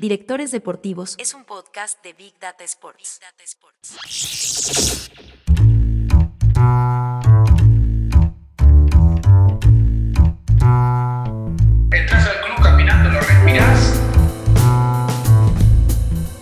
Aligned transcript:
Directores 0.00 0.50
Deportivos 0.50 1.14
es 1.18 1.34
un 1.34 1.44
podcast 1.44 2.02
de 2.02 2.14
Big 2.14 2.36
Data 2.40 2.64
Sports. 2.64 3.20
Entras 11.92 12.26
al 12.26 12.40
club 12.40 12.60
caminando, 12.60 13.10
lo 13.10 13.20
respirás 13.20 14.00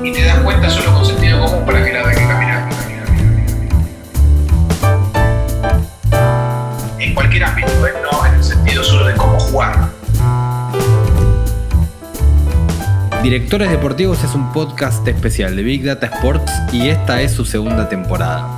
y 0.02 0.12
te 0.12 0.24
das 0.24 0.40
cuenta 0.40 0.70
solo 0.70 0.94
con 0.94 1.04
sentido 1.04 1.44
común 1.44 1.66
para 1.66 1.84
que 1.84 1.92
la 1.92 2.08
hay 2.08 2.16
que 2.16 2.26
caminar, 2.26 2.70
caminar, 2.70 3.04
caminar, 3.04 3.44
caminar. 3.44 3.76
En 7.00 7.14
cualquier 7.14 7.44
ámbito, 7.44 7.86
¿eh? 7.86 7.92
no 8.02 8.24
en 8.26 8.32
el 8.34 8.42
sentido 8.42 8.82
solo 8.82 9.04
de 9.04 9.14
cómo 9.14 9.38
jugar. 9.38 9.91
Directores 13.22 13.70
Deportivos 13.70 14.24
es 14.24 14.34
un 14.34 14.52
podcast 14.52 15.06
especial 15.06 15.54
de 15.54 15.62
Big 15.62 15.84
Data 15.84 16.06
Sports 16.06 16.52
y 16.72 16.88
esta 16.88 17.22
es 17.22 17.30
su 17.30 17.44
segunda 17.44 17.88
temporada. 17.88 18.48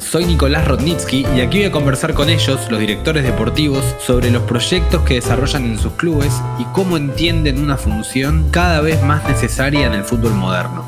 Soy 0.00 0.24
Nicolás 0.24 0.66
Rodnitsky 0.66 1.24
y 1.36 1.40
aquí 1.40 1.58
voy 1.58 1.66
a 1.66 1.70
conversar 1.70 2.12
con 2.12 2.28
ellos, 2.28 2.68
los 2.72 2.80
directores 2.80 3.22
deportivos, 3.22 3.84
sobre 4.04 4.32
los 4.32 4.42
proyectos 4.42 5.02
que 5.02 5.14
desarrollan 5.14 5.64
en 5.64 5.78
sus 5.78 5.92
clubes 5.92 6.42
y 6.58 6.64
cómo 6.72 6.96
entienden 6.96 7.62
una 7.62 7.76
función 7.76 8.48
cada 8.50 8.80
vez 8.80 9.00
más 9.04 9.22
necesaria 9.28 9.86
en 9.86 9.92
el 9.92 10.02
fútbol 10.02 10.34
moderno. 10.34 10.84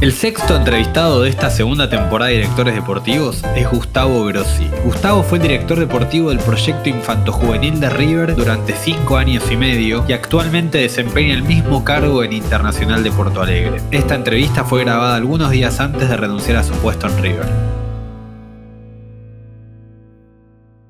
El 0.00 0.12
sexto 0.12 0.54
entrevistado 0.54 1.22
de 1.22 1.28
esta 1.28 1.50
segunda 1.50 1.90
temporada 1.90 2.30
de 2.30 2.36
Directores 2.36 2.76
Deportivos 2.76 3.42
es 3.56 3.68
Gustavo 3.68 4.24
Grossi. 4.26 4.70
Gustavo 4.84 5.24
fue 5.24 5.40
director 5.40 5.76
deportivo 5.76 6.30
del 6.30 6.38
proyecto 6.38 6.88
infanto-juvenil 6.88 7.80
de 7.80 7.90
River 7.90 8.36
durante 8.36 8.74
cinco 8.74 9.16
años 9.16 9.50
y 9.50 9.56
medio 9.56 10.04
y 10.06 10.12
actualmente 10.12 10.78
desempeña 10.78 11.34
el 11.34 11.42
mismo 11.42 11.82
cargo 11.82 12.22
en 12.22 12.32
Internacional 12.32 13.02
de 13.02 13.10
Porto 13.10 13.42
Alegre. 13.42 13.82
Esta 13.90 14.14
entrevista 14.14 14.62
fue 14.62 14.84
grabada 14.84 15.16
algunos 15.16 15.50
días 15.50 15.80
antes 15.80 16.08
de 16.08 16.16
renunciar 16.16 16.58
a 16.58 16.62
su 16.62 16.74
puesto 16.74 17.08
en 17.08 17.20
River. 17.20 17.77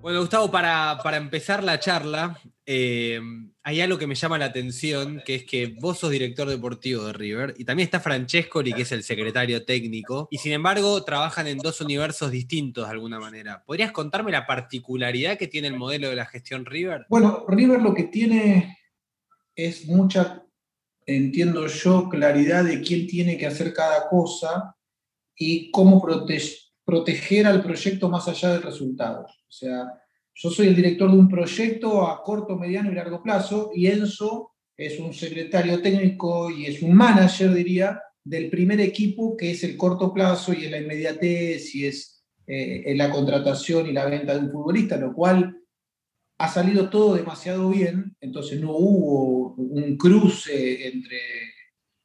Bueno, 0.08 0.22
Gustavo, 0.22 0.50
para, 0.50 0.98
para 1.04 1.18
empezar 1.18 1.62
la 1.62 1.78
charla, 1.78 2.40
eh, 2.64 3.20
hay 3.62 3.82
algo 3.82 3.98
que 3.98 4.06
me 4.06 4.14
llama 4.14 4.38
la 4.38 4.46
atención, 4.46 5.20
que 5.22 5.34
es 5.34 5.44
que 5.44 5.76
vos 5.78 5.98
sos 5.98 6.10
director 6.10 6.48
deportivo 6.48 7.04
de 7.04 7.12
River 7.12 7.54
y 7.58 7.66
también 7.66 7.84
está 7.84 8.00
Francescoli, 8.00 8.72
que 8.72 8.80
es 8.80 8.92
el 8.92 9.02
secretario 9.02 9.66
técnico, 9.66 10.26
y 10.30 10.38
sin 10.38 10.52
embargo 10.52 11.04
trabajan 11.04 11.46
en 11.46 11.58
dos 11.58 11.82
universos 11.82 12.30
distintos 12.30 12.86
de 12.86 12.90
alguna 12.90 13.20
manera. 13.20 13.62
¿Podrías 13.66 13.92
contarme 13.92 14.32
la 14.32 14.46
particularidad 14.46 15.36
que 15.36 15.46
tiene 15.46 15.68
el 15.68 15.76
modelo 15.76 16.08
de 16.08 16.16
la 16.16 16.24
gestión 16.24 16.64
River? 16.64 17.04
Bueno, 17.10 17.44
River 17.46 17.82
lo 17.82 17.92
que 17.92 18.04
tiene 18.04 18.78
es 19.54 19.84
mucha, 19.84 20.42
entiendo 21.04 21.66
yo, 21.66 22.08
claridad 22.08 22.64
de 22.64 22.80
quién 22.80 23.06
tiene 23.06 23.36
que 23.36 23.46
hacer 23.46 23.74
cada 23.74 24.08
cosa 24.08 24.74
y 25.36 25.70
cómo 25.70 26.02
proteger 26.02 27.46
al 27.46 27.62
proyecto 27.62 28.08
más 28.08 28.26
allá 28.26 28.54
del 28.54 28.62
resultado. 28.62 29.26
O 29.48 29.50
sea, 29.50 29.86
yo 30.40 30.50
soy 30.50 30.68
el 30.68 30.76
director 30.76 31.10
de 31.10 31.18
un 31.18 31.28
proyecto 31.28 32.06
a 32.06 32.22
corto, 32.22 32.56
mediano 32.56 32.92
y 32.92 32.94
largo 32.94 33.20
plazo 33.20 33.72
y 33.74 33.88
Enzo 33.88 34.52
es 34.76 35.00
un 35.00 35.12
secretario 35.12 35.82
técnico 35.82 36.48
y 36.48 36.66
es 36.66 36.80
un 36.80 36.94
manager, 36.94 37.52
diría, 37.52 38.00
del 38.22 38.48
primer 38.48 38.80
equipo 38.80 39.36
que 39.36 39.50
es 39.50 39.64
el 39.64 39.76
corto 39.76 40.14
plazo 40.14 40.52
y 40.52 40.64
es 40.64 40.70
la 40.70 40.78
inmediatez 40.78 41.74
y 41.74 41.86
es 41.86 42.24
eh, 42.46 42.94
la 42.94 43.10
contratación 43.10 43.88
y 43.88 43.92
la 43.92 44.06
venta 44.06 44.34
de 44.34 44.44
un 44.44 44.52
futbolista, 44.52 44.96
lo 44.96 45.12
cual 45.12 45.56
ha 46.38 46.48
salido 46.48 46.88
todo 46.88 47.16
demasiado 47.16 47.68
bien, 47.70 48.16
entonces 48.20 48.60
no 48.60 48.76
hubo 48.76 49.54
un 49.54 49.96
cruce 49.96 50.86
entre 50.86 51.18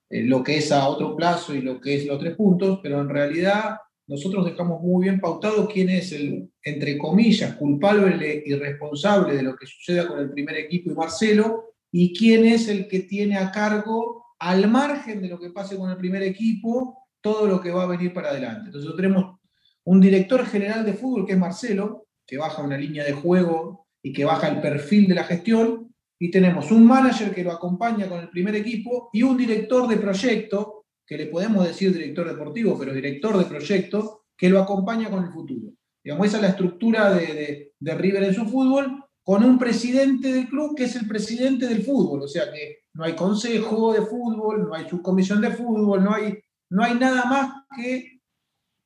eh, 0.10 0.24
lo 0.24 0.44
que 0.44 0.58
es 0.58 0.72
a 0.72 0.88
otro 0.88 1.16
plazo 1.16 1.54
y 1.54 1.62
lo 1.62 1.80
que 1.80 1.98
es 1.98 2.08
los 2.08 2.20
tres 2.20 2.36
puntos, 2.36 2.80
pero 2.82 3.00
en 3.00 3.10
realidad 3.10 3.78
nosotros 4.08 4.46
dejamos 4.46 4.82
muy 4.82 5.04
bien 5.04 5.20
pautado 5.20 5.68
quién 5.68 5.90
es 5.90 6.12
el, 6.12 6.50
entre 6.64 6.98
comillas, 6.98 7.56
culpable 7.56 8.44
y 8.46 8.54
responsable 8.54 9.36
de 9.36 9.44
lo 9.44 9.56
que 9.56 9.66
suceda 9.66 10.08
con 10.08 10.20
el 10.20 10.32
primer 10.32 10.58
equipo 10.58 10.92
y 10.92 10.96
Marcelo, 10.96 11.76
y 11.92 12.14
quién 12.14 12.46
es 12.46 12.68
el 12.68 12.88
que 12.88 13.02
tiene 13.02 13.38
a 13.38 13.52
cargo, 13.52 14.26
al 14.40 14.70
margen 14.70 15.22
de 15.22 15.30
lo 15.30 15.40
que 15.40 15.52
pase 15.52 15.78
con 15.78 15.90
el 15.90 15.98
primer 15.98 16.24
equipo, 16.24 16.98
todo 17.22 17.48
lo 17.48 17.62
que 17.62 17.72
va 17.72 17.84
a 17.84 17.88
venir 17.88 18.14
para 18.14 18.30
adelante. 18.30 18.66
Entonces 18.66 18.92
tenemos 18.96 19.40
un 19.86 20.02
director 20.02 20.46
general 20.46 20.86
de 20.86 20.94
fútbol 20.94 21.26
que 21.26 21.34
es 21.34 21.40
Marcelo, 21.40 22.08
que 22.26 22.38
baja 22.38 22.62
una 22.62 22.78
línea 22.78 23.04
de 23.04 23.14
juego 23.14 23.88
y 24.02 24.12
que 24.12 24.26
baja 24.26 24.50
el 24.50 24.60
perfil 24.60 25.08
de 25.08 25.16
la 25.16 25.24
gestión, 25.24 25.94
y 26.20 26.32
tenemos 26.32 26.72
un 26.72 26.86
manager 26.86 27.34
que 27.34 27.44
lo 27.44 27.52
acompaña 27.52 28.08
con 28.08 28.20
el 28.20 28.30
primer 28.30 28.56
equipo 28.56 29.10
y 29.14 29.24
un 29.24 29.38
director 29.38 29.88
de 29.88 29.98
proyecto 29.98 30.83
que 31.06 31.18
le 31.18 31.28
podemos 31.28 31.68
decir 31.68 31.94
director 31.94 32.28
deportivo, 32.28 32.78
pero 32.78 32.94
director 32.94 33.38
de 33.38 33.46
proyecto, 33.46 34.26
que 34.38 34.50
lo 34.50 34.60
acompaña 34.60 35.10
con 35.10 35.24
el 35.24 35.32
futuro. 35.32 35.72
Digamos, 36.04 36.28
esa 36.28 36.38
es 36.38 36.44
la 36.44 36.50
estructura 36.50 37.14
de, 37.14 37.74
River 37.80 38.24
en 38.24 38.34
su 38.34 38.46
fútbol, 38.46 39.04
con 39.24 39.44
un 39.44 39.58
presidente 39.58 40.34
del 40.34 40.48
club 40.48 40.76
que 40.76 40.86
es 40.86 40.96
el 40.96 41.08
presidente 41.08 41.68
del 41.68 41.84
fútbol, 41.84 42.24
o 42.24 42.28
sea 42.28 42.52
que 42.52 42.84
no 42.94 43.06
hay 43.06 43.14
consejo 43.14 43.94
de 43.94 44.02
fútbol, 44.02 44.68
no 44.68 44.74
hay 44.74 44.88
subcomisión 44.90 45.40
de 45.40 45.52
fútbol, 45.52 46.04
no 46.04 46.14
hay, 46.14 46.38
no 46.70 46.84
hay 46.84 46.96
nada 46.96 47.26
más 47.26 47.54
que 47.76 48.20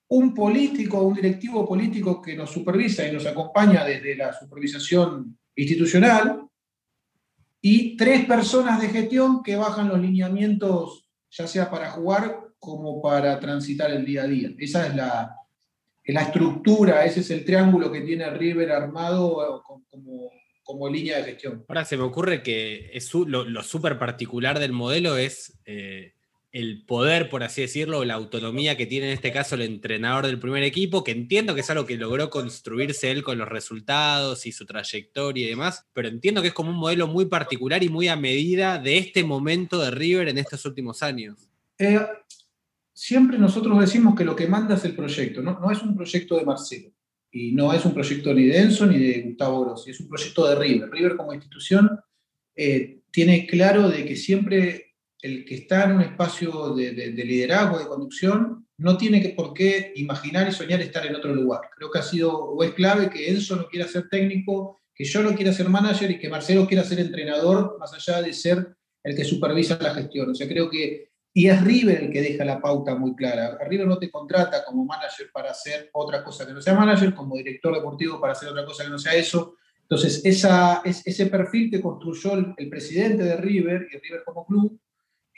un 0.09 0.33
político, 0.33 1.01
un 1.01 1.15
directivo 1.15 1.67
político 1.67 2.21
que 2.21 2.35
nos 2.35 2.51
supervisa 2.51 3.07
y 3.07 3.11
nos 3.11 3.25
acompaña 3.25 3.83
desde 3.83 4.15
la 4.15 4.31
supervisación 4.31 5.37
institucional, 5.55 6.47
y 7.61 7.97
tres 7.97 8.25
personas 8.25 8.79
de 8.79 8.89
gestión 8.89 9.43
que 9.43 9.55
bajan 9.55 9.89
los 9.89 9.99
lineamientos 9.99 11.06
ya 11.31 11.47
sea 11.47 11.69
para 11.69 11.91
jugar 11.91 12.47
como 12.59 13.01
para 13.01 13.39
transitar 13.39 13.91
el 13.91 14.05
día 14.05 14.23
a 14.23 14.27
día. 14.27 14.49
Esa 14.57 14.87
es 14.87 14.95
la, 14.95 15.35
la 16.05 16.21
estructura, 16.21 17.05
ese 17.05 17.19
es 17.19 17.29
el 17.31 17.45
triángulo 17.45 17.91
que 17.91 18.01
tiene 18.01 18.29
River 18.31 18.71
armado 18.71 19.61
como, 19.63 20.31
como 20.63 20.89
línea 20.89 21.17
de 21.17 21.23
gestión. 21.23 21.65
Ahora 21.67 21.85
se 21.85 21.97
me 21.97 22.03
ocurre 22.03 22.43
que 22.43 22.89
es 22.93 23.13
lo, 23.13 23.43
lo 23.43 23.63
súper 23.63 23.97
particular 23.99 24.59
del 24.59 24.73
modelo 24.73 25.17
es 25.17 25.59
eh, 25.65 26.13
el 26.57 26.81
poder, 26.81 27.29
por 27.29 27.43
así 27.43 27.61
decirlo, 27.61 28.03
la 28.03 28.15
autonomía 28.15 28.75
que 28.77 28.87
tiene 28.87 29.07
en 29.07 29.13
este 29.13 29.31
caso 29.31 29.53
el 29.53 29.61
entrenador 29.61 30.25
del 30.25 30.39
primer 30.39 30.63
equipo, 30.63 31.03
que 31.03 31.11
entiendo 31.11 31.53
que 31.53 31.61
es 31.61 31.69
algo 31.69 31.85
que 31.85 31.97
logró 31.97 32.31
construirse 32.31 33.11
él 33.11 33.23
con 33.23 33.37
los 33.37 33.47
resultados 33.47 34.47
y 34.47 34.51
su 34.51 34.65
trayectoria 34.65 35.45
y 35.45 35.49
demás, 35.49 35.85
pero 35.93 36.07
entiendo 36.07 36.41
que 36.41 36.47
es 36.47 36.55
como 36.55 36.71
un 36.71 36.77
modelo 36.77 37.05
muy 37.05 37.25
particular 37.25 37.83
y 37.83 37.89
muy 37.89 38.07
a 38.07 38.15
medida 38.15 38.79
de 38.79 38.97
este 38.97 39.23
momento 39.23 39.79
de 39.79 39.91
River 39.91 40.29
en 40.29 40.39
estos 40.39 40.65
últimos 40.65 41.03
años. 41.03 41.47
Eh, 41.77 41.99
siempre 42.91 43.37
nosotros 43.37 43.79
decimos 43.79 44.15
que 44.15 44.25
lo 44.25 44.35
que 44.35 44.47
manda 44.47 44.75
es 44.75 44.85
el 44.85 44.95
proyecto, 44.95 45.43
¿no? 45.43 45.71
es 45.71 45.83
un 45.83 45.95
proyecto 45.95 46.37
de 46.37 46.45
Marcelo. 46.45 46.89
Y 47.31 47.51
no 47.51 47.71
es 47.71 47.85
un 47.85 47.93
proyecto 47.93 48.33
ni 48.33 48.45
de 48.45 48.57
Enzo 48.57 48.87
ni 48.87 48.97
de 48.97 49.21
Gustavo 49.21 49.63
Grossi, 49.63 49.91
es 49.91 49.99
un 49.99 50.07
proyecto 50.07 50.47
de 50.47 50.55
River. 50.55 50.89
River 50.89 51.15
como 51.15 51.33
institución 51.33 51.99
eh, 52.55 53.01
tiene 53.11 53.45
claro 53.45 53.89
de 53.89 54.05
que 54.05 54.15
siempre 54.15 54.86
el 55.21 55.45
que 55.45 55.55
está 55.55 55.85
en 55.85 55.93
un 55.93 56.01
espacio 56.01 56.75
de, 56.75 56.91
liderazgo, 57.11 57.79
de 57.79 57.87
conducción, 57.87 58.67
no 58.77 58.97
tiene 58.97 59.21
que, 59.21 59.29
por 59.29 59.53
qué 59.53 59.93
imaginar 59.95 60.47
y 60.47 60.51
soñar 60.51 60.79
estar 60.81 61.05
en 61.05 61.15
otro 61.15 61.33
lugar. 61.33 61.61
Creo 61.75 61.89
que 61.89 61.99
ha 61.99 62.03
sido 62.03 62.37
o 62.37 62.63
es 62.63 62.73
clave 62.73 63.09
que 63.09 63.29
Enzo 63.29 63.55
no 63.55 63.67
quiera 63.67 63.87
ser 63.87 64.07
técnico, 64.09 64.79
que 64.93 65.03
yo 65.03 65.23
no 65.23 65.33
quiera 65.35 65.53
ser 65.53 65.69
manager 65.69 66.11
y 66.11 66.19
que 66.19 66.29
Marcelo 66.29 66.67
quiera 66.67 66.83
ser 66.83 66.99
entrenador, 66.99 67.77
más 67.79 67.93
allá 67.93 68.21
de 68.21 68.33
ser 68.33 68.75
el 69.03 69.15
que 69.15 69.23
supervisa 69.23 69.77
la 69.81 69.93
gestión. 69.93 70.29
O 70.29 70.35
sea, 70.35 70.47
creo 70.47 70.69
que, 70.69 71.09
y 71.33 71.47
es 71.47 71.63
River 71.63 72.03
el 72.03 72.11
que 72.11 72.21
deja 72.21 72.45
la 72.45 72.61
pauta 72.61 72.95
muy 72.95 73.15
clara. 73.15 73.57
River 73.67 73.87
no 73.87 73.97
te 73.97 74.11
contrata 74.11 74.63
como 74.65 74.85
manager 74.85 75.29
para 75.33 75.51
hacer 75.51 75.89
otra 75.93 76.23
cosa 76.23 76.45
que 76.45 76.53
no 76.53 76.61
sea 76.61 76.75
manager, 76.75 77.15
como 77.15 77.35
director 77.37 77.73
deportivo 77.73 78.19
para 78.19 78.33
hacer 78.33 78.49
otra 78.49 78.65
cosa 78.65 78.83
que 78.83 78.89
no 78.91 78.99
sea 78.99 79.15
eso. 79.15 79.55
Entonces, 79.81 80.21
ese 80.25 81.25
perfil 81.27 81.71
que 81.71 81.81
construyó 81.81 82.33
el 82.57 82.69
presidente 82.69 83.23
de 83.23 83.37
River 83.37 83.87
y 83.91 83.97
River 83.97 84.23
como 84.25 84.45
club, 84.45 84.79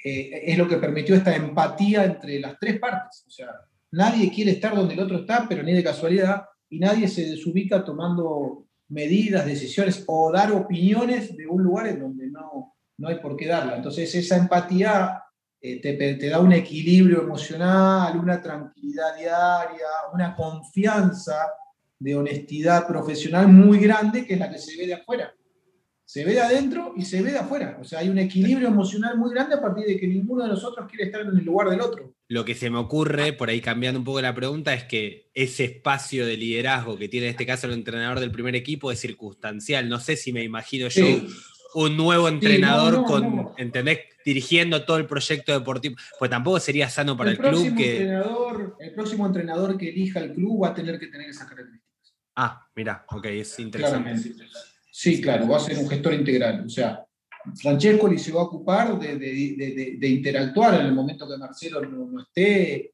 eh, 0.04 0.44
es 0.46 0.58
lo 0.58 0.68
que 0.68 0.78
permitió 0.78 1.16
esta 1.16 1.36
empatía 1.36 2.06
entre 2.06 2.40
las 2.40 2.58
tres 2.60 2.80
partes. 2.80 3.24
O 3.28 3.30
sea, 3.30 3.50
nadie 3.92 4.32
quiere 4.32 4.52
estar 4.52 4.76
donde 4.76 4.94
el 4.94 5.00
otro 5.00 5.20
está, 5.20 5.46
pero 5.48 5.64
ni 5.64 5.74
de 5.74 5.84
casualidad, 5.84 6.46
y 6.70 6.80
nadie 6.80 7.08
se 7.08 7.30
desubica 7.30 7.84
tomando 7.84 8.66
medidas, 8.90 9.46
decisiones 9.46 10.04
o 10.08 10.32
dar 10.32 10.52
opiniones 10.52 11.36
de 11.36 11.48
un 11.48 11.64
lugar 11.64 11.88
en 11.88 12.00
donde 12.00 12.28
no, 12.28 12.76
no 12.98 13.08
hay 13.08 13.16
por 13.16 13.36
qué 13.36 13.48
darla. 13.48 13.76
Entonces 13.76 14.14
esa 14.16 14.38
empatía 14.38 15.22
eh, 15.62 15.82
te, 15.82 15.94
te, 16.16 16.30
da 16.30 16.40
un 16.40 16.54
equilibrio 16.54 17.22
emocional, 17.22 18.18
una 18.18 18.42
tranquilidad 18.42 19.16
diaria, 19.18 19.88
una 20.14 20.36
confianza 20.36 21.36
de 22.00 22.16
honestidad 22.16 22.88
profesional 22.88 23.48
muy 23.50 23.80
grande 23.80 24.26
que 24.26 24.36
es 24.36 24.40
la 24.40 24.50
que 24.50 24.58
se 24.58 24.78
ve 24.78 24.88
de 24.88 24.94
afuera 24.94 25.34
se 26.10 26.26
ve 26.26 26.32
de 26.32 26.42
adentro 26.42 26.96
y 26.98 27.04
se 27.04 27.22
ve 27.22 27.34
de 27.34 27.38
afuera. 27.38 27.78
O 27.80 27.84
sea, 27.84 28.00
hay 28.00 28.10
un 28.10 28.18
equilibrio 28.18 28.68
emocional 28.68 29.16
muy 29.16 29.30
grande 29.30 29.54
a 29.54 29.62
partir 29.62 29.86
de 29.86 29.96
que 29.96 30.08
ninguno 30.08 30.42
de 30.42 30.50
nosotros 30.50 30.88
quiere 30.90 31.04
estar 31.04 31.22
en 31.22 31.28
el 31.28 31.46
lugar 31.46 31.70
del 31.70 31.82
otro. 31.82 32.16
Lo 32.28 32.44
que 32.44 32.56
se 32.56 32.72
me 32.72 32.80
ocurre, 32.80 33.32
por 33.32 33.50
ahí 33.50 33.62
cambiando 33.62 34.00
un 34.00 34.06
poco 34.06 34.20
la 34.20 34.34
pregunta, 34.34 34.74
es 34.74 34.86
que 34.86 35.30
ese 35.36 35.66
espacio 35.66 36.26
de 36.26 36.36
liderazgo 36.36 36.98
que 36.98 37.10
tiene 37.10 37.28
en 37.28 37.34
este 37.34 37.46
caso 37.46 37.68
el 37.68 37.74
entrenador 37.74 38.20
del 38.20 38.32
primer 38.32 38.56
equipo 38.56 38.92
es 38.92 39.00
circunstancial. 39.00 39.88
No 39.88 40.00
sé 40.00 40.16
si 40.16 40.34
me 40.34 40.44
imagino 40.44 40.88
yo 40.88 41.06
un 41.76 41.96
nuevo 41.96 42.28
entrenador 42.28 43.06
con, 43.06 43.50
¿entendés? 43.58 44.00
Dirigiendo 44.26 44.86
todo 44.86 44.98
el 44.98 45.06
proyecto 45.06 45.52
deportivo. 45.52 45.96
Pues 46.18 46.32
tampoco 46.32 46.60
sería 46.60 46.90
sano 46.90 47.16
para 47.16 47.30
el, 47.30 47.38
club 47.38 47.78
que. 47.78 48.02
el 48.80 48.94
próximo 48.96 49.28
entrenador 49.28 49.78
que 49.78 49.90
elija 49.90 50.22
el 50.22 50.34
club 50.34 50.64
va 50.64 50.70
a 50.70 50.74
tener 50.74 50.98
que 50.98 51.06
tener 51.06 51.30
esas 51.30 51.48
características. 51.48 52.16
Ah, 52.36 52.68
mira, 52.76 53.06
ok, 53.10 53.26
es 53.26 53.60
interesante. 53.60 54.16
Sí, 55.02 55.22
claro, 55.22 55.48
va 55.48 55.56
a 55.56 55.62
ser 55.62 55.78
un 55.78 55.88
gestor 55.88 56.14
integral. 56.14 56.66
O 56.66 56.68
sea, 56.68 57.06
Francesco 57.56 58.18
se 58.18 58.34
va 58.34 58.42
a 58.42 58.44
ocupar 58.44 59.00
de, 59.00 59.98
interactuar 60.02 60.82
en 60.82 60.88
el 60.88 60.94
momento 60.94 61.26
que 61.26 61.38
Marcelo 61.38 61.80
no, 61.86 62.20
esté 62.20 62.92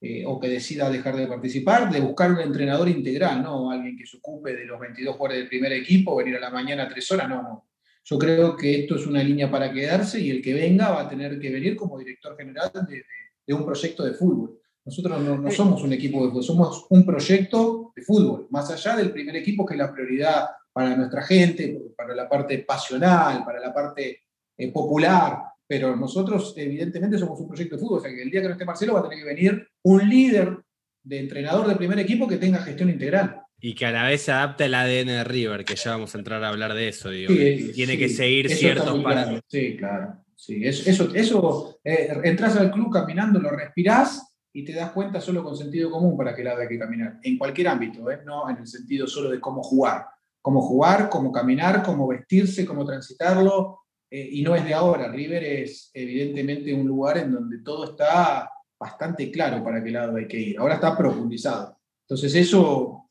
eh, 0.00 0.24
o 0.24 0.40
que 0.40 0.48
decida 0.48 0.88
dejar 0.88 1.14
de 1.14 1.26
participar, 1.26 1.92
de 1.92 2.00
buscar 2.00 2.32
un 2.32 2.40
entrenador 2.40 2.88
integral, 2.88 3.42
no 3.42 3.70
alguien 3.70 3.98
que 3.98 4.06
se 4.06 4.16
ocupe 4.16 4.56
de 4.56 4.64
los 4.64 4.80
22 4.80 5.14
jugadores 5.14 5.40
del 5.40 5.48
primer 5.50 5.72
equipo, 5.72 6.16
venir 6.16 6.36
a 6.36 6.40
la 6.40 6.48
mañana 6.48 6.84
a 6.84 6.88
tres 6.88 7.12
horas, 7.12 7.28
no, 7.28 7.42
no. 7.42 7.68
Yo 8.02 8.18
creo 8.18 8.56
que 8.56 8.80
esto 8.80 8.96
es 8.96 9.06
una 9.06 9.22
línea 9.22 9.50
para 9.50 9.70
quedarse 9.70 10.20
y 10.20 10.30
el 10.30 10.40
que 10.40 10.54
venga 10.54 10.88
va 10.88 11.02
a 11.02 11.08
tener 11.10 11.38
que 11.38 11.50
venir 11.50 11.76
como 11.76 11.98
director 11.98 12.34
general 12.34 12.70
de, 12.88 13.54
un 13.54 13.66
proyecto 13.66 14.04
de 14.04 14.14
fútbol. 14.14 14.58
Nosotros 14.86 15.20
no, 15.20 15.36
no, 15.36 15.50
somos 15.50 15.82
un 15.82 15.92
equipo 15.92 16.22
de 16.22 16.30
fútbol, 16.30 16.44
somos 16.44 16.86
un 16.88 17.04
proyecto 17.04 17.92
de 17.94 18.00
fútbol, 18.00 18.46
más 18.48 18.70
allá 18.70 18.96
del 18.96 19.12
primer 19.12 19.36
equipo 19.36 19.66
que 19.66 19.74
es 19.74 19.78
la 19.78 19.92
prioridad 19.92 20.46
para 20.72 20.96
nuestra 20.96 21.22
gente, 21.22 21.78
para 21.96 22.14
la 22.14 22.28
parte 22.28 22.58
pasional, 22.58 23.44
para 23.44 23.60
la 23.60 23.72
parte 23.72 24.22
eh, 24.56 24.72
popular, 24.72 25.38
pero 25.66 25.94
nosotros 25.96 26.54
evidentemente 26.56 27.18
somos 27.18 27.38
un 27.40 27.48
proyecto 27.48 27.76
de 27.76 27.82
fútbol, 27.82 27.98
o 27.98 28.02
sea 28.02 28.10
que 28.10 28.22
el 28.22 28.30
día 28.30 28.40
que 28.40 28.48
no 28.48 28.52
esté 28.52 28.64
Marcelo 28.64 28.94
va 28.94 29.00
a 29.00 29.02
tener 29.04 29.18
que 29.18 29.24
venir 29.24 29.68
un 29.82 30.08
líder 30.08 30.58
de 31.02 31.18
entrenador 31.18 31.66
de 31.66 31.76
primer 31.76 31.98
equipo 31.98 32.28
que 32.28 32.36
tenga 32.36 32.58
gestión 32.62 32.90
integral. 32.90 33.42
Y 33.60 33.74
que 33.74 33.86
a 33.86 33.92
la 33.92 34.08
vez 34.08 34.22
se 34.22 34.32
adapte 34.32 34.64
al 34.64 34.74
ADN 34.74 35.06
de 35.06 35.24
River, 35.24 35.64
que 35.64 35.76
ya 35.76 35.92
vamos 35.92 36.14
a 36.14 36.18
entrar 36.18 36.42
a 36.42 36.48
hablar 36.48 36.74
de 36.74 36.88
eso, 36.88 37.10
digo. 37.10 37.32
tiene 37.74 37.96
que 37.96 38.08
seguir 38.08 38.50
ciertos 38.50 39.02
parámetros. 39.02 39.44
Sí, 39.48 39.76
claro. 39.76 40.16
Sí, 40.34 40.60
eso, 40.64 41.14
eso, 41.14 41.80
eh, 41.84 42.12
entras 42.24 42.56
al 42.56 42.72
club 42.72 42.92
caminando, 42.92 43.38
lo 43.38 43.50
respirás 43.50 44.34
y 44.52 44.64
te 44.64 44.72
das 44.72 44.90
cuenta 44.90 45.20
solo 45.20 45.44
con 45.44 45.56
sentido 45.56 45.90
común 45.90 46.16
para 46.16 46.34
qué 46.34 46.42
lado 46.42 46.60
hay 46.60 46.68
que 46.68 46.78
caminar. 46.78 47.20
En 47.22 47.38
cualquier 47.38 47.68
ámbito, 47.68 48.10
¿eh? 48.10 48.20
no 48.24 48.50
en 48.50 48.56
el 48.56 48.66
sentido 48.66 49.06
solo 49.06 49.30
de 49.30 49.38
cómo 49.38 49.62
jugar 49.62 50.06
cómo 50.42 50.60
jugar, 50.60 51.08
cómo 51.08 51.32
caminar, 51.32 51.82
cómo 51.82 52.08
vestirse, 52.08 52.66
cómo 52.66 52.84
transitarlo. 52.84 53.78
Eh, 54.10 54.28
y 54.32 54.42
no 54.42 54.54
es 54.54 54.64
de 54.64 54.74
ahora. 54.74 55.10
River 55.10 55.42
es 55.42 55.90
evidentemente 55.94 56.74
un 56.74 56.86
lugar 56.86 57.18
en 57.18 57.32
donde 57.32 57.60
todo 57.60 57.84
está 57.84 58.50
bastante 58.78 59.30
claro 59.30 59.62
para 59.64 59.82
qué 59.82 59.90
lado 59.90 60.16
hay 60.16 60.26
que 60.26 60.38
ir. 60.38 60.58
Ahora 60.58 60.74
está 60.74 60.96
profundizado. 60.96 61.78
Entonces 62.06 62.34
eso 62.34 63.01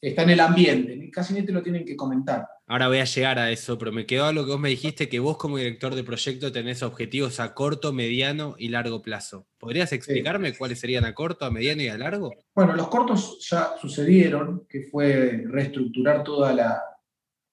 está 0.00 0.22
en 0.22 0.30
el 0.30 0.40
ambiente, 0.40 1.10
casi 1.10 1.34
ni 1.34 1.42
te 1.44 1.52
lo 1.52 1.62
tienen 1.62 1.84
que 1.84 1.96
comentar. 1.96 2.46
Ahora 2.66 2.88
voy 2.88 2.98
a 2.98 3.04
llegar 3.04 3.38
a 3.38 3.50
eso, 3.50 3.78
pero 3.78 3.92
me 3.92 4.06
quedó 4.06 4.26
algo 4.26 4.44
que 4.44 4.52
vos 4.52 4.60
me 4.60 4.68
dijiste, 4.68 5.08
que 5.08 5.20
vos 5.20 5.36
como 5.36 5.56
director 5.56 5.94
de 5.94 6.04
proyecto 6.04 6.52
tenés 6.52 6.82
objetivos 6.82 7.40
a 7.40 7.54
corto, 7.54 7.92
mediano 7.92 8.54
y 8.58 8.68
largo 8.68 9.02
plazo. 9.02 9.46
¿Podrías 9.58 9.92
explicarme 9.92 10.56
cuáles 10.56 10.80
serían 10.80 11.04
a 11.04 11.14
corto, 11.14 11.44
a 11.44 11.50
mediano 11.50 11.82
y 11.82 11.88
a 11.88 11.98
largo? 11.98 12.32
Bueno, 12.54 12.74
los 12.74 12.88
cortos 12.88 13.46
ya 13.48 13.74
sucedieron, 13.80 14.66
que 14.68 14.82
fue 14.82 15.44
reestructurar 15.46 16.22
toda 16.22 16.52
la, 16.52 16.82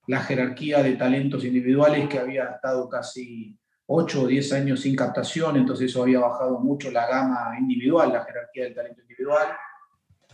la 0.08 0.22
jerarquía 0.22 0.84
de 0.84 0.94
talentos 0.94 1.46
individuales 1.46 2.08
que 2.10 2.20
había 2.20 2.46
estado 2.46 2.90
casi 2.90 3.58
8 3.88 4.22
o 4.22 4.28
10 4.28 4.54
años 4.54 4.82
sin 4.82 4.96
captación, 4.96 5.58
entonces 5.58 5.92
eso 5.92 6.04
había 6.04 6.20
bajado 6.20 6.60
mucho 6.60 6.92
la 6.92 7.08
gama 7.08 7.56
individual, 7.60 8.12
la 8.12 8.26
jerarquía 8.26 8.64
del 8.66 8.76
talento 8.76 9.02
individual 9.02 9.48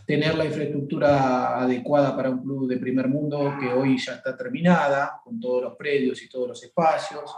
tener 0.06 0.34
la 0.34 0.44
infraestructura 0.44 1.60
adecuada 1.60 2.16
para 2.16 2.30
un 2.30 2.42
club 2.42 2.68
de 2.68 2.78
primer 2.78 3.08
mundo 3.08 3.54
que 3.60 3.68
hoy 3.68 3.98
ya 3.98 4.14
está 4.14 4.36
terminada, 4.36 5.20
con 5.22 5.38
todos 5.38 5.62
los 5.62 5.76
predios 5.76 6.22
y 6.22 6.28
todos 6.28 6.48
los 6.48 6.62
espacios. 6.62 7.34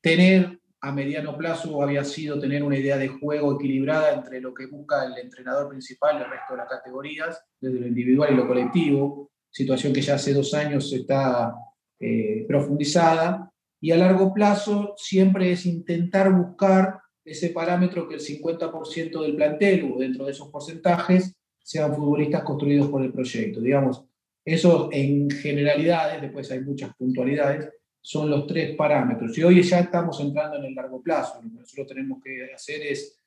Tener 0.00 0.58
a 0.80 0.92
mediano 0.92 1.36
plazo 1.36 1.82
había 1.82 2.04
sido 2.04 2.38
tener 2.38 2.62
una 2.62 2.78
idea 2.78 2.96
de 2.96 3.08
juego 3.08 3.54
equilibrada 3.54 4.12
entre 4.12 4.40
lo 4.40 4.54
que 4.54 4.66
busca 4.66 5.04
el 5.04 5.18
entrenador 5.18 5.68
principal 5.68 6.18
y 6.18 6.22
el 6.22 6.30
resto 6.30 6.52
de 6.52 6.58
las 6.58 6.68
categorías, 6.68 7.44
desde 7.60 7.80
lo 7.80 7.86
individual 7.86 8.32
y 8.32 8.36
lo 8.36 8.46
colectivo, 8.46 9.30
situación 9.50 9.92
que 9.92 10.02
ya 10.02 10.14
hace 10.14 10.32
dos 10.32 10.54
años 10.54 10.92
está 10.92 11.52
eh, 11.98 12.44
profundizada. 12.46 13.50
Y 13.80 13.92
a 13.92 13.96
largo 13.96 14.32
plazo 14.32 14.94
siempre 14.96 15.52
es 15.52 15.66
intentar 15.66 16.32
buscar 16.32 17.00
ese 17.24 17.50
parámetro 17.50 18.08
que 18.08 18.14
el 18.14 18.20
50% 18.20 19.22
del 19.22 19.36
plantel 19.36 19.92
o 19.92 19.98
dentro 19.98 20.24
de 20.24 20.32
esos 20.32 20.48
porcentajes 20.48 21.37
sean 21.68 21.94
futbolistas 21.94 22.44
construidos 22.44 22.88
por 22.88 23.02
el 23.02 23.12
proyecto. 23.12 23.60
Digamos, 23.60 24.02
eso 24.42 24.88
en 24.90 25.28
generalidades, 25.28 26.22
después 26.22 26.50
hay 26.50 26.60
muchas 26.60 26.96
puntualidades, 26.96 27.68
son 28.00 28.30
los 28.30 28.46
tres 28.46 28.74
parámetros. 28.74 29.36
Y 29.36 29.42
hoy 29.42 29.62
ya 29.62 29.80
estamos 29.80 30.18
entrando 30.18 30.56
en 30.56 30.64
el 30.64 30.74
largo 30.74 31.02
plazo. 31.02 31.42
Lo 31.42 31.50
que 31.50 31.56
nosotros 31.56 31.88
tenemos 31.88 32.22
que 32.24 32.54
hacer 32.54 32.80
es 32.80 33.20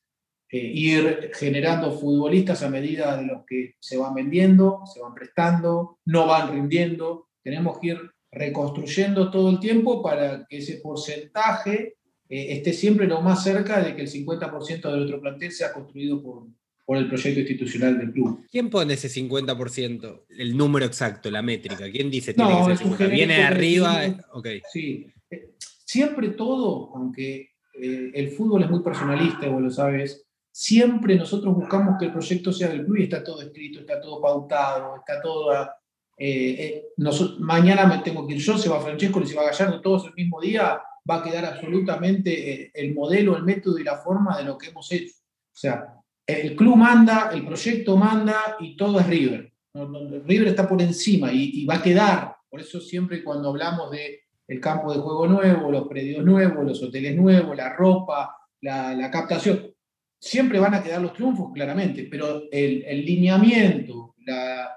eh, 0.50 0.58
ir 0.58 1.30
generando 1.36 1.92
futbolistas 1.92 2.64
a 2.64 2.70
medida 2.70 3.16
de 3.16 3.28
los 3.28 3.46
que 3.46 3.76
se 3.80 3.96
van 3.96 4.16
vendiendo, 4.16 4.82
se 4.92 5.02
van 5.02 5.14
prestando, 5.14 6.00
no 6.06 6.26
van 6.26 6.52
rindiendo. 6.52 7.28
Tenemos 7.44 7.78
que 7.78 7.90
ir 7.90 8.00
reconstruyendo 8.32 9.30
todo 9.30 9.52
el 9.52 9.60
tiempo 9.60 10.02
para 10.02 10.48
que 10.50 10.58
ese 10.58 10.78
porcentaje 10.78 11.98
eh, 12.28 12.54
esté 12.54 12.74
siempre 12.74 13.06
lo 13.06 13.22
más 13.22 13.44
cerca 13.44 13.84
de 13.84 13.96
que 13.96 14.02
el 14.02 14.10
50% 14.10 14.92
del 14.92 15.04
otro 15.04 15.22
plantel 15.22 15.52
sea 15.52 15.72
construido 15.72 16.24
por, 16.24 16.48
por 16.92 16.98
el 16.98 17.08
proyecto 17.08 17.40
institucional 17.40 17.98
del 17.98 18.12
club. 18.12 18.46
¿Quién 18.52 18.70
pone 18.70 18.96
ese 18.96 19.08
50%? 19.08 20.24
El 20.38 20.58
número 20.58 20.86
exacto, 20.86 21.32
la 21.32 21.42
métrica. 21.42 21.90
¿Quién 21.90 22.12
dice 22.12 22.34
tiene 22.34 22.54
que 22.54 22.66
ser 22.66 22.78
50? 22.80 23.08
¿Viene 23.08 23.36
de 23.36 23.44
arriba? 23.44 24.02
Sí. 24.74 25.08
Eh, 25.30 25.54
siempre 25.86 26.32
todo, 26.32 26.92
aunque 26.94 27.52
eh, 27.82 28.12
el 28.14 28.32
fútbol 28.32 28.64
es 28.64 28.70
muy 28.70 28.84
personalista, 28.84 29.48
vos 29.48 29.62
lo 29.62 29.72
sabes, 29.72 30.26
siempre 30.52 31.16
nosotros 31.16 31.56
buscamos 31.56 31.96
que 31.98 32.08
el 32.08 32.12
proyecto 32.12 32.52
sea 32.52 32.68
del 32.68 32.84
club 32.84 32.98
y 32.98 33.04
está 33.04 33.24
todo 33.24 33.42
escrito, 33.42 33.80
está 33.80 34.02
todo 34.02 34.22
pautado, 34.22 34.98
está 34.98 35.22
todo... 35.22 35.70
Eh, 36.18 36.88
mañana 37.40 37.86
me 37.86 38.00
tengo 38.00 38.28
que 38.28 38.34
ir 38.34 38.42
yo, 38.42 38.58
se 38.58 38.68
va 38.68 38.82
Francesco, 38.82 39.26
se 39.26 39.36
va 39.36 39.46
Gallardo, 39.46 39.80
todos 39.80 40.08
el 40.08 40.14
mismo 40.16 40.42
día, 40.42 40.78
va 41.10 41.16
a 41.16 41.24
quedar 41.24 41.46
absolutamente 41.46 42.70
el 42.78 42.94
modelo, 42.94 43.38
el 43.38 43.44
método 43.44 43.80
y 43.80 43.86
la 43.86 43.96
forma 44.00 44.38
de 44.38 44.44
lo 44.44 44.58
que 44.58 44.72
hemos 44.72 44.92
hecho. 44.92 45.14
O 45.16 45.58
sea, 45.58 46.01
el 46.40 46.56
club 46.56 46.76
manda, 46.76 47.32
el 47.34 47.46
proyecto 47.46 47.98
manda 47.98 48.58
y 48.60 48.76
todo 48.76 49.00
es 49.00 49.08
River. 49.08 49.52
River 49.74 50.48
está 50.50 50.68
por 50.68 50.82
encima 50.82 51.32
y, 51.32 51.66
va 51.66 51.76
a 51.76 51.82
quedar. 51.82 52.36
Por 52.50 52.60
eso 52.60 52.82
siempre 52.82 53.24
cuando 53.24 53.50
hablamos 53.50 53.92
de 53.92 54.22
el 54.48 54.60
campo 54.60 54.94
de 54.94 55.00
juego 55.00 55.28
nuevo, 55.28 55.72
los 55.72 55.88
predios 55.88 56.26
nuevos, 56.26 56.66
los 56.66 56.84
hoteles 56.84 57.16
nuevos, 57.16 57.56
la 57.56 57.74
ropa, 57.74 58.36
la, 58.60 59.10
captación, 59.10 59.74
siempre 60.20 60.60
van 60.60 60.74
a 60.74 60.84
quedar 60.84 61.02
los 61.02 61.14
triunfos, 61.14 61.52
claramente, 61.54 62.08
pero 62.12 62.44
el, 62.52 63.06
lineamiento, 63.06 64.16
la, 64.26 64.70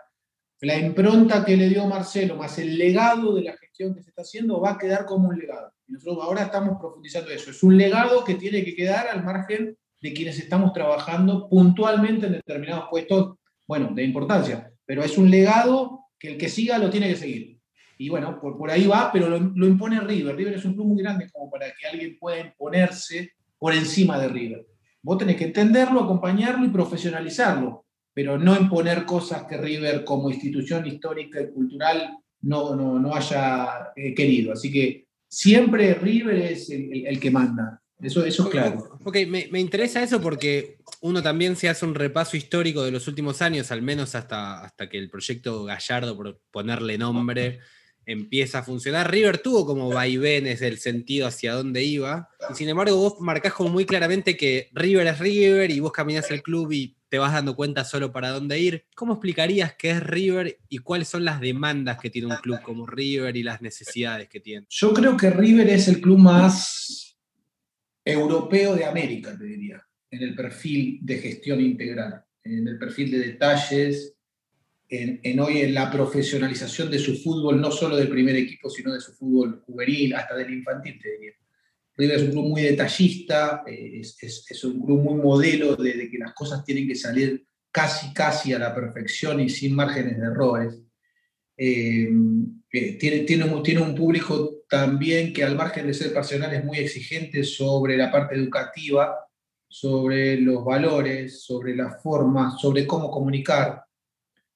la, 0.61 0.79
impronta 0.79 1.45
que 1.45 1.57
le 1.57 1.69
dio 1.69 1.87
Marcelo, 1.87 2.37
más 2.37 2.57
el 2.59 2.79
legado 2.79 3.35
de 3.35 3.43
la 3.43 3.57
gestión 3.57 3.95
que 3.95 4.03
se 4.03 4.11
está 4.11 4.23
haciendo, 4.23 4.61
va 4.61 4.73
a 4.73 4.79
quedar 4.79 5.05
como 5.07 5.29
un 5.31 5.39
legado. 5.39 5.73
Y 5.89 5.93
nosotros 5.93 6.19
ahora 6.23 6.45
estamos 6.45 6.79
profundizando 6.79 7.31
eso. 7.31 7.51
Es 7.51 7.63
un 7.65 7.77
legado 7.77 8.25
que 8.25 8.37
tiene 8.37 8.65
que 8.65 8.77
quedar 8.77 9.09
al 9.09 9.25
margen 9.25 9.77
de 10.05 10.13
quienes 10.13 10.39
estamos 10.39 10.75
trabajando 10.75 11.49
puntualmente 11.49 12.27
en 12.27 12.33
determinados 12.33 12.89
puestos, 12.91 13.39
bueno, 13.67 13.89
de 13.95 14.05
importancia, 14.05 14.71
pero 14.85 15.03
es 15.03 15.17
un 15.17 15.31
legado 15.31 16.11
que 16.19 16.29
el 16.33 16.37
que 16.37 16.51
siga 16.51 16.77
lo 16.77 16.91
tiene 16.91 17.09
que 17.09 17.17
seguir. 17.17 17.59
Y 17.97 18.11
bueno, 18.11 18.39
por, 18.39 18.59
por 18.59 18.71
ahí 18.71 18.87
va, 18.87 19.11
pero 19.11 19.31
lo, 19.31 19.67
impone 19.67 19.99
River. 20.01 20.37
River 20.37 20.53
es 20.53 20.65
un 20.67 20.75
club 20.75 20.89
muy 20.89 21.03
grande 21.03 21.31
como 21.33 21.51
para 21.51 21.69
que 21.69 21.87
alguien 21.87 22.19
pueda 22.21 22.39
imponerse 22.39 23.33
por 23.59 23.73
encima 23.73 24.19
de 24.19 24.29
River. 24.29 24.67
Vos 25.01 25.17
tenés 25.17 25.37
que 25.37 25.45
entenderlo, 25.45 26.03
acompañarlo 26.03 26.67
y 26.67 26.69
profesionalizarlo, 26.69 27.87
pero 28.13 28.37
no 28.37 28.61
imponer 28.61 29.07
cosas 29.07 29.45
que 29.45 29.57
River 29.57 30.05
como 30.05 30.29
institución 30.29 30.87
histórica 30.87 31.41
y 31.41 31.51
cultural 31.51 32.19
no, 32.43 32.77
no, 32.77 33.15
haya 33.15 33.91
eh, 33.97 34.13
querido. 34.15 34.53
Así 34.53 34.71
que 34.71 35.07
siempre 35.27 35.95
River 35.95 36.37
es 36.37 36.69
el 36.69 37.19
que 37.19 37.31
manda. 37.31 37.81
Eso, 37.99 38.23
eso 38.23 38.43
es 38.43 38.49
claro. 38.51 38.94
Ok, 39.05 39.19
me, 39.29 39.61
interesa 39.61 40.03
eso 40.03 40.21
porque 40.21 40.79
uno 41.03 41.23
también 41.23 41.57
se 41.57 41.69
hace 41.69 41.85
un 41.85 41.95
repaso 41.95 42.37
histórico 42.37 42.83
de 42.83 42.91
los 42.91 43.07
últimos 43.07 43.43
años, 43.43 43.71
al 43.71 43.83
menos 43.83 44.15
hasta, 44.15 44.65
hasta 44.65 44.89
que 44.89 44.99
el 44.99 45.11
proyecto 45.11 45.65
Gallardo, 45.65 46.17
por 46.17 46.41
ponerle 46.51 46.97
nombre, 46.97 47.61
empieza 48.07 48.61
a 48.61 48.63
funcionar. 48.63 49.11
River 49.11 49.39
tuvo 49.39 49.67
como 49.67 49.91
vaivenes 49.91 50.61
del 50.61 50.79
sentido 50.79 51.27
hacia 51.27 51.55
dónde 51.55 51.85
iba, 51.85 52.29
y 52.51 52.55
sin 52.55 52.69
embargo 52.69 52.97
vos 52.97 53.21
marcás 53.21 53.53
como 53.53 53.71
muy 53.71 53.85
claramente 53.85 54.37
que 54.37 54.71
River 54.73 55.07
es 55.07 55.19
River 55.19 55.71
y 55.71 55.81
vos 55.81 55.93
caminás 55.93 56.31
el 56.31 56.43
club 56.43 56.73
y 56.73 56.97
te 57.09 57.19
vas 57.19 57.33
dando 57.33 57.55
cuenta 57.55 57.85
solo 57.85 58.11
para 58.11 58.31
dónde 58.31 58.59
ir. 58.59 58.87
¿Cómo 58.97 59.13
explicarías 59.13 59.75
qué 59.75 59.93
es 59.93 60.03
River 60.03 60.59
y 60.69 60.79
cuáles 60.79 61.09
son 61.09 61.25
las 61.25 61.41
demandas 61.41 61.99
que 61.99 62.11
tiene 62.11 62.27
un 62.27 62.37
club 62.39 62.61
como 62.63 62.87
River 62.87 63.37
y 63.37 63.45
las 63.45 63.63
necesidades 63.63 64.29
que 64.29 64.41
tiene? 64.41 64.67
Yo 64.69 64.93
creo 64.93 65.17
que 65.17 65.31
River 65.31 65.69
es 65.69 65.87
el 65.87 66.01
club 66.01 66.19
más 66.19 66.84
europeo 68.05 68.75
de 68.77 68.85
América, 68.85 69.37
te 69.37 69.45
diría, 69.45 69.83
en 70.11 70.23
el 70.23 70.35
perfil 70.35 70.99
de 71.03 71.19
gestión 71.19 71.61
integral, 71.61 72.25
en 72.43 72.69
el 72.69 72.79
perfil 72.79 73.11
de 73.11 73.19
detalles, 73.19 74.15
en, 74.89 75.41
hoy 75.41 75.63
en 75.63 75.75
la 75.75 75.91
profesionalización 75.91 76.91
de 76.91 76.99
su 76.99 77.17
fútbol, 77.17 77.61
no 77.61 77.71
solo 77.71 77.97
del 77.97 78.09
primer 78.09 78.37
equipo, 78.37 78.69
sino 78.69 78.93
de 78.93 79.01
su 79.01 79.13
fútbol 79.13 79.63
juvenil, 79.67 80.15
hasta 80.15 80.37
del 80.37 80.53
infantil, 80.53 81.01
te 81.03 81.13
diría. 81.13 81.33
River 81.97 82.17
es 82.17 82.23
un 82.25 82.31
club 82.33 82.49
muy 82.49 82.63
detallista, 82.63 83.63
eh, 83.67 84.01
es, 84.01 84.65
un 84.65 84.85
club 84.85 85.01
muy 85.01 85.15
modelo 85.15 85.77
de, 85.77 86.11
que 86.11 86.19
las 86.19 86.35
cosas 86.35 86.65
tienen 86.65 86.89
que 86.89 86.97
salir 86.97 87.47
casi, 87.71 88.13
casi 88.13 88.53
a 88.53 88.59
la 88.59 88.75
perfección 88.75 89.41
y 89.41 89.49
sin 89.49 89.75
márgenes 89.75 90.19
de 90.19 90.27
errores. 90.27 90.75
Eh, 91.57 92.09
eh, 92.73 92.99
tiene, 92.99 93.21
tiene, 93.21 93.45
un, 93.45 93.63
tiene 93.63 93.81
un 93.81 93.95
público 93.95 94.54
también 94.69 95.33
que 95.33 95.45
al 95.45 95.57
margen 95.57 95.87
de 95.87 95.95
ser 95.95 96.13
pasional 96.13 96.53
es 96.55 96.65
muy 96.65 96.79
exigente 96.79 97.45
sobre 97.45 97.97
la 97.97 98.11
parte 98.11 98.35
educativa, 98.35 99.17
sobre 99.69 100.41
los 100.41 100.65
valores, 100.65 101.43
sobre 101.43 101.75
las 101.75 102.03
formas, 102.03 102.61
sobre 102.61 102.87
cómo 102.87 103.11
comunicar. 103.11 103.85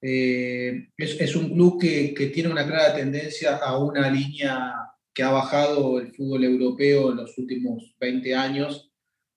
es, 0.00 1.20
es, 1.20 1.36
un 1.36 1.50
club 1.52 1.80
que, 1.80 2.14
que, 2.14 2.26
tiene 2.28 2.50
una 2.50 2.64
clara 2.64 2.94
tendencia 2.94 3.56
a 3.56 3.76
una 3.78 4.08
línea 4.08 4.74
que 5.12 5.24
ha 5.24 5.30
bajado 5.30 5.98
el 5.98 6.14
fútbol 6.14 6.44
europeo 6.44 7.10
en 7.10 7.16
los 7.16 7.36
últimos 7.36 7.96
20 7.98 8.34
años 8.36 8.88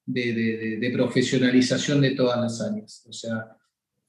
de, 0.06 0.92
profesionalización 0.94 2.02
de 2.02 2.12
todas 2.12 2.40
las 2.40 2.62
áreas. 2.62 3.04
O 3.08 3.14
sea, 3.14 3.58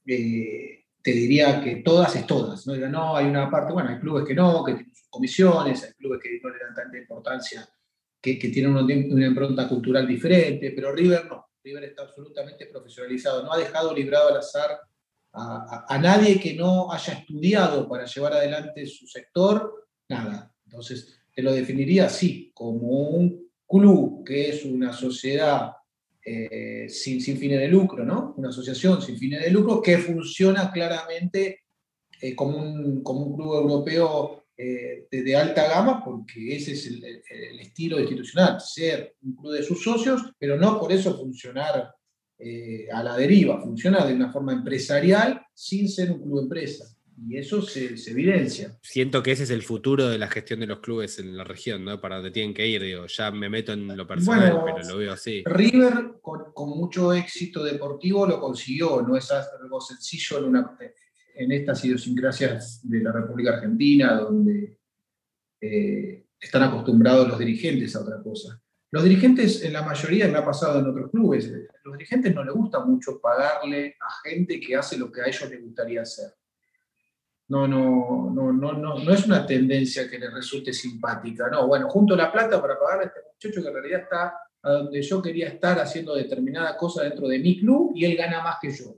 eh, 0.05 0.82
te 1.03 1.11
diría 1.11 1.61
que 1.61 1.77
todas 1.77 2.15
es 2.15 2.25
todas. 2.25 2.65
¿no? 2.65 2.75
no, 2.87 3.17
hay 3.17 3.25
una 3.25 3.49
parte, 3.49 3.73
bueno, 3.73 3.89
hay 3.89 3.99
clubes 3.99 4.25
que 4.25 4.33
no, 4.33 4.63
que 4.63 4.73
tienen 4.73 4.95
sus 4.95 5.09
comisiones, 5.09 5.83
hay 5.83 5.93
clubes 5.93 6.21
que 6.23 6.39
no 6.41 6.49
le 6.49 6.59
dan 6.59 6.73
tanta 6.73 6.97
importancia, 6.97 7.67
que, 8.21 8.35
tienen 8.35 8.73
una, 8.75 9.25
impronta 9.27 9.67
cultural 9.67 10.07
diferente, 10.07 10.71
pero 10.71 10.93
River 10.93 11.25
no. 11.25 11.45
River 11.61 11.83
está 11.85 12.03
absolutamente 12.03 12.67
profesionalizado, 12.67 13.43
no 13.43 13.53
ha 13.53 13.57
dejado 13.57 13.93
librado 13.93 14.29
al 14.29 14.37
azar 14.37 14.79
a, 15.33 15.85
a, 15.87 15.97
nadie 15.97 16.39
que 16.39 16.53
no 16.53 16.91
haya 16.91 17.13
estudiado 17.13 17.87
para 17.87 18.05
llevar 18.05 18.33
adelante 18.33 18.85
su 18.85 19.07
sector, 19.07 19.87
nada. 20.09 20.53
Entonces, 20.65 21.21
te 21.33 21.41
lo 21.41 21.51
definiría 21.51 22.05
así, 22.05 22.51
como 22.53 22.87
un 23.09 23.49
club 23.65 24.23
que 24.25 24.49
es 24.49 24.65
una 24.65 24.93
sociedad 24.93 25.73
eh, 26.25 26.87
sin, 26.89 27.19
sin, 27.21 27.37
fines 27.37 27.59
de 27.59 27.67
lucro, 27.67 28.05
¿no? 28.05 28.33
Una 28.37 28.49
asociación 28.49 29.01
sin 29.01 29.17
fines 29.17 29.41
de 29.41 29.51
lucro 29.51 29.81
que 29.81 29.97
funciona 29.97 30.71
claramente 30.71 31.63
eh, 32.21 32.33
como, 32.33 32.57
un, 32.57 33.03
club 33.03 33.55
europeo 33.55 34.45
eh, 34.55 35.07
de, 35.11 35.35
alta 35.35 35.67
gama, 35.67 36.03
porque 36.03 36.55
ese 36.55 36.73
es 36.73 36.87
el, 36.87 37.03
el, 37.03 37.59
estilo 37.59 37.99
institucional, 37.99 38.61
ser 38.61 39.15
un 39.21 39.35
club 39.35 39.53
de 39.53 39.63
sus 39.63 39.83
socios, 39.83 40.33
pero 40.37 40.57
no 40.57 40.79
por 40.79 40.91
eso 40.93 41.17
funcionar 41.17 41.93
a 42.91 43.03
la 43.03 43.15
deriva, 43.15 43.61
funciona 43.61 44.05
de 44.05 44.13
una 44.13 44.29
forma 44.29 44.51
empresarial 44.51 45.41
sin 45.53 45.87
ser 45.87 46.11
un 46.11 46.21
club 46.21 46.39
empresa 46.39 46.92
y 47.17 47.37
eso 47.37 47.61
se, 47.61 47.95
evidencia. 48.09 48.77
Siento 48.81 49.21
que 49.21 49.31
ese 49.31 49.43
es 49.43 49.49
el 49.49 49.61
futuro 49.61 50.09
de 50.09 50.17
la 50.17 50.27
gestión 50.27 50.59
de 50.59 50.67
los 50.67 50.79
clubes 50.79 51.19
en 51.19 51.37
la 51.37 51.43
región, 51.43 51.85
¿no? 51.85 52.01
Para 52.01 52.15
donde 52.15 52.31
tienen 52.31 52.53
que 52.53 52.67
ir, 52.67 52.81
digo, 52.81 53.05
ya 53.07 53.31
me 53.31 53.49
meto 53.49 53.73
en 53.73 53.95
lo 53.95 54.07
personal, 54.07 54.61
pero 54.65 54.87
lo 54.87 54.97
veo 54.97 55.13
así. 55.13 55.43
River, 55.45 56.19
con, 56.21 56.69
mucho 56.69 57.13
éxito 57.13 57.63
deportivo, 57.63 58.25
lo 58.25 58.39
consiguió, 58.39 59.01
no 59.01 59.15
es 59.15 59.29
algo 59.31 59.79
sencillo 59.79 60.39
en, 60.39 60.45
una, 60.45 60.77
en 61.35 61.51
estas 61.51 61.83
idiosincrasias 61.85 62.81
de 62.83 62.99
la 62.99 63.11
República 63.11 63.55
Argentina, 63.55 64.19
donde 64.19 64.79
eh, 65.61 66.25
están 66.39 66.63
acostumbrados 66.63 67.27
los 67.27 67.39
dirigentes 67.39 67.95
a 67.95 68.01
otra 68.01 68.21
cosa. 68.21 68.59
Los 68.91 69.03
dirigentes, 69.03 69.63
en 69.63 69.73
la 69.73 69.81
mayoría, 69.81 70.27
me 70.27 70.37
ha 70.37 70.45
pasado 70.45 70.79
en 70.79 70.87
otros 70.87 71.09
clubes, 71.09 71.51
los 71.83 71.97
dirigentes 71.97 72.33
no 72.33 72.43
les 72.43 72.53
gusta 72.53 72.83
mucho 72.83 73.19
pagarle 73.19 73.95
a 73.99 74.29
gente 74.29 74.59
que 74.59 74.75
hace 74.75 74.97
lo 74.97 75.11
que 75.11 75.21
a 75.21 75.25
ellos 75.25 75.49
les 75.49 75.61
gustaría 75.61 76.01
hacer 76.01 76.33
no, 77.49 77.67
no, 77.67 78.31
no, 78.33 78.53
no, 78.53 78.73
no, 78.73 78.99
no 78.99 79.13
es 79.13 79.25
una 79.25 79.45
tendencia 79.45 80.09
que 80.09 80.17
le 80.17 80.29
resulte 80.29 80.73
simpática. 80.73 81.49
No, 81.49 81.67
bueno, 81.67 81.89
junto 81.89 82.15
la 82.15 82.31
plata 82.31 82.61
para 82.61 82.79
pagar 82.79 83.01
a 83.01 83.03
este 83.03 83.19
muchacho 83.33 83.61
que 83.61 83.67
en 83.67 83.73
realidad 83.73 84.01
está 84.01 84.37
a 84.63 84.71
donde 84.71 85.01
yo 85.01 85.21
quería 85.21 85.49
estar 85.49 85.77
haciendo 85.79 86.15
determinada 86.15 86.77
cosa 86.77 87.03
dentro 87.03 87.27
de 87.27 87.39
mi 87.39 87.59
club 87.59 87.91
y 87.95 88.05
él 88.05 88.15
gana 88.15 88.41
más 88.41 88.57
que 88.61 88.71
yo. 88.71 88.95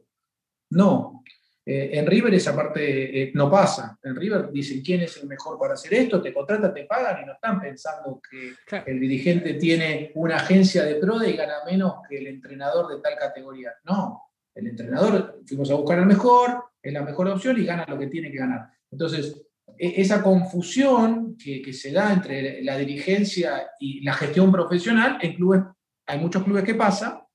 No. 0.69 1.23
Eh, 1.67 1.97
en 1.97 2.05
River 2.05 2.31
esa 2.35 2.55
parte 2.55 3.23
eh, 3.23 3.31
no 3.33 3.49
pasa. 3.49 3.97
En 4.03 4.15
River 4.15 4.51
dicen 4.51 4.83
quién 4.83 5.01
es 5.01 5.17
el 5.17 5.27
mejor 5.27 5.57
para 5.57 5.73
hacer 5.73 5.95
esto, 5.95 6.21
te 6.21 6.31
contratan, 6.31 6.71
te 6.71 6.83
pagan 6.83 7.23
y 7.23 7.25
no 7.25 7.33
están 7.33 7.59
pensando 7.59 8.21
que 8.29 8.53
el 8.85 8.99
dirigente 8.99 9.55
tiene 9.55 10.11
una 10.13 10.35
agencia 10.35 10.83
de 10.83 10.95
PRODE 10.95 11.31
y 11.31 11.35
gana 11.35 11.65
menos 11.65 11.95
que 12.07 12.19
el 12.19 12.27
entrenador 12.27 12.95
de 12.95 13.01
tal 13.01 13.17
categoría. 13.17 13.73
No, 13.83 14.21
el 14.55 14.67
entrenador 14.67 15.41
fuimos 15.45 15.69
a 15.69 15.75
buscar 15.75 15.99
al 15.99 16.05
mejor, 16.05 16.63
es 16.81 16.93
la 16.93 17.03
mejor 17.03 17.27
opción 17.27 17.59
y 17.59 17.65
gana 17.65 17.85
lo 17.87 17.99
que 17.99 18.07
tiene 18.07 18.31
que 18.31 18.37
ganar. 18.37 18.69
Entonces, 18.89 19.45
e, 19.77 20.01
esa 20.01 20.23
confusión 20.23 21.35
que, 21.37 21.73
se 21.73 21.91
da 21.91 22.13
entre 22.13 22.63
la 22.63 22.77
dirigencia 22.77 23.67
y 23.79 24.01
la 24.01 24.13
gestión 24.13 24.51
profesional, 24.51 25.17
en 25.21 25.35
clubes, 25.35 25.61
hay 26.05 26.19
muchos 26.19 26.43
clubes 26.43 26.63
que 26.63 26.75
pasa, 26.75 27.27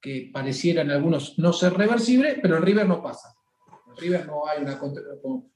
que 0.00 0.30
parecieran 0.32 0.90
algunos 0.90 1.38
no 1.38 1.52
ser 1.52 1.74
reversibles, 1.74 2.38
pero 2.40 2.56
en 2.56 2.62
River 2.62 2.86
no 2.86 3.02
pasa. 3.02 3.34
En 3.88 3.96
River 3.96 4.26
no 4.26 4.46
hay 4.46 4.62
una, 4.62 4.78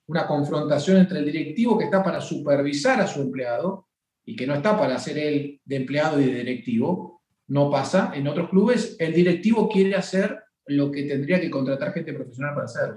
una 0.06 0.26
confrontación 0.26 0.98
entre 0.98 1.20
el 1.20 1.24
directivo 1.24 1.78
que 1.78 1.84
está 1.84 2.02
para 2.02 2.20
supervisar 2.20 3.00
a 3.00 3.06
su 3.06 3.22
empleado 3.22 3.88
y 4.24 4.34
que 4.34 4.46
no 4.46 4.54
está 4.54 4.76
para 4.76 4.98
ser 4.98 5.18
él 5.18 5.60
de 5.64 5.76
empleado 5.76 6.20
y 6.20 6.26
de 6.26 6.38
directivo. 6.38 7.22
No 7.48 7.70
pasa. 7.70 8.12
En 8.14 8.26
otros 8.26 8.48
clubes, 8.48 8.96
el 8.98 9.12
directivo 9.12 9.68
quiere 9.68 9.94
hacer 9.94 10.45
lo 10.66 10.90
que 10.90 11.04
tendría 11.04 11.40
que 11.40 11.50
contratar 11.50 11.92
gente 11.92 12.12
profesional 12.12 12.54
para 12.54 12.64
hacer. 12.64 12.94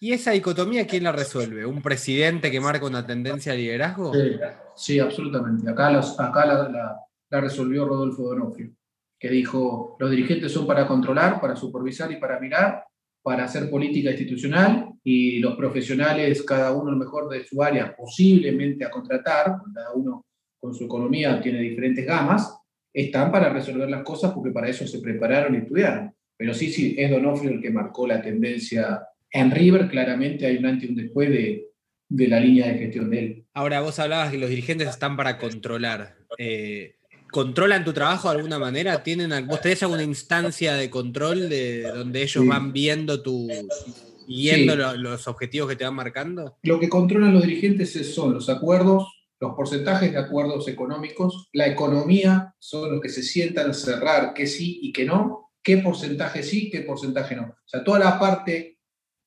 ¿Y 0.00 0.12
esa 0.12 0.30
dicotomía 0.30 0.86
quién 0.86 1.04
la 1.04 1.12
resuelve? 1.12 1.66
¿Un 1.66 1.82
presidente 1.82 2.50
que 2.50 2.60
marca 2.60 2.86
una 2.86 3.04
tendencia 3.04 3.52
de 3.52 3.58
liderazgo? 3.58 4.12
Sí, 4.76 5.00
absolutamente. 5.00 5.68
Acá, 5.68 5.88
acá 5.98 6.46
la, 7.30 7.40
resolvió 7.40 7.84
Rodolfo 7.84 8.22
Donofrio, 8.22 8.70
que 9.18 9.28
dijo, 9.28 9.96
los 9.98 10.10
dirigentes 10.10 10.52
son 10.52 10.66
para 10.66 10.86
controlar, 10.86 11.40
para 11.40 11.56
supervisar 11.56 12.12
y 12.12 12.16
para 12.16 12.38
mirar, 12.38 12.84
para 13.22 13.44
hacer 13.44 13.68
política 13.68 14.10
institucional, 14.10 14.92
y 15.02 15.40
los 15.40 15.56
profesionales, 15.56 16.42
cada 16.44 16.72
uno 16.72 16.90
el 16.90 16.96
mejor 16.96 17.28
de 17.28 17.44
su 17.44 17.60
área, 17.62 17.94
posiblemente 17.96 18.84
a 18.84 18.90
contratar, 18.90 19.56
cada 19.74 19.92
uno 19.94 20.24
con 20.60 20.74
su 20.74 20.84
economía 20.84 21.40
tiene 21.40 21.60
diferentes 21.60 22.06
gamas, 22.06 22.56
están 22.92 23.30
para 23.32 23.48
resolver 23.48 23.88
las 23.88 24.02
cosas 24.02 24.32
porque 24.32 24.50
para 24.50 24.68
eso 24.68 24.86
se 24.86 25.00
prepararon 25.00 25.54
y 25.54 25.58
estudiaron. 25.58 26.14
Pero 26.38 26.54
sí, 26.54 26.72
sí, 26.72 26.94
es 26.96 27.10
Donofrio 27.10 27.50
el 27.50 27.60
que 27.60 27.70
marcó 27.70 28.06
la 28.06 28.22
tendencia 28.22 29.02
en 29.30 29.50
River 29.50 29.88
claramente 29.88 30.46
hay 30.46 30.56
un 30.56 30.66
antes 30.66 30.88
y 30.88 30.92
un 30.92 30.96
después 30.96 31.28
de, 31.28 31.66
la 32.10 32.40
línea 32.40 32.68
de 32.68 32.78
gestión 32.78 33.10
de 33.10 33.18
él. 33.18 33.44
Ahora, 33.52 33.80
vos 33.80 33.98
hablabas 33.98 34.30
que 34.30 34.38
los 34.38 34.48
dirigentes 34.48 34.88
están 34.88 35.16
para 35.16 35.36
controlar. 35.36 36.16
Eh, 36.38 36.94
¿Controlan 37.30 37.84
tu 37.84 37.92
trabajo 37.92 38.30
de 38.30 38.36
alguna 38.36 38.58
manera? 38.58 39.02
¿Tienen, 39.02 39.46
¿Vos 39.46 39.60
tenés 39.60 39.82
alguna 39.82 40.02
instancia 40.02 40.74
de 40.74 40.88
control 40.88 41.50
de 41.50 41.82
donde 41.82 42.22
ellos 42.22 42.46
van 42.46 42.72
viendo 42.72 43.20
tu, 43.22 43.48
viendo 44.26 44.76
los, 44.76 45.28
objetivos 45.28 45.68
que 45.68 45.76
te 45.76 45.84
van 45.84 45.94
marcando? 45.94 46.56
Lo 46.62 46.80
que 46.80 46.88
controlan 46.88 47.34
los 47.34 47.42
dirigentes 47.42 47.92
son 48.14 48.32
los 48.32 48.48
acuerdos, 48.48 49.06
los 49.40 49.54
porcentajes 49.54 50.12
de 50.12 50.18
acuerdos 50.18 50.68
económicos, 50.68 51.48
la 51.52 51.66
economía, 51.66 52.54
son 52.58 52.92
los 52.92 53.02
que 53.02 53.10
se 53.10 53.22
sientan 53.22 53.70
a 53.70 53.74
cerrar 53.74 54.32
qué 54.32 54.46
sí 54.46 54.78
y 54.80 54.92
qué 54.92 55.04
no, 55.04 55.47
qué 55.62 55.78
porcentaje 55.78 56.42
sí, 56.42 56.70
qué 56.70 56.80
porcentaje 56.80 57.36
no. 57.36 57.44
O 57.44 57.68
sea, 57.68 57.84
toda 57.84 57.98
la 57.98 58.18
parte 58.18 58.78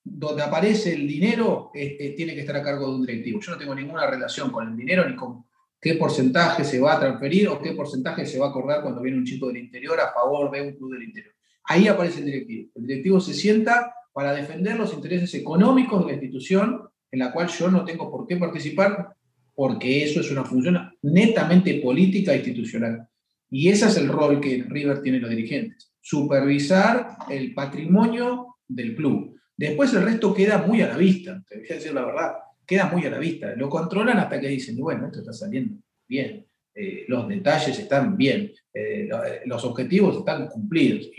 donde 0.04 0.42
aparece 0.42 0.94
el 0.94 1.08
dinero 1.08 1.70
este, 1.74 2.12
tiene 2.12 2.34
que 2.34 2.42
estar 2.42 2.56
a 2.56 2.64
cargo 2.64 2.90
de 2.90 2.96
un 2.96 3.06
directivo. 3.06 3.40
Yo 3.40 3.52
no 3.52 3.58
tengo 3.58 3.76
ninguna 3.76 4.10
relación 4.10 4.52
con 4.52 4.68
el 4.68 4.76
dinero 4.76 5.08
ni 5.08 5.16
con 5.16 5.46
qué 5.80 5.96
porcentaje 5.96 6.64
se 6.64 6.80
va 6.80 6.96
a 6.96 7.00
transferir 7.00 7.48
o 7.48 7.62
qué 7.62 7.74
porcentaje 7.74 8.26
se 8.26 8.40
va 8.40 8.48
a 8.48 8.50
acordar 8.50 8.82
cuando 8.82 9.02
viene 9.02 9.18
un 9.18 9.26
chico 9.26 9.48
del 9.48 9.58
interior 9.58 10.00
a 10.00 10.12
favor 10.14 10.52
de 10.52 10.62
un 10.62 10.74
club 10.74 10.94
del 10.94 11.04
interior. 11.04 11.34
Ahí 11.66 11.88
aparece 11.88 12.20
el 12.20 12.26
directivo. 12.26 12.72
El 12.76 12.88
directivo 12.88 13.20
se 13.20 13.34
sienta 13.34 13.94
para 14.14 14.34
defender 14.34 14.78
los 14.78 14.94
intereses 14.94 15.34
económicos 15.36 16.02
de 16.02 16.08
la 16.08 16.14
institución 16.14 16.82
en 17.12 17.20
la 17.20 17.32
cual 17.32 17.48
yo 17.48 17.70
no 17.70 17.84
tengo 17.84 18.10
por 18.10 18.28
qué 18.28 18.38
participar 18.38 19.16
porque 19.54 20.04
eso 20.04 20.22
es 20.22 20.32
una 20.32 20.44
función 20.44 20.92
netamente 21.02 21.76
política 21.76 22.34
e 22.34 22.38
institucional. 22.38 23.08
Y 23.50 23.70
ese 23.70 23.88
es 23.88 23.98
el 23.98 24.08
rol 24.08 24.40
que 24.40 24.64
River 24.68 25.02
tiene 25.02 25.20
los 25.20 25.30
dirigentes, 25.30 25.90
supervisar 26.01 27.17
el 27.29 27.53
patrimonio 27.53 28.58
del 28.67 28.96
club. 28.96 29.39
Después 29.55 29.93
el 29.93 30.03
resto 30.03 30.34
queda 30.34 30.58
muy 30.65 30.81
a 30.81 30.88
la 30.88 30.98
vista, 30.98 31.43
te 31.48 31.60
voy 31.60 31.67
a 31.70 31.74
decir 31.75 31.93
la 31.93 32.05
verdad, 32.05 32.34
queda 32.65 32.88
muy 32.88 33.05
a 33.05 33.12
la 33.12 33.20
vista. 33.20 33.55
Lo 33.55 33.70
controlan 33.70 34.17
hasta 34.17 34.39
que 34.39 34.48
dicen, 34.48 34.77
bueno, 34.77 35.05
esto 35.05 35.20
está 35.20 35.34
saliendo 35.34 35.75
bien, 36.08 36.46
eh, 36.74 37.05
los 37.08 37.27
detalles 37.27 37.77
están 37.77 38.17
bien, 38.17 38.51
eh, 38.74 39.08
eh, 39.10 39.41
los 39.46 39.63
objetivos 39.63 40.17
están 40.17 40.48
cumplidos. 40.48 41.10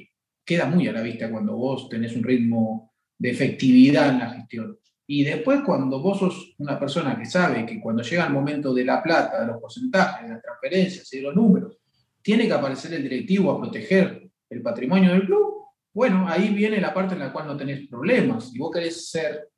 Queda 0.45 0.67
muy 0.67 0.89
a 0.89 0.93
la 0.93 1.03
vista 1.03 1.31
cuando 1.31 1.57
vos 1.57 1.89
tenés 1.89 2.17
un 2.17 2.25
ritmo 2.25 2.93
de 3.17 3.31
efectividad 3.31 4.09
en 4.11 4.19
la 4.19 4.31
gestión. 4.31 4.79
Y 5.07 5.25
después 5.25 5.61
cuando 5.65 6.01
vos 6.01 6.19
sos 6.19 6.55
una 6.59 6.79
persona 6.79 7.19
que 7.19 7.27
sabe 7.27 7.67
que 7.67 7.81
cuando 7.81 8.03
llega 8.03 8.27
el 8.27 8.33
momento 8.33 8.75
de 8.75 8.85
la 8.85 9.03
plata, 9.03 9.41
de 9.41 9.47
los 9.47 9.61
porcentajes, 9.61 10.27
de 10.27 10.35
las 10.35 10.43
transferencias 10.43 11.13
y 11.13 11.19
de 11.19 11.23
los 11.23 11.35
números, 11.35 11.79
tiene 12.23 12.47
que 12.47 12.53
aparecer 12.53 12.95
el 12.95 13.03
directivo 13.03 13.51
a 13.51 13.61
proteger 13.61 14.22
el 14.53 14.63
patrimonio 14.63 15.13
del 15.13 15.27
club, 15.27 15.67
bueno, 15.95 16.27
ahí 16.29 16.49
viene 16.51 16.81
la 16.81 16.95
parte 16.95 17.15
en 17.15 17.21
la 17.21 17.33
cual 17.33 17.47
no 17.47 17.57
tenés 17.57 17.89
problemas. 17.89 18.51
Si 18.51 18.59
vos 18.59 18.71
querés 18.71 19.11
ser 19.11 19.49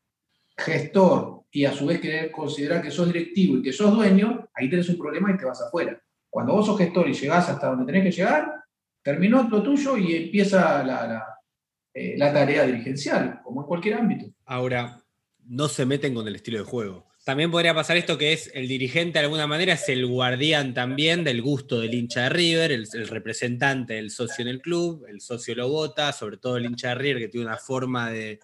gestor 0.57 1.45
y 1.51 1.65
a 1.65 1.73
su 1.73 1.87
vez 1.87 2.01
querer 2.01 2.31
considerar 2.31 2.83
que 2.83 2.91
sos 2.91 3.07
directivo 3.07 3.59
y 3.59 3.63
que 3.63 3.73
sos 3.73 3.95
dueño, 3.95 4.49
ahí 4.55 4.69
tenés 4.69 4.89
un 4.89 4.99
problema 4.99 5.31
y 5.31 5.37
te 5.37 5.45
vas 5.45 5.63
afuera. 5.63 6.01
Cuando 6.29 6.53
vos 6.53 6.67
sos 6.67 6.79
gestor 6.79 7.09
y 7.09 7.15
llegás 7.15 7.49
hasta 7.49 7.69
donde 7.69 7.87
tenés 7.87 8.03
que 8.05 8.13
llegar, 8.13 8.53
terminó 9.03 9.49
lo 9.49 9.63
tuyo 9.63 9.97
y 9.97 10.17
empieza 10.17 10.83
la, 10.83 11.25
eh, 11.93 12.17
la 12.17 12.33
tarea 12.33 12.65
dirigencial, 12.65 13.41
como 13.45 13.61
en 13.61 13.67
cualquier 13.69 13.95
ámbito. 13.95 14.27
Ahora, 14.47 15.05
no 15.47 15.69
se 15.69 15.87
meten 15.87 16.15
con 16.15 16.27
el 16.27 16.37
estilo 16.37 16.59
de 16.59 16.65
juego. 16.65 17.07
También 17.25 17.51
podría 17.51 17.75
pasar 17.75 17.97
esto 17.97 18.19
que 18.19 18.35
es 18.35 18.51
el 18.53 18.69
dirigente 18.69 19.19
de 19.19 19.25
alguna 19.25 19.47
manera, 19.47 19.73
es 19.73 19.89
el 19.89 20.07
guardián 20.07 20.75
también 20.75 21.25
del 21.25 21.41
gusto 21.41 21.81
del 21.81 21.95
hincha 21.95 22.25
de 22.25 22.29
River, 22.29 22.71
el, 22.71 22.87
representante 23.09 23.95
del 23.95 24.11
socio 24.11 24.43
en 24.43 24.49
el 24.49 24.61
club, 24.61 25.07
el 25.09 25.23
socio 25.23 25.55
lo 25.55 25.71
vota, 25.71 26.13
sobre 26.13 26.37
todo 26.37 26.59
el 26.59 26.67
hincha 26.67 26.89
de 26.89 26.97
River 26.97 27.23
que 27.23 27.29
tiene 27.29 27.47
una 27.47 27.57
forma 27.57 28.11
de, 28.11 28.41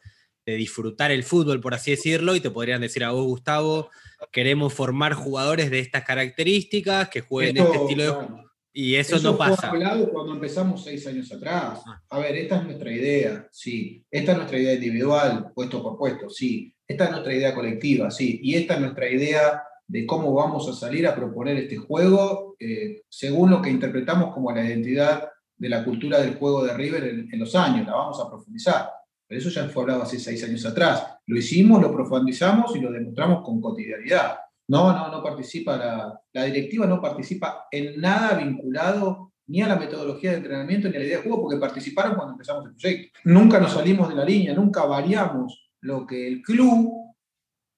disfrutar 0.46 1.12
el 1.12 1.22
fútbol, 1.22 1.60
por 1.60 1.74
así 1.74 1.92
decirlo, 1.92 2.34
y 2.34 2.40
te 2.40 2.50
podrían 2.50 2.80
decir 2.80 3.04
a 3.04 3.12
vos, 3.12 3.24
Gustavo, 3.24 3.88
queremos 4.32 4.74
formar 4.74 5.12
jugadores 5.12 5.70
de 5.70 5.78
estas 5.78 6.02
características, 6.02 7.08
que 7.08 7.20
jueguen 7.20 7.58
este 7.58 7.76
estilo 7.76 8.02
de 8.02 8.08
juego. 8.10 8.50
Y 8.72 8.96
eso, 8.96 9.18
no 9.20 9.36
pasa. 9.36 9.68
hablado 9.68 10.10
cuando 10.10 10.32
empezamos 10.32 10.82
seis 10.82 11.06
años 11.06 11.30
atrás. 11.32 11.80
Ah. 11.86 12.02
A 12.08 12.18
ver, 12.18 12.36
esta 12.36 12.58
es 12.58 12.64
nuestra 12.64 12.92
idea, 12.92 13.48
sí. 13.52 14.04
Esta 14.10 14.32
es 14.32 14.38
nuestra 14.38 14.58
idea 14.58 14.74
individual, 14.74 15.52
puesto 15.54 15.82
por 15.82 15.96
puesto, 15.96 16.30
sí. 16.30 16.74
Esta 16.90 17.04
es 17.04 17.10
nuestra 17.12 17.32
idea 17.32 17.54
colectiva, 17.54 18.10
sí. 18.10 18.40
Y 18.42 18.56
esta 18.56 18.74
es 18.74 18.80
nuestra 18.80 19.08
idea 19.08 19.62
de 19.86 20.04
cómo 20.04 20.34
vamos 20.34 20.68
a 20.68 20.72
salir 20.72 21.06
a 21.06 21.14
proponer 21.14 21.56
este 21.56 21.76
juego 21.76 22.56
eh, 22.58 23.02
según 23.08 23.48
lo 23.48 23.62
que 23.62 23.70
interpretamos 23.70 24.34
como 24.34 24.50
la 24.50 24.64
identidad 24.64 25.28
de 25.56 25.68
la 25.68 25.84
cultura 25.84 26.20
del 26.20 26.34
juego 26.34 26.64
de 26.64 26.74
River 26.74 27.04
en, 27.04 27.38
los 27.38 27.54
años. 27.54 27.86
La 27.86 27.92
vamos 27.92 28.20
a 28.20 28.28
profundizar. 28.28 28.90
Pero 29.24 29.40
eso 29.40 29.50
ya 29.50 29.68
fue 29.68 29.84
hablado 29.84 30.02
hace 30.02 30.18
seis 30.18 30.42
años 30.42 30.66
atrás. 30.66 31.06
Lo 31.26 31.38
hicimos, 31.38 31.80
lo 31.80 31.92
profundizamos 31.92 32.74
y 32.74 32.80
lo 32.80 32.90
demostramos 32.90 33.44
con 33.44 33.60
cotidianidad. 33.60 34.38
No, 34.66 34.92
no, 34.92 35.12
no 35.12 35.22
participa, 35.22 35.76
la, 35.76 36.20
la 36.32 36.44
directiva 36.44 36.86
no 36.86 37.00
participa 37.00 37.68
en 37.70 38.00
nada 38.00 38.36
vinculado 38.36 39.32
ni 39.46 39.62
a 39.62 39.68
la 39.68 39.76
metodología 39.76 40.32
de 40.32 40.38
entrenamiento 40.38 40.88
ni 40.88 40.96
a 40.96 40.98
la 40.98 41.04
idea 41.04 41.16
de 41.18 41.22
juego, 41.22 41.42
porque 41.42 41.56
participaron 41.56 42.16
cuando 42.16 42.32
empezamos 42.32 42.64
el 42.66 42.72
proyecto. 42.72 43.20
Nunca 43.26 43.60
nos 43.60 43.74
salimos 43.74 44.08
de 44.08 44.16
la 44.16 44.24
línea, 44.24 44.54
nunca 44.54 44.84
variamos 44.86 45.69
lo 45.82 46.06
que 46.06 46.26
el 46.26 46.42
club, 46.42 47.14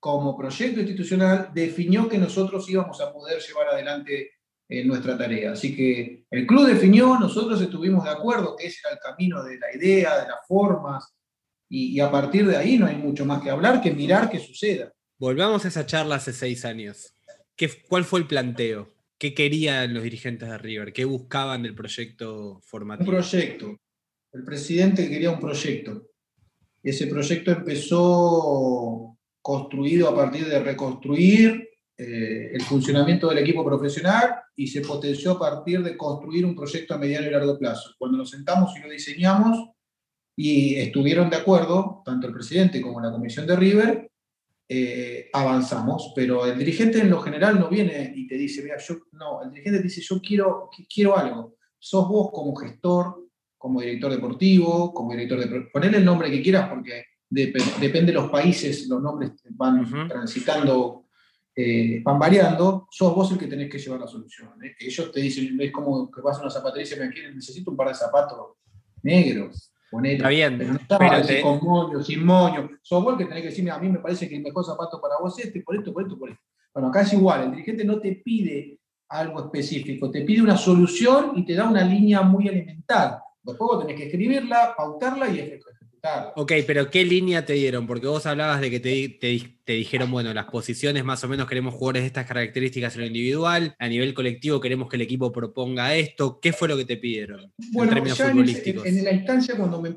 como 0.00 0.36
proyecto 0.36 0.80
institucional, 0.80 1.50
definió 1.54 2.08
que 2.08 2.18
nosotros 2.18 2.68
íbamos 2.68 3.00
a 3.00 3.12
poder 3.12 3.40
llevar 3.40 3.68
adelante 3.68 4.32
en 4.68 4.88
nuestra 4.88 5.16
tarea. 5.16 5.52
Así 5.52 5.76
que 5.76 6.24
el 6.30 6.46
club 6.46 6.66
definió, 6.66 7.18
nosotros 7.18 7.60
estuvimos 7.60 8.04
de 8.04 8.10
acuerdo 8.10 8.56
que 8.56 8.66
ese 8.66 8.80
era 8.84 8.94
el 8.94 9.00
camino 9.00 9.42
de 9.44 9.58
la 9.58 9.74
idea, 9.74 10.22
de 10.22 10.28
las 10.28 10.46
formas, 10.46 11.12
y, 11.68 11.94
y 11.94 12.00
a 12.00 12.10
partir 12.10 12.46
de 12.46 12.56
ahí 12.56 12.78
no 12.78 12.86
hay 12.86 12.96
mucho 12.96 13.24
más 13.24 13.42
que 13.42 13.50
hablar 13.50 13.80
que 13.80 13.92
mirar 13.92 14.30
que 14.30 14.38
suceda. 14.38 14.92
Volvamos 15.18 15.64
a 15.64 15.68
esa 15.68 15.86
charla 15.86 16.16
hace 16.16 16.32
seis 16.32 16.64
años. 16.64 17.14
¿Qué, 17.54 17.70
¿Cuál 17.88 18.04
fue 18.04 18.20
el 18.20 18.26
planteo? 18.26 18.92
¿Qué 19.18 19.34
querían 19.34 19.94
los 19.94 20.02
dirigentes 20.02 20.48
de 20.48 20.58
River? 20.58 20.92
¿Qué 20.92 21.04
buscaban 21.04 21.62
del 21.62 21.76
proyecto 21.76 22.60
formativo? 22.64 23.08
Un 23.08 23.16
proyecto. 23.16 23.76
El 24.32 24.44
presidente 24.44 25.08
quería 25.08 25.30
un 25.30 25.38
proyecto. 25.38 26.08
Ese 26.82 27.06
proyecto 27.06 27.52
empezó 27.52 29.16
construido 29.40 30.08
a 30.08 30.14
partir 30.14 30.46
de 30.46 30.60
reconstruir 30.60 31.68
eh, 31.96 32.50
el 32.54 32.62
funcionamiento 32.62 33.28
del 33.28 33.38
equipo 33.38 33.64
profesional 33.64 34.34
y 34.56 34.66
se 34.66 34.80
potenció 34.80 35.32
a 35.32 35.38
partir 35.38 35.82
de 35.82 35.96
construir 35.96 36.44
un 36.44 36.56
proyecto 36.56 36.94
a 36.94 36.98
mediano 36.98 37.26
y 37.26 37.30
largo 37.30 37.58
plazo. 37.58 37.94
Cuando 37.98 38.18
nos 38.18 38.30
sentamos 38.30 38.76
y 38.76 38.80
lo 38.80 38.90
diseñamos 38.90 39.70
y 40.36 40.76
estuvieron 40.76 41.28
de 41.28 41.36
acuerdo, 41.36 42.02
tanto 42.04 42.26
el 42.26 42.32
presidente 42.32 42.80
como 42.80 43.00
la 43.00 43.12
comisión 43.12 43.46
de 43.46 43.56
River, 43.56 44.10
eh, 44.68 45.28
avanzamos, 45.32 46.12
pero 46.16 46.46
el 46.46 46.58
dirigente 46.58 46.98
en 47.00 47.10
lo 47.10 47.20
general 47.20 47.58
no 47.58 47.68
viene 47.68 48.12
y 48.16 48.26
te 48.26 48.36
dice, 48.36 48.62
mira, 48.62 48.78
yo, 48.78 48.96
no, 49.12 49.42
el 49.42 49.50
dirigente 49.50 49.82
dice, 49.82 50.00
yo 50.00 50.20
quiero, 50.20 50.70
quiero 50.92 51.18
algo. 51.18 51.56
Sos 51.78 52.08
vos 52.08 52.30
como 52.32 52.56
gestor, 52.56 53.21
como 53.62 53.80
director 53.80 54.10
deportivo, 54.10 54.92
como 54.92 55.12
director 55.12 55.38
de... 55.38 55.60
Ponle 55.72 55.96
el 55.96 56.04
nombre 56.04 56.28
que 56.32 56.42
quieras 56.42 56.68
porque 56.68 57.04
depende 57.30 58.06
de 58.06 58.14
los 58.14 58.28
países, 58.28 58.88
los 58.88 59.00
nombres 59.00 59.30
van 59.50 60.08
transitando, 60.08 61.04
eh, 61.54 62.02
van 62.02 62.18
variando, 62.18 62.88
sos 62.90 63.14
vos 63.14 63.30
el 63.30 63.38
que 63.38 63.46
tenés 63.46 63.70
que 63.70 63.78
llevar 63.78 64.00
la 64.00 64.08
solución. 64.08 64.50
¿eh? 64.64 64.74
Ellos 64.80 65.12
te 65.12 65.20
dicen, 65.20 65.56
es 65.60 65.70
como 65.70 66.10
que 66.10 66.20
vas 66.20 66.38
a 66.38 66.40
una 66.40 66.50
zapatería 66.50 66.96
y 66.96 66.98
me 66.98 67.34
necesito 67.36 67.70
un 67.70 67.76
par 67.76 67.88
de 67.88 67.94
zapatos 67.94 68.56
negros 69.04 69.72
Está 70.00 70.28
bien. 70.28 70.58
Pero 70.58 70.72
no 70.72 70.78
está 70.78 71.42
con 71.42 71.60
moño, 71.62 72.02
sin 72.02 72.24
moño. 72.24 72.70
Sos 72.82 73.04
vos 73.04 73.16
que 73.16 73.26
tenés 73.26 73.42
que 73.42 73.48
decirme, 73.50 73.70
a 73.70 73.78
mí 73.78 73.88
me 73.88 73.98
parece 73.98 74.28
que 74.28 74.36
el 74.36 74.42
mejor 74.42 74.64
zapato 74.64 75.00
para 75.00 75.18
vos 75.20 75.38
es 75.38 75.46
este, 75.46 75.60
por 75.60 75.76
esto, 75.76 75.92
por 75.92 76.02
esto, 76.02 76.18
por 76.18 76.30
esto. 76.30 76.42
Bueno, 76.72 76.88
acá 76.88 77.02
es 77.02 77.12
igual, 77.12 77.44
el 77.44 77.50
dirigente 77.50 77.84
no 77.84 78.00
te 78.00 78.12
pide 78.24 78.78
algo 79.10 79.44
específico, 79.44 80.10
te 80.10 80.22
pide 80.22 80.40
una 80.40 80.56
solución 80.56 81.32
y 81.36 81.44
te 81.44 81.54
da 81.54 81.68
una 81.68 81.84
línea 81.84 82.22
muy 82.22 82.48
elemental. 82.48 83.18
Después 83.42 83.68
vos 83.68 83.80
tenés 83.80 83.96
que 84.00 84.06
escribirla, 84.06 84.74
pautarla 84.76 85.28
y 85.28 85.58
Ok, 86.34 86.52
pero 86.66 86.90
¿qué 86.90 87.04
línea 87.04 87.46
te 87.46 87.52
dieron? 87.52 87.86
Porque 87.86 88.08
vos 88.08 88.26
hablabas 88.26 88.60
de 88.60 88.70
que 88.70 88.80
te, 88.80 89.72
dijeron, 89.72 90.10
bueno, 90.10 90.34
las 90.34 90.46
posiciones 90.46 91.04
más 91.04 91.22
o 91.22 91.28
menos 91.28 91.48
queremos 91.48 91.74
jugadores 91.74 92.02
de 92.02 92.06
estas 92.08 92.26
características 92.26 92.94
en 92.94 93.02
lo 93.02 93.06
individual, 93.06 93.76
a 93.78 93.88
nivel 93.88 94.12
colectivo 94.12 94.60
queremos 94.60 94.88
que 94.88 94.96
el 94.96 95.02
equipo 95.02 95.30
proponga 95.30 95.94
esto. 95.94 96.40
¿Qué 96.40 96.52
fue 96.52 96.66
lo 96.66 96.76
que 96.76 96.86
te 96.86 96.96
pidieron 96.96 97.52
bueno, 97.72 97.92
en 97.92 97.94
términos 97.94 98.18
futbolísticos? 98.18 98.84
En, 98.84 99.04
la 99.04 99.12
instancia 99.12 99.56
cuando 99.56 99.80
me, 99.80 99.96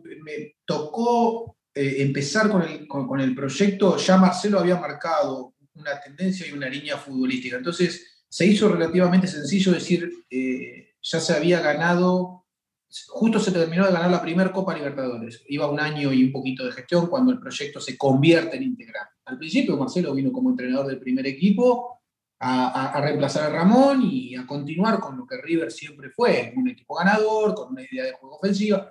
tocó 0.63 1.58
eh, 1.73 1.95
empezar 1.99 2.49
con 2.51 2.62
el, 2.62 2.88
con, 2.88 3.19
el 3.19 3.34
proyecto, 3.34 3.97
ya 3.97 4.17
Marcelo 4.17 4.60
había 4.60 4.75
marcado 4.75 5.55
una 5.73 5.99
tendencia 5.99 6.47
y 6.47 6.51
una 6.51 6.69
línea 6.69 6.97
futbolística. 6.97 7.58
Entonces 7.58 8.23
se 8.29 8.45
hizo 8.45 8.69
relativamente 8.69 9.25
sencillo 9.25 9.71
decir, 9.71 10.08
eh, 10.29 10.93
ya 11.01 11.19
se 11.19 11.34
había 11.34 11.62
ganado 11.62 12.44
justo 13.08 13.39
se 13.39 13.52
terminó 13.52 13.86
de 13.86 13.91
ganar 13.91 14.12
la 14.12 14.21
primera 14.21 14.52
Copa 14.52 14.76
Libertadores. 14.76 15.43
Iba 15.48 15.69
un 15.69 15.80
año 15.80 16.13
y 16.13 16.24
un 16.24 16.32
poquito 16.32 16.65
de 16.65 16.71
gestión 16.71 17.08
cuando 17.08 17.32
el 17.32 17.39
proyecto 17.39 17.80
se 17.80 17.98
convierte 17.98 18.58
en 18.58 18.63
integral. 18.63 19.08
Al 19.26 19.38
principio 19.38 19.78
Marcelo 19.78 20.13
vino 20.13 20.32
como 20.32 20.50
entrenador 20.50 20.88
del 20.88 21.00
primer 21.00 21.26
equipo 21.28 22.02
a, 22.39 23.00
reemplazar 23.02 23.45
a 23.45 23.56
Ramón 23.56 24.02
y 24.04 24.36
a 24.36 24.45
continuar 24.45 25.00
con 25.00 25.17
lo 25.17 25.26
que 25.26 25.41
River 25.41 25.71
siempre 25.71 26.10
fue, 26.10 26.54
un 26.56 26.67
equipo 26.69 26.95
ganador, 26.95 27.56
con 27.56 27.71
una 27.71 27.82
idea 27.82 28.04
de 28.06 28.13
juego 28.13 28.36
ofensiva. 28.36 28.89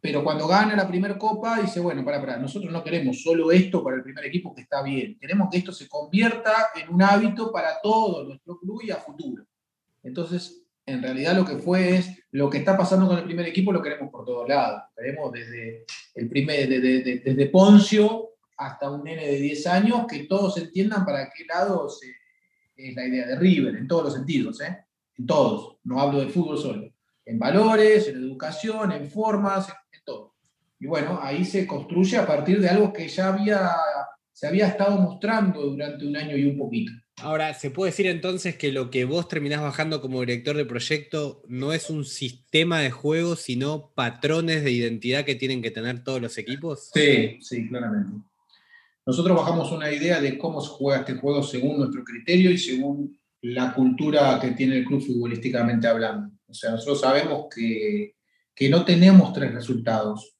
Pero 0.00 0.22
cuando 0.22 0.46
gana 0.46 0.76
la 0.76 0.86
primera 0.86 1.18
copa, 1.18 1.60
dice, 1.60 1.80
bueno, 1.80 2.04
para, 2.04 2.20
para, 2.20 2.36
nosotros 2.38 2.72
no 2.72 2.84
queremos 2.84 3.20
solo 3.20 3.50
esto 3.50 3.82
para 3.82 3.96
el 3.96 4.02
primer 4.02 4.24
equipo 4.24 4.54
que 4.54 4.62
está 4.62 4.80
bien, 4.80 5.18
queremos 5.20 5.48
que 5.50 5.58
esto 5.58 5.72
se 5.72 5.88
convierta 5.88 6.68
en 6.76 6.94
un 6.94 7.02
hábito 7.02 7.50
para 7.50 7.80
todo 7.82 8.24
nuestro 8.24 8.58
club 8.58 8.80
y 8.84 8.92
a 8.92 8.96
futuro. 8.96 9.44
Entonces, 10.04 10.62
en 10.88 11.02
realidad 11.02 11.36
lo 11.36 11.44
que 11.44 11.56
fue 11.56 11.96
es 11.96 12.10
lo 12.30 12.50
que 12.50 12.58
está 12.58 12.76
pasando 12.76 13.06
con 13.06 13.18
el 13.18 13.24
primer 13.24 13.46
equipo 13.46 13.72
lo 13.72 13.82
queremos 13.82 14.10
por 14.10 14.24
todos 14.24 14.48
lados. 14.48 14.82
Queremos 14.96 15.32
desde, 15.32 15.84
el 16.14 16.28
primer, 16.28 16.68
desde, 16.68 17.46
Poncio 17.46 18.30
hasta 18.56 18.90
un 18.90 19.04
nene 19.04 19.26
de 19.26 19.36
10 19.38 19.66
años 19.68 20.06
que 20.08 20.24
todos 20.24 20.56
entiendan 20.58 21.04
para 21.04 21.30
qué 21.30 21.44
lado 21.44 21.88
es 22.76 22.94
la 22.94 23.06
idea 23.06 23.26
de 23.26 23.36
River, 23.36 23.76
en 23.76 23.88
todos 23.88 24.04
los 24.04 24.14
sentidos, 24.14 24.60
¿eh? 24.60 24.84
en 25.16 25.26
todos. 25.26 25.76
No 25.84 26.00
hablo 26.00 26.20
de 26.20 26.28
fútbol 26.28 26.58
solo. 26.58 26.92
En 27.24 27.38
valores, 27.38 28.08
en 28.08 28.16
educación, 28.16 28.92
en 28.92 29.10
formas, 29.10 29.68
en, 29.68 30.00
todo. 30.04 30.34
Y 30.80 30.86
bueno, 30.86 31.18
ahí 31.22 31.44
se 31.44 31.66
construye 31.66 32.16
a 32.16 32.26
partir 32.26 32.60
de 32.60 32.68
algo 32.68 32.92
que 32.92 33.08
ya 33.08 33.28
había, 33.28 33.70
se 34.32 34.46
había 34.46 34.68
estado 34.68 34.96
mostrando 34.96 35.60
durante 35.62 36.06
un 36.06 36.16
año 36.16 36.36
y 36.36 36.44
un 36.44 36.56
poquito. 36.56 36.92
Ahora, 37.20 37.52
¿se 37.54 37.70
puede 37.70 37.90
decir 37.90 38.06
entonces 38.06 38.56
que 38.56 38.70
lo 38.70 38.90
que 38.90 39.04
vos 39.04 39.26
terminás 39.26 39.60
bajando 39.60 40.00
como 40.00 40.20
director 40.20 40.56
de 40.56 40.64
proyecto 40.64 41.42
no 41.48 41.72
es 41.72 41.90
un 41.90 42.04
sistema 42.04 42.80
de 42.80 42.92
juego, 42.92 43.34
sino 43.34 43.90
patrones 43.94 44.62
de 44.62 44.70
identidad 44.70 45.24
que 45.24 45.34
tienen 45.34 45.60
que 45.60 45.72
tener 45.72 46.04
todos 46.04 46.22
los 46.22 46.38
equipos? 46.38 46.90
Sí, 46.94 47.38
sí, 47.40 47.68
claramente. 47.68 48.12
Nosotros 49.04 49.36
bajamos 49.36 49.72
una 49.72 49.90
idea 49.90 50.20
de 50.20 50.38
cómo 50.38 50.60
se 50.60 50.68
juega 50.68 51.00
este 51.00 51.14
juego 51.14 51.42
según 51.42 51.78
nuestro 51.78 52.04
criterio 52.04 52.52
y 52.52 52.58
según 52.58 53.18
la 53.40 53.74
cultura 53.74 54.38
que 54.40 54.52
tiene 54.52 54.78
el 54.78 54.84
club 54.84 55.04
futbolísticamente 55.04 55.88
hablando. 55.88 56.30
O 56.46 56.54
sea, 56.54 56.72
nosotros 56.72 57.00
sabemos 57.00 57.46
que, 57.52 58.14
que 58.54 58.68
no 58.68 58.84
tenemos 58.84 59.32
tres 59.32 59.52
resultados, 59.52 60.37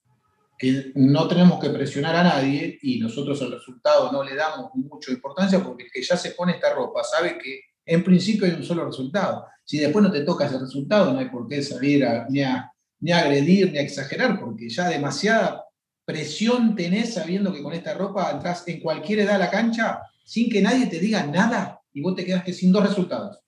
que 0.59 0.91
no 0.97 1.29
tenemos 1.29 1.61
que 1.61 1.71
presionar 1.71 2.17
a 2.17 2.25
nadie 2.25 2.79
y 2.83 2.99
nosotros 2.99 3.41
al 3.43 3.53
resultado 3.53 4.11
no 4.11 4.25
le 4.25 4.35
damos 4.35 4.73
mucha 4.75 5.13
importancia 5.13 5.63
porque 5.63 5.85
el 5.85 5.91
que 5.91 6.03
ya 6.03 6.17
se 6.17 6.33
pone 6.33 6.53
esta 6.53 6.75
ropa 6.75 7.05
sabe 7.05 7.39
que 7.39 7.61
en 7.87 8.03
principio 8.03 8.47
hay 8.47 8.55
un 8.55 8.65
solo 8.65 8.85
resultado. 8.85 9.47
Si 9.65 9.79
después 9.79 10.03
no 10.03 10.11
te 10.11 10.23
toca 10.23 10.47
ese 10.47 10.59
resultado, 10.59 11.13
no 11.13 11.21
hay 11.21 11.29
por 11.29 11.47
qué 11.47 11.63
salir 11.63 12.05
ni, 12.29 12.43
a, 12.43 12.71
ni 12.99 13.13
a 13.13 13.21
agredir 13.21 13.71
ni 13.71 13.79
a 13.79 13.83
exagerar 13.83 14.41
porque 14.41 14.69
ya 14.69 14.89
demasiada 14.89 15.65
presión 16.05 16.75
tenés 16.75 17.15
sabiendo 17.15 17.53
que 17.53 17.63
con 17.63 17.73
esta 17.73 17.95
ropa 17.95 18.31
entras 18.31 18.67
en 18.67 18.81
cualquier 18.81 19.21
edad 19.21 19.37
a 19.37 19.39
la 19.39 19.51
cancha 19.51 20.01
sin 20.25 20.51
que 20.51 20.61
nadie 20.61 20.87
te 20.87 20.99
diga 20.99 21.25
nada 21.25 21.81
y 21.93 22.01
vos 22.01 22.17
te 22.17 22.25
quedaste 22.25 22.53
sin 22.53 22.73
dos 22.73 22.89
resultados. 22.89 23.39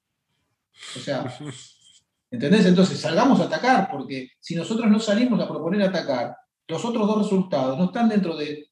O 0.96 1.00
sea, 1.00 1.24
¿entendés? 2.30 2.66
Entonces 2.66 3.00
salgamos 3.00 3.40
a 3.40 3.44
atacar 3.44 3.90
porque 3.90 4.30
si 4.38 4.54
nosotros 4.54 4.88
no 4.88 5.00
salimos 5.00 5.40
a 5.40 5.48
proponer 5.48 5.82
atacar, 5.82 6.36
los 6.70 6.84
otros 6.84 7.06
dos 7.06 7.18
resultados 7.18 7.76
no 7.76 7.86
están 7.86 8.08
dentro 8.08 8.36
de 8.36 8.70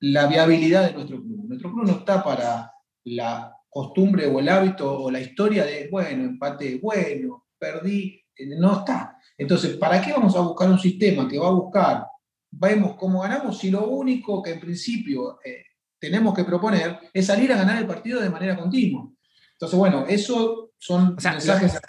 la 0.00 0.26
viabilidad 0.26 0.88
de 0.88 0.94
nuestro 0.94 1.22
club. 1.22 1.46
Nuestro 1.48 1.72
club 1.72 1.86
no 1.86 1.92
está 1.92 2.22
para 2.22 2.72
la 3.04 3.52
costumbre 3.68 4.26
o 4.26 4.40
el 4.40 4.48
hábito 4.48 5.02
o 5.02 5.10
la 5.10 5.20
historia 5.20 5.64
de, 5.64 5.88
bueno, 5.90 6.24
empate, 6.24 6.78
bueno, 6.82 7.46
perdí, 7.58 8.20
eh, 8.34 8.46
no 8.58 8.78
está. 8.78 9.18
Entonces, 9.38 9.76
¿para 9.76 10.00
qué 10.00 10.12
vamos 10.12 10.34
a 10.34 10.40
buscar 10.40 10.68
un 10.68 10.78
sistema 10.78 11.28
que 11.28 11.38
va 11.38 11.48
a 11.48 11.52
buscar, 11.52 12.06
vemos 12.50 12.96
cómo 12.96 13.20
ganamos, 13.20 13.58
si 13.58 13.70
lo 13.70 13.86
único 13.86 14.42
que 14.42 14.52
en 14.52 14.60
principio 14.60 15.38
eh, 15.44 15.62
tenemos 15.98 16.34
que 16.34 16.44
proponer 16.44 16.98
es 17.12 17.26
salir 17.26 17.52
a 17.52 17.56
ganar 17.56 17.78
el 17.78 17.86
partido 17.86 18.20
de 18.20 18.30
manera 18.30 18.56
continua? 18.56 19.08
Entonces, 19.52 19.78
bueno, 19.78 20.06
eso 20.08 20.72
son 20.78 21.16
mensajes 21.22 21.80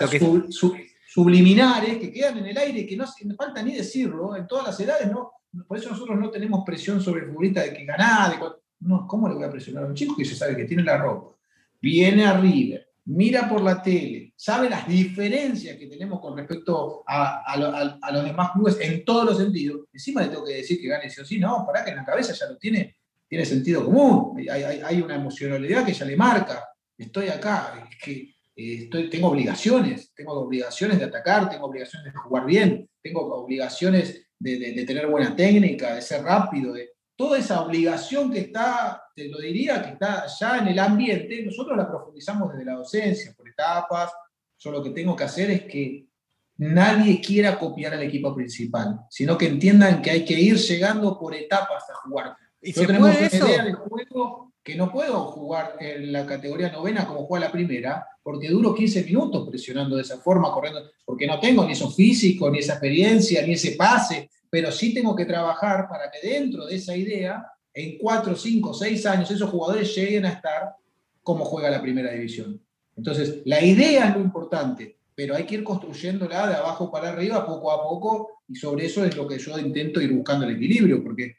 subliminares 1.17 1.97
que 1.97 2.11
quedan 2.11 2.37
en 2.37 2.45
el 2.45 2.57
aire, 2.59 2.85
que 2.85 2.95
no, 2.95 3.03
no 3.03 3.35
falta 3.35 3.63
ni 3.63 3.73
decirlo, 3.73 4.35
en 4.35 4.45
todas 4.45 4.67
las 4.67 4.79
edades, 4.79 5.11
¿no? 5.11 5.31
Por 5.67 5.75
eso 5.75 5.89
nosotros 5.89 6.15
no 6.19 6.29
tenemos 6.29 6.63
presión 6.63 7.01
sobre 7.01 7.21
el 7.21 7.27
futbolista 7.29 7.63
de 7.63 7.73
que 7.73 7.85
ganar, 7.85 8.33
de 8.33 8.37
¿cómo 9.07 9.27
le 9.27 9.33
voy 9.33 9.43
a 9.43 9.49
presionar 9.49 9.85
a 9.85 9.87
un 9.87 9.95
chico 9.95 10.15
que 10.15 10.23
se 10.23 10.35
sabe 10.35 10.55
que 10.55 10.65
tiene 10.65 10.83
la 10.83 10.99
ropa? 10.99 11.35
Viene 11.81 12.23
a 12.23 12.39
River, 12.39 12.91
mira 13.05 13.49
por 13.49 13.63
la 13.63 13.81
tele, 13.81 14.31
sabe 14.35 14.69
las 14.69 14.87
diferencias 14.87 15.75
que 15.75 15.87
tenemos 15.87 16.21
con 16.21 16.37
respecto 16.37 17.03
a, 17.07 17.57
los 18.11 18.23
demás 18.23 18.51
clubes 18.51 18.77
en 18.79 19.03
todos 19.03 19.25
los 19.25 19.37
sentidos. 19.39 19.87
Encima 19.91 20.21
le 20.21 20.27
tengo 20.27 20.45
que 20.45 20.53
decir 20.53 20.79
que 20.79 20.87
gane 20.87 21.09
sí 21.09 21.19
o 21.19 21.25
sí, 21.25 21.39
no, 21.39 21.65
para 21.65 21.83
que 21.83 21.89
en 21.89 21.97
la 21.97 22.05
cabeza 22.05 22.31
ya 22.33 22.45
lo 22.45 22.57
tiene, 22.57 22.95
tiene 23.27 23.43
sentido 23.43 23.83
común, 23.83 24.37
hay, 24.51 25.01
una 25.01 25.15
emocionalidad 25.15 25.83
que 25.83 25.93
ya 25.93 26.05
le 26.05 26.15
marca, 26.15 26.63
estoy 26.95 27.29
acá, 27.29 27.89
es 27.89 27.97
que 28.05 28.36
estoy, 28.57 29.09
tengo 29.09 29.29
obligaciones, 29.29 30.11
tengo 30.15 30.33
obligaciones 30.33 30.99
de 30.99 31.05
atacar, 31.05 31.49
tengo 31.49 31.67
obligaciones 31.67 32.13
de 32.13 32.19
jugar 32.19 32.45
bien, 32.45 32.89
tengo 33.01 33.21
obligaciones 33.35 34.27
de 34.39 34.83
tener 34.85 35.07
buena 35.07 35.35
técnica, 35.35 35.95
de 35.95 36.01
ser 36.01 36.23
rápido, 36.23 36.73
de, 36.73 36.91
toda 37.17 37.39
esa 37.39 37.61
obligación 37.61 38.31
que 38.31 38.39
está, 38.39 39.03
te 39.13 39.27
lo 39.27 39.39
diría, 39.39 39.81
que 39.81 39.89
está 39.89 40.25
ya 40.39 40.59
en 40.59 40.67
el 40.67 40.79
ambiente, 40.79 41.43
nosotros 41.43 41.75
la 41.75 41.89
profundizamos 41.89 42.53
desde 42.53 42.65
la 42.65 42.75
docencia, 42.75 43.33
por 43.35 43.49
etapas. 43.49 44.11
Yo 44.59 44.71
lo 44.71 44.83
que 44.83 44.91
tengo 44.91 45.15
que 45.15 45.23
hacer 45.23 45.49
es 45.49 45.63
que 45.63 46.05
nadie 46.57 47.19
quiera 47.19 47.57
copiar 47.57 47.95
al 47.95 48.03
equipo 48.03 48.33
principal, 48.35 48.99
sino 49.09 49.37
que 49.37 49.47
entiendan 49.47 50.01
que 50.01 50.11
hay 50.11 50.23
que 50.23 50.39
ir 50.39 50.57
llegando 50.57 51.17
por 51.19 51.33
etapas 51.35 51.89
a 51.89 51.95
jugar. 51.95 52.35
¿Y 52.61 52.71
Yo 52.71 52.85
tenemos 52.85 53.09
una 53.09 53.27
idea 53.27 53.65
de 53.65 53.73
juego 53.73 54.53
que 54.67 54.75
no 54.75 54.91
puedo 54.91 55.27
jugar 55.27 55.77
en 55.79 56.11
la 56.11 56.25
categoría 56.25 56.69
novena 56.69 57.07
como 57.07 57.25
juega 57.25 57.45
la 57.45 57.51
primera, 57.53 58.05
porque 58.21 58.49
duro 58.49 58.75
15 58.75 59.05
minutos 59.05 59.47
presionando 59.47 59.95
de 59.95 60.01
esa 60.01 60.17
forma, 60.17 60.51
corriendo, 60.51 60.81
porque 61.05 61.25
no 61.25 61.39
tengo 61.39 61.63
ni 61.63 61.71
eso 61.71 61.89
físico, 61.89 62.51
ni 62.51 62.59
esa 62.59 62.73
experiencia, 62.73 63.47
ni 63.47 63.53
ese 63.53 63.77
pase, 63.77 64.29
pero 64.49 64.69
sí 64.69 64.93
tengo 64.93 65.15
que 65.15 65.23
trabajar 65.23 65.87
para 65.87 66.11
que 66.11 66.27
dentro 66.27 66.65
de 66.65 66.75
esa 66.75 66.97
idea, 66.97 67.49
en 67.73 67.97
4, 67.97 68.35
5, 68.35 68.73
6 68.73 69.05
años, 69.05 69.31
esos 69.31 69.49
jugadores 69.49 69.95
lleguen 69.95 70.25
a 70.25 70.31
estar 70.31 70.75
como 71.23 71.45
juega 71.45 71.69
la 71.69 71.81
primera 71.81 72.11
división. 72.11 72.61
Entonces, 72.97 73.43
la 73.45 73.63
idea 73.63 74.09
es 74.09 74.15
lo 74.15 74.21
importante, 74.21 74.97
pero 75.15 75.33
hay 75.33 75.45
que 75.45 75.55
ir 75.55 75.63
construyéndola 75.63 76.45
de 76.45 76.55
abajo 76.55 76.91
para 76.91 77.07
arriba, 77.07 77.45
poco 77.45 77.71
a 77.71 77.81
poco, 77.81 78.41
y 78.49 78.55
sobre 78.55 78.87
eso 78.87 79.05
es 79.05 79.15
lo 79.15 79.29
que 79.29 79.39
yo 79.39 79.57
intento 79.57 80.01
ir 80.01 80.11
buscando 80.11 80.45
el 80.45 80.57
equilibrio, 80.57 81.01
porque 81.01 81.37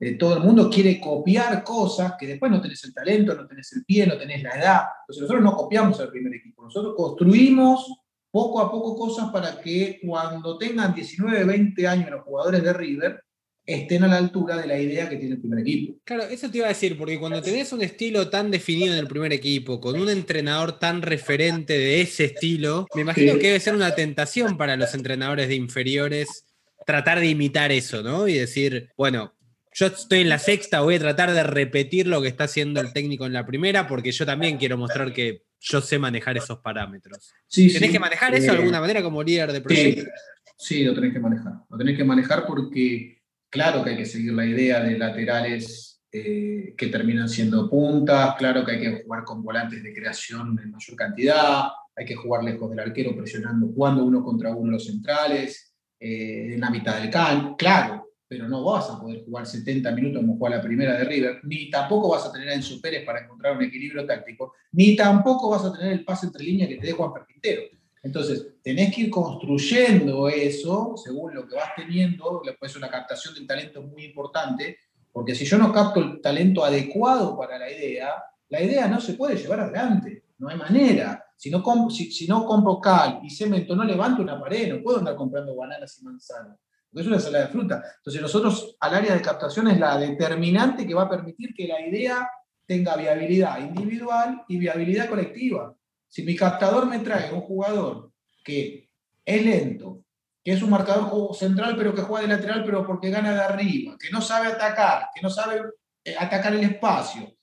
eh, 0.00 0.12
todo 0.12 0.36
el 0.36 0.42
mundo 0.42 0.70
quiere 0.70 1.00
copiar 1.00 1.64
cosas 1.64 2.14
que 2.18 2.26
después 2.26 2.50
no 2.50 2.60
tenés 2.60 2.82
el 2.84 2.94
talento, 2.94 3.34
no 3.34 3.46
tenés 3.46 3.72
el 3.72 3.84
pie, 3.84 4.06
no 4.06 4.16
tenés 4.16 4.42
la 4.42 4.50
edad. 4.50 4.82
Entonces 5.02 5.22
nosotros 5.22 5.42
no 5.42 5.56
copiamos 5.56 5.98
al 6.00 6.10
primer 6.10 6.34
equipo, 6.34 6.62
nosotros 6.64 6.94
construimos 6.96 8.00
poco 8.30 8.60
a 8.60 8.70
poco 8.70 8.96
cosas 8.96 9.30
para 9.32 9.60
que 9.60 9.98
cuando 10.04 10.58
tengan 10.58 10.94
19, 10.94 11.44
20 11.44 11.88
años 11.88 12.10
los 12.10 12.22
jugadores 12.22 12.62
de 12.62 12.72
River 12.72 13.22
estén 13.64 14.02
a 14.02 14.08
la 14.08 14.16
altura 14.16 14.56
de 14.56 14.66
la 14.66 14.78
idea 14.78 15.08
que 15.08 15.16
tiene 15.16 15.34
el 15.34 15.40
primer 15.40 15.58
equipo. 15.58 15.98
Claro, 16.04 16.22
eso 16.22 16.50
te 16.50 16.58
iba 16.58 16.66
a 16.66 16.70
decir, 16.70 16.96
porque 16.96 17.18
cuando 17.18 17.42
tenés 17.42 17.70
un 17.72 17.82
estilo 17.82 18.30
tan 18.30 18.50
definido 18.50 18.94
en 18.94 18.98
el 18.98 19.06
primer 19.06 19.32
equipo, 19.32 19.78
con 19.78 20.00
un 20.00 20.08
entrenador 20.08 20.78
tan 20.78 21.02
referente 21.02 21.74
de 21.74 22.00
ese 22.00 22.24
estilo, 22.24 22.86
me 22.94 23.02
imagino 23.02 23.34
que 23.34 23.48
debe 23.48 23.60
ser 23.60 23.74
una 23.74 23.94
tentación 23.94 24.56
para 24.56 24.76
los 24.76 24.94
entrenadores 24.94 25.48
de 25.48 25.56
inferiores 25.56 26.46
tratar 26.86 27.20
de 27.20 27.26
imitar 27.26 27.70
eso, 27.70 28.02
¿no? 28.02 28.26
Y 28.26 28.34
decir, 28.34 28.88
bueno, 28.96 29.34
yo 29.78 29.86
estoy 29.86 30.22
en 30.22 30.28
la 30.28 30.40
sexta, 30.40 30.80
voy 30.80 30.96
a 30.96 30.98
tratar 30.98 31.30
de 31.30 31.44
repetir 31.44 32.08
lo 32.08 32.20
que 32.20 32.26
está 32.26 32.44
haciendo 32.44 32.80
el 32.80 32.92
técnico 32.92 33.26
en 33.26 33.32
la 33.32 33.46
primera, 33.46 33.86
porque 33.86 34.10
yo 34.10 34.26
también 34.26 34.58
quiero 34.58 34.76
mostrar 34.76 35.12
que 35.12 35.44
yo 35.60 35.80
sé 35.80 36.00
manejar 36.00 36.36
esos 36.36 36.58
parámetros. 36.58 37.32
Sí, 37.46 37.72
¿Tenés 37.72 37.92
que 37.92 38.00
manejar 38.00 38.34
eso 38.34 38.50
de 38.50 38.58
eh, 38.58 38.60
alguna 38.60 38.80
manera 38.80 39.02
como 39.04 39.22
líder 39.22 39.52
de 39.52 39.60
proyecto? 39.60 40.10
Sí, 40.56 40.82
lo 40.82 40.94
tenés 40.94 41.12
que 41.12 41.20
manejar. 41.20 41.52
Lo 41.70 41.78
tenés 41.78 41.96
que 41.96 42.02
manejar 42.02 42.44
porque, 42.44 43.22
claro 43.48 43.84
que 43.84 43.90
hay 43.90 43.96
que 43.96 44.04
seguir 44.04 44.32
la 44.32 44.44
idea 44.44 44.82
de 44.82 44.98
laterales 44.98 46.02
eh, 46.10 46.74
que 46.76 46.88
terminan 46.88 47.28
siendo 47.28 47.70
puntas, 47.70 48.34
claro 48.36 48.64
que 48.64 48.72
hay 48.72 48.80
que 48.80 49.02
jugar 49.04 49.22
con 49.22 49.44
volantes 49.44 49.80
de 49.80 49.94
creación 49.94 50.58
en 50.60 50.72
mayor 50.72 50.96
cantidad, 50.96 51.68
hay 51.94 52.04
que 52.04 52.16
jugar 52.16 52.42
lejos 52.42 52.68
del 52.68 52.80
arquero 52.80 53.14
presionando, 53.14 53.68
jugando 53.68 54.04
uno 54.04 54.24
contra 54.24 54.52
uno 54.52 54.72
los 54.72 54.86
centrales, 54.86 55.72
eh, 56.00 56.54
en 56.54 56.60
la 56.60 56.70
mitad 56.70 57.00
del 57.00 57.10
campo, 57.10 57.56
claro, 57.56 57.97
pero 58.28 58.46
no 58.46 58.62
vas 58.62 58.90
a 58.90 59.00
poder 59.00 59.24
jugar 59.24 59.46
70 59.46 59.90
minutos 59.92 60.20
como 60.20 60.36
juega 60.36 60.56
la 60.56 60.62
primera 60.62 60.98
de 60.98 61.04
River, 61.04 61.40
ni 61.44 61.70
tampoco 61.70 62.10
vas 62.10 62.26
a 62.26 62.32
tener 62.32 62.50
a 62.50 62.54
Enzo 62.54 62.78
Pérez 62.80 63.04
para 63.04 63.24
encontrar 63.24 63.56
un 63.56 63.64
equilibrio 63.64 64.04
táctico, 64.06 64.52
ni 64.72 64.94
tampoco 64.94 65.48
vas 65.48 65.64
a 65.64 65.72
tener 65.72 65.92
el 65.92 66.04
pase 66.04 66.26
entre 66.26 66.44
líneas 66.44 66.68
que 66.68 66.76
te 66.76 66.88
dé 66.88 66.92
Juan 66.92 67.12
Perquintero. 67.12 67.62
Entonces, 68.02 68.54
tenés 68.62 68.94
que 68.94 69.02
ir 69.02 69.10
construyendo 69.10 70.28
eso 70.28 70.94
según 71.02 71.34
lo 71.34 71.48
que 71.48 71.56
vas 71.56 71.70
teniendo, 71.74 72.42
después 72.44 72.76
una 72.76 72.90
captación 72.90 73.34
del 73.34 73.46
talento 73.46 73.82
muy 73.82 74.04
importante, 74.04 74.76
porque 75.10 75.34
si 75.34 75.46
yo 75.46 75.56
no 75.56 75.72
capto 75.72 76.00
el 76.00 76.20
talento 76.20 76.62
adecuado 76.62 77.36
para 77.36 77.58
la 77.58 77.72
idea, 77.72 78.12
la 78.50 78.62
idea 78.62 78.86
no 78.88 79.00
se 79.00 79.14
puede 79.14 79.36
llevar 79.36 79.60
adelante, 79.60 80.24
no 80.38 80.48
hay 80.48 80.56
manera. 80.56 81.24
Si 81.34 81.50
no, 81.50 81.62
si 81.90 82.26
no 82.26 82.44
compro 82.44 82.80
cal 82.80 83.20
y 83.22 83.30
cemento, 83.30 83.74
no 83.74 83.84
levanto 83.84 84.22
una 84.22 84.40
pared, 84.40 84.74
no 84.74 84.82
puedo 84.82 84.98
andar 84.98 85.14
comprando 85.14 85.54
bananas 85.54 85.98
y 86.00 86.04
manzanas 86.04 86.58
es 86.92 87.06
una 87.06 87.16
ensalada 87.16 87.46
de 87.46 87.52
fruta. 87.52 87.82
Entonces 87.98 88.22
nosotros 88.22 88.76
al 88.80 88.94
área 88.94 89.14
de 89.14 89.22
captación 89.22 89.68
es 89.68 89.78
la 89.78 89.98
determinante 89.98 90.86
que 90.86 90.94
va 90.94 91.02
a 91.02 91.10
permitir 91.10 91.54
que 91.54 91.68
la 91.68 91.80
idea 91.80 92.28
tenga 92.66 92.96
viabilidad 92.96 93.58
individual 93.60 94.44
y 94.48 94.58
viabilidad 94.58 95.08
colectiva. 95.08 95.74
Si 96.08 96.22
mi 96.22 96.34
captador 96.34 96.86
me 96.86 96.98
trae 97.00 97.32
un 97.32 97.40
jugador 97.40 98.12
que 98.44 98.88
es 99.24 99.44
lento, 99.44 100.04
que 100.42 100.52
es 100.52 100.62
un 100.62 100.70
marcador 100.70 101.34
central 101.34 101.74
pero 101.76 101.94
que 101.94 102.02
juega 102.02 102.26
de 102.26 102.34
lateral 102.34 102.64
pero 102.64 102.86
porque 102.86 103.10
gana 103.10 103.34
de 103.34 103.40
arriba, 103.40 103.96
que 103.98 104.10
no 104.10 104.20
sabe 104.20 104.48
atacar, 104.48 105.08
que 105.14 105.20
no 105.20 105.30
sabe 105.30 105.62
eh, 106.04 106.14
atacar 106.18 106.54
el 106.54 106.64
espacio, 106.64 107.34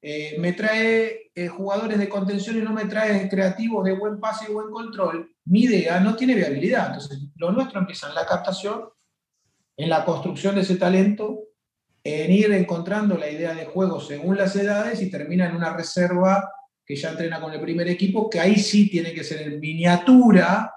eh, 0.00 0.36
me 0.38 0.52
trae 0.52 1.30
eh, 1.34 1.48
jugadores 1.48 1.98
de 1.98 2.08
contención 2.08 2.58
y 2.58 2.62
no 2.62 2.72
me 2.72 2.84
trae 2.84 3.28
creativos 3.28 3.84
de 3.84 3.92
buen 3.92 4.20
pase 4.20 4.46
y 4.48 4.52
buen 4.52 4.70
control, 4.70 5.33
mi 5.46 5.62
idea 5.62 6.00
no 6.00 6.16
tiene 6.16 6.34
viabilidad. 6.34 6.86
Entonces, 6.88 7.18
lo 7.36 7.52
nuestro 7.52 7.80
empieza 7.80 8.08
en 8.08 8.14
la 8.14 8.26
captación 8.26 8.84
en 9.76 9.88
la 9.88 10.04
construcción 10.04 10.54
de 10.54 10.60
ese 10.60 10.76
talento, 10.76 11.48
en 12.02 12.30
ir 12.30 12.52
encontrando 12.52 13.16
la 13.16 13.30
idea 13.30 13.54
de 13.54 13.64
juego 13.66 14.00
según 14.00 14.36
las 14.36 14.54
edades 14.56 15.00
y 15.02 15.10
termina 15.10 15.46
en 15.46 15.56
una 15.56 15.74
reserva 15.74 16.50
que 16.84 16.96
ya 16.96 17.10
entrena 17.10 17.40
con 17.40 17.52
el 17.52 17.60
primer 17.60 17.88
equipo, 17.88 18.28
que 18.28 18.40
ahí 18.40 18.56
sí 18.56 18.90
tiene 18.90 19.14
que 19.14 19.24
ser 19.24 19.42
en 19.42 19.58
miniatura 19.58 20.70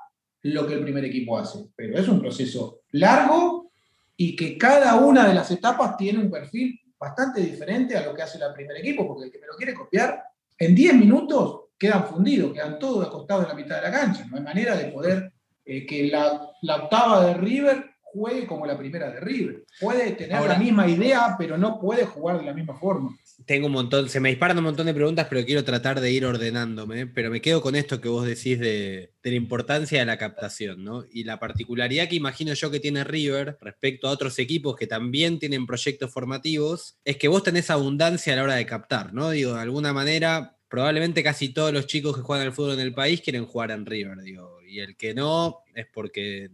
lo 0.44 0.66
que 0.66 0.76
el 0.76 0.82
primer 0.82 1.04
equipo 1.06 1.38
hace. 1.38 1.60
Pero 1.76 2.00
es 2.00 2.08
un 2.08 2.22
proceso 2.22 2.82
largo 2.92 3.72
y 4.16 4.36
que 4.36 4.58
cada 4.58 4.96
una 4.96 5.28
de 5.28 5.34
las 5.34 5.52
etapas 5.52 5.98
tiene 5.98 6.20
un 6.20 6.32
perfil 6.32 6.80
bastante 6.98 7.42
diferente 7.42 7.96
a 7.98 8.06
lo 8.06 8.16
que 8.16 8.22
hace 8.24 8.38
el 8.38 8.54
primer 8.54 8.78
equipo, 8.78 9.06
porque 9.06 9.26
el 9.26 9.32
que 9.32 9.40
me 9.40 9.48
lo 9.48 9.56
quiere 9.56 9.74
copiar, 9.74 10.24
en 10.58 10.74
10 10.74 10.96
minutos 10.96 11.66
quedan 11.78 12.08
fundidos, 12.08 12.54
quedan 12.54 12.80
todos 12.80 13.06
acostados 13.06 13.44
en 13.44 13.50
la 13.50 13.56
mitad 13.56 13.76
de 13.78 13.82
la 13.84 13.92
cancha. 13.92 14.26
No 14.30 14.38
hay 14.38 14.44
manera 14.44 14.76
de 14.76 14.86
poder 14.86 15.32
eh, 15.66 15.86
que 15.86 16.08
la, 16.08 16.50
la 16.62 16.76
octava 16.76 17.26
de 17.26 17.34
River 17.36 17.98
juegue 18.18 18.48
como 18.48 18.66
la 18.66 18.78
primera 18.78 19.12
de 19.12 19.20
River. 19.20 19.66
Puede 19.80 20.12
tener 20.14 20.42
la 20.42 20.58
misma 20.58 20.88
idea, 20.88 21.36
pero 21.38 21.58
no 21.58 21.80
puede 21.80 22.06
jugar 22.06 22.40
de 22.40 22.46
la 22.46 22.54
misma 22.54 22.78
forma. 22.80 23.16
Tengo 23.46 23.68
un 23.68 23.74
montón, 23.74 24.10
se 24.10 24.20
me 24.20 24.30
disparan 24.30 24.58
un 24.58 24.64
montón 24.64 24.88
de 24.88 24.94
preguntas, 24.94 25.28
pero 25.30 25.46
quiero 25.46 25.64
tratar 25.64 26.02
de 26.02 26.12
ir 26.12 26.26
ordenándome. 26.26 27.06
Pero 27.06 27.30
me 27.30 27.42
quedo 27.42 27.62
con 27.62 27.76
esto 27.76 28.02
que 28.02 28.10
vos 28.10 28.26
decís 28.26 28.60
de, 28.60 29.14
la 29.24 29.36
importancia 29.36 30.00
de 30.00 30.06
la 30.06 30.18
captación, 30.18 30.84
¿no? 30.84 31.04
Y 31.12 31.26
la 31.26 31.40
particularidad 31.40 32.08
que 32.08 32.16
imagino 32.16 32.54
yo 32.54 32.72
que 32.72 32.80
tiene 32.80 33.04
River 33.04 33.58
respecto 33.62 34.08
a 34.08 34.12
otros 34.12 34.40
equipos 34.40 34.76
que 34.76 34.88
también 34.88 35.38
tienen 35.38 35.68
proyectos 35.68 36.12
formativos, 36.12 36.98
es 37.06 37.18
que 37.18 37.28
vos 37.28 37.44
tenés 37.44 37.70
abundancia 37.70 38.34
a 38.34 38.38
la 38.38 38.44
hora 38.44 38.56
de 38.56 38.66
captar, 38.66 39.14
¿no? 39.14 39.30
Digo, 39.30 39.54
de 39.54 39.62
alguna 39.62 39.94
manera, 39.94 40.57
probablemente 40.68 41.24
casi 41.24 41.50
todos 41.50 41.74
los 41.74 41.88
chicos 41.88 42.16
que 42.16 42.22
juegan 42.22 42.48
al 42.48 42.54
fútbol 42.54 42.74
en 42.74 42.82
el 42.82 42.94
país 42.94 43.22
quieren 43.22 43.46
jugar 43.46 43.72
en 43.72 43.86
River, 43.86 44.18
digo. 44.20 44.62
Y 44.64 44.80
el 44.80 44.96
que 44.96 45.14
no 45.14 45.60
es 45.74 45.88
porque 45.94 46.52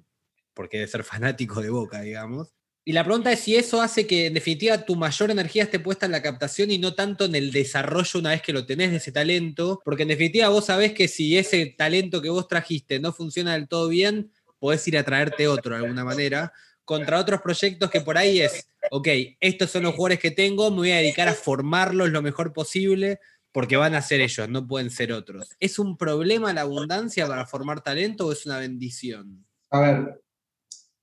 porque 0.54 0.80
de 0.80 0.88
ser 0.88 1.04
fanático 1.04 1.62
de 1.62 1.70
Boca, 1.70 2.02
digamos. 2.02 2.54
Y 2.86 2.92
la 2.92 3.06
pregunta 3.06 3.32
es 3.32 3.40
si 3.40 3.56
eso 3.56 3.82
hace 3.82 4.06
que 4.06 4.26
en 4.26 4.34
definitiva 4.34 4.78
tu 4.84 4.98
mayor 4.98 5.32
energía 5.32 5.64
esté 5.64 5.80
puesta 5.80 6.06
en 6.06 6.12
la 6.12 6.22
captación 6.22 6.70
y 6.70 6.78
no 6.78 6.94
tanto 6.96 7.24
en 7.26 7.36
el 7.36 7.54
desarrollo 7.54 8.20
una 8.20 8.32
vez 8.32 8.42
que 8.42 8.52
lo 8.52 8.66
tenés 8.66 8.92
de 8.92 8.98
ese 8.98 9.14
talento, 9.14 9.82
porque 9.86 10.04
en 10.04 10.10
definitiva 10.10 10.50
vos 10.50 10.66
sabés 10.66 10.92
que 10.92 11.08
si 11.08 11.38
ese 11.38 11.66
talento 11.78 12.22
que 12.22 12.30
vos 12.30 12.50
trajiste 12.50 13.00
no 13.00 13.14
funciona 13.14 13.54
del 13.54 13.70
todo 13.70 13.88
bien, 13.88 14.32
podés 14.60 14.86
ir 14.90 14.98
a 14.98 15.04
traerte 15.04 15.48
otro 15.48 15.76
de 15.76 15.82
alguna 15.82 16.04
manera, 16.04 16.52
contra 16.84 17.20
otros 17.20 17.40
proyectos 17.40 17.90
que 17.90 18.02
por 18.02 18.18
ahí 18.18 18.42
es, 18.42 18.68
ok, 18.92 19.08
estos 19.40 19.72
son 19.72 19.84
los 19.84 19.96
jugadores 19.96 20.20
que 20.20 20.32
tengo, 20.32 20.70
me 20.70 20.78
voy 20.78 20.92
a 20.92 20.98
dedicar 20.98 21.30
a 21.30 21.34
formarlos 21.34 22.10
lo 22.10 22.22
mejor 22.22 22.52
posible 22.52 23.20
porque 23.54 23.78
van 23.78 23.94
a 23.94 24.02
ser 24.02 24.20
ellos, 24.20 24.50
no 24.50 24.68
pueden 24.68 24.90
ser 24.90 25.14
otros. 25.14 25.56
¿Es 25.60 25.78
un 25.78 25.96
problema 25.96 26.52
la 26.52 26.62
abundancia 26.62 27.28
para 27.28 27.46
formar 27.46 27.82
talento 27.82 28.28
o 28.28 28.32
es 28.32 28.46
una 28.48 28.58
bendición? 28.58 29.46
A 29.70 29.80
ver, 29.80 30.22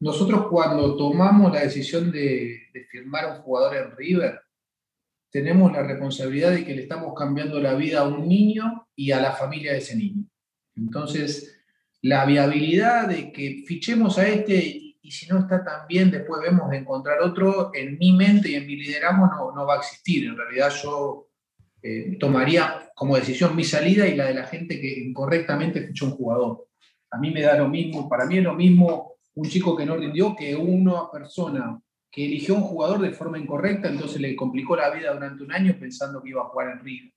nosotros 0.01 0.49
cuando 0.51 0.97
tomamos 0.97 1.53
la 1.53 1.61
decisión 1.61 2.11
de, 2.11 2.59
firmar 2.91 3.25
a 3.25 3.35
un 3.37 3.43
jugador 3.43 3.77
en 3.77 3.97
River, 3.97 4.41
tenemos 5.31 5.71
la 5.71 5.85
responsabilidad 5.85 6.51
de 6.51 6.65
que 6.65 6.75
le 6.75 6.83
estamos 6.83 7.15
cambiando 7.17 7.61
la 7.61 7.75
vida 7.75 8.01
a 8.01 8.09
un 8.09 8.29
niño 8.29 8.89
y 8.97 9.13
a 9.13 9.21
la 9.21 9.33
familia 9.33 9.73
de 9.73 9.79
ese 9.79 9.95
niño. 9.95 10.25
Entonces, 10.75 11.57
la 12.03 12.25
viabilidad 12.25 13.07
de 13.07 13.31
que 13.31 13.63
fichemos 13.65 14.19
a 14.19 14.27
este 14.27 14.57
y, 15.03 15.11
si 15.11 15.27
no 15.29 15.39
está 15.41 15.65
tan 15.65 15.87
bien, 15.87 16.11
después 16.11 16.43
vemos 16.43 16.69
de 16.71 16.79
encontrar 16.79 17.21
otro, 17.21 17.71
en 17.75 17.97
mi 17.99 18.13
mente 18.13 18.51
y 18.51 18.55
en 18.55 18.67
mi 18.67 18.77
liderazgo 18.77 19.27
no, 19.27 19.53
no 19.55 19.67
va 19.67 19.75
a 19.75 19.79
existir. 19.79 20.27
En 20.27 20.37
realidad 20.37 20.71
yo 20.83 21.30
eh, 21.83 22.17
tomaría 22.19 22.91
como 22.95 23.17
decisión 23.17 23.57
mi 23.57 23.65
salida 23.65 24.07
y 24.07 24.17
la 24.17 24.27
de 24.27 24.35
la 24.35 24.45
gente 24.45 24.81
que 24.81 25.01
incorrectamente 25.01 25.87
fichó 25.87 26.07
un 26.07 26.13
jugador. 26.13 26.67
A 27.11 27.19
mí 27.19 27.31
me 27.31 27.43
da 27.43 27.57
lo 27.57 27.69
mismo, 27.69 28.09
para 28.09 28.27
mí 28.27 28.39
es 28.39 28.45
lo 28.45 28.55
mismo 28.55 29.15
un 29.35 29.49
chico 29.49 29.77
que 29.77 29.87
no 29.87 29.97
rindió 29.97 30.37
que 30.37 30.55
una 30.55 31.11
persona 31.11 31.81
que 32.11 32.27
eligió 32.27 32.57
un 32.57 32.63
jugador 32.63 33.01
de 33.01 33.13
forma 33.13 33.39
incorrecta, 33.39 33.89
entonces 33.89 34.21
le 34.21 34.35
complicó 34.35 34.77
la 34.77 34.91
vida 34.91 35.13
durante 35.13 35.45
un 35.45 35.53
año 35.53 35.77
pensando 35.79 36.23
que 36.23 36.31
iba 36.31 36.43
a 36.43 36.49
jugar 36.49 36.73
en 36.73 36.85
River. 36.85 37.13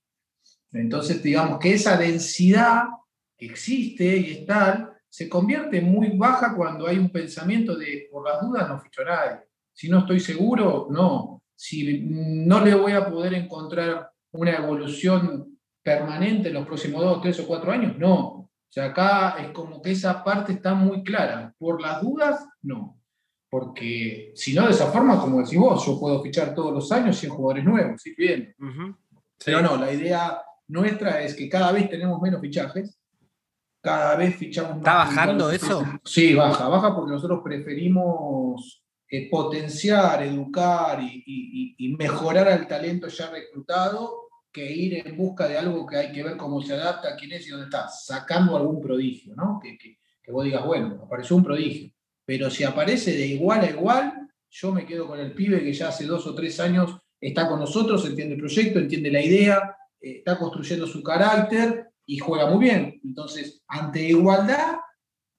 Entonces, 0.72 1.22
digamos 1.22 1.58
que 1.58 1.74
esa 1.74 1.96
densidad 1.96 2.84
que 3.36 3.46
existe 3.46 4.16
y 4.16 4.30
es 4.30 4.46
tal, 4.46 4.92
se 5.08 5.28
convierte 5.28 5.80
muy 5.80 6.16
baja 6.16 6.54
cuando 6.56 6.86
hay 6.86 6.98
un 6.98 7.10
pensamiento 7.10 7.76
de, 7.76 8.08
por 8.10 8.24
las 8.24 8.40
dudas 8.40 8.68
no 8.68 8.80
ficho 8.80 9.02
a 9.02 9.04
nadie. 9.04 9.40
Si 9.72 9.88
no 9.88 10.00
estoy 10.00 10.20
seguro, 10.20 10.88
no. 10.90 11.42
Si 11.54 12.00
no 12.02 12.64
le 12.64 12.74
voy 12.74 12.92
a 12.92 13.08
poder 13.08 13.34
encontrar 13.34 14.10
una 14.34 14.56
evolución 14.56 15.58
permanente 15.82 16.48
en 16.48 16.54
los 16.54 16.66
próximos 16.66 17.02
dos, 17.02 17.22
tres 17.22 17.38
o 17.40 17.46
cuatro 17.46 17.70
años, 17.70 17.96
no. 17.98 18.16
O 18.16 18.50
sea, 18.68 18.86
acá 18.86 19.36
es 19.38 19.50
como 19.50 19.80
que 19.80 19.92
esa 19.92 20.24
parte 20.24 20.52
está 20.52 20.74
muy 20.74 21.04
clara. 21.04 21.54
Por 21.58 21.80
las 21.80 22.02
dudas, 22.02 22.44
no. 22.62 22.98
Porque 23.48 24.32
si 24.34 24.52
no, 24.52 24.66
de 24.66 24.72
esa 24.72 24.86
forma, 24.86 25.20
como 25.20 25.40
decís 25.40 25.58
vos, 25.58 25.86
yo 25.86 26.00
puedo 26.00 26.20
fichar 26.22 26.54
todos 26.54 26.72
los 26.72 26.90
años 26.90 27.16
100 27.16 27.32
jugadores 27.32 27.64
nuevos, 27.64 28.02
¿sí? 28.02 28.14
Bien. 28.16 28.54
Pero 29.44 29.62
no, 29.62 29.76
la 29.76 29.92
idea 29.92 30.42
nuestra 30.66 31.22
es 31.22 31.34
que 31.34 31.48
cada 31.48 31.70
vez 31.70 31.88
tenemos 31.88 32.20
menos 32.20 32.40
fichajes, 32.40 32.98
cada 33.80 34.16
vez 34.16 34.34
fichamos 34.34 34.70
más. 34.70 34.78
¿Está 34.78 34.94
bajando 34.94 35.50
eso? 35.50 35.84
Sí, 36.02 36.34
baja, 36.34 36.66
baja 36.68 36.96
porque 36.96 37.12
nosotros 37.12 37.40
preferimos 37.44 38.82
eh, 39.08 39.28
potenciar, 39.30 40.24
educar 40.24 41.00
y, 41.00 41.76
y, 41.78 41.94
mejorar 41.96 42.48
al 42.48 42.66
talento 42.66 43.06
ya 43.06 43.30
reclutado 43.30 44.23
que 44.54 44.72
ir 44.72 45.06
en 45.06 45.16
busca 45.16 45.48
de 45.48 45.58
algo 45.58 45.84
que 45.84 45.96
hay 45.96 46.12
que 46.12 46.22
ver 46.22 46.36
cómo 46.36 46.62
se 46.62 46.74
adapta, 46.74 47.16
quién 47.16 47.32
es 47.32 47.46
y 47.46 47.50
dónde 47.50 47.66
está, 47.66 47.88
sacando 47.88 48.56
algún 48.56 48.80
prodigio, 48.80 49.34
¿no? 49.34 49.58
Que, 49.60 49.76
que, 49.76 49.98
que 50.22 50.32
vos 50.32 50.44
digas, 50.44 50.64
bueno, 50.64 51.02
apareció 51.04 51.34
un 51.34 51.42
prodigio, 51.42 51.90
pero 52.24 52.48
si 52.48 52.62
aparece 52.62 53.12
de 53.12 53.26
igual 53.26 53.62
a 53.62 53.70
igual, 53.70 54.28
yo 54.48 54.72
me 54.72 54.86
quedo 54.86 55.08
con 55.08 55.18
el 55.18 55.32
pibe 55.32 55.64
que 55.64 55.72
ya 55.72 55.88
hace 55.88 56.06
dos 56.06 56.26
o 56.28 56.34
tres 56.34 56.60
años 56.60 56.96
está 57.20 57.48
con 57.48 57.58
nosotros, 57.58 58.06
entiende 58.06 58.34
el 58.34 58.40
proyecto, 58.40 58.78
entiende 58.78 59.10
la 59.10 59.20
idea, 59.20 59.76
eh, 60.00 60.18
está 60.18 60.38
construyendo 60.38 60.86
su 60.86 61.02
carácter 61.02 61.88
y 62.06 62.18
juega 62.18 62.48
muy 62.48 62.64
bien. 62.64 63.00
Entonces, 63.02 63.64
ante 63.66 64.02
igualdad, 64.04 64.76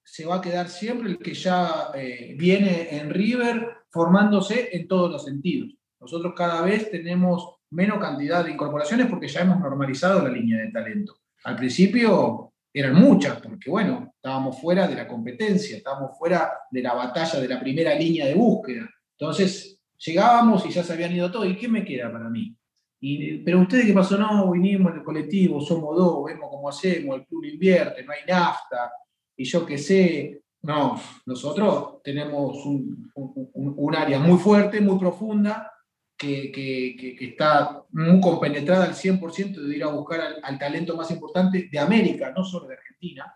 se 0.03 0.25
va 0.25 0.35
a 0.35 0.41
quedar 0.41 0.67
siempre 0.69 1.09
el 1.09 1.17
que 1.17 1.33
ya 1.33 1.91
eh, 1.95 2.35
viene 2.37 2.97
en 2.97 3.09
River 3.09 3.85
formándose 3.89 4.75
en 4.75 4.87
todos 4.87 5.09
los 5.09 5.23
sentidos. 5.23 5.73
Nosotros 5.99 6.33
cada 6.35 6.61
vez 6.61 6.91
tenemos 6.91 7.54
menos 7.75 7.99
cantidad 7.99 8.43
de 8.43 8.51
incorporaciones 8.51 9.07
porque 9.07 9.27
ya 9.27 9.41
hemos 9.41 9.59
normalizado 9.59 10.23
la 10.23 10.29
línea 10.29 10.59
de 10.59 10.71
talento. 10.71 11.17
Al 11.43 11.55
principio 11.55 12.53
eran 12.73 12.95
muchas, 12.95 13.39
porque 13.39 13.69
bueno, 13.69 14.13
estábamos 14.15 14.59
fuera 14.59 14.87
de 14.87 14.95
la 14.95 15.07
competencia, 15.07 15.77
estábamos 15.77 16.17
fuera 16.17 16.51
de 16.71 16.81
la 16.81 16.93
batalla 16.93 17.39
de 17.39 17.47
la 17.47 17.59
primera 17.59 17.93
línea 17.93 18.25
de 18.25 18.35
búsqueda. 18.35 18.89
Entonces, 19.17 19.79
llegábamos 19.97 20.65
y 20.65 20.69
ya 20.71 20.83
se 20.83 20.93
habían 20.93 21.13
ido 21.13 21.31
todos. 21.31 21.47
¿Y 21.47 21.55
qué 21.55 21.67
me 21.67 21.85
queda 21.85 22.11
para 22.11 22.29
mí? 22.29 22.55
Y, 22.99 23.39
pero 23.39 23.61
ustedes 23.61 23.85
qué 23.85 23.93
pasó, 23.93 24.17
no, 24.17 24.51
vinimos 24.51 24.91
en 24.91 24.99
el 24.99 25.03
colectivo, 25.03 25.61
somos 25.61 25.95
dos, 25.95 26.25
vemos 26.25 26.49
cómo 26.49 26.69
hacemos, 26.69 27.17
el 27.17 27.25
club 27.25 27.45
invierte, 27.45 28.03
no 28.03 28.11
hay 28.11 28.19
nafta, 28.27 28.91
y 29.35 29.43
yo 29.43 29.65
qué 29.65 29.77
sé. 29.77 30.41
No, 30.63 30.99
nosotros 31.27 32.01
tenemos 32.03 32.65
un, 32.65 33.11
un 33.13 33.95
área 33.95 34.17
muy 34.17 34.39
fuerte, 34.39 34.81
muy 34.81 34.97
profunda, 34.97 35.71
que, 36.17 37.17
está 37.19 37.83
muy 37.91 38.19
compenetrada 38.21 38.85
al 38.85 38.93
100% 38.93 39.55
de 39.55 39.75
ir 39.75 39.83
a 39.83 39.87
buscar 39.87 40.21
al, 40.41 40.59
talento 40.59 40.95
más 40.95 41.11
importante 41.11 41.69
de 41.71 41.79
América, 41.79 42.33
no 42.35 42.43
solo 42.43 42.67
de 42.67 42.75
Argentina, 42.75 43.33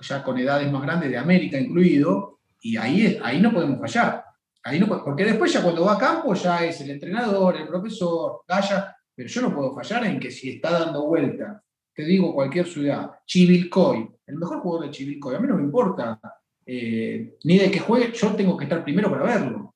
ya 0.00 0.22
con 0.22 0.38
edades 0.38 0.70
más 0.70 0.82
grandes 0.82 1.10
de 1.10 1.16
América 1.16 1.58
incluido, 1.58 2.40
y 2.60 2.76
ahí, 2.76 3.18
ahí 3.22 3.40
no 3.40 3.52
podemos 3.52 3.80
fallar. 3.80 4.24
Ahí 4.64 4.80
no, 4.80 4.86
porque 4.86 5.24
después 5.24 5.52
ya 5.52 5.62
cuando 5.62 5.84
va 5.84 5.94
a 5.94 5.98
campo 5.98 6.34
ya 6.34 6.64
es 6.64 6.80
el 6.80 6.90
entrenador, 6.90 7.56
el 7.56 7.66
profesor, 7.66 8.42
Gaya, 8.46 8.94
pero 9.14 9.28
yo 9.28 9.42
no 9.42 9.54
puedo 9.54 9.74
fallar 9.74 10.04
en 10.04 10.20
que 10.20 10.30
si 10.30 10.50
está 10.50 10.70
dando 10.70 11.06
vuelta, 11.06 11.62
te 11.94 12.04
digo 12.04 12.34
cualquier 12.34 12.66
ciudad, 12.66 13.10
Chivilcoy, 13.24 14.08
el 14.26 14.36
mejor 14.36 14.60
jugador 14.60 14.86
de 14.86 14.92
Chivilcoy, 14.92 15.34
a 15.34 15.40
mí 15.40 15.48
no 15.48 15.56
me 15.56 15.62
importa 15.62 16.20
eh, 16.66 17.38
ni 17.44 17.58
de 17.58 17.70
que 17.70 17.78
juegue, 17.78 18.12
yo 18.12 18.34
tengo 18.34 18.56
que 18.56 18.64
estar 18.64 18.84
primero 18.84 19.10
para 19.10 19.22
verlo. 19.22 19.67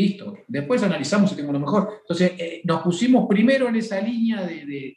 Listo. 0.00 0.38
Después 0.48 0.82
analizamos 0.82 1.28
si 1.28 1.36
tengo 1.36 1.52
lo 1.52 1.60
mejor. 1.60 1.98
Entonces, 2.00 2.32
eh, 2.38 2.62
nos 2.64 2.80
pusimos 2.80 3.28
primero 3.28 3.68
en 3.68 3.76
esa 3.76 4.00
línea 4.00 4.42
de, 4.46 4.96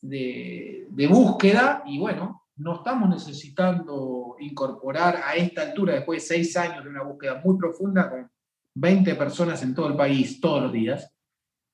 de, 0.00 1.06
búsqueda 1.08 1.82
y 1.84 1.98
bueno, 1.98 2.44
no 2.58 2.76
estamos 2.76 3.08
necesitando 3.08 4.36
incorporar 4.38 5.20
a 5.24 5.34
esta 5.34 5.62
altura, 5.62 5.94
después 5.94 6.22
de 6.22 6.36
seis 6.36 6.56
años 6.56 6.84
de 6.84 6.90
una 6.90 7.02
búsqueda 7.02 7.40
muy 7.44 7.58
profunda 7.58 8.08
con 8.08 8.30
20 8.74 9.16
personas 9.16 9.60
en 9.64 9.74
todo 9.74 9.88
el 9.88 9.96
país 9.96 10.40
todos 10.40 10.62
los 10.62 10.72
días, 10.72 11.12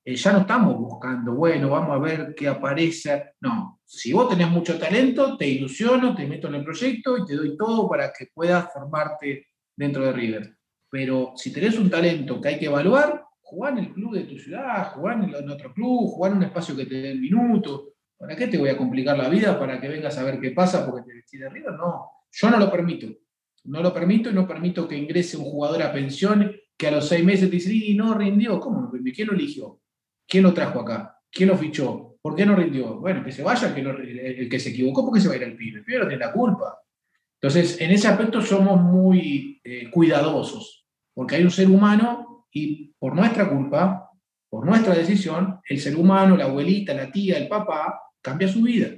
eh, 0.02 0.16
ya 0.16 0.32
no 0.32 0.38
estamos 0.40 0.74
buscando, 0.78 1.34
bueno, 1.34 1.68
vamos 1.68 1.94
a 1.94 1.98
ver 1.98 2.34
qué 2.34 2.48
aparece. 2.48 3.34
No, 3.42 3.80
si 3.84 4.14
vos 4.14 4.30
tenés 4.30 4.48
mucho 4.48 4.78
talento, 4.78 5.36
te 5.36 5.46
ilusiono, 5.46 6.14
te 6.14 6.26
meto 6.26 6.48
en 6.48 6.54
el 6.54 6.64
proyecto 6.64 7.18
y 7.18 7.26
te 7.26 7.36
doy 7.36 7.54
todo 7.54 7.86
para 7.86 8.10
que 8.12 8.28
puedas 8.32 8.72
formarte 8.72 9.48
dentro 9.76 10.06
de 10.06 10.12
River. 10.12 10.56
Pero 10.92 11.32
si 11.36 11.50
tenés 11.50 11.78
un 11.78 11.88
talento 11.88 12.38
que 12.38 12.48
hay 12.48 12.58
que 12.58 12.66
evaluar, 12.66 13.24
jugar 13.40 13.72
en 13.72 13.78
el 13.78 13.94
club 13.94 14.14
de 14.14 14.24
tu 14.24 14.38
ciudad, 14.38 14.92
jugar 14.92 15.24
en, 15.24 15.48
otro 15.48 15.72
club, 15.72 16.10
jugar 16.10 16.32
en 16.32 16.36
un 16.36 16.44
espacio 16.44 16.76
que 16.76 16.84
te 16.84 16.96
dé 16.96 17.14
minutos. 17.14 17.88
¿Para 18.18 18.36
qué 18.36 18.46
te 18.46 18.58
voy 18.58 18.68
a 18.68 18.76
complicar 18.76 19.16
la 19.16 19.30
vida 19.30 19.58
para 19.58 19.80
que 19.80 19.88
vengas 19.88 20.18
a 20.18 20.22
ver 20.22 20.38
qué 20.38 20.50
pasa 20.50 20.84
porque 20.84 21.08
te 21.08 21.14
vestís 21.14 21.40
de 21.40 21.46
arriba? 21.46 21.70
No, 21.70 22.10
yo 22.30 22.50
no 22.50 22.58
lo 22.58 22.70
permito. 22.70 23.06
No 23.64 23.82
lo 23.82 23.94
permito 23.94 24.28
y 24.28 24.34
no 24.34 24.46
permito 24.46 24.86
que 24.86 24.98
ingrese 24.98 25.38
un 25.38 25.44
jugador 25.44 25.82
a 25.82 25.94
pensión 25.94 26.54
que 26.76 26.88
a 26.88 26.90
los 26.90 27.08
seis 27.08 27.24
meses 27.24 27.48
te 27.48 27.56
dice, 27.56 27.72
y 27.72 27.94
no 27.94 28.12
rindió. 28.12 28.60
¿Cómo 28.60 28.82
no 28.82 28.90
rindió? 28.90 29.14
¿Quién 29.16 29.28
lo 29.28 29.34
eligió? 29.34 29.80
¿Quién 30.28 30.42
lo 30.42 30.52
trajo 30.52 30.80
acá? 30.80 31.18
¿Quién 31.30 31.48
lo 31.48 31.56
fichó? 31.56 32.18
¿Por 32.20 32.36
qué 32.36 32.44
no 32.44 32.54
rindió? 32.54 33.00
Bueno, 33.00 33.24
que 33.24 33.32
se 33.32 33.42
vaya 33.42 33.68
el 33.68 33.74
que, 33.74 34.42
el 34.42 34.48
que 34.50 34.60
se 34.60 34.68
equivocó, 34.68 35.06
porque 35.06 35.22
se 35.22 35.28
va 35.28 35.34
a 35.34 35.38
ir 35.38 35.44
al 35.44 35.56
pibe? 35.56 35.78
El 35.78 35.84
pibe 35.86 36.00
no 36.00 36.08
tiene 36.08 36.22
la 36.22 36.32
culpa. 36.32 36.82
Entonces, 37.40 37.80
en 37.80 37.92
ese 37.92 38.08
aspecto 38.08 38.42
somos 38.42 38.78
muy 38.78 39.58
eh, 39.64 39.90
cuidadosos. 39.90 40.81
Porque 41.14 41.36
hay 41.36 41.44
un 41.44 41.50
ser 41.50 41.68
humano 41.68 42.46
y 42.52 42.92
por 42.98 43.14
nuestra 43.14 43.48
culpa, 43.48 44.10
por 44.48 44.66
nuestra 44.66 44.94
decisión, 44.94 45.60
el 45.68 45.80
ser 45.80 45.96
humano, 45.96 46.36
la 46.36 46.44
abuelita, 46.44 46.94
la 46.94 47.10
tía, 47.10 47.38
el 47.38 47.48
papá, 47.48 48.00
cambia 48.20 48.48
su 48.48 48.62
vida. 48.62 48.88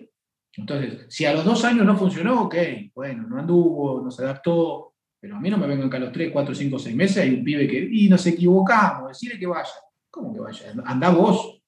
Entonces, 0.56 1.06
si 1.08 1.24
a 1.24 1.32
los 1.32 1.44
dos 1.44 1.64
años 1.64 1.84
no 1.84 1.96
funcionó, 1.96 2.42
ok, 2.42 2.54
bueno, 2.94 3.26
no 3.28 3.38
anduvo, 3.38 4.00
no 4.02 4.10
se 4.10 4.22
adaptó, 4.22 4.94
pero 5.18 5.36
a 5.36 5.40
mí 5.40 5.50
no 5.50 5.58
me 5.58 5.66
vengan 5.66 5.90
que 5.90 5.96
a 5.96 6.00
los 6.00 6.12
tres, 6.12 6.30
cuatro, 6.32 6.54
cinco, 6.54 6.78
seis 6.78 6.94
meses 6.94 7.18
hay 7.18 7.34
un 7.34 7.44
pibe 7.44 7.66
que, 7.66 7.88
y 7.90 8.08
nos 8.08 8.26
equivocamos, 8.26 9.08
decirle 9.08 9.38
que 9.38 9.46
vaya. 9.46 9.72
¿Cómo 10.10 10.32
que 10.32 10.40
vaya? 10.40 10.72
Anda 10.84 11.10
vos. 11.10 11.60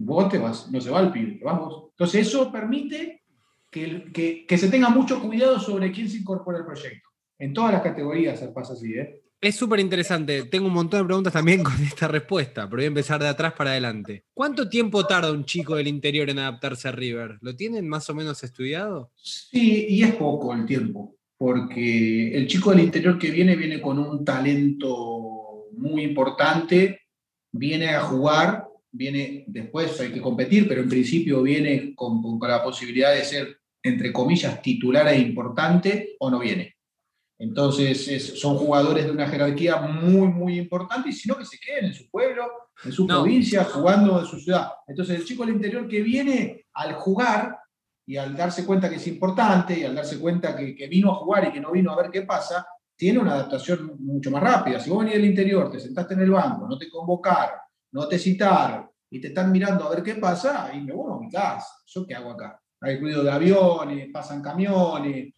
Vos 0.00 0.28
te 0.28 0.38
vas, 0.38 0.70
no 0.70 0.80
se 0.80 0.90
va 0.90 1.00
el 1.00 1.10
pibe, 1.10 1.40
vamos. 1.42 1.86
Entonces, 1.90 2.28
eso 2.28 2.52
permite 2.52 3.22
que, 3.70 4.10
que, 4.12 4.46
que 4.46 4.58
se 4.58 4.68
tenga 4.68 4.88
mucho 4.90 5.20
cuidado 5.20 5.58
sobre 5.58 5.90
quién 5.90 6.08
se 6.08 6.18
incorpora 6.18 6.58
al 6.58 6.66
proyecto. 6.66 7.08
En 7.38 7.52
todas 7.52 7.72
las 7.72 7.82
categorías 7.82 8.40
pasa 8.54 8.74
así, 8.74 8.94
¿eh? 8.94 9.22
Es 9.40 9.54
súper 9.54 9.78
interesante. 9.78 10.44
Tengo 10.44 10.66
un 10.66 10.74
montón 10.74 11.00
de 11.00 11.06
preguntas 11.06 11.32
también 11.32 11.62
con 11.64 11.80
esta 11.82 12.08
respuesta, 12.08 12.68
pero 12.68 12.78
voy 12.78 12.84
a 12.84 12.88
empezar 12.88 13.20
de 13.20 13.28
atrás 13.28 13.52
para 13.52 13.70
adelante. 13.70 14.24
¿Cuánto 14.34 14.68
tiempo 14.68 15.06
tarda 15.06 15.32
un 15.32 15.44
chico 15.44 15.76
del 15.76 15.86
interior 15.86 16.28
en 16.28 16.40
adaptarse 16.40 16.88
a 16.88 16.92
River? 16.92 17.38
¿Lo 17.40 17.54
tienen 17.54 17.88
más 17.88 18.10
o 18.10 18.14
menos 18.14 18.42
estudiado? 18.42 19.12
Sí, 19.16 19.86
y 19.90 20.02
es 20.02 20.14
poco 20.16 20.52
el 20.52 20.66
tiempo, 20.66 21.16
porque 21.36 22.36
el 22.36 22.48
chico 22.48 22.70
del 22.70 22.80
interior 22.80 23.16
que 23.16 23.30
viene 23.30 23.54
viene 23.54 23.80
con 23.80 23.98
un 24.00 24.24
talento 24.24 25.66
muy 25.72 26.02
importante, 26.02 27.02
viene 27.52 27.90
a 27.90 28.00
jugar, 28.00 28.64
viene 28.90 29.44
después 29.46 30.00
hay 30.00 30.10
que 30.10 30.20
competir, 30.20 30.66
pero 30.66 30.82
en 30.82 30.88
principio 30.88 31.42
viene 31.42 31.94
con, 31.94 32.20
con 32.22 32.48
la 32.48 32.62
posibilidad 32.62 33.14
de 33.14 33.24
ser, 33.24 33.60
entre 33.84 34.12
comillas, 34.12 34.60
titular 34.60 35.06
e 35.06 35.18
importante 35.20 36.16
o 36.18 36.28
no 36.28 36.40
viene. 36.40 36.77
Entonces 37.38 38.38
son 38.40 38.56
jugadores 38.56 39.04
de 39.04 39.12
una 39.12 39.28
jerarquía 39.28 39.76
muy, 39.76 40.26
muy 40.28 40.58
importante 40.58 41.10
y 41.10 41.12
si 41.12 41.28
no 41.28 41.36
que 41.36 41.44
se 41.44 41.58
queden 41.58 41.86
en 41.86 41.94
su 41.94 42.10
pueblo, 42.10 42.46
en 42.84 42.92
su 42.92 43.06
provincia, 43.06 43.64
jugando 43.64 44.18
en 44.18 44.26
su 44.26 44.40
ciudad. 44.40 44.70
Entonces 44.86 45.20
el 45.20 45.24
chico 45.24 45.44
del 45.44 45.54
interior 45.54 45.86
que 45.86 46.02
viene 46.02 46.66
al 46.72 46.94
jugar 46.94 47.58
y 48.04 48.16
al 48.16 48.36
darse 48.36 48.66
cuenta 48.66 48.90
que 48.90 48.96
es 48.96 49.06
importante 49.06 49.78
y 49.78 49.84
al 49.84 49.94
darse 49.94 50.18
cuenta 50.18 50.56
que, 50.56 50.74
que 50.74 50.88
vino 50.88 51.12
a 51.12 51.16
jugar 51.16 51.46
y 51.48 51.52
que 51.52 51.60
no 51.60 51.70
vino 51.70 51.92
a 51.92 51.96
ver 51.96 52.10
qué 52.10 52.22
pasa, 52.22 52.66
tiene 52.96 53.20
una 53.20 53.34
adaptación 53.34 53.96
mucho 54.00 54.30
más 54.32 54.42
rápida. 54.42 54.80
Si 54.80 54.90
vos 54.90 54.98
venís 54.98 55.14
del 55.14 55.26
interior, 55.26 55.70
te 55.70 55.78
sentaste 55.78 56.14
en 56.14 56.20
el 56.22 56.30
banco, 56.32 56.66
no 56.66 56.76
te 56.76 56.90
convocaron, 56.90 57.60
no 57.92 58.08
te 58.08 58.18
citaron 58.18 58.90
y 59.08 59.20
te 59.20 59.28
están 59.28 59.52
mirando 59.52 59.84
a 59.84 59.90
ver 59.90 60.02
qué 60.02 60.16
pasa, 60.16 60.70
y 60.74 60.80
me 60.80 60.92
mi 60.92 61.30
casa. 61.30 61.68
¿Yo 61.86 62.04
qué 62.04 62.14
hago 62.14 62.32
acá? 62.32 62.60
Hay 62.80 62.98
ruido 62.98 63.22
de 63.22 63.30
aviones, 63.30 64.08
pasan 64.12 64.42
camiones, 64.42 65.32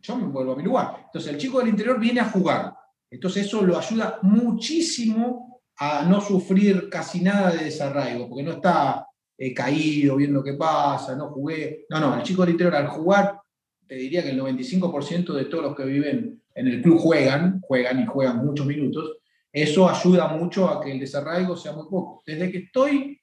yo 0.00 0.16
me 0.16 0.26
vuelvo 0.26 0.52
a 0.52 0.56
mi 0.56 0.62
lugar. 0.62 1.02
Entonces 1.06 1.32
el 1.32 1.38
chico 1.38 1.58
del 1.58 1.68
interior 1.68 1.98
viene 1.98 2.20
a 2.20 2.30
jugar. 2.30 2.74
Entonces 3.10 3.46
eso 3.46 3.62
lo 3.62 3.78
ayuda 3.78 4.18
muchísimo 4.22 5.62
a 5.76 6.02
no 6.02 6.20
sufrir 6.20 6.88
casi 6.88 7.20
nada 7.20 7.52
de 7.52 7.64
desarraigo, 7.64 8.28
porque 8.28 8.42
no 8.42 8.52
está 8.52 9.06
eh, 9.36 9.54
caído 9.54 10.16
viendo 10.16 10.42
qué 10.42 10.54
pasa, 10.54 11.14
no 11.14 11.30
jugué. 11.30 11.86
No, 11.88 12.00
no, 12.00 12.16
el 12.16 12.22
chico 12.22 12.42
del 12.42 12.52
interior 12.52 12.74
al 12.74 12.88
jugar, 12.88 13.40
te 13.86 13.94
diría 13.94 14.22
que 14.22 14.30
el 14.30 14.40
95% 14.40 15.32
de 15.32 15.44
todos 15.46 15.64
los 15.64 15.76
que 15.76 15.84
viven 15.84 16.42
en 16.54 16.66
el 16.66 16.82
club 16.82 16.98
juegan, 16.98 17.60
juegan 17.60 18.00
y 18.00 18.06
juegan 18.06 18.44
muchos 18.44 18.66
minutos. 18.66 19.18
Eso 19.52 19.88
ayuda 19.88 20.28
mucho 20.28 20.68
a 20.68 20.80
que 20.80 20.92
el 20.92 21.00
desarraigo 21.00 21.56
sea 21.56 21.72
muy 21.72 21.84
poco. 21.84 22.22
Desde 22.26 22.50
que 22.50 22.58
estoy 22.58 23.20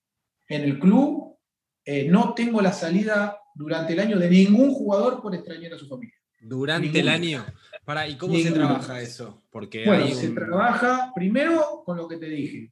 en 0.47 0.61
el 0.63 0.79
club, 0.79 1.37
eh, 1.83 2.07
no 2.09 2.33
tengo 2.33 2.61
la 2.61 2.73
salida 2.73 3.37
durante 3.53 3.93
el 3.93 3.99
año 3.99 4.17
de 4.17 4.29
ningún 4.29 4.73
jugador 4.73 5.21
por 5.21 5.35
extrañar 5.35 5.73
a 5.73 5.77
su 5.77 5.87
familia. 5.87 6.15
Durante 6.41 6.99
el 6.99 7.09
año. 7.09 7.45
Para, 7.83 8.07
¿Y 8.07 8.17
cómo 8.17 8.35
se 8.35 8.51
trabaja 8.51 8.99
eso? 8.99 9.43
Porque 9.51 9.85
bueno, 9.85 10.07
se 10.07 10.29
trabaja 10.29 11.11
primero 11.15 11.83
con 11.85 11.97
lo 11.97 12.07
que 12.07 12.17
te 12.17 12.27
dije. 12.27 12.71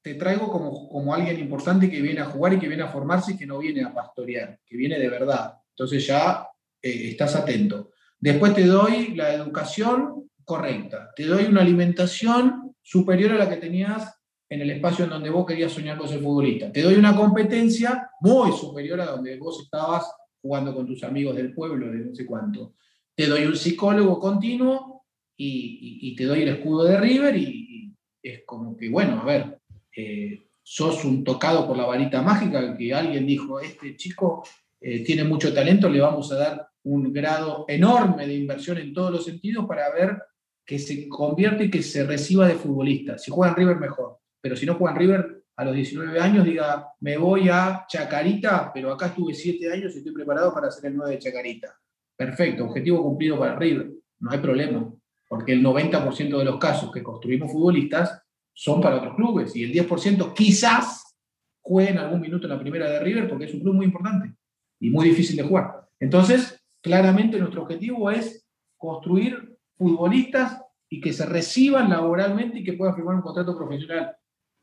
Te 0.00 0.14
traigo 0.14 0.50
como, 0.50 0.88
como 0.88 1.14
alguien 1.14 1.38
importante 1.38 1.90
que 1.90 2.00
viene 2.00 2.20
a 2.20 2.26
jugar 2.26 2.54
y 2.54 2.58
que 2.58 2.68
viene 2.68 2.82
a 2.82 2.88
formarse 2.88 3.32
y 3.32 3.36
que 3.36 3.46
no 3.46 3.58
viene 3.58 3.84
a 3.84 3.92
pastorear, 3.92 4.58
que 4.64 4.76
viene 4.76 4.98
de 4.98 5.08
verdad. 5.08 5.54
Entonces 5.70 6.06
ya 6.06 6.48
eh, 6.80 7.10
estás 7.10 7.36
atento. 7.36 7.90
Después 8.18 8.54
te 8.54 8.64
doy 8.66 9.14
la 9.14 9.32
educación 9.34 10.30
correcta. 10.44 11.10
Te 11.14 11.24
doy 11.24 11.44
una 11.44 11.62
alimentación 11.62 12.74
superior 12.80 13.32
a 13.32 13.38
la 13.38 13.48
que 13.48 13.56
tenías 13.56 14.16
en 14.48 14.60
el 14.60 14.70
espacio 14.70 15.04
en 15.04 15.10
donde 15.10 15.30
vos 15.30 15.46
querías 15.46 15.72
soñar 15.72 15.98
con 15.98 16.08
ser 16.08 16.20
futbolista. 16.20 16.70
Te 16.70 16.82
doy 16.82 16.94
una 16.94 17.16
competencia 17.16 18.10
muy 18.20 18.52
superior 18.52 19.00
a 19.00 19.06
donde 19.06 19.38
vos 19.38 19.60
estabas 19.64 20.12
jugando 20.40 20.74
con 20.74 20.86
tus 20.86 21.02
amigos 21.04 21.36
del 21.36 21.54
pueblo 21.54 21.90
de 21.90 21.98
no 21.98 22.14
sé 22.14 22.26
cuánto 22.26 22.74
te 23.14 23.26
doy 23.26 23.44
un 23.44 23.56
psicólogo 23.56 24.18
continuo 24.18 25.04
y, 25.36 26.14
te 26.16 26.24
doy 26.24 26.42
el 26.42 26.48
escudo 26.48 26.84
de 26.84 26.98
River 26.98 27.36
y, 27.36 27.92
es 28.22 28.42
como 28.46 28.76
que, 28.76 28.88
bueno, 28.88 29.20
a 29.20 29.24
ver, 29.24 29.58
eh, 29.96 30.46
sos 30.62 31.04
un 31.04 31.24
tocado 31.24 31.66
por 31.66 31.76
la 31.76 31.86
varita 31.86 32.22
mágica 32.22 32.76
que 32.76 32.94
alguien 32.94 33.26
dijo, 33.26 33.58
este 33.58 33.96
chico 33.96 34.44
eh, 34.80 35.02
tiene 35.04 35.24
mucho 35.24 35.52
talento, 35.52 35.88
le 35.88 36.00
vamos 36.00 36.30
a 36.30 36.36
dar 36.36 36.68
un 36.84 37.12
grado 37.12 37.64
enorme 37.68 38.26
de 38.26 38.34
inversión 38.34 38.78
en 38.78 38.92
todos 38.92 39.10
los 39.10 39.24
sentidos 39.24 39.66
para 39.66 39.92
ver 39.92 40.22
que 40.64 40.78
se 40.78 41.08
convierte 41.08 41.64
y 41.64 41.70
que 41.70 41.82
se 41.82 42.04
reciba 42.04 42.46
de 42.46 42.54
futbolista. 42.54 43.18
Si 43.18 43.30
juega 43.30 43.52
en 43.52 43.56
River, 43.56 43.76
mejor. 43.76 44.18
Pero 44.40 44.56
si 44.56 44.66
no 44.66 44.74
juega 44.74 44.92
en 44.92 44.98
River, 45.00 45.44
a 45.56 45.64
los 45.64 45.74
19 45.74 46.18
años 46.20 46.44
diga, 46.44 46.88
me 47.00 47.16
voy 47.16 47.48
a 47.48 47.84
Chacarita, 47.88 48.70
pero 48.72 48.92
acá 48.92 49.06
estuve 49.06 49.34
7 49.34 49.72
años 49.72 49.94
y 49.94 49.98
estoy 49.98 50.12
preparado 50.12 50.54
para 50.54 50.70
ser 50.70 50.86
el 50.86 50.96
9 50.96 51.12
de 51.12 51.18
Chacarita. 51.18 51.81
Perfecto, 52.24 52.66
objetivo 52.66 53.02
cumplido 53.02 53.36
para 53.36 53.56
River, 53.56 53.90
no 54.20 54.30
hay 54.30 54.38
problema, 54.38 54.88
porque 55.28 55.54
el 55.54 55.60
90% 55.60 56.38
de 56.38 56.44
los 56.44 56.56
casos 56.56 56.92
que 56.92 57.02
construimos 57.02 57.50
futbolistas 57.50 58.22
son 58.52 58.80
para 58.80 58.98
otros 58.98 59.16
clubes 59.16 59.56
y 59.56 59.64
el 59.64 59.72
10% 59.72 60.32
quizás 60.32 61.16
jueguen 61.60 61.98
algún 61.98 62.20
minuto 62.20 62.46
en 62.46 62.52
la 62.52 62.60
primera 62.60 62.88
de 62.88 63.00
River 63.00 63.28
porque 63.28 63.46
es 63.46 63.54
un 63.54 63.60
club 63.60 63.74
muy 63.74 63.86
importante 63.86 64.36
y 64.78 64.90
muy 64.90 65.08
difícil 65.08 65.34
de 65.34 65.42
jugar. 65.42 65.88
Entonces, 65.98 66.62
claramente 66.80 67.40
nuestro 67.40 67.62
objetivo 67.62 68.08
es 68.08 68.46
construir 68.76 69.58
futbolistas 69.76 70.62
y 70.88 71.00
que 71.00 71.12
se 71.12 71.26
reciban 71.26 71.90
laboralmente 71.90 72.60
y 72.60 72.62
que 72.62 72.74
puedan 72.74 72.94
firmar 72.94 73.16
un 73.16 73.22
contrato 73.22 73.56
profesional 73.56 74.14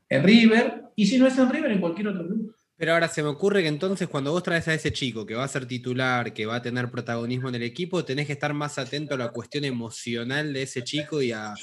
en 0.08 0.24
River 0.24 0.84
y 0.96 1.06
si 1.06 1.18
no 1.20 1.28
es 1.28 1.38
en 1.38 1.50
River, 1.50 1.74
en 1.74 1.82
cualquier 1.82 2.08
otro 2.08 2.26
club. 2.26 2.56
Pero 2.80 2.94
ahora 2.94 3.10
se 3.10 3.22
me 3.22 3.28
ocurre 3.28 3.62
que 3.62 3.68
entonces 3.68 4.08
cuando 4.08 4.32
vos 4.32 4.42
traes 4.42 4.70
a 4.70 4.74
ese 4.74 4.94
chico 4.94 5.26
que 5.26 5.36
va 5.36 5.44
a 5.44 5.50
ser 5.50 5.66
titular, 5.68 6.34
que 6.34 6.46
va 6.46 6.56
a 6.56 6.62
tener 6.62 6.90
protagonismo 6.90 7.50
en 7.50 7.56
el 7.56 7.64
equipo, 7.64 8.06
tenés 8.06 8.26
que 8.26 8.32
estar 8.32 8.54
más 8.54 8.78
atento 8.78 9.16
a 9.16 9.18
la 9.18 9.34
cuestión 9.34 9.66
emocional 9.66 10.54
de 10.54 10.62
ese 10.62 10.86
chico 10.86 11.22
y 11.22 11.34
a, 11.34 11.54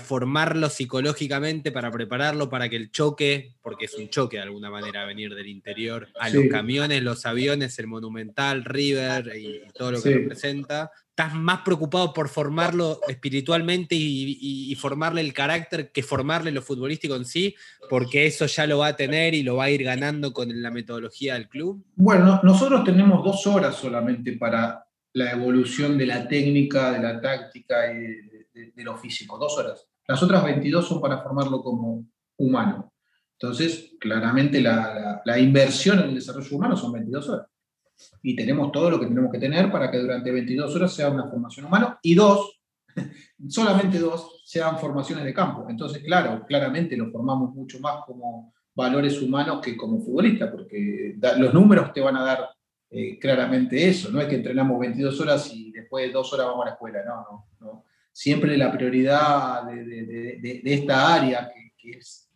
formarlo 0.00 0.68
psicológicamente 0.68 1.70
para 1.70 1.92
prepararlo 1.92 2.50
para 2.50 2.68
que 2.68 2.74
el 2.74 2.90
choque, 2.90 3.54
porque 3.62 3.84
es 3.84 3.94
un 3.94 4.08
choque 4.08 4.36
de 4.36 4.42
alguna 4.42 4.68
manera 4.68 5.04
venir 5.04 5.34
del 5.34 5.46
interior, 5.46 6.08
a 6.18 6.28
los 6.28 6.46
camiones, 6.50 7.02
los 7.02 7.24
aviones, 7.24 7.78
el 7.78 7.86
monumental, 7.86 8.64
River 8.64 9.32
y, 9.36 9.60
todo 9.72 9.92
lo 9.92 10.02
que 10.02 10.10
representa, 10.10 10.90
estás 11.08 11.34
más 11.34 11.60
preocupado 11.60 12.12
por 12.12 12.28
formarlo 12.28 13.00
espiritualmente 13.08 13.94
y, 13.94 14.74
formarle 14.74 15.20
el 15.20 15.32
carácter 15.32 15.90
que 15.92 16.02
formarle 16.02 16.50
lo 16.50 16.62
futbolístico 16.62 17.14
en 17.14 17.24
sí, 17.24 17.54
porque 17.88 18.26
eso 18.26 18.44
ya 18.46 18.66
lo 18.66 18.78
va 18.78 18.88
a 18.88 18.96
tener 18.96 19.34
y 19.34 19.42
lo 19.42 19.56
va 19.56 19.64
a 19.64 19.70
ir 19.70 19.84
ganando 19.84 20.32
con 20.32 20.60
la 20.60 20.70
metodología 20.70 21.34
del 21.34 21.48
club? 21.48 21.82
Bueno, 21.94 22.40
nosotros 22.42 22.84
tenemos 22.84 23.24
dos 23.24 23.46
horas 23.46 23.76
solamente 23.76 24.32
para 24.32 24.84
la 25.14 25.30
evolución 25.30 25.96
de 25.96 26.06
la 26.06 26.28
técnica, 26.28 26.92
de 26.92 26.98
la 26.98 27.20
táctica 27.20 27.90
y 27.90 28.35
de, 28.74 28.84
lo 28.84 28.96
físico, 28.96 29.38
dos 29.38 29.56
horas. 29.58 29.86
Las 30.06 30.22
otras 30.22 30.44
22 30.44 30.86
son 30.86 31.00
para 31.00 31.22
formarlo 31.22 31.62
como 31.62 32.06
humano. 32.38 32.92
Entonces, 33.38 33.92
claramente 34.00 34.60
la, 34.60 35.20
la 35.24 35.38
inversión 35.38 35.98
en 35.98 36.08
el 36.10 36.14
desarrollo 36.14 36.56
humano 36.56 36.76
son 36.76 36.92
22 36.92 37.28
horas 37.28 37.46
y 38.22 38.36
tenemos 38.36 38.72
todo 38.72 38.90
lo 38.90 39.00
que 39.00 39.06
tenemos 39.06 39.32
que 39.32 39.38
tener 39.38 39.70
para 39.70 39.90
que 39.90 39.98
durante 39.98 40.30
22 40.30 40.74
horas 40.76 40.92
sea 40.92 41.10
una 41.10 41.28
formación 41.28 41.66
humana 41.66 41.98
y 42.02 42.14
dos, 42.14 42.60
solamente 43.48 43.98
dos, 43.98 44.42
sean 44.44 44.78
formaciones 44.78 45.24
de 45.24 45.34
campo. 45.34 45.66
Entonces, 45.68 46.02
claro, 46.02 46.44
claramente 46.46 46.96
lo 46.96 47.10
formamos 47.10 47.54
mucho 47.54 47.80
más 47.80 48.04
como 48.04 48.52
valores 48.74 49.20
humanos 49.22 49.60
que 49.62 49.76
como 49.76 50.00
futbolista, 50.00 50.50
porque 50.50 51.16
los 51.38 51.54
números 51.54 51.92
te 51.92 52.00
van 52.00 52.16
a 52.16 52.22
dar 52.22 52.50
eh, 52.90 53.18
claramente 53.18 53.88
eso. 53.88 54.10
No 54.10 54.20
es 54.20 54.28
que 54.28 54.36
entrenamos 54.36 54.78
22 54.78 55.20
horas 55.20 55.52
y 55.52 55.72
después 55.72 56.06
de 56.06 56.12
dos 56.12 56.32
horas 56.32 56.46
vamos 56.46 56.62
a 56.62 56.68
la 56.68 56.72
escuela, 56.72 57.02
no, 57.04 57.46
no. 57.60 57.84
Siempre 58.16 58.56
la 58.56 58.72
prioridad 58.72 59.64
de, 59.64 60.62
esta 60.64 61.16
área, 61.16 61.52
que 61.76 61.90
es 61.90 62.30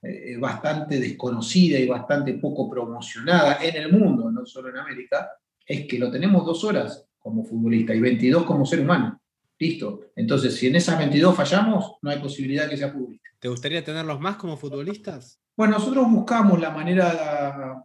eh, 0.00 0.38
bastante 0.38 0.98
desconocida 0.98 1.78
y 1.78 1.86
bastante 1.86 2.32
poco 2.32 2.70
promocionada 2.70 3.58
en 3.62 3.76
el 3.76 3.92
mundo, 3.92 4.30
no 4.30 4.46
solo 4.46 4.70
en 4.70 4.78
América, 4.78 5.28
es 5.66 5.86
que 5.86 5.98
lo 5.98 6.10
tenemos 6.10 6.46
dos 6.46 6.64
horas 6.64 7.06
como 7.18 7.44
futbolista 7.44 7.94
y 7.94 8.00
22 8.00 8.44
como 8.44 8.64
ser 8.64 8.80
humano. 8.80 9.20
Listo. 9.58 10.06
Entonces, 10.16 10.56
si 10.56 10.68
en 10.68 10.76
esas 10.76 10.96
22 10.96 11.36
fallamos, 11.36 11.96
no 12.00 12.08
hay 12.08 12.20
posibilidad 12.20 12.66
que 12.66 12.78
sea 12.78 12.90
futbolista. 12.90 13.28
¿Te 13.38 13.48
gustaría 13.48 13.84
tenerlos 13.84 14.18
más 14.20 14.36
como 14.36 14.56
futbolistas? 14.56 15.42
Bueno, 15.54 15.74
nosotros 15.74 16.10
buscamos 16.10 16.58
la 16.58 16.70
manera 16.70 17.84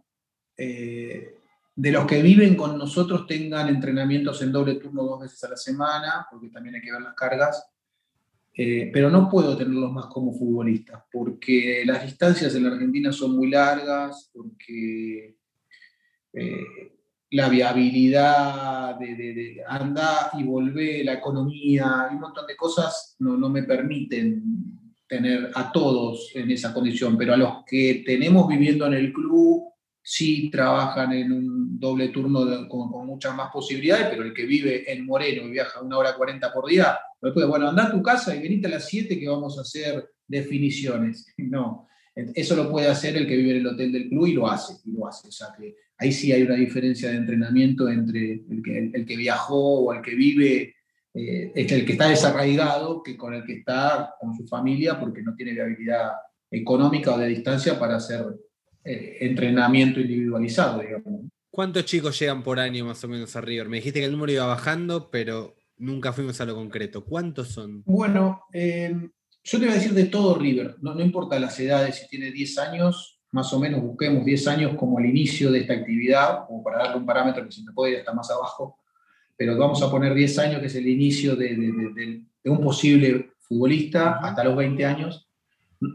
eh, 0.56 1.34
de 1.76 1.90
los 1.90 2.06
que 2.06 2.22
viven 2.22 2.54
con 2.54 2.78
nosotros 2.78 3.26
tengan 3.26 3.68
entrenamientos 3.68 4.40
en 4.42 4.52
doble 4.52 4.76
turno 4.76 5.02
dos 5.02 5.20
veces 5.20 5.42
a 5.44 5.50
la 5.50 5.56
semana, 5.56 6.26
porque 6.30 6.48
también 6.48 6.76
hay 6.76 6.80
que 6.80 6.92
ver 6.92 7.02
las 7.02 7.14
cargas, 7.14 7.66
eh, 8.56 8.90
pero 8.92 9.10
no 9.10 9.28
puedo 9.28 9.56
tenerlos 9.56 9.92
más 9.92 10.06
como 10.06 10.32
futbolistas, 10.32 11.02
porque 11.10 11.82
las 11.84 12.04
distancias 12.04 12.54
en 12.54 12.64
la 12.64 12.70
Argentina 12.70 13.10
son 13.10 13.36
muy 13.36 13.50
largas, 13.50 14.30
porque 14.32 15.36
eh, 16.32 16.64
la 17.32 17.48
viabilidad 17.48 18.96
de, 18.96 19.60
andar 19.66 20.30
y 20.38 20.44
volver, 20.44 21.04
la 21.04 21.14
economía, 21.14 22.08
un 22.12 22.20
montón 22.20 22.46
de 22.46 22.54
cosas 22.54 23.16
no, 23.18 23.36
no 23.36 23.48
me 23.48 23.64
permiten 23.64 24.44
tener 25.08 25.50
a 25.54 25.72
todos 25.72 26.30
en 26.34 26.52
esa 26.52 26.72
condición, 26.72 27.18
pero 27.18 27.34
a 27.34 27.36
los 27.36 27.64
que 27.66 28.04
tenemos 28.06 28.46
viviendo 28.46 28.86
en 28.86 28.94
el 28.94 29.12
club, 29.12 29.73
sí 30.06 30.50
trabajan 30.50 31.14
en 31.14 31.32
un 31.32 31.80
doble 31.80 32.08
turno 32.08 32.68
con, 32.68 33.06
muchas 33.06 33.34
más 33.34 33.50
posibilidades, 33.50 34.08
pero 34.10 34.22
el 34.22 34.34
que 34.34 34.44
vive 34.44 34.92
en 34.92 35.06
Moreno 35.06 35.46
y 35.48 35.50
viaja 35.50 35.80
una 35.80 35.96
hora 35.96 36.14
40 36.14 36.52
por 36.52 36.68
día, 36.68 36.98
puede, 37.18 37.46
bueno, 37.46 37.70
anda 37.70 37.86
a 37.86 37.90
tu 37.90 38.02
casa 38.02 38.36
y 38.36 38.42
venite 38.42 38.66
a 38.66 38.70
las 38.70 38.86
7 38.86 39.18
que 39.18 39.28
vamos 39.28 39.56
a 39.58 39.62
hacer 39.62 40.10
definiciones. 40.28 41.26
No, 41.38 41.88
eso 42.14 42.54
lo 42.54 42.70
puede 42.70 42.88
hacer 42.88 43.16
el 43.16 43.26
que 43.26 43.36
vive 43.36 43.52
en 43.52 43.56
el 43.56 43.66
hotel 43.66 43.90
del 43.90 44.08
club 44.08 44.26
y 44.26 44.34
lo 44.34 44.48
hace, 44.48 44.74
y 44.84 44.92
lo 44.92 45.08
hace. 45.08 45.28
O 45.28 45.32
sea 45.32 45.48
que 45.58 45.74
ahí 45.98 46.12
sí 46.12 46.32
hay 46.32 46.42
una 46.42 46.54
diferencia 46.54 47.08
de 47.08 47.16
entrenamiento 47.16 47.88
entre 47.88 48.44
el 48.48 48.62
que, 48.62 48.90
el, 48.92 49.06
que 49.06 49.16
viajó 49.16 49.80
o 49.80 49.92
el 49.92 50.00
que 50.00 50.14
vive, 50.14 50.74
eh, 51.12 51.52
el 51.54 51.84
que 51.84 51.92
está 51.92 52.08
desarraigado, 52.08 53.02
que 53.02 53.16
con 53.16 53.34
el 53.34 53.44
que 53.44 53.54
está 53.54 54.14
con 54.20 54.34
su 54.36 54.46
familia 54.46 55.00
porque 55.00 55.22
no 55.22 55.34
tiene 55.34 55.52
viabilidad 55.52 56.12
económica 56.50 57.14
o 57.14 57.18
de 57.18 57.28
distancia 57.28 57.78
para 57.78 57.96
hacer 57.96 58.24
eh, 58.84 59.16
entrenamiento 59.20 60.00
individualizado, 60.00 60.80
digamos. 60.80 61.22
¿Cuántos 61.50 61.84
chicos 61.84 62.18
llegan 62.18 62.42
por 62.42 62.58
año 62.58 62.84
más 62.84 63.02
o 63.04 63.08
menos 63.08 63.34
a 63.36 63.40
River? 63.40 63.68
Me 63.68 63.76
dijiste 63.78 64.00
que 64.00 64.06
el 64.06 64.12
número 64.12 64.32
iba 64.32 64.46
bajando, 64.46 65.08
pero 65.10 65.54
nunca 65.76 66.12
fuimos 66.12 66.40
a 66.40 66.44
lo 66.44 66.54
concreto. 66.54 67.04
¿Cuántos 67.04 67.48
son? 67.48 67.82
Bueno, 67.84 68.42
eh, 68.52 68.92
yo 69.44 69.58
te 69.58 69.64
voy 69.66 69.74
a 69.74 69.78
decir 69.78 69.92
de 69.94 70.06
todo 70.06 70.36
River, 70.38 70.76
no, 70.82 70.94
no 70.94 71.00
importa 71.02 71.38
las 71.38 71.58
edades, 71.60 71.96
si 71.96 72.08
tiene 72.08 72.30
10 72.32 72.58
años, 72.58 73.20
más 73.30 73.52
o 73.52 73.58
menos 73.60 73.82
busquemos 73.82 74.24
10 74.24 74.46
años 74.48 74.74
como 74.76 74.98
el 74.98 75.06
inicio 75.06 75.50
de 75.52 75.60
esta 75.60 75.74
actividad, 75.74 76.46
como 76.46 76.62
para 76.62 76.78
darle 76.78 76.96
un 76.96 77.06
parámetro 77.06 77.44
que 77.44 77.52
se 77.52 77.62
me 77.62 77.72
puede 77.72 77.92
ir 77.92 77.98
hasta 77.98 78.12
más 78.14 78.30
abajo, 78.30 78.78
pero 79.36 79.56
vamos 79.56 79.82
a 79.82 79.90
poner 79.90 80.14
10 80.14 80.38
años, 80.38 80.60
que 80.60 80.66
es 80.66 80.74
el 80.76 80.86
inicio 80.88 81.34
de, 81.36 81.48
de- 81.56 81.72
de- 81.94 82.22
de 82.44 82.50
un 82.50 82.60
posible 82.60 83.30
futbolista, 83.40 84.18
hasta 84.22 84.44
los 84.44 84.56
20 84.56 84.84
años. 84.84 85.28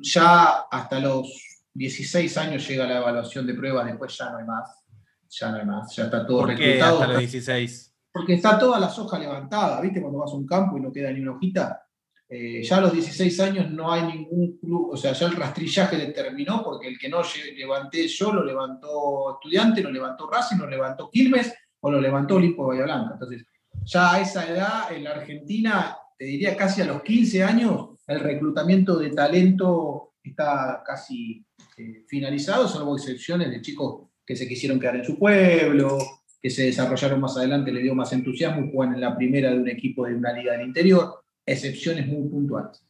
Ya 0.01 0.61
hasta 0.71 0.99
los 0.99 1.48
16 1.79 2.37
años 2.37 2.67
llega 2.67 2.85
la 2.85 2.97
evaluación 2.97 3.47
de 3.47 3.53
pruebas, 3.53 3.85
después 3.85 4.15
ya 4.17 4.29
no 4.31 4.37
hay 4.39 4.45
más, 4.45 4.83
ya 5.29 5.49
no 5.51 5.57
hay 5.59 5.65
más, 5.65 5.95
ya 5.95 6.03
está 6.05 6.27
todo 6.27 6.39
¿Por 6.41 6.49
qué 6.55 6.65
reclutado. 6.65 6.93
hasta 6.95 7.07
los 7.07 7.11
está- 7.15 7.19
16? 7.21 7.95
porque 8.11 8.33
está 8.33 8.59
todas 8.59 8.81
las 8.81 8.99
hojas 8.99 9.19
levantadas, 9.19 9.81
¿viste? 9.81 10.01
Cuando 10.01 10.19
vas 10.19 10.31
a 10.31 10.35
un 10.35 10.45
campo 10.45 10.77
y 10.77 10.81
no 10.81 10.91
queda 10.91 11.11
ni 11.11 11.21
una 11.21 11.31
hojita. 11.33 11.83
eh, 12.31 12.61
ya 12.61 12.77
a 12.77 12.81
los 12.81 12.91
16 12.93 13.39
años 13.39 13.71
no 13.71 13.91
hay 13.91 14.03
ningún 14.03 14.59
club, 14.59 14.91
o 14.91 14.97
sea, 14.97 15.13
ya 15.13 15.25
el 15.25 15.35
rastrillaje 15.35 15.97
determinó, 15.97 16.61
porque 16.63 16.87
el 16.87 16.99
que 16.99 17.09
no 17.09 17.21
levanté 17.55 18.07
yo 18.07 18.31
lo 18.31 18.43
levantó 18.45 19.33
Estudiante, 19.33 19.81
lo 19.81 19.89
levantó 19.89 20.29
Racing, 20.29 20.57
lo 20.57 20.67
levantó 20.69 21.09
Quilmes 21.09 21.51
o 21.79 21.89
lo 21.89 21.99
levantó 21.99 22.35
Olimpo 22.35 22.61
de 22.63 22.69
Bahía 22.69 22.83
Blanca. 22.83 23.13
Entonces, 23.13 23.45
ya 23.83 24.13
a 24.13 24.21
esa 24.21 24.47
edad 24.47 24.91
en 24.91 25.05
la 25.05 25.11
Argentina, 25.11 25.97
te 26.19 26.25
diría 26.25 26.55
casi 26.55 26.81
a 26.83 26.85
los 26.85 27.01
15 27.01 27.43
años, 27.43 27.95
el 28.05 28.19
reclutamiento 28.19 28.97
de 28.99 29.09
talento 29.09 30.08
está 30.23 30.83
casi 30.85 31.45
eh, 31.77 32.03
finalizado, 32.07 32.67
salvo 32.67 32.95
excepciones 32.95 33.49
de 33.49 33.61
chicos 33.61 34.09
que 34.25 34.35
se 34.35 34.47
quisieron 34.47 34.79
quedar 34.79 34.97
en 34.97 35.05
su 35.05 35.17
pueblo, 35.17 35.97
que 36.41 36.49
se 36.49 36.63
desarrollaron 36.63 37.19
más 37.19 37.35
adelante, 37.37 37.71
le 37.71 37.81
dio 37.81 37.95
más 37.95 38.13
entusiasmo 38.13 38.65
y 38.65 38.71
juegan 38.71 38.95
en 38.95 39.01
la 39.01 39.15
primera 39.15 39.51
de 39.51 39.59
un 39.59 39.69
equipo 39.69 40.05
de 40.05 40.15
una 40.15 40.31
liga 40.31 40.53
del 40.53 40.67
interior, 40.67 41.23
excepciones 41.45 42.07
muy 42.07 42.29
puntuales. 42.29 42.83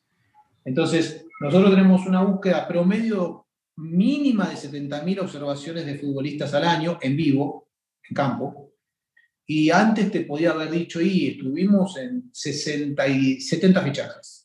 Entonces, 0.65 1.25
nosotros 1.39 1.71
tenemos 1.71 2.05
una 2.05 2.21
búsqueda 2.23 2.67
promedio 2.67 3.47
mínima 3.77 4.49
de 4.49 4.55
70.000 4.55 5.21
observaciones 5.21 5.86
de 5.86 5.97
futbolistas 5.97 6.53
al 6.53 6.65
año 6.65 6.99
en 7.01 7.15
vivo, 7.15 7.69
en 8.07 8.13
campo, 8.13 8.73
y 9.51 9.71
antes 9.71 10.11
te 10.11 10.21
podía 10.21 10.51
haber 10.51 10.69
dicho, 10.69 11.01
y 11.01 11.30
estuvimos 11.30 11.97
en 11.97 12.30
60 12.32 13.07
y 13.07 13.41
70 13.41 13.82
fichajes, 13.82 14.38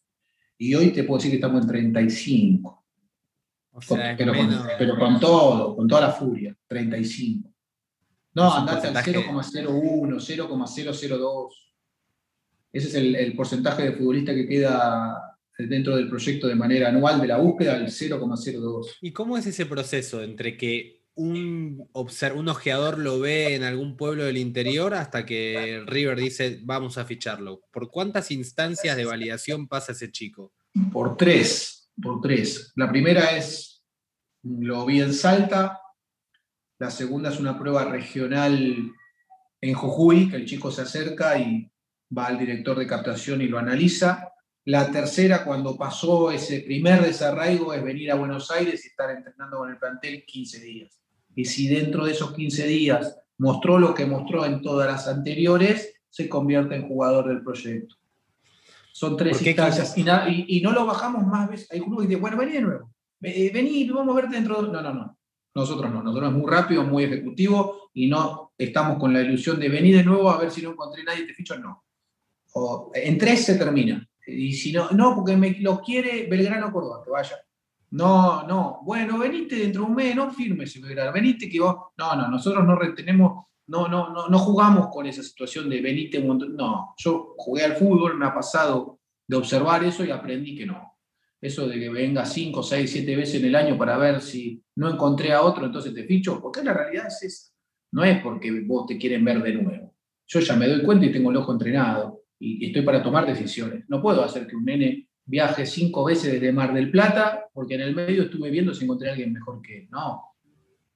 y 0.68 0.74
hoy 0.74 0.90
te 0.92 1.04
puedo 1.04 1.18
decir 1.18 1.30
que 1.30 1.36
estamos 1.36 1.62
en 1.62 1.68
35. 1.68 2.84
O 3.72 3.72
Con- 3.74 3.82
sea, 3.82 4.12
es 4.12 4.18
pero, 4.18 4.32
con, 4.34 4.46
menos. 4.46 4.66
pero 4.78 4.98
con 4.98 5.20
todo, 5.20 5.76
con 5.76 5.88
toda 5.88 6.00
la 6.02 6.10
furia, 6.12 6.56
35. 6.66 7.50
No, 8.34 8.52
andate 8.52 8.88
al 8.88 8.94
porcentaje. 8.94 9.30
0,01, 9.30 10.20
0,002. 10.20 11.74
Ese 12.72 12.88
es 12.88 12.94
el, 12.94 13.14
el 13.14 13.36
porcentaje 13.36 13.82
de 13.84 13.92
futbolista 13.92 14.34
que 14.34 14.48
queda 14.48 15.38
dentro 15.56 15.96
del 15.96 16.08
proyecto 16.08 16.48
de 16.48 16.56
manera 16.56 16.88
anual 16.88 17.20
de 17.20 17.28
la 17.28 17.36
búsqueda, 17.38 17.76
el 17.76 17.86
0,02. 17.86 18.86
¿Y 19.02 19.12
cómo 19.12 19.36
es 19.38 19.46
ese 19.46 19.66
proceso 19.66 20.22
entre 20.22 20.56
que 20.56 21.03
un, 21.16 21.88
un 21.92 22.48
ojeador 22.48 22.98
lo 22.98 23.20
ve 23.20 23.54
en 23.54 23.62
algún 23.62 23.96
pueblo 23.96 24.24
del 24.24 24.36
interior 24.36 24.94
hasta 24.94 25.24
que 25.24 25.82
River 25.86 26.18
dice 26.18 26.60
vamos 26.62 26.98
a 26.98 27.04
ficharlo? 27.04 27.62
¿Por 27.70 27.90
cuántas 27.90 28.30
instancias 28.30 28.96
de 28.96 29.04
validación 29.04 29.68
pasa 29.68 29.92
ese 29.92 30.10
chico? 30.10 30.52
Por 30.92 31.16
tres, 31.16 31.90
por 32.02 32.20
tres. 32.20 32.72
La 32.76 32.88
primera 32.90 33.36
es, 33.36 33.84
lo 34.42 34.84
vi 34.84 35.00
en 35.00 35.14
Salta, 35.14 35.80
la 36.78 36.90
segunda 36.90 37.30
es 37.30 37.38
una 37.38 37.58
prueba 37.58 37.84
regional 37.84 38.92
en 39.60 39.74
Jujuy, 39.74 40.28
que 40.28 40.36
el 40.36 40.44
chico 40.44 40.70
se 40.70 40.82
acerca 40.82 41.38
y 41.38 41.70
va 42.16 42.26
al 42.26 42.38
director 42.38 42.78
de 42.78 42.86
captación 42.86 43.40
y 43.40 43.48
lo 43.48 43.58
analiza. 43.58 44.28
La 44.66 44.90
tercera, 44.90 45.44
cuando 45.44 45.76
pasó 45.76 46.30
ese 46.30 46.60
primer 46.60 47.02
desarraigo, 47.02 47.72
es 47.72 47.82
venir 47.82 48.10
a 48.10 48.16
Buenos 48.16 48.50
Aires 48.50 48.84
y 48.84 48.88
estar 48.88 49.10
entrenando 49.10 49.58
con 49.58 49.70
el 49.70 49.78
plantel 49.78 50.24
15 50.24 50.60
días. 50.60 51.03
Y 51.36 51.44
si 51.44 51.68
dentro 51.68 52.04
de 52.04 52.12
esos 52.12 52.32
15 52.32 52.66
días 52.66 53.18
mostró 53.38 53.78
lo 53.78 53.94
que 53.94 54.06
mostró 54.06 54.44
en 54.46 54.62
todas 54.62 54.88
las 54.90 55.08
anteriores, 55.08 55.94
se 56.08 56.28
convierte 56.28 56.76
en 56.76 56.88
jugador 56.88 57.26
del 57.28 57.42
proyecto. 57.42 57.96
Son 58.92 59.16
tres 59.16 59.36
¿Por 59.38 59.42
qué 59.44 59.50
instancias 59.50 59.98
y, 59.98 60.04
na- 60.04 60.28
y- 60.28 60.44
y 60.48 60.60
no 60.60 60.70
lo 60.72 60.86
bajamos 60.86 61.26
más 61.26 61.48
veces. 61.50 61.70
Hay 61.72 61.80
clubes 61.80 62.02
que 62.02 62.08
dicen, 62.08 62.20
bueno, 62.22 62.36
vení 62.36 62.52
de 62.52 62.60
nuevo. 62.62 62.90
Eh, 63.22 63.50
Vení, 63.52 63.88
vamos 63.90 64.12
a 64.16 64.20
verte 64.20 64.36
dentro 64.36 64.62
de... 64.62 64.70
No, 64.70 64.80
no, 64.82 64.92
no. 64.94 65.18
Nosotros 65.54 65.90
no. 65.92 66.02
Nosotros 66.02 66.30
es 66.30 66.36
muy 66.38 66.50
rápido, 66.50 66.84
muy 66.84 67.04
ejecutivo 67.04 67.90
y 67.94 68.06
no 68.06 68.52
estamos 68.56 68.98
con 68.98 69.12
la 69.12 69.22
ilusión 69.22 69.58
de 69.58 69.68
venir 69.68 69.96
de 69.96 70.04
nuevo 70.04 70.30
a 70.30 70.38
ver 70.38 70.50
si 70.50 70.62
no 70.62 70.70
encontré 70.70 71.02
nadie 71.02 71.26
te 71.26 71.34
ficho. 71.34 71.58
No. 71.58 71.84
O, 72.52 72.92
en 72.94 73.18
tres 73.18 73.44
se 73.44 73.56
termina. 73.56 74.08
Y 74.26 74.52
si 74.52 74.72
no, 74.72 74.90
no, 74.92 75.14
porque 75.16 75.36
me 75.36 75.50
lo 75.60 75.80
quiere 75.80 76.26
Belgrano 76.28 76.70
Córdoba, 76.72 77.02
que 77.04 77.10
vaya. 77.10 77.36
No, 77.94 78.44
no. 78.44 78.80
Bueno, 78.82 79.18
veniste 79.18 79.54
dentro 79.54 79.82
de 79.82 79.88
un 79.88 79.94
mes, 79.94 80.16
no 80.16 80.32
firmes 80.32 80.80
Belgrano. 80.80 81.12
Veniste 81.12 81.48
que 81.48 81.60
vos. 81.60 81.76
No, 81.96 82.16
no, 82.16 82.28
nosotros 82.28 82.64
no 82.66 82.74
retenemos, 82.74 83.46
no, 83.68 83.86
no, 83.86 84.12
no, 84.12 84.28
no 84.28 84.38
jugamos 84.40 84.88
con 84.90 85.06
esa 85.06 85.22
situación 85.22 85.70
de 85.70 85.80
veniste 85.80 86.18
un 86.18 86.26
montón. 86.26 86.56
No, 86.56 86.94
yo 86.96 87.34
jugué 87.38 87.64
al 87.64 87.76
fútbol, 87.76 88.18
me 88.18 88.26
ha 88.26 88.34
pasado 88.34 88.98
de 89.28 89.36
observar 89.36 89.84
eso 89.84 90.04
y 90.04 90.10
aprendí 90.10 90.56
que 90.56 90.66
no. 90.66 90.98
Eso 91.40 91.68
de 91.68 91.78
que 91.78 91.88
venga 91.88 92.24
cinco, 92.24 92.64
seis, 92.64 92.90
siete 92.90 93.14
veces 93.14 93.36
en 93.36 93.46
el 93.46 93.54
año 93.54 93.78
para 93.78 93.96
ver 93.96 94.20
si 94.20 94.60
no 94.74 94.90
encontré 94.90 95.32
a 95.32 95.42
otro, 95.42 95.64
entonces 95.64 95.94
te 95.94 96.02
ficho, 96.02 96.40
porque 96.42 96.64
la 96.64 96.74
realidad 96.74 97.06
es 97.06 97.22
esa. 97.22 97.52
No 97.92 98.02
es 98.02 98.20
porque 98.22 98.50
vos 98.66 98.86
te 98.86 98.98
quieren 98.98 99.24
ver 99.24 99.40
de 99.40 99.54
nuevo. 99.54 99.94
Yo 100.26 100.40
ya 100.40 100.56
me 100.56 100.66
doy 100.66 100.82
cuenta 100.82 101.06
y 101.06 101.12
tengo 101.12 101.30
el 101.30 101.36
ojo 101.36 101.52
entrenado 101.52 102.22
y 102.40 102.66
estoy 102.66 102.82
para 102.82 103.04
tomar 103.04 103.24
decisiones. 103.24 103.84
No 103.86 104.02
puedo 104.02 104.24
hacer 104.24 104.48
que 104.48 104.56
un 104.56 104.64
nene 104.64 105.10
viaje 105.26 105.66
cinco 105.66 106.04
veces 106.04 106.32
desde 106.32 106.52
Mar 106.52 106.72
del 106.74 106.90
Plata 106.90 107.46
porque 107.52 107.74
en 107.74 107.80
el 107.82 107.94
medio 107.94 108.24
estuve 108.24 108.50
viendo 108.50 108.74
si 108.74 108.84
encontré 108.84 109.08
a 109.08 109.12
alguien 109.12 109.32
mejor 109.32 109.62
que 109.62 109.78
él. 109.78 109.88
No, 109.90 110.22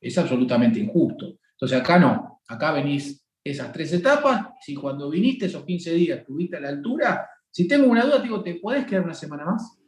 es 0.00 0.16
absolutamente 0.18 0.78
injusto. 0.80 1.38
Entonces 1.52 1.80
acá 1.80 1.98
no, 1.98 2.40
acá 2.48 2.72
venís 2.72 3.24
esas 3.42 3.72
tres 3.72 3.92
etapas, 3.92 4.48
si 4.60 4.74
cuando 4.74 5.08
viniste 5.08 5.46
esos 5.46 5.64
15 5.64 5.94
días 5.94 6.20
estuviste 6.20 6.56
a 6.56 6.60
la 6.60 6.68
altura, 6.68 7.28
si 7.50 7.66
tengo 7.66 7.86
una 7.90 8.04
duda, 8.04 8.18
te 8.18 8.24
digo, 8.24 8.42
¿te 8.42 8.54
podés 8.56 8.84
quedar 8.84 9.04
una 9.04 9.14
semana 9.14 9.44
más? 9.46 9.78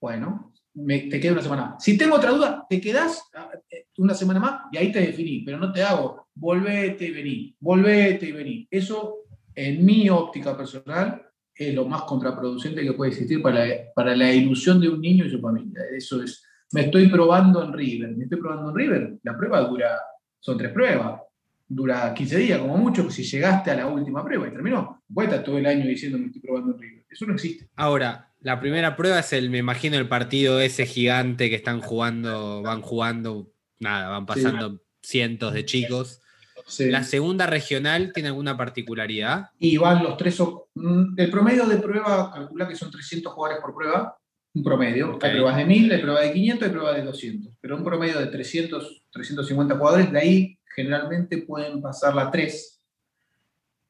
Bueno, 0.00 0.52
me- 0.74 1.00
te 1.00 1.20
quedo 1.20 1.34
una 1.34 1.42
semana 1.42 1.66
más. 1.66 1.84
Si 1.84 1.98
tengo 1.98 2.16
otra 2.16 2.30
duda, 2.30 2.66
te 2.68 2.80
quedás 2.80 3.28
eh, 3.70 3.86
una 3.98 4.14
semana 4.14 4.40
más 4.40 4.60
y 4.72 4.78
ahí 4.78 4.90
te 4.92 5.00
definí, 5.00 5.40
pero 5.44 5.58
no 5.58 5.72
te 5.72 5.82
hago, 5.82 6.28
volvete 6.34 7.06
y 7.06 7.10
vení, 7.10 7.56
volvete 7.60 8.26
y 8.26 8.32
vení. 8.32 8.68
Eso, 8.70 9.18
en 9.54 9.84
mi 9.84 10.08
óptica 10.08 10.56
personal, 10.56 11.27
es 11.58 11.74
lo 11.74 11.86
más 11.86 12.02
contraproducente 12.02 12.82
que 12.82 12.92
puede 12.92 13.10
existir 13.10 13.42
para, 13.42 13.66
para 13.94 14.14
la 14.14 14.32
ilusión 14.32 14.80
de 14.80 14.88
un 14.88 15.00
niño 15.00 15.24
y 15.24 15.30
su 15.30 15.40
familia. 15.40 15.82
Eso 15.92 16.22
es, 16.22 16.44
me 16.72 16.82
estoy 16.82 17.08
probando 17.08 17.64
en 17.64 17.72
River, 17.72 18.16
me 18.16 18.24
estoy 18.24 18.38
probando 18.38 18.70
en 18.70 18.76
River, 18.76 19.18
la 19.24 19.36
prueba 19.36 19.60
dura, 19.62 19.98
son 20.38 20.56
tres 20.56 20.72
pruebas, 20.72 21.20
dura 21.66 22.14
15 22.14 22.38
días 22.38 22.60
como 22.60 22.76
mucho, 22.76 23.10
si 23.10 23.24
llegaste 23.24 23.72
a 23.72 23.74
la 23.74 23.86
última 23.86 24.24
prueba 24.24 24.46
y 24.46 24.52
terminó. 24.52 25.02
Estar 25.16 25.42
todo 25.42 25.58
el 25.58 25.66
año 25.66 25.84
diciendo 25.84 26.16
me 26.16 26.26
estoy 26.26 26.40
probando 26.40 26.72
en 26.74 26.78
River. 26.78 27.04
Eso 27.10 27.26
no 27.26 27.34
existe. 27.34 27.68
Ahora, 27.74 28.30
la 28.40 28.60
primera 28.60 28.94
prueba 28.94 29.18
es 29.18 29.32
el, 29.32 29.50
me 29.50 29.58
imagino, 29.58 29.96
el 29.96 30.08
partido 30.08 30.60
ese 30.60 30.86
gigante 30.86 31.50
que 31.50 31.56
están 31.56 31.80
jugando, 31.80 32.62
van 32.62 32.82
jugando, 32.82 33.50
nada, 33.80 34.10
van 34.10 34.26
pasando 34.26 34.80
cientos 35.02 35.54
de 35.54 35.64
chicos. 35.64 36.20
Sí. 36.68 36.90
¿La 36.90 37.02
segunda 37.02 37.46
regional 37.46 38.12
tiene 38.12 38.28
alguna 38.28 38.56
particularidad? 38.56 39.50
y 39.58 39.76
van 39.78 40.02
los 40.04 40.16
tres. 40.16 40.38
mm, 40.74 41.14
El 41.18 41.30
promedio 41.30 41.66
de 41.66 41.78
prueba, 41.78 42.30
calcula 42.32 42.68
que 42.68 42.76
son 42.76 42.90
300 42.90 43.32
jugadores 43.32 43.60
por 43.62 43.74
prueba, 43.74 44.16
un 44.54 44.62
promedio. 44.62 45.14
Ok. 45.14 45.24
Hay 45.24 45.30
pruebas 45.32 45.56
de 45.56 45.64
1000, 45.64 45.92
hay 45.92 46.00
pruebas 46.00 46.22
de 46.24 46.32
500, 46.32 46.66
hay 46.68 46.72
pruebas 46.72 46.96
de 46.96 47.02
200. 47.04 47.52
Pero 47.60 47.76
un 47.76 47.84
promedio 47.84 48.18
de 48.20 48.26
300, 48.26 49.02
350 49.10 49.76
jugadores, 49.76 50.12
de 50.12 50.18
ahí 50.20 50.58
generalmente 50.76 51.38
pueden 51.38 51.80
pasar 51.82 52.14
la 52.14 52.30
3. 52.30 52.80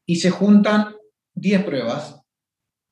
Y 0.07 0.17
se 0.17 0.31
juntan 0.31 0.95
10 1.35 1.65
pruebas. 1.65 2.21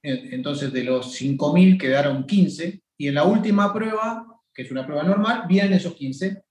En- 0.03 0.33
Entonces, 0.35 0.73
de 0.73 0.85
los 0.85 1.13
5000 1.13 1.79
quedaron 1.79 2.27
15. 2.27 2.83
Y 2.99 3.09
en 3.09 3.15
la 3.15 3.25
última 3.25 3.73
prueba, 3.73 4.27
que 4.55 4.63
es 4.63 4.71
una 4.71 4.85
prueba 4.87 5.03
normal, 5.03 5.45
vienen 5.49 5.75
esos 5.75 5.95
15. 5.95 6.43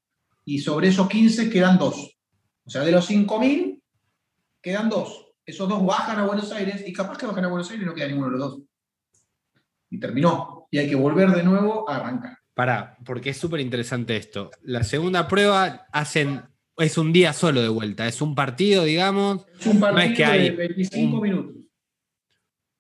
Y 0.46 0.60
sobre 0.60 0.88
esos 0.90 1.08
15 1.10 1.50
quedan 1.50 1.78
dos. 1.78 2.15
O 2.66 2.70
sea, 2.70 2.82
de 2.84 2.92
los 2.92 3.06
5000 3.06 3.82
quedan 4.62 4.90
dos. 4.90 5.28
Esos 5.46 5.70
dos 5.70 5.86
bajan 5.86 6.20
a 6.20 6.26
Buenos 6.26 6.52
Aires 6.52 6.84
y 6.88 6.92
capaz 6.92 7.18
que 7.18 7.26
bajan 7.28 7.46
a 7.46 7.50
Buenos 7.50 7.70
Aires 7.70 7.84
y 7.84 7.86
no 7.86 7.94
queda 7.94 8.08
ninguno 8.08 8.28
de 8.28 8.32
los 8.32 8.40
dos. 8.40 8.62
Y 9.90 10.00
terminó. 10.00 10.68
Y 10.72 10.80
hay 10.80 10.90
que 10.90 10.96
volver 10.96 11.30
de 11.30 11.44
nuevo 11.44 11.88
a 11.90 11.98
arrancar. 11.98 12.38
Pará, 12.54 12.98
porque 13.06 13.30
es 13.32 13.38
súper 13.38 13.60
interesante 13.60 14.18
esto. 14.18 14.50
La 14.64 14.84
segunda 14.84 15.28
prueba 15.28 15.86
hacen, 15.92 16.42
es 16.78 16.98
un 16.98 17.14
día 17.14 17.34
solo 17.34 17.62
de 17.62 17.70
vuelta, 17.70 18.08
es 18.08 18.22
un 18.22 18.34
partido, 18.34 18.84
digamos, 18.86 19.46
Es 19.60 19.68
un 19.68 19.80
partido 19.80 20.08
es 20.12 20.18
que 20.18 20.26
hay 20.26 20.50
de 20.50 20.56
25 20.56 21.16
un- 21.18 21.22
minutos. 21.22 21.56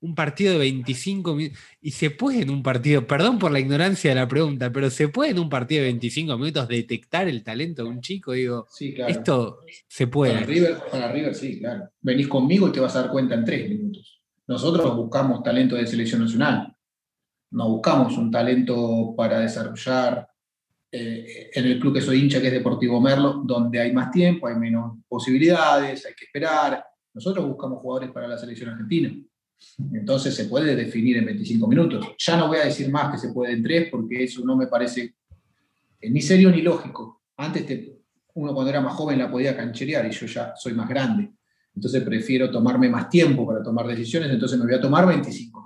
Un 0.05 0.13
partido 0.15 0.53
de 0.53 0.59
25 0.59 1.35
minutos. 1.35 1.59
Y 1.81 1.91
se 1.91 2.11
puede 2.11 2.41
en 2.41 2.51
un 2.51 2.61
partido, 2.61 3.05
perdón 3.07 3.39
por 3.39 3.51
la 3.51 3.59
ignorancia 3.59 4.11
de 4.11 4.15
la 4.15 4.27
pregunta, 4.27 4.71
pero 4.71 4.89
se 4.89 5.07
puede 5.07 5.31
en 5.31 5.39
un 5.39 5.49
partido 5.49 5.81
de 5.81 5.87
25 5.89 6.37
minutos 6.37 6.67
detectar 6.67 7.27
el 7.27 7.43
talento 7.43 7.83
de 7.83 7.89
un 7.89 8.01
chico. 8.01 8.33
Digo, 8.33 8.67
Sí, 8.69 8.93
claro. 8.93 9.11
esto 9.11 9.59
se 9.87 10.05
para, 10.05 10.11
puede. 10.11 10.39
River, 10.45 10.77
para 10.91 11.11
River, 11.11 11.33
sí, 11.35 11.59
claro. 11.59 11.89
Venís 12.01 12.27
conmigo 12.27 12.67
y 12.67 12.71
te 12.71 12.79
vas 12.79 12.95
a 12.95 13.01
dar 13.01 13.11
cuenta 13.11 13.35
en 13.35 13.43
tres 13.45 13.67
minutos. 13.69 14.21
nosotros 14.47 14.95
buscamos 14.95 15.41
talento 15.41 15.75
de 15.75 15.87
selección 15.87 16.21
nacional. 16.21 16.71
No 17.51 17.69
buscamos 17.69 18.15
un 18.17 18.29
talento 18.29 19.13
para 19.17 19.39
desarrollar 19.39 20.27
eh, 20.91 21.49
en 21.53 21.65
el 21.65 21.79
club 21.79 21.95
que 21.95 22.01
soy 22.01 22.21
hincha, 22.21 22.39
que 22.39 22.47
es 22.47 22.53
Deportivo 22.53 23.01
Merlo, 23.01 23.41
donde 23.43 23.79
hay 23.79 23.91
más 23.91 24.11
tiempo, 24.11 24.47
hay 24.47 24.55
menos 24.55 24.97
posibilidades, 25.07 26.05
hay 26.05 26.13
que 26.13 26.25
esperar. 26.25 26.85
Nosotros 27.13 27.47
buscamos 27.47 27.79
jugadores 27.81 28.11
para 28.11 28.27
la 28.27 28.37
selección 28.37 28.69
argentina. 28.69 29.11
Entonces 29.93 30.33
se 30.33 30.45
puede 30.45 30.75
definir 30.75 31.17
en 31.17 31.25
25 31.25 31.67
minutos. 31.67 32.07
Ya 32.17 32.37
no 32.37 32.47
voy 32.47 32.57
a 32.57 32.65
decir 32.65 32.89
más 32.89 33.11
que 33.11 33.17
se 33.17 33.33
puede 33.33 33.53
en 33.53 33.63
3 33.63 33.89
porque 33.91 34.23
eso 34.23 34.43
no 34.45 34.55
me 34.55 34.67
parece 34.67 35.15
ni 36.01 36.21
serio 36.21 36.51
ni 36.51 36.61
lógico. 36.61 37.23
Antes 37.37 37.65
uno 38.33 38.53
cuando 38.53 38.69
era 38.69 38.81
más 38.81 38.93
joven 38.93 39.19
la 39.19 39.31
podía 39.31 39.55
cancherear 39.55 40.05
y 40.05 40.11
yo 40.11 40.25
ya 40.25 40.53
soy 40.55 40.73
más 40.73 40.87
grande. 40.87 41.31
Entonces 41.75 42.03
prefiero 42.03 42.49
tomarme 42.49 42.89
más 42.89 43.09
tiempo 43.09 43.45
para 43.45 43.61
tomar 43.61 43.85
decisiones, 43.87 44.29
entonces 44.29 44.57
me 44.57 44.65
voy 44.65 44.75
a 44.75 44.81
tomar 44.81 45.05
25 45.05 45.59
minutos 45.59 45.64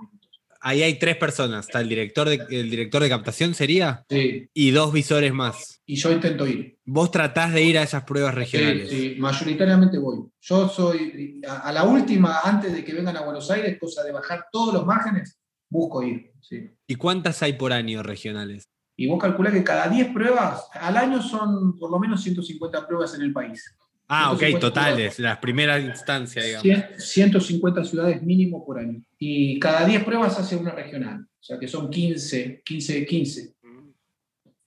ahí 0.60 0.82
hay 0.82 0.98
tres 0.98 1.16
personas. 1.16 1.66
Está 1.66 1.80
el 1.80 1.88
director 1.88 2.28
de, 2.28 2.46
el 2.50 2.70
director 2.70 3.02
de 3.02 3.08
captación, 3.08 3.54
¿sería? 3.54 4.04
Sí. 4.08 4.48
Y 4.54 4.70
dos 4.70 4.92
visores 4.92 5.32
más. 5.32 5.80
Y 5.86 5.96
yo 5.96 6.12
intento 6.12 6.46
ir. 6.46 6.78
Vos 6.84 7.10
tratás 7.10 7.52
de 7.52 7.62
ir 7.62 7.78
a 7.78 7.82
esas 7.82 8.04
pruebas 8.04 8.34
regionales. 8.34 8.90
Sí, 8.90 9.16
mayoritariamente 9.18 9.98
voy. 9.98 10.26
Yo 10.40 10.68
soy, 10.68 11.40
a, 11.48 11.72
la 11.72 11.84
última, 11.84 12.40
antes 12.44 12.72
de 12.72 12.84
que 12.84 12.94
vengan 12.94 13.16
a 13.16 13.22
Buenos 13.22 13.50
Aires, 13.50 13.78
cosa 13.80 14.04
de 14.04 14.12
bajar 14.12 14.46
todos 14.52 14.74
los 14.74 14.86
márgenes, 14.86 15.38
busco 15.68 16.02
ir. 16.02 16.32
Sí. 16.40 16.70
¿Y 16.86 16.94
cuántas 16.96 17.42
hay 17.42 17.54
por 17.54 17.72
año 17.72 18.02
regionales? 18.02 18.68
Y 18.96 19.06
vos 19.06 19.18
calculás 19.18 19.54
que 19.54 19.64
cada 19.64 19.88
10 19.88 20.12
pruebas, 20.12 20.68
al 20.74 20.96
año 20.96 21.22
son 21.22 21.78
por 21.78 21.90
lo 21.90 21.98
menos 21.98 22.22
150 22.22 22.86
pruebas 22.86 23.14
en 23.14 23.22
el 23.22 23.32
país. 23.32 23.74
Ah, 24.12 24.32
ok, 24.32 24.42
totales, 24.58 25.20
las 25.20 25.38
primeras 25.38 25.84
instancias, 25.84 26.44
digamos. 26.44 26.98
150 26.98 27.84
ciudades 27.84 28.20
mínimo 28.20 28.66
por 28.66 28.80
año. 28.80 29.00
Y 29.16 29.60
cada 29.60 29.86
10 29.86 30.02
pruebas 30.02 30.36
hace 30.36 30.56
una 30.56 30.72
regional. 30.72 31.20
O 31.22 31.42
sea 31.42 31.60
que 31.60 31.68
son 31.68 31.88
15, 31.88 32.62
15, 32.64 33.06
15. 33.06 33.54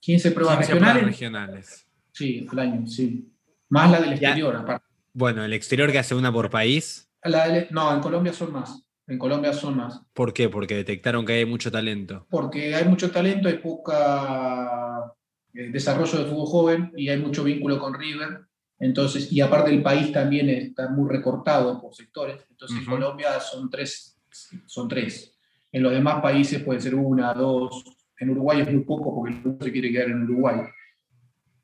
15 0.00 0.30
pruebas 0.30 0.58
regionales. 0.58 1.04
regionales. 1.04 1.86
Sí, 2.10 2.46
al 2.50 2.58
año, 2.58 2.86
sí. 2.86 3.28
Más 3.68 3.90
la 3.90 4.00
del 4.00 4.12
exterior, 4.14 4.56
aparte. 4.56 4.86
Bueno, 5.12 5.44
¿el 5.44 5.52
exterior 5.52 5.92
que 5.92 5.98
hace 5.98 6.14
una 6.14 6.32
por 6.32 6.48
país? 6.48 7.10
no, 7.70 7.94
en 7.94 8.00
Colombia 8.00 8.32
son 8.32 8.50
más. 8.50 8.82
En 9.06 9.18
Colombia 9.18 9.52
son 9.52 9.76
más. 9.76 10.00
¿Por 10.14 10.32
qué? 10.32 10.48
Porque 10.48 10.74
detectaron 10.74 11.26
que 11.26 11.34
hay 11.34 11.44
mucho 11.44 11.70
talento. 11.70 12.26
Porque 12.30 12.74
hay 12.74 12.86
mucho 12.86 13.10
talento, 13.10 13.48
hay 13.48 13.58
poca 13.58 15.12
eh, 15.52 15.68
desarrollo 15.70 16.18
de 16.20 16.30
fútbol 16.30 16.46
joven 16.46 16.92
y 16.96 17.10
hay 17.10 17.18
mucho 17.18 17.44
vínculo 17.44 17.78
con 17.78 17.92
River 17.92 18.46
entonces, 18.78 19.30
y 19.32 19.40
aparte 19.40 19.70
el 19.70 19.82
país 19.82 20.12
también 20.12 20.48
está 20.48 20.88
muy 20.88 21.08
recortado 21.08 21.80
por 21.80 21.94
sectores. 21.94 22.44
Entonces, 22.50 22.78
en 22.78 22.84
Colombia 22.84 23.38
son 23.40 23.70
tres, 23.70 24.18
son 24.66 24.88
tres. 24.88 25.38
En 25.70 25.82
los 25.82 25.92
demás 25.92 26.20
países 26.20 26.62
puede 26.62 26.80
ser 26.80 26.94
una, 26.94 27.32
dos. 27.32 27.84
En 28.18 28.30
Uruguay 28.30 28.60
es 28.60 28.72
muy 28.72 28.84
poco 28.84 29.14
porque 29.14 29.34
no 29.44 29.56
se 29.60 29.72
quiere 29.72 29.90
quedar 29.90 30.08
en 30.08 30.24
Uruguay. 30.24 30.60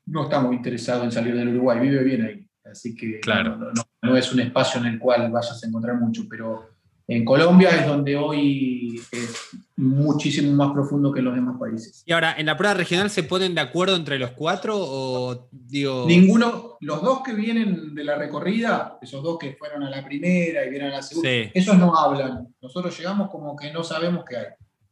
No 0.05 0.23
estamos 0.23 0.53
interesados 0.53 1.03
en 1.03 1.11
salir 1.11 1.35
del 1.35 1.49
Uruguay, 1.49 1.79
vive 1.79 2.03
bien 2.03 2.21
ahí. 2.23 2.47
Así 2.63 2.95
que 2.95 3.19
claro. 3.19 3.57
no, 3.57 3.71
no, 4.01 4.17
es 4.17 4.31
un 4.33 4.39
espacio 4.39 4.79
en 4.79 4.87
el 4.87 4.99
cual 4.99 5.31
vayas 5.31 5.63
a 5.63 5.67
encontrar 5.67 5.97
mucho, 5.97 6.23
pero 6.29 6.70
en 7.11 7.25
Colombia 7.25 7.69
es 7.71 7.85
donde 7.85 8.15
hoy 8.15 9.01
es 9.11 9.49
muchísimo 9.75 10.53
más 10.53 10.71
profundo 10.71 11.11
que 11.11 11.19
en 11.19 11.25
los 11.25 11.35
demás 11.35 11.57
países. 11.59 12.03
Y 12.05 12.13
ahora, 12.13 12.35
¿en 12.37 12.45
la 12.45 12.55
prueba 12.55 12.73
regional 12.73 13.09
se 13.09 13.23
ponen 13.23 13.53
de 13.53 13.59
acuerdo 13.59 13.97
entre 13.97 14.17
los 14.17 14.31
cuatro 14.31 14.77
o 14.77 15.49
digo... 15.51 16.05
Ninguno, 16.07 16.77
los 16.79 17.01
dos 17.01 17.21
que 17.21 17.33
vienen 17.33 17.93
de 17.93 18.03
la 18.05 18.15
recorrida, 18.15 18.97
esos 19.01 19.21
dos 19.21 19.37
que 19.37 19.53
fueron 19.55 19.83
a 19.83 19.89
la 19.89 20.05
primera 20.05 20.65
y 20.65 20.69
vienen 20.69 20.91
a 20.91 20.95
la 20.95 21.01
segunda, 21.01 21.29
esos 21.53 21.77
no 21.77 21.97
hablan. 21.97 22.47
Nosotros 22.61 22.97
llegamos 22.97 23.29
como 23.29 23.57
que 23.57 23.73
no 23.73 23.83
sabemos 23.83 24.23
qué 24.27 24.37
hay. 24.37 24.45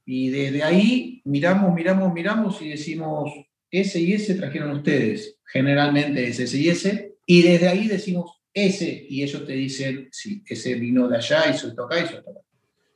Y 0.06 0.30
desde 0.30 0.62
ahí 0.62 1.22
miramos, 1.24 1.74
miramos, 1.74 2.14
miramos 2.14 2.62
y 2.62 2.70
decimos, 2.70 3.32
ese 3.72 4.02
y 4.02 4.12
ese 4.12 4.36
trajeron 4.36 4.72
ustedes. 4.72 5.38
Generalmente 5.46 6.28
es 6.28 6.38
ese 6.42 6.58
y 6.58 6.68
ese. 6.68 7.16
Y 7.26 7.44
desde 7.44 7.70
ahí 7.70 7.88
decimos, 7.88 8.39
ese, 8.54 9.06
y 9.10 9.24
ellos 9.24 9.46
te 9.46 9.54
dicen, 9.54 10.10
sí, 10.12 10.44
ese 10.46 10.76
vino 10.76 11.08
de 11.08 11.18
allá, 11.18 11.50
hizo 11.50 11.68
esto 11.68 11.86
acá, 11.86 12.00
hizo 12.00 12.18
esto 12.18 12.32
acá. 12.32 12.40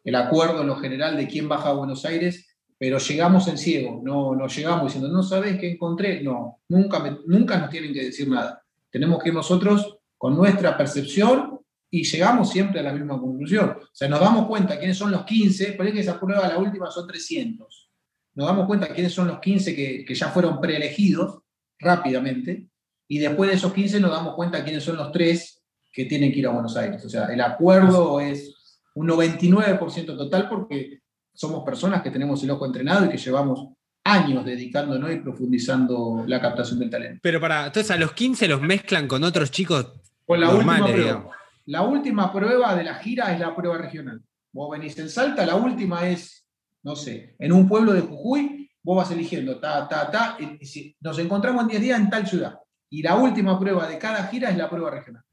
El 0.04 0.16
acuerdo 0.16 0.62
en 0.62 0.68
lo 0.68 0.76
general 0.76 1.16
de 1.16 1.28
quién 1.28 1.48
baja 1.48 1.70
a 1.70 1.74
Buenos 1.74 2.06
Aires, 2.06 2.48
pero 2.78 2.98
llegamos 2.98 3.48
en 3.48 3.58
ciego, 3.58 4.02
no, 4.04 4.36
no 4.36 4.48
llegamos 4.48 4.86
diciendo, 4.86 5.08
no 5.08 5.24
sabes 5.24 5.58
qué 5.58 5.72
encontré, 5.72 6.22
no, 6.22 6.60
nunca, 6.68 7.18
nunca 7.26 7.58
nos 7.58 7.70
tienen 7.70 7.94
que 7.94 8.04
decir 8.04 8.28
nada. 8.28 8.62
Tenemos 8.90 9.22
que 9.24 9.30
ir 9.30 9.36
nosotros 9.36 10.00
con 10.18 10.36
nuestra 10.36 10.78
percepción 10.78 11.60
y 11.90 12.04
llegamos 12.04 12.50
siempre 12.50 12.80
a 12.80 12.84
la 12.84 12.92
misma 12.92 13.20
conclusión. 13.20 13.78
O 13.80 13.90
sea, 13.94 14.10
nos 14.10 14.20
damos 14.20 14.48
cuenta 14.48 14.78
quiénes 14.78 14.98
son 14.98 15.12
los 15.12 15.24
15, 15.24 15.74
por 15.74 15.92
que 15.94 16.00
esa 16.00 16.20
prueba, 16.20 16.48
la 16.48 16.58
última, 16.58 16.90
son 16.90 17.08
300. 17.08 17.90
Nos 18.36 18.48
damos 18.48 18.66
cuenta 18.66 18.94
quiénes 18.94 19.14
son 19.14 19.28
los 19.28 19.40
15 19.40 19.76
que, 19.76 20.04
que 20.04 20.16
ya 20.16 20.30
fueron 20.30 20.60
preelegidos 20.60 21.40
rápidamente, 21.80 22.68
y 23.14 23.20
después 23.20 23.48
de 23.48 23.58
esos 23.58 23.72
15 23.72 24.00
nos 24.00 24.10
damos 24.10 24.34
cuenta 24.34 24.64
quiénes 24.64 24.84
son 24.84 24.98
los 24.98 25.12
tres 25.12 25.62
que 25.92 26.06
tienen 26.06 26.32
que 26.32 26.40
ir 26.40 26.48
a 26.48 26.50
Buenos 26.50 26.76
Aires. 26.76 27.06
O 27.06 27.10
sea, 27.10 27.26
el 27.28 27.40
acuerdo 27.42 28.20
es 28.20 28.82
un 28.96 29.08
99% 29.08 30.18
total 30.18 30.50
porque 30.50 31.02
somos 31.32 31.64
personas 31.64 32.02
que 32.02 32.10
tenemos 32.10 32.44
el 32.44 32.50
ojo 32.50 32.66
entrenado 32.66 33.06
y 33.06 33.10
que 33.10 33.18
llevamos 33.18 33.68
años 34.04 34.44
dedicándonos 34.44 35.12
y 35.12 35.18
profundizando 35.18 36.24
la 36.26 36.42
captación 36.42 36.80
del 36.80 36.90
talento. 36.90 37.20
Pero 37.22 37.40
para, 37.40 37.68
entonces 37.68 37.92
a 37.92 37.98
los 37.98 38.14
15 38.14 38.48
los 38.48 38.62
mezclan 38.62 39.08
con 39.08 39.24
otros 39.24 39.52
chicos 39.52 39.94
con 40.26 40.40
la 40.42 40.50
última 40.50 40.84
prueba. 40.84 41.30
La 41.68 41.84
última 41.84 42.34
prueba 42.34 42.76
de 42.76 42.84
la 42.84 42.96
gira 42.96 43.32
es 43.32 43.40
la 43.40 43.56
prueba 43.56 43.78
regional. 43.78 44.24
Vos 44.52 44.72
venís 44.72 44.98
en 44.98 45.08
Salta, 45.08 45.46
la 45.46 45.54
última 45.54 46.10
es, 46.10 46.48
no 46.82 46.96
sé, 46.96 47.36
en 47.38 47.52
un 47.52 47.68
pueblo 47.68 47.94
de 47.94 48.02
Jujuy, 48.02 48.72
vos 48.82 48.98
vas 48.98 49.12
eligiendo, 49.12 49.60
ta, 49.60 49.88
ta, 49.88 50.10
ta, 50.10 50.36
y, 50.40 50.96
nos 51.00 51.20
encontramos 51.20 51.62
en 51.62 51.68
10 51.68 51.82
días 51.84 52.00
en 52.00 52.10
tal 52.10 52.26
ciudad 52.26 52.58
y 52.94 53.02
la 53.02 53.16
última 53.16 53.60
prueba 53.60 53.88
de 53.88 53.98
cada 53.98 54.28
gira 54.28 54.52
es 54.52 54.58
la 54.58 54.70
prueba 54.70 54.92
regional. 54.92 55.24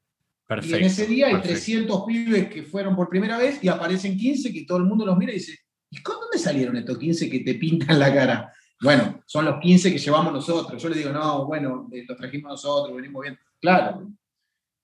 Perfecto, 0.46 0.76
y 0.76 0.80
en 0.80 0.86
ese 0.86 1.06
día 1.06 1.26
hay 1.26 1.42
300 1.42 2.04
pibes 2.06 2.48
que 2.48 2.62
fueron 2.62 2.96
por 2.96 3.10
primera 3.10 3.36
vez 3.36 3.62
y 3.62 3.68
aparecen 3.68 4.16
15 4.16 4.50
que 4.50 4.64
todo 4.64 4.78
el 4.78 4.84
mundo 4.84 5.04
los 5.04 5.18
mira 5.18 5.32
y 5.32 5.34
dice, 5.34 5.58
¿y 5.90 6.02
con 6.02 6.18
dónde 6.18 6.38
salieron 6.38 6.74
estos 6.78 6.96
15 6.96 7.28
que 7.28 7.40
te 7.40 7.56
pintan 7.56 7.98
la 7.98 8.14
cara? 8.14 8.50
Bueno, 8.80 9.22
son 9.26 9.44
los 9.44 9.60
15 9.60 9.92
que 9.92 9.98
llevamos 9.98 10.32
nosotros. 10.32 10.82
Yo 10.82 10.88
les 10.88 10.96
digo, 10.96 11.10
no, 11.12 11.44
bueno, 11.44 11.86
eh, 11.92 12.02
los 12.08 12.16
trajimos 12.16 12.50
nosotros, 12.50 12.96
venimos 12.96 13.20
bien. 13.20 13.38
Claro, 13.60 14.10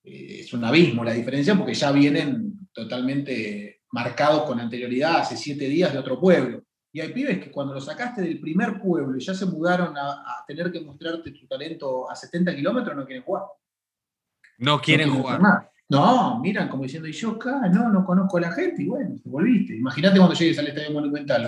eh, 0.03 0.41
es 0.41 0.53
un 0.53 0.63
abismo 0.63 1.03
la 1.03 1.13
diferencia 1.13 1.57
porque 1.57 1.73
ya 1.73 1.91
vienen 1.91 2.69
totalmente 2.71 3.81
marcados 3.91 4.43
con 4.43 4.59
anterioridad, 4.59 5.21
hace 5.21 5.35
siete 5.35 5.67
días 5.67 5.91
de 5.93 5.97
otro 5.97 6.19
pueblo. 6.19 6.61
Y 6.97 6.99
hay 6.99 7.13
pibes 7.13 7.37
que 7.37 7.51
cuando 7.51 7.75
los 7.75 7.85
sacaste 7.85 8.23
del 8.23 8.39
primer 8.39 8.81
pueblo 8.81 9.15
y 9.15 9.19
ya 9.23 9.35
se 9.35 9.45
mudaron 9.45 9.95
a, 9.95 10.43
tener 10.47 10.71
que 10.71 10.81
mostrarte 10.81 11.29
tu 11.29 11.45
talento 11.45 12.09
a 12.09 12.15
70 12.15 12.55
kilómetros, 12.55 12.95
no 12.95 13.05
quieren 13.05 13.23
jugar. 13.23 13.43
No 14.57 14.81
quieren, 14.81 15.13
jugar. 15.13 15.39
No, 15.89 16.39
miran 16.39 16.67
como 16.67 16.81
diciendo, 16.81 17.07
y 17.07 17.11
yo 17.11 17.33
acá, 17.33 17.69
no, 17.69 17.89
no 17.89 18.03
conozco 18.03 18.37
a 18.37 18.41
la 18.41 18.51
gente, 18.51 18.81
y 18.81 18.87
bueno, 18.87 19.15
te 19.23 19.29
volviste. 19.29 19.75
Imagínate 19.75 20.17
cuando 20.17 20.33
llegues 20.33 20.57
al 20.57 20.69
Estadio 20.69 20.91
Monumental. 20.91 21.45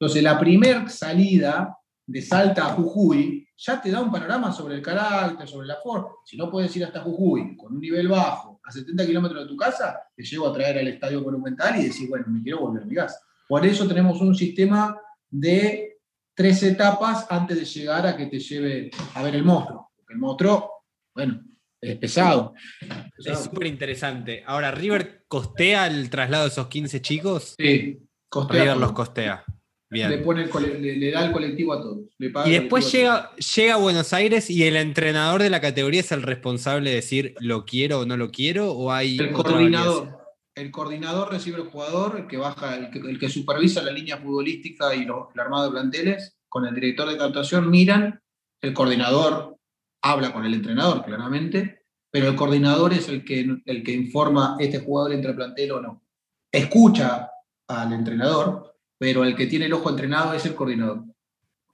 Entonces, 0.00 0.22
la 0.22 0.40
primera 0.40 0.88
salida 0.88 1.76
de 2.06 2.22
Salta 2.22 2.68
a 2.68 2.72
Jujuy 2.72 3.46
ya 3.54 3.78
te 3.78 3.90
da 3.90 4.00
un 4.00 4.10
panorama 4.10 4.52
sobre 4.52 4.76
el 4.76 4.80
carácter, 4.80 5.46
sobre 5.46 5.66
la 5.66 5.76
forma. 5.82 6.08
Si 6.24 6.38
no 6.38 6.50
puedes 6.50 6.74
ir 6.74 6.86
hasta 6.86 7.02
Jujuy 7.02 7.58
con 7.58 7.74
un 7.74 7.80
nivel 7.80 8.08
bajo, 8.08 8.58
a 8.64 8.72
70 8.72 9.04
kilómetros 9.04 9.42
de 9.42 9.48
tu 9.48 9.56
casa, 9.58 10.00
te 10.16 10.22
llevo 10.22 10.48
a 10.48 10.54
traer 10.54 10.78
al 10.78 10.88
Estadio 10.88 11.20
Monumental 11.20 11.78
y 11.78 11.84
decir, 11.84 12.08
bueno, 12.08 12.24
me 12.28 12.42
quiero 12.42 12.60
volver 12.60 12.84
a 12.84 12.86
mi 12.86 12.94
casa. 12.94 13.18
Por 13.52 13.66
eso 13.66 13.86
tenemos 13.86 14.18
un 14.22 14.34
sistema 14.34 14.98
de 15.28 15.98
tres 16.34 16.62
etapas 16.62 17.26
antes 17.28 17.58
de 17.58 17.66
llegar 17.66 18.06
a 18.06 18.16
que 18.16 18.24
te 18.24 18.38
lleve 18.38 18.90
a 19.12 19.22
ver 19.22 19.36
el 19.36 19.44
monstruo. 19.44 19.90
Porque 19.94 20.14
el 20.14 20.18
monstruo, 20.18 20.70
bueno, 21.14 21.44
es 21.78 21.96
pesado. 21.96 22.54
Es 23.18 23.40
súper 23.40 23.66
interesante. 23.66 24.42
Ahora, 24.46 24.70
¿River 24.70 25.26
costea 25.28 25.86
el 25.86 26.08
traslado 26.08 26.44
de 26.44 26.48
esos 26.48 26.68
15 26.68 27.02
chicos? 27.02 27.54
Sí, 27.58 27.98
costea. 28.30 28.62
River 28.62 28.76
los 28.78 28.92
costea. 28.92 29.44
Bien. 29.90 30.08
Le, 30.08 30.18
pone 30.20 30.46
le, 30.46 31.10
da 31.10 31.26
el 31.26 31.32
colectivo 31.32 31.74
a 31.74 31.82
todos. 31.82 31.98
y 32.46 32.52
después 32.52 32.90
llega, 32.90 33.36
llega 33.36 33.74
a 33.74 33.76
Buenos 33.76 34.14
Aires 34.14 34.48
y 34.48 34.64
el 34.64 34.76
entrenador 34.76 35.42
de 35.42 35.50
la 35.50 35.60
categoría 35.60 36.00
es 36.00 36.10
el 36.10 36.22
responsable 36.22 36.88
de 36.88 36.96
decir 36.96 37.34
lo 37.38 37.66
quiero 37.66 38.00
o 38.00 38.06
no 38.06 38.16
lo 38.16 38.30
quiero, 38.30 38.72
o 38.72 38.90
hay. 38.90 39.18
El 39.18 39.32
coordinador 39.32 40.21
el 40.54 40.70
coordinador 40.70 41.30
recibe 41.30 41.56
al 41.56 41.68
jugador, 41.68 42.18
el 42.18 42.26
que 42.26 42.36
baja, 42.36 42.76
el 42.76 43.18
que, 43.18 43.28
supervisa 43.28 43.82
la 43.82 43.92
línea 43.92 44.18
futbolística 44.18 44.94
y 44.94 45.02
el 45.02 45.40
armado 45.40 45.66
de 45.66 45.70
planteles, 45.72 46.36
con 46.48 46.66
el 46.66 46.74
director 46.74 47.08
de 47.08 47.16
captación, 47.16 47.70
miran, 47.70 48.20
el 48.60 48.74
coordinador 48.74 49.56
habla 50.02 50.32
con 50.32 50.44
el 50.44 50.54
entrenador, 50.54 51.04
claramente, 51.04 51.84
pero 52.10 52.28
el 52.28 52.36
coordinador 52.36 52.92
es 52.92 53.08
el 53.08 53.24
que, 53.24 53.62
el 53.64 53.82
que 53.82 53.92
informa 53.92 54.56
este 54.58 54.80
jugador 54.80 55.12
entre 55.12 55.32
plantel 55.32 55.72
o 55.72 55.80
no. 55.80 56.02
Escucha 56.50 57.30
al 57.68 57.92
entrenador, 57.92 58.76
pero 58.98 59.24
el 59.24 59.34
que 59.34 59.46
tiene 59.46 59.66
el 59.66 59.72
ojo 59.72 59.88
entrenado 59.88 60.34
es 60.34 60.44
el 60.44 60.54
coordinador. 60.54 61.04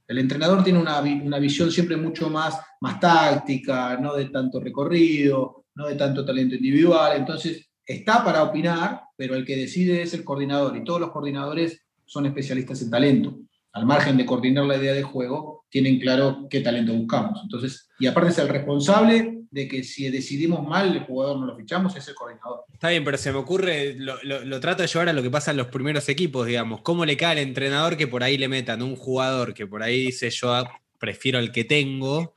El 0.07 0.19
entrenador 0.19 0.63
tiene 0.63 0.79
una, 0.79 1.01
una 1.01 1.39
visión 1.39 1.71
siempre 1.71 1.97
mucho 1.97 2.31
más, 2.31 2.59
más 2.81 3.01
táctica, 3.01 3.97
no 3.97 4.15
de 4.15 4.27
tanto 4.27 4.61
recorrido, 4.61 5.67
no 5.75 5.87
de 5.87 5.97
tanto 5.97 6.25
talento 6.25 6.55
individual, 6.55 7.17
entonces 7.17 7.68
está 7.89 8.23
para 8.23 8.43
opinar, 8.43 9.01
pero 9.17 9.35
el 9.35 9.45
que 9.45 9.57
decide 9.57 10.03
es 10.03 10.13
el 10.15 10.23
coordinador 10.23 10.77
y 10.77 10.85
todos 10.85 11.01
los 11.01 11.11
coordinadores 11.11 11.83
son 12.05 12.27
especialistas 12.27 12.81
en 12.83 12.91
talento. 12.91 13.39
Al 13.73 13.87
margen 13.87 14.17
de 14.17 14.27
coordinar 14.27 14.67
la 14.67 14.77
idea 14.77 14.93
de 14.93 15.03
juego, 15.03 15.65
tienen 15.71 15.99
claro 15.99 16.47
qué 16.51 16.61
talento 16.61 16.93
buscamos. 16.93 17.41
Entonces, 17.43 17.89
y 17.99 18.07
aparte 18.07 18.31
es 18.31 18.39
el 18.39 18.49
responsable 18.49 19.39
de 19.51 19.69
que 19.69 19.83
si 19.83 20.11
decidimos 20.11 20.67
mal, 20.67 20.95
el 20.95 21.05
jugador 21.05 21.39
no 21.39 21.47
lo 21.47 21.57
fichamos, 21.57 21.97
es 21.97 22.07
el 22.09 22.15
coordinador. 22.15 22.65
Está 22.73 22.91
bien, 22.91 23.05
pero 23.05 23.17
se 23.17 23.33
me 23.33 23.39
ocurre, 23.39 23.95
lo, 23.95 24.61
trato 24.61 24.83
de 24.83 24.89
llevar 24.89 25.09
a 25.09 25.13
lo 25.13 25.23
que 25.23 25.31
pasa 25.31 25.51
en 25.51 25.57
los 25.57 25.69
primeros 25.69 26.09
equipos, 26.09 26.47
digamos. 26.47 26.83
¿Cómo 26.83 27.07
le 27.07 27.17
cae 27.17 27.33
al 27.33 27.39
entrenador 27.39 27.97
que 27.97 28.07
por 28.07 28.23
ahí 28.23 28.37
le 28.37 28.49
metan 28.49 28.83
un 28.83 28.97
jugador 28.97 29.55
que 29.55 29.67
por 29.67 29.83
ahí 29.83 30.07
dice 30.07 30.31
yo 30.31 30.65
prefiero 30.99 31.39
el 31.39 31.53
que 31.53 31.65
tengo? 31.65 32.35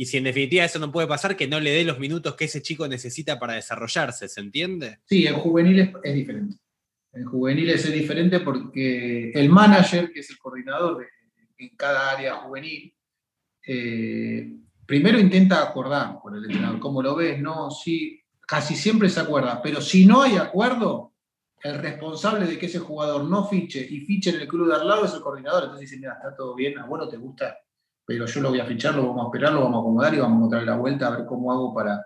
Y 0.00 0.06
si 0.06 0.16
en 0.16 0.24
definitiva 0.24 0.64
eso 0.64 0.78
no 0.78 0.90
puede 0.90 1.06
pasar, 1.06 1.36
que 1.36 1.46
no 1.46 1.60
le 1.60 1.72
dé 1.72 1.84
los 1.84 1.98
minutos 1.98 2.34
que 2.34 2.46
ese 2.46 2.62
chico 2.62 2.88
necesita 2.88 3.38
para 3.38 3.52
desarrollarse, 3.52 4.28
¿se 4.28 4.40
entiende? 4.40 5.00
Sí, 5.04 5.26
en 5.26 5.34
juveniles 5.34 5.90
es 6.02 6.14
diferente. 6.14 6.56
En 7.12 7.26
juveniles 7.26 7.84
es 7.84 7.92
diferente 7.92 8.40
porque 8.40 9.30
el 9.32 9.50
manager, 9.50 10.10
que 10.10 10.20
es 10.20 10.30
el 10.30 10.38
coordinador 10.38 11.06
en 11.58 11.76
cada 11.76 12.12
área 12.12 12.36
juvenil, 12.36 12.94
eh, 13.66 14.50
primero 14.86 15.20
intenta 15.20 15.68
acordar 15.68 16.18
con 16.22 16.34
el 16.34 16.46
entrenador, 16.46 16.80
¿cómo 16.80 17.02
lo 17.02 17.14
ves? 17.14 17.38
No, 17.38 17.70
sí, 17.70 18.22
casi 18.40 18.76
siempre 18.76 19.10
se 19.10 19.20
acuerda, 19.20 19.60
pero 19.62 19.82
si 19.82 20.06
no 20.06 20.22
hay 20.22 20.36
acuerdo, 20.36 21.12
el 21.62 21.74
responsable 21.74 22.46
de 22.46 22.58
que 22.58 22.64
ese 22.64 22.78
jugador 22.78 23.24
no 23.24 23.46
fiche 23.46 23.86
y 23.86 24.00
fiche 24.06 24.30
en 24.30 24.40
el 24.40 24.48
club 24.48 24.66
de 24.66 24.76
al 24.76 24.88
lado 24.88 25.04
es 25.04 25.12
el 25.12 25.20
coordinador. 25.20 25.64
Entonces 25.64 25.90
dice, 25.90 26.00
mira, 26.00 26.14
está 26.14 26.34
todo 26.34 26.54
bien, 26.54 26.78
a 26.78 26.88
te 27.10 27.18
gusta, 27.18 27.54
pero 28.10 28.26
yo 28.26 28.40
lo 28.40 28.48
voy 28.50 28.58
a 28.58 28.66
fichar, 28.66 28.96
lo 28.96 29.06
vamos 29.06 29.24
a 29.24 29.28
esperar, 29.28 29.52
lo 29.52 29.60
vamos 29.62 29.76
a 29.76 29.80
acomodar 29.80 30.14
y 30.14 30.18
vamos 30.18 30.34
a 30.34 30.38
encontrar 30.38 30.64
la 30.64 30.76
vuelta 30.76 31.06
a 31.06 31.16
ver 31.16 31.26
cómo 31.26 31.52
hago 31.52 31.72
para... 31.72 32.04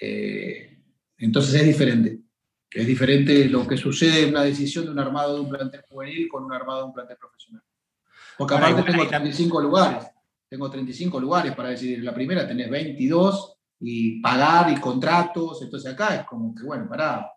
Eh, 0.00 0.78
entonces 1.18 1.54
es 1.54 1.66
diferente. 1.66 2.20
Es 2.70 2.86
diferente 2.86 3.46
lo 3.46 3.66
que 3.66 3.76
sucede 3.76 4.22
en 4.22 4.30
una 4.30 4.42
decisión 4.42 4.84
de 4.84 4.92
un 4.92 4.98
armado 5.00 5.34
de 5.34 5.40
un 5.40 5.48
plantel 5.48 5.82
juvenil 5.88 6.28
con 6.28 6.44
un 6.44 6.52
armado 6.52 6.80
de 6.80 6.84
un 6.86 6.92
plantel 6.92 7.16
profesional. 7.16 7.62
Porque 8.38 8.54
aparte 8.54 8.82
tengo 8.84 9.08
35 9.08 9.60
lugares 9.60 10.06
tengo 10.50 10.68
35 10.68 11.20
lugares 11.20 11.54
para 11.54 11.68
decidir. 11.70 12.02
La 12.02 12.12
primera 12.12 12.46
tenés 12.46 12.68
22 12.68 13.56
y 13.80 14.20
pagar 14.20 14.70
y 14.72 14.80
contratos. 14.80 15.62
Entonces 15.62 15.92
acá 15.92 16.16
es 16.16 16.24
como 16.24 16.52
que, 16.54 16.64
bueno, 16.64 16.88
pará, 16.88 17.30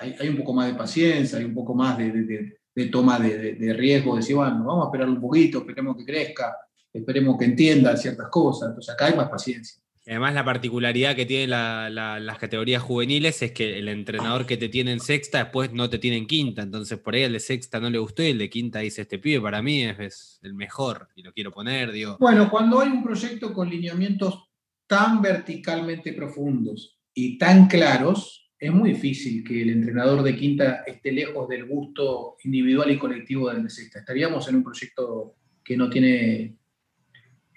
hay, 0.00 0.28
un 0.28 0.38
poco 0.38 0.52
más 0.52 0.66
de 0.66 0.74
paciencia, 0.74 1.38
hay 1.38 1.44
un 1.44 1.54
poco 1.54 1.74
más 1.74 1.96
de, 1.96 2.58
toma 2.90 3.20
de, 3.20 3.72
riesgo, 3.72 4.14
de 4.14 4.20
decir, 4.20 4.34
bueno, 4.34 4.64
vamos 4.64 4.84
a 4.84 4.88
esperar 4.88 5.08
un 5.08 5.20
poquito, 5.20 5.58
esperemos 5.58 5.96
que 5.96 6.04
crezca, 6.04 6.56
esperemos 6.94 7.36
que 7.36 7.44
entienda 7.44 7.96
ciertas 7.96 8.28
cosas. 8.30 8.68
Entonces 8.70 8.94
acá 8.94 9.06
hay 9.06 9.14
más 9.14 9.28
paciencia. 9.28 9.82
Además, 10.06 10.34
la 10.34 10.44
particularidad 10.44 11.16
que 11.16 11.24
tienen 11.24 11.50
las 11.50 12.38
categorías 12.38 12.82
juveniles 12.82 13.40
es 13.40 13.52
que 13.52 13.78
el 13.78 13.88
entrenador 13.88 14.44
que 14.44 14.58
te 14.58 14.68
tiene 14.68 14.92
en 14.92 15.00
sexta 15.00 15.38
después 15.38 15.72
no 15.72 15.88
te 15.88 15.98
tiene 15.98 16.18
en 16.18 16.26
quinta. 16.26 16.60
Entonces, 16.62 16.98
por 16.98 17.14
ahí 17.14 17.22
el 17.22 17.32
de 17.32 17.40
sexta 17.40 17.80
no 17.80 17.88
le 17.88 17.98
gustó 17.98 18.22
y 18.22 18.26
el 18.26 18.38
de 18.38 18.50
quinta 18.50 18.80
dice: 18.80 19.02
Este 19.02 19.18
pibe 19.18 19.40
para 19.40 19.62
mí 19.62 19.82
es, 19.82 20.38
el 20.42 20.52
mejor 20.52 21.08
y 21.16 21.22
lo 21.22 21.32
quiero 21.32 21.50
poner. 21.52 21.90
Digo. 21.90 22.18
Bueno, 22.20 22.50
cuando 22.50 22.80
hay 22.80 22.90
un 22.90 23.02
proyecto 23.02 23.54
con 23.54 23.70
lineamientos 23.70 24.50
tan 24.86 25.22
verticalmente 25.22 26.12
profundos 26.12 26.98
y 27.14 27.38
tan 27.38 27.66
claros, 27.66 28.52
es 28.58 28.72
muy 28.72 28.90
difícil 28.90 29.42
que 29.42 29.62
el 29.62 29.70
entrenador 29.70 30.22
de 30.22 30.36
quinta 30.36 30.82
esté 30.86 31.12
lejos 31.12 31.48
del 31.48 31.64
gusto 31.64 32.36
individual 32.44 32.90
y 32.90 32.98
colectivo 32.98 33.48
del 33.48 33.62
de 33.62 33.70
sexta. 33.70 34.00
Estaríamos 34.00 34.46
en 34.48 34.56
un 34.56 34.64
proyecto 34.64 35.36
que 35.64 35.78
no 35.78 35.88
tiene 35.88 36.58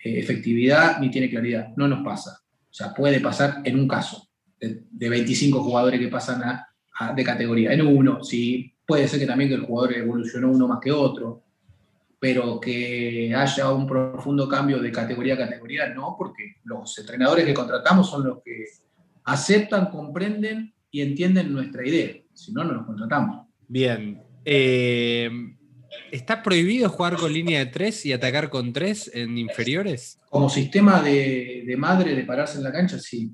eh, 0.03 0.19
efectividad 0.19 0.99
ni 0.99 1.09
tiene 1.09 1.29
claridad. 1.29 1.69
No 1.75 1.87
nos 1.87 2.03
pasa. 2.03 2.39
O 2.69 2.73
sea, 2.73 2.93
puede 2.93 3.19
pasar 3.19 3.61
en 3.63 3.79
un 3.79 3.87
caso 3.87 4.27
de, 4.59 5.09
25 5.09 5.63
jugadores 5.63 5.99
que 5.99 6.07
pasan 6.07 6.43
a, 6.43 7.13
de 7.13 7.23
categoría. 7.23 7.73
En 7.73 7.85
uno, 7.85 8.23
sí, 8.23 8.73
puede 8.85 9.07
ser 9.07 9.19
que 9.19 9.25
también 9.25 9.49
que 9.49 9.55
el 9.55 9.65
jugador 9.65 9.93
evolucionó 9.93 10.51
uno 10.51 10.67
más 10.67 10.79
que 10.81 10.91
otro, 10.91 11.43
pero 12.19 12.59
que 12.59 13.33
haya 13.35 13.71
un 13.71 13.85
profundo 13.85 14.47
cambio 14.47 14.79
de 14.79 14.91
categoría 14.91 15.35
a 15.35 15.37
categoría, 15.37 15.93
no, 15.93 16.15
porque 16.17 16.55
los 16.63 16.97
entrenadores 16.97 17.45
que 17.45 17.53
contratamos 17.53 18.09
son 18.09 18.27
los 18.27 18.41
que 18.43 18.65
aceptan, 19.25 19.89
comprenden 19.89 20.73
y 20.89 21.01
entienden 21.01 21.53
nuestra 21.53 21.87
idea. 21.87 22.15
Si 22.33 22.51
no, 22.51 22.63
no 22.63 22.73
los 22.73 22.85
contratamos. 22.85 23.47
Bien. 23.67 24.21
Eh, 24.43 25.29
¿Está 26.11 26.41
prohibido 26.41 26.89
jugar 26.89 27.15
con 27.15 27.33
línea 27.33 27.59
de 27.59 27.65
tres 27.67 28.05
y 28.05 28.13
atacar 28.13 28.49
con 28.49 28.73
tres 28.73 29.11
en 29.13 29.37
inferiores? 29.37 30.19
Como 30.29 30.49
sistema 30.49 31.01
de, 31.01 31.75
madre 31.77 32.15
de 32.15 32.23
pararse 32.23 32.57
en 32.57 32.63
la 32.63 32.71
cancha, 32.71 32.99
sí. 32.99 33.31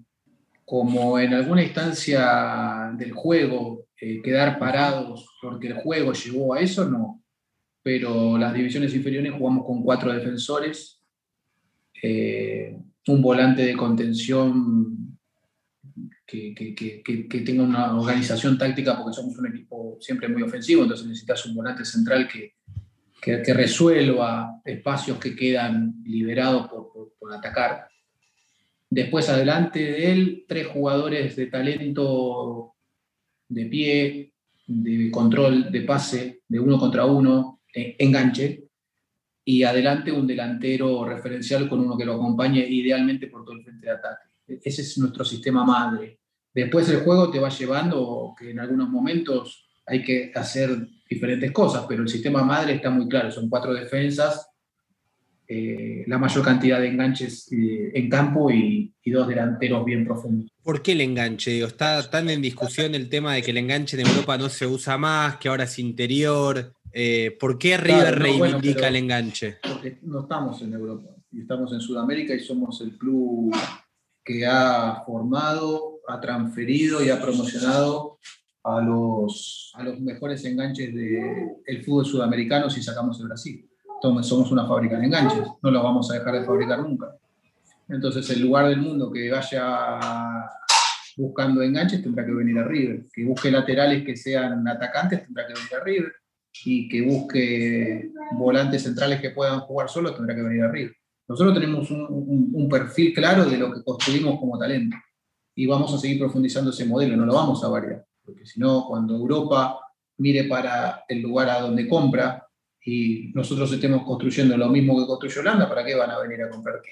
Como 0.65 1.19
en 1.19 1.33
alguna 1.33 1.63
instancia 1.63 2.91
del 2.97 3.11
juego, 3.11 3.87
eh, 3.99 4.21
quedar 4.21 4.57
parados 4.57 5.27
porque 5.41 5.67
el 5.67 5.73
juego 5.75 6.13
llevó 6.13 6.53
a 6.53 6.59
eso, 6.59 6.89
no. 6.89 7.21
Pero 7.81 8.37
las 8.37 8.53
divisiones 8.53 8.93
inferiores 8.95 9.33
jugamos 9.33 9.65
con 9.65 9.83
cuatro 9.83 10.13
defensores, 10.13 11.01
eh, 12.01 12.77
un 13.07 13.21
volante 13.21 13.65
de 13.65 13.75
contención 13.75 15.02
que, 16.25 16.53
que, 17.03 17.39
tenga 17.41 17.63
una 17.63 17.95
organización 17.95 18.57
táctica, 18.57 18.97
porque 18.97 19.13
somos 19.13 19.37
un 19.37 19.47
equipo 19.47 19.97
siempre 19.99 20.27
muy 20.27 20.41
ofensivo, 20.41 20.83
entonces 20.83 21.05
necesitas 21.05 21.45
un 21.45 21.55
volante 21.55 21.85
central 21.85 22.27
que, 22.27 22.55
que, 23.21 23.53
resuelva 23.53 24.61
espacios 24.63 25.17
que 25.17 25.35
quedan 25.35 26.01
liberados 26.05 26.67
por, 26.69 26.93
atacar. 27.33 27.87
Después 28.89 29.29
adelante 29.29 29.79
de 29.79 30.11
él, 30.11 30.45
tres 30.47 30.67
jugadores 30.67 31.35
de 31.35 31.47
talento 31.47 32.75
de 33.47 33.65
pie, 33.65 34.33
de 34.67 35.09
control, 35.09 35.71
de 35.71 35.81
pase, 35.81 36.41
de 36.47 36.59
uno 36.59 36.77
contra 36.77 37.05
uno, 37.05 37.61
eh, 37.73 37.95
enganche. 37.97 38.65
Y 39.45 39.63
adelante 39.63 40.11
un 40.11 40.27
delantero 40.27 41.05
referencial 41.05 41.67
con 41.67 41.79
uno 41.79 41.97
que 41.97 42.05
lo 42.05 42.15
acompañe 42.15 42.59
idealmente 42.59 43.27
por 43.27 43.43
todo 43.43 43.55
el 43.55 43.63
frente 43.63 43.87
de 43.87 43.91
ataque. 43.93 44.32
Ese 44.47 44.81
es 44.81 44.97
nuestro 44.97 45.23
sistema 45.23 45.63
madre. 45.63 46.19
Después 46.53 46.87
el 46.89 47.01
juego 47.01 47.31
te 47.31 47.39
va 47.39 47.49
llevando 47.49 48.33
que 48.37 48.51
en 48.51 48.59
algunos 48.59 48.89
momentos 48.89 49.65
hay 49.85 50.03
que 50.03 50.31
hacer 50.35 50.87
diferentes 51.09 51.51
cosas, 51.51 51.85
pero 51.87 52.03
el 52.03 52.09
sistema 52.09 52.43
madre 52.43 52.75
está 52.75 52.89
muy 52.89 53.07
claro, 53.07 53.31
son 53.31 53.49
cuatro 53.49 53.73
defensas, 53.73 54.47
eh, 55.47 56.05
la 56.07 56.17
mayor 56.17 56.43
cantidad 56.43 56.79
de 56.79 56.87
enganches 56.87 57.51
eh, 57.51 57.91
en 57.93 58.09
campo 58.09 58.49
y, 58.49 58.91
dos 59.05 59.27
delanteros 59.27 59.85
bien 59.85 60.05
profundos. 60.05 60.49
¿Por 60.63 60.81
qué 60.81 60.93
el 60.93 61.01
enganche? 61.01 61.63
está 61.63 62.09
tan 62.09 62.29
en 62.29 62.41
discusión 62.41 62.95
el 62.95 63.09
tema 63.09 63.35
de 63.35 63.43
que 63.43 63.51
el 63.51 63.57
enganche 63.57 63.99
en 63.99 64.07
Europa 64.07 64.37
no 64.37 64.49
se 64.49 64.65
usa 64.65 64.97
más, 64.97 65.37
que 65.37 65.49
ahora 65.49 65.65
es 65.65 65.77
interior. 65.77 66.73
Eh, 66.91 67.35
¿Por 67.39 67.59
qué 67.59 67.77
River 67.77 68.17
reivindica 68.17 68.87
el 68.87 68.95
enganche? 68.95 69.57
Porque 69.61 69.99
no 70.03 70.21
estamos 70.21 70.61
en 70.63 70.73
Europa, 70.73 71.09
y 71.31 71.41
estamos 71.41 71.71
en 71.73 71.81
Sudamérica 71.81 72.33
y 72.33 72.39
somos 72.39 72.81
el 72.81 72.97
club 72.97 73.53
que 74.23 74.45
ha 74.45 75.03
formado, 75.05 75.99
ha 76.07 76.19
transferido 76.19 77.03
y 77.03 77.09
ha 77.09 77.21
promocionado 77.21 78.19
a 78.63 78.81
los, 78.81 79.71
a 79.75 79.83
los 79.83 79.99
mejores 79.99 80.43
enganches 80.45 80.93
del 80.93 81.83
fútbol 81.83 82.05
sudamericano 82.05 82.69
si 82.69 82.81
sacamos 82.81 83.19
el 83.19 83.27
Brasil. 83.27 83.69
Entonces, 83.95 84.27
somos 84.27 84.51
una 84.51 84.67
fábrica 84.67 84.97
de 84.97 85.05
enganches, 85.05 85.47
no 85.61 85.71
lo 85.71 85.83
vamos 85.83 86.09
a 86.11 86.15
dejar 86.15 86.39
de 86.39 86.45
fabricar 86.45 86.79
nunca. 86.79 87.15
Entonces, 87.89 88.29
el 88.29 88.41
lugar 88.41 88.67
del 88.67 88.81
mundo 88.81 89.11
que 89.11 89.29
vaya 89.29 89.99
buscando 91.17 91.61
enganches 91.61 92.01
tendrá 92.01 92.25
que 92.25 92.33
venir 92.33 92.57
a 92.59 92.63
River. 92.63 93.05
Que 93.13 93.25
busque 93.25 93.51
laterales 93.51 94.05
que 94.05 94.15
sean 94.15 94.67
atacantes 94.67 95.23
tendrá 95.23 95.47
que 95.47 95.53
venir 95.53 95.75
a 95.75 95.83
River. 95.83 96.13
Y 96.65 96.87
que 96.87 97.01
busque 97.01 98.11
volantes 98.33 98.83
centrales 98.83 99.19
que 99.19 99.31
puedan 99.31 99.61
jugar 99.61 99.89
solos 99.89 100.15
tendrá 100.15 100.35
que 100.35 100.41
venir 100.41 100.63
a 100.63 100.71
River. 100.71 100.95
Nosotros 101.27 101.53
tenemos 101.53 101.89
un, 101.91 102.51
un 102.53 102.69
perfil 102.69 103.13
claro 103.13 103.45
de 103.45 103.57
lo 103.57 103.73
que 103.73 103.83
construimos 103.83 104.39
como 104.39 104.57
talento. 104.57 104.97
Y 105.55 105.65
vamos 105.65 105.93
a 105.93 105.97
seguir 105.97 106.19
profundizando 106.19 106.71
ese 106.71 106.85
modelo, 106.85 107.15
no 107.15 107.25
lo 107.25 107.33
vamos 107.33 107.63
a 107.63 107.69
variar 107.69 108.05
porque 108.23 108.45
si 108.45 108.59
no, 108.59 108.85
cuando 108.87 109.15
Europa 109.15 109.79
mire 110.17 110.45
para 110.45 111.03
el 111.07 111.21
lugar 111.21 111.49
a 111.49 111.61
donde 111.61 111.87
compra 111.87 112.47
y 112.85 113.31
nosotros 113.33 113.71
estemos 113.71 114.03
construyendo 114.03 114.57
lo 114.57 114.69
mismo 114.69 114.97
que 114.99 115.07
construyó 115.07 115.41
Holanda, 115.41 115.67
¿para 115.67 115.85
qué 115.85 115.95
van 115.95 116.11
a 116.11 116.19
venir 116.19 116.43
a 116.43 116.49
comprar 116.49 116.81
qué? 116.81 116.91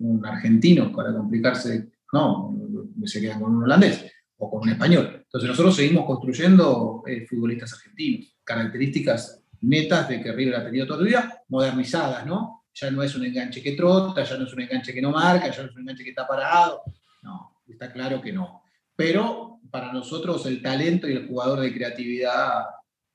Un 0.00 0.24
argentino 0.24 0.92
para 0.92 1.12
complicarse, 1.12 1.90
no, 2.12 2.56
se 3.04 3.20
quedan 3.20 3.40
con 3.40 3.56
un 3.56 3.64
holandés 3.64 4.06
o 4.36 4.50
con 4.50 4.62
un 4.62 4.70
español. 4.70 5.22
Entonces 5.24 5.50
nosotros 5.50 5.74
seguimos 5.74 6.06
construyendo 6.06 7.02
eh, 7.06 7.26
futbolistas 7.26 7.72
argentinos, 7.74 8.36
características 8.44 9.42
netas 9.60 10.08
de 10.08 10.20
que 10.22 10.32
River 10.32 10.56
ha 10.56 10.64
tenido 10.64 10.86
toda 10.86 11.00
la 11.00 11.06
vida, 11.06 11.42
modernizadas, 11.48 12.24
¿no? 12.26 12.57
Ya 12.80 12.90
no 12.90 13.02
es 13.02 13.14
un 13.14 13.24
enganche 13.24 13.62
que 13.62 13.72
trota, 13.72 14.22
ya 14.22 14.36
no 14.36 14.44
es 14.44 14.52
un 14.52 14.60
enganche 14.60 14.92
que 14.92 15.02
no 15.02 15.10
marca, 15.10 15.50
ya 15.50 15.62
no 15.62 15.68
es 15.68 15.74
un 15.74 15.82
enganche 15.82 16.04
que 16.04 16.10
está 16.10 16.26
parado. 16.26 16.82
No, 17.22 17.56
está 17.66 17.92
claro 17.92 18.20
que 18.20 18.32
no. 18.32 18.62
Pero 18.94 19.60
para 19.70 19.92
nosotros 19.92 20.44
el 20.46 20.62
talento 20.62 21.08
y 21.08 21.12
el 21.12 21.26
jugador 21.26 21.60
de 21.60 21.74
creatividad 21.74 22.64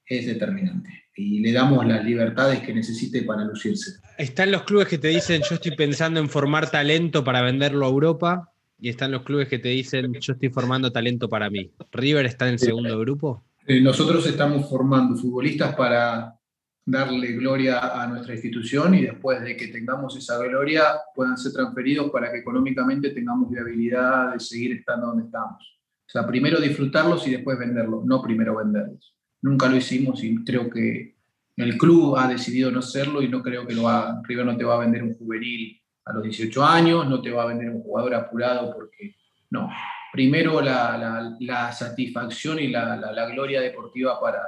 es 0.05 0.25
determinante 0.25 0.89
y 1.15 1.39
le 1.39 1.51
damos 1.51 1.85
las 1.85 2.03
libertades 2.03 2.59
que 2.61 2.73
necesite 2.73 3.21
para 3.23 3.45
lucirse. 3.45 3.99
Están 4.17 4.51
los 4.51 4.63
clubes 4.63 4.87
que 4.87 4.97
te 4.97 5.09
dicen 5.09 5.41
yo 5.47 5.55
estoy 5.55 5.75
pensando 5.75 6.19
en 6.19 6.29
formar 6.29 6.69
talento 6.69 7.23
para 7.23 7.41
venderlo 7.41 7.85
a 7.85 7.89
Europa 7.89 8.53
y 8.83 8.89
están 8.89 9.11
los 9.11 9.23
clubes 9.23 9.47
que 9.47 9.59
te 9.59 9.69
dicen, 9.69 10.13
yo 10.19 10.33
estoy 10.33 10.49
formando 10.49 10.91
talento 10.91 11.29
para 11.29 11.49
mí. 11.49 11.71
¿River 11.93 12.25
está 12.25 12.47
en 12.47 12.53
el 12.53 12.59
segundo 12.59 12.99
grupo? 12.99 13.45
Eh, 13.65 13.79
nosotros 13.79 14.27
estamos 14.27 14.69
formando 14.69 15.15
futbolistas 15.15 15.73
para 15.73 16.37
darle 16.85 17.31
gloria 17.33 18.01
a 18.01 18.07
nuestra 18.07 18.33
institución 18.33 18.93
y 18.95 19.03
después 19.03 19.41
de 19.41 19.55
que 19.55 19.67
tengamos 19.67 20.17
esa 20.17 20.37
gloria 20.37 20.83
puedan 21.15 21.37
ser 21.37 21.53
transferidos 21.53 22.11
para 22.11 22.31
que 22.31 22.39
económicamente 22.39 23.11
tengamos 23.11 23.49
viabilidad 23.49 24.33
de 24.33 24.39
seguir 24.39 24.73
estando 24.73 25.07
donde 25.07 25.25
estamos. 25.25 25.79
O 26.05 26.09
sea, 26.09 26.27
primero 26.27 26.59
disfrutarlos 26.59 27.25
y 27.27 27.31
después 27.31 27.57
venderlos, 27.57 28.05
no 28.05 28.21
primero 28.21 28.57
venderlos. 28.57 29.15
Nunca 29.41 29.67
lo 29.67 29.77
hicimos 29.77 30.23
y 30.23 30.43
creo 30.43 30.69
que 30.69 31.15
el 31.55 31.77
club 31.77 32.17
ha 32.17 32.27
decidido 32.27 32.71
no 32.71 32.79
hacerlo 32.79 33.21
y 33.21 33.29
no 33.29 33.41
creo 33.41 33.65
que 33.65 33.75
lo 33.75 33.87
haga. 33.87 34.21
River 34.23 34.45
no 34.45 34.57
te 34.57 34.63
va 34.63 34.75
a 34.75 34.79
vender 34.79 35.03
un 35.03 35.13
juvenil 35.13 35.79
a 36.05 36.13
los 36.13 36.23
18 36.23 36.65
años, 36.65 37.07
no 37.07 37.21
te 37.21 37.31
va 37.31 37.43
a 37.43 37.47
vender 37.47 37.69
un 37.69 37.81
jugador 37.81 38.15
apurado 38.15 38.73
porque 38.73 39.15
no. 39.51 39.69
Primero 40.11 40.61
la, 40.61 41.35
la, 41.39 41.71
satisfacción 41.71 42.59
y 42.59 42.67
la, 42.67 42.95
la, 42.95 43.25
gloria 43.27 43.61
deportiva 43.61 44.19
para 44.19 44.39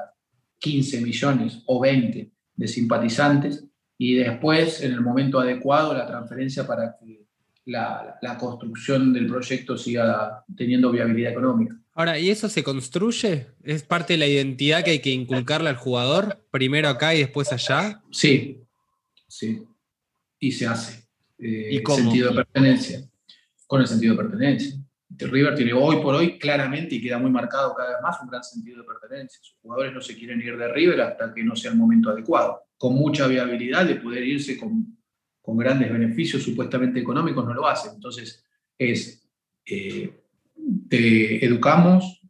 15 0.65 1.01
millones 1.01 1.61
o 1.67 1.79
20 1.79 2.31
de 2.55 2.67
simpatizantes 2.67 3.65
y 3.99 4.15
después, 4.15 4.81
en 4.81 4.93
el 4.93 5.01
momento 5.01 5.39
adecuado, 5.39 5.93
la 5.93 6.07
transferencia 6.07 6.65
para 6.65 6.97
que 6.97 7.27
la, 7.65 8.17
construcción 8.39 9.13
del 9.13 9.27
proyecto 9.27 9.77
siga 9.77 10.43
teniendo 10.57 10.91
viabilidad 10.91 11.33
económica. 11.33 11.79
Ahora, 11.93 12.17
¿y 12.17 12.31
eso 12.31 12.49
se 12.49 12.63
construye? 12.63 13.45
¿Es 13.63 13.83
parte 13.83 14.13
de 14.13 14.17
la 14.17 14.27
identidad 14.27 14.83
que 14.83 14.91
hay 14.91 14.99
que 14.99 15.11
inculcarle 15.11 15.69
al 15.69 15.77
jugador? 15.77 16.43
Primero 16.49 16.89
acá 16.89 17.13
y 17.13 17.19
después 17.19 17.53
allá. 17.53 18.01
Sí, 18.11 18.63
sí. 19.27 19.61
Y 20.39 20.51
se 20.51 20.65
hace. 20.65 21.03
¿Y 21.37 21.77
eh, 21.77 21.83
sentido 21.87 22.29
de 22.29 22.35
pertenencia. 22.37 23.07
Con 23.67 23.81
el 23.81 23.87
sentido 23.87 24.15
de 24.15 24.23
pertenencia. 24.23 24.75
River 25.19 25.55
tiene 25.55 25.73
hoy 25.73 25.97
por 25.97 26.15
hoy 26.15 26.37
claramente 26.37 26.95
y 26.95 27.01
queda 27.01 27.17
muy 27.17 27.31
marcado 27.31 27.73
cada 27.75 27.89
vez 27.91 27.97
más 28.01 28.21
un 28.21 28.29
gran 28.29 28.43
sentido 28.43 28.79
de 28.79 28.83
pertenencia. 28.83 29.39
Sus 29.41 29.57
jugadores 29.61 29.93
no 29.93 30.01
se 30.01 30.15
quieren 30.15 30.41
ir 30.41 30.57
de 30.57 30.67
River 30.71 31.01
hasta 31.01 31.33
que 31.33 31.43
no 31.43 31.55
sea 31.55 31.71
el 31.71 31.77
momento 31.77 32.09
adecuado. 32.09 32.63
Con 32.77 32.95
mucha 32.95 33.27
viabilidad 33.27 33.85
de 33.85 33.95
poder 33.95 34.23
irse 34.23 34.57
con, 34.57 34.97
con 35.41 35.57
grandes 35.57 35.91
beneficios 35.91 36.43
supuestamente 36.43 36.99
económicos, 36.99 37.45
no 37.45 37.53
lo 37.53 37.67
hacen. 37.67 37.93
Entonces, 37.95 38.43
es, 38.77 39.27
eh, 39.65 40.21
te 40.89 41.45
educamos, 41.45 42.21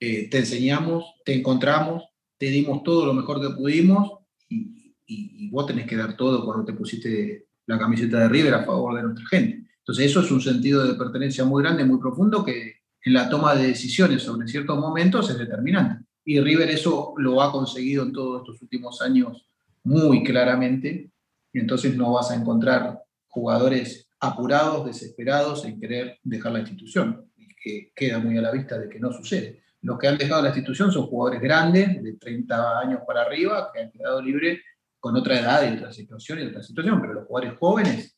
eh, 0.00 0.28
te 0.28 0.38
enseñamos, 0.38 1.14
te 1.24 1.34
encontramos, 1.34 2.04
te 2.36 2.46
dimos 2.46 2.82
todo 2.82 3.06
lo 3.06 3.14
mejor 3.14 3.40
que 3.40 3.54
pudimos 3.54 4.18
y, 4.48 4.96
y 5.06 5.50
vos 5.50 5.66
tenés 5.66 5.86
que 5.86 5.96
dar 5.96 6.16
todo 6.16 6.44
cuando 6.44 6.64
te 6.64 6.72
pusiste 6.72 7.46
la 7.66 7.78
camiseta 7.78 8.18
de 8.18 8.28
River 8.28 8.54
a 8.54 8.64
favor 8.64 8.96
de 8.96 9.02
nuestra 9.02 9.26
gente. 9.26 9.61
Entonces 9.82 10.06
eso 10.06 10.20
es 10.20 10.30
un 10.30 10.40
sentido 10.40 10.86
de 10.86 10.94
pertenencia 10.94 11.44
muy 11.44 11.62
grande, 11.62 11.84
muy 11.84 11.98
profundo, 11.98 12.44
que 12.44 12.76
en 13.04 13.12
la 13.12 13.28
toma 13.28 13.54
de 13.54 13.66
decisiones 13.66 14.22
sobre 14.22 14.46
ciertos 14.46 14.78
momentos 14.78 15.28
es 15.28 15.38
determinante. 15.38 16.04
Y 16.24 16.40
River 16.40 16.70
eso 16.70 17.14
lo 17.16 17.42
ha 17.42 17.50
conseguido 17.50 18.04
en 18.04 18.12
todos 18.12 18.42
estos 18.42 18.62
últimos 18.62 19.02
años 19.02 19.44
muy 19.82 20.22
claramente. 20.22 21.10
Y 21.52 21.58
entonces 21.58 21.96
no 21.96 22.12
vas 22.12 22.30
a 22.30 22.36
encontrar 22.36 23.02
jugadores 23.26 24.08
apurados, 24.20 24.86
desesperados 24.86 25.64
en 25.64 25.80
querer 25.80 26.18
dejar 26.22 26.52
la 26.52 26.60
institución, 26.60 27.28
que 27.60 27.92
queda 27.94 28.20
muy 28.20 28.38
a 28.38 28.42
la 28.42 28.52
vista 28.52 28.78
de 28.78 28.88
que 28.88 29.00
no 29.00 29.12
sucede. 29.12 29.62
Los 29.80 29.98
que 29.98 30.06
han 30.06 30.16
dejado 30.16 30.42
la 30.42 30.48
institución 30.48 30.92
son 30.92 31.08
jugadores 31.08 31.42
grandes, 31.42 32.00
de 32.00 32.12
30 32.12 32.78
años 32.78 33.00
para 33.04 33.22
arriba, 33.22 33.70
que 33.74 33.80
han 33.80 33.90
quedado 33.90 34.22
libres 34.22 34.60
con 35.00 35.16
otra 35.16 35.40
edad 35.40 35.68
y 35.68 35.76
otra 35.76 35.92
situación 35.92 36.38
y 36.38 36.42
otra 36.44 36.62
situación, 36.62 37.00
pero 37.00 37.14
los 37.14 37.26
jugadores 37.26 37.58
jóvenes 37.58 38.11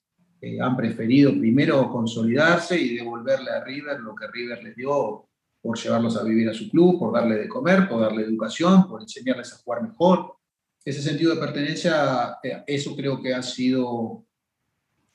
eh, 0.44 0.60
han 0.60 0.76
preferido 0.76 1.32
primero 1.32 1.90
consolidarse 1.90 2.78
y 2.78 2.96
devolverle 2.96 3.50
a 3.50 3.64
River 3.64 3.98
lo 4.00 4.14
que 4.14 4.26
River 4.26 4.62
les 4.62 4.76
dio 4.76 5.26
por 5.62 5.78
llevarlos 5.78 6.18
a 6.18 6.22
vivir 6.22 6.50
a 6.50 6.52
su 6.52 6.68
club, 6.70 6.98
por 6.98 7.14
darle 7.14 7.36
de 7.36 7.48
comer, 7.48 7.88
por 7.88 8.02
darle 8.02 8.24
educación, 8.24 8.86
por 8.86 9.00
enseñarles 9.00 9.54
a 9.54 9.56
jugar 9.56 9.82
mejor. 9.82 10.36
Ese 10.84 11.00
sentido 11.00 11.34
de 11.34 11.40
pertenencia, 11.40 12.36
eh, 12.42 12.62
eso 12.66 12.94
creo 12.94 13.22
que 13.22 13.32
ha 13.32 13.42
sido 13.42 14.26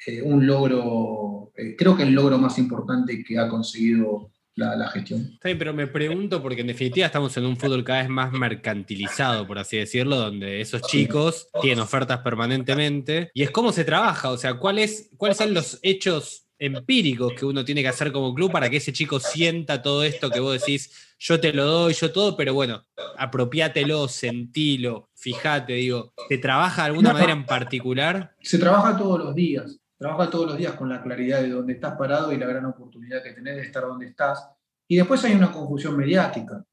eh, 0.08 0.20
un 0.24 0.48
logro, 0.48 1.52
creo 1.78 1.96
que 1.96 2.04
el 2.04 2.14
logro 2.14 2.40
más 2.40 2.58
importante 2.58 3.24
que 3.24 3.38
ha 3.38 3.48
conseguido 3.48 4.32
la, 4.60 4.88
gestión. 4.90 5.38
Sí, 5.44 5.56
pero 5.56 5.74
me 5.74 5.88
pregunto, 5.88 6.42
porque 6.42 6.62
en 6.62 6.68
definitiva 6.68 7.08
estamos 7.08 7.36
en 7.38 7.46
un 7.46 7.58
fútbol 7.58 7.84
cada 7.84 8.02
vez 8.02 8.10
más 8.10 8.32
mercantilizado, 8.32 9.48
por 9.48 9.60
así 9.60 9.78
decirlo, 9.78 10.18
donde 10.18 10.62
esos 10.62 10.82
chicos 10.84 11.48
tienen 11.62 11.80
ofertas 11.80 12.20
permanentemente. 12.20 13.32
Y 13.34 13.44
es 13.44 13.52
cómo 13.52 13.72
se 13.72 13.86
trabaja, 13.86 14.30
o 14.30 14.38
sea, 14.38 14.56
¿cuáles, 14.56 15.10
cuáles 15.18 15.38
son 15.38 15.54
los 15.54 15.80
hechos 15.82 16.46
empíricos 16.60 17.34
que 17.34 17.46
uno 17.46 17.64
tiene 17.64 17.82
que 17.82 17.88
hacer 17.88 18.12
como 18.12 18.36
club 18.36 18.52
para 18.52 18.70
que 18.70 18.78
ese 18.78 18.92
chico 18.92 19.20
sienta 19.20 19.82
todo 19.82 20.04
esto 20.04 20.30
que 20.30 20.42
vos 20.42 20.60
decís, 20.60 21.16
yo 21.18 21.40
te 21.40 21.54
lo 21.54 21.66
doy, 21.66 21.94
yo 21.94 22.12
todo, 22.12 22.36
pero 22.36 22.54
bueno, 22.54 22.86
apropiátelo, 23.18 24.08
sentilo, 24.08 25.10
fíjate, 25.16 25.74
digo, 25.74 26.14
¿te 26.28 26.38
trabaja 26.38 26.84
de 26.84 26.88
alguna 26.90 27.14
manera 27.14 27.32
en 27.32 27.46
particular? 27.46 28.36
Se 28.42 28.58
trabaja 28.58 28.98
todos 28.98 29.20
los 29.20 29.36
días. 29.36 29.80
Trabaja 30.00 30.30
todos 30.30 30.48
los 30.48 30.58
días 30.58 30.74
con 30.76 30.88
la 30.88 31.04
claridad 31.04 31.42
de 31.42 31.50
dónde 31.50 31.74
estás 31.74 31.98
parado 31.98 32.32
y 32.32 32.38
la 32.38 32.48
gran 32.48 32.66
oportunidad 32.66 33.22
que 33.22 33.34
tenés 33.34 33.58
de 33.58 33.64
estar 33.64 33.84
donde 33.84 34.06
estás. 34.06 34.50
Y 34.88 34.96
después 34.96 35.22
hay 35.26 35.34
una 35.34 35.52
confusión 35.52 35.98
mediática, 35.98 36.66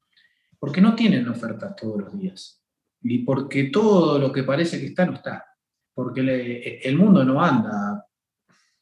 porque 0.57 0.79
no 0.79 0.95
tienen 0.95 1.27
ofertas 1.27 1.75
todos 1.75 2.03
los 2.03 2.17
días. 2.17 2.63
Y 3.01 3.19
porque 3.19 3.65
todo 3.65 4.17
lo 4.17 4.31
que 4.31 4.43
parece 4.43 4.79
que 4.79 4.87
está 4.87 5.05
no 5.05 5.15
está. 5.15 5.45
Porque 5.93 6.79
el 6.83 6.95
mundo 6.95 7.25
no 7.25 7.43
anda 7.43 8.07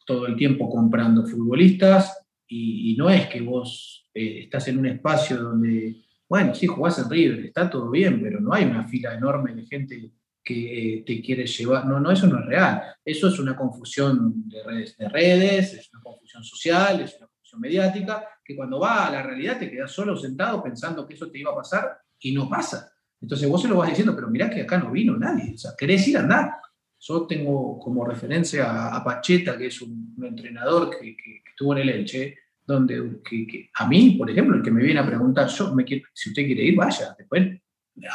todo 0.05 0.27
el 0.27 0.35
tiempo 0.35 0.69
comprando 0.69 1.25
futbolistas 1.25 2.15
y, 2.47 2.95
no 2.99 3.09
es 3.09 3.27
que 3.27 3.41
vos 3.41 4.07
eh, 4.13 4.41
estás 4.43 4.67
en 4.67 4.77
un 4.77 4.85
espacio 4.85 5.37
donde, 5.37 6.03
bueno, 6.29 6.53
sí, 6.53 6.67
jugás 6.67 6.99
en 6.99 7.09
River, 7.09 7.45
está 7.45 7.67
todo 7.67 7.89
bien, 7.89 8.21
pero 8.21 8.39
no 8.39 8.53
hay 8.53 8.65
una 8.65 8.87
fila 8.87 9.15
enorme 9.15 9.55
de 9.55 9.65
gente 9.65 10.11
que 10.45 11.03
te 11.05 11.21
quiere 11.21 11.47
llevar. 11.47 11.87
No, 11.87 11.99
no, 11.99 12.11
eso 12.11 12.27
no 12.27 12.39
es 12.39 12.45
real. 12.45 12.83
Eso 13.03 13.27
es 13.27 13.39
una 13.39 13.55
confusión 13.55 14.47
de 14.47 14.63
redes, 14.63 14.95
de 14.95 15.09
redes, 15.09 15.73
es 15.73 15.91
una 15.91 16.03
confusión 16.03 16.43
social, 16.43 17.01
es 17.01 17.17
una 17.17 17.27
confusión 17.27 17.59
mediática, 17.59 18.23
que 18.43 18.55
cuando 18.55 18.79
va 18.79 19.07
a 19.07 19.11
la 19.11 19.23
realidad 19.23 19.57
te 19.57 19.71
quedas 19.71 19.91
solo 19.91 20.15
sentado 20.15 20.61
pensando 20.61 21.07
que 21.07 21.15
eso 21.15 21.31
te 21.31 21.39
iba 21.39 21.51
a 21.51 21.55
pasar 21.55 21.97
y 22.19 22.31
no 22.31 22.47
pasa. 22.47 22.91
Entonces 23.19 23.49
vos 23.49 23.61
se 23.61 23.67
lo 23.67 23.77
vas 23.77 23.89
diciendo, 23.89 24.13
pero 24.15 24.29
mirá 24.29 24.49
que 24.49 24.61
acá 24.61 24.77
no 24.77 24.91
vino 24.91 25.17
nadie. 25.17 25.55
O 25.55 25.57
sea, 25.57 25.71
querés 25.75 26.07
ir 26.07 26.17
a 26.17 26.21
andar. 26.21 26.51
Yo 26.99 27.25
tengo 27.25 27.79
como 27.79 28.05
referencia 28.05 28.95
a, 28.95 29.03
Pacheta, 29.03 29.57
que 29.57 29.67
es 29.67 29.81
un, 29.81 30.15
entrenador 30.23 30.91
que, 30.91 31.17
estuvo 31.49 31.73
en 31.73 31.81
el 31.81 31.89
Elche, 31.89 32.37
donde 32.63 33.19
que, 33.27 33.69
a 33.73 33.87
mí, 33.87 34.11
por 34.11 34.29
ejemplo, 34.29 34.55
el 34.55 34.63
que 34.63 34.71
me 34.71 34.83
viene 34.83 34.99
a 34.99 35.05
preguntar, 35.05 35.47
yo 35.47 35.73
me 35.73 35.83
quiero, 35.83 36.07
si 36.13 36.29
usted 36.29 36.45
quiere 36.45 36.63
ir, 36.63 36.75
vaya. 36.75 37.15
Después 37.17 37.61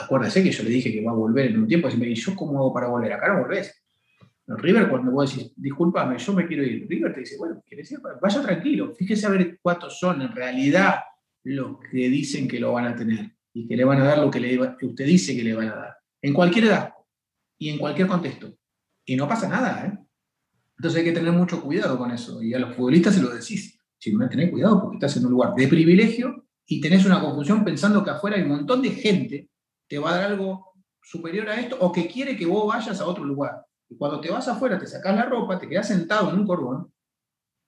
acuérdese 0.03 0.43
que 0.43 0.53
yo 0.53 0.63
le 0.63 0.71
dije 0.71 0.93
que 0.93 1.05
va 1.05 1.13
a 1.13 1.15
volver 1.15 1.47
en 1.47 1.61
un 1.61 1.69
tiempo, 1.69 1.89
y 1.89 1.97
me 1.97 2.07
dice, 2.07 2.31
¿yo 2.31 2.37
cómo 2.37 2.59
hago 2.59 2.73
para 2.73 2.89
volver? 2.89 3.13
Acá 3.13 3.33
no 3.33 3.41
volvés. 3.41 3.75
River, 4.47 4.89
cuando 4.89 5.13
vos 5.13 5.35
decís, 5.35 5.53
discúlpame, 5.57 6.19
yo 6.19 6.33
me 6.33 6.47
quiero 6.47 6.65
ir, 6.65 6.87
River 6.89 7.15
te 7.15 7.21
dice, 7.21 7.37
bueno, 7.39 7.63
¿quieres 7.67 7.91
ir? 7.93 8.01
Vaya 8.21 8.43
tranquilo, 8.43 8.93
fíjese 8.95 9.27
a 9.27 9.31
ver 9.31 9.59
cuántos 9.63 9.99
son 9.99 10.23
en 10.23 10.33
realidad 10.33 10.97
los 11.45 11.79
que 11.91 12.09
dicen 12.09 12.49
que 12.49 12.59
lo 12.59 12.73
van 12.73 12.87
a 12.87 12.97
tener 12.97 13.31
y 13.53 13.69
que 13.69 13.77
le 13.77 13.85
van 13.85 14.01
a 14.01 14.05
dar 14.05 14.19
lo 14.19 14.31
que, 14.31 14.41
le, 14.41 14.59
que 14.77 14.87
usted 14.87 15.07
dice 15.07 15.37
que 15.37 15.45
le 15.45 15.55
van 15.55 15.69
a 15.69 15.77
dar, 15.77 15.97
en 16.21 16.35
cualquier 16.35 16.65
edad 16.65 16.93
y 17.59 17.69
en 17.71 17.79
cualquier 17.79 18.09
contexto. 18.09 18.53
Y 19.05 19.17
no 19.17 19.29
pasa 19.29 19.49
nada, 19.49 19.87
¿eh? 19.87 19.99
Entonces 20.79 21.01
hay 21.01 21.05
que 21.05 21.13
tener 21.13 21.33
mucho 21.33 21.61
cuidado 21.61 21.99
con 21.99 22.11
eso. 22.11 22.43
Y 22.43 22.55
a 22.55 22.59
los 22.59 22.75
futbolistas 22.75 23.15
se 23.15 23.21
lo 23.23 23.29
decís. 23.29 23.79
Si 23.99 24.15
no 24.15 24.27
tenés 24.31 24.51
cuidado 24.51 24.81
porque 24.81 24.97
estás 24.97 25.15
en 25.19 25.27
un 25.27 25.33
lugar 25.33 25.55
de 25.55 25.69
privilegio 25.69 26.47
y 26.65 26.81
tenés 26.81 27.05
una 27.05 27.21
confusión 27.21 27.63
pensando 27.63 28.03
que 28.03 28.11
afuera 28.11 28.37
hay 28.37 28.45
un 28.45 28.49
montón 28.49 28.81
de 28.81 28.91
gente 28.91 29.51
te 29.91 29.99
va 29.99 30.13
a 30.13 30.19
dar 30.19 30.31
algo 30.31 30.73
superior 31.03 31.51
a 31.51 31.59
esto 31.61 31.77
o 31.81 31.91
que 31.91 32.07
quiere 32.07 32.37
que 32.37 32.47
vos 32.47 32.69
vayas 32.69 33.01
a 33.01 33.07
otro 33.07 33.25
lugar. 33.25 33.67
Y 33.89 33.97
cuando 33.97 34.21
te 34.21 34.31
vas 34.31 34.47
afuera, 34.47 34.79
te 34.79 34.87
sacas 34.87 35.17
la 35.17 35.25
ropa, 35.25 35.59
te 35.59 35.69
quedas 35.69 35.89
sentado 35.89 36.31
en 36.31 36.39
un 36.39 36.47
cordón 36.47 36.93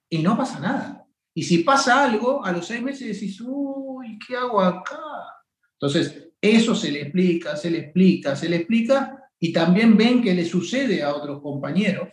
y 0.08 0.22
no 0.22 0.36
pasa 0.36 0.60
nada. 0.60 1.04
Y 1.34 1.42
si 1.42 1.64
pasa 1.64 2.04
algo, 2.04 2.44
a 2.44 2.52
los 2.52 2.64
seis 2.64 2.80
meses 2.80 3.08
decís, 3.08 3.42
uy, 3.44 4.20
¿qué 4.24 4.36
hago 4.36 4.60
acá? 4.60 5.00
Entonces, 5.72 6.28
eso 6.40 6.76
se 6.76 6.92
le 6.92 7.02
explica, 7.02 7.56
se 7.56 7.70
le 7.70 7.78
explica, 7.78 8.36
se 8.36 8.48
le 8.48 8.56
explica 8.56 9.28
y 9.40 9.52
también 9.52 9.96
ven 9.96 10.22
que 10.22 10.32
le 10.32 10.44
sucede 10.44 11.02
a 11.02 11.12
otros 11.12 11.42
compañeros. 11.42 12.08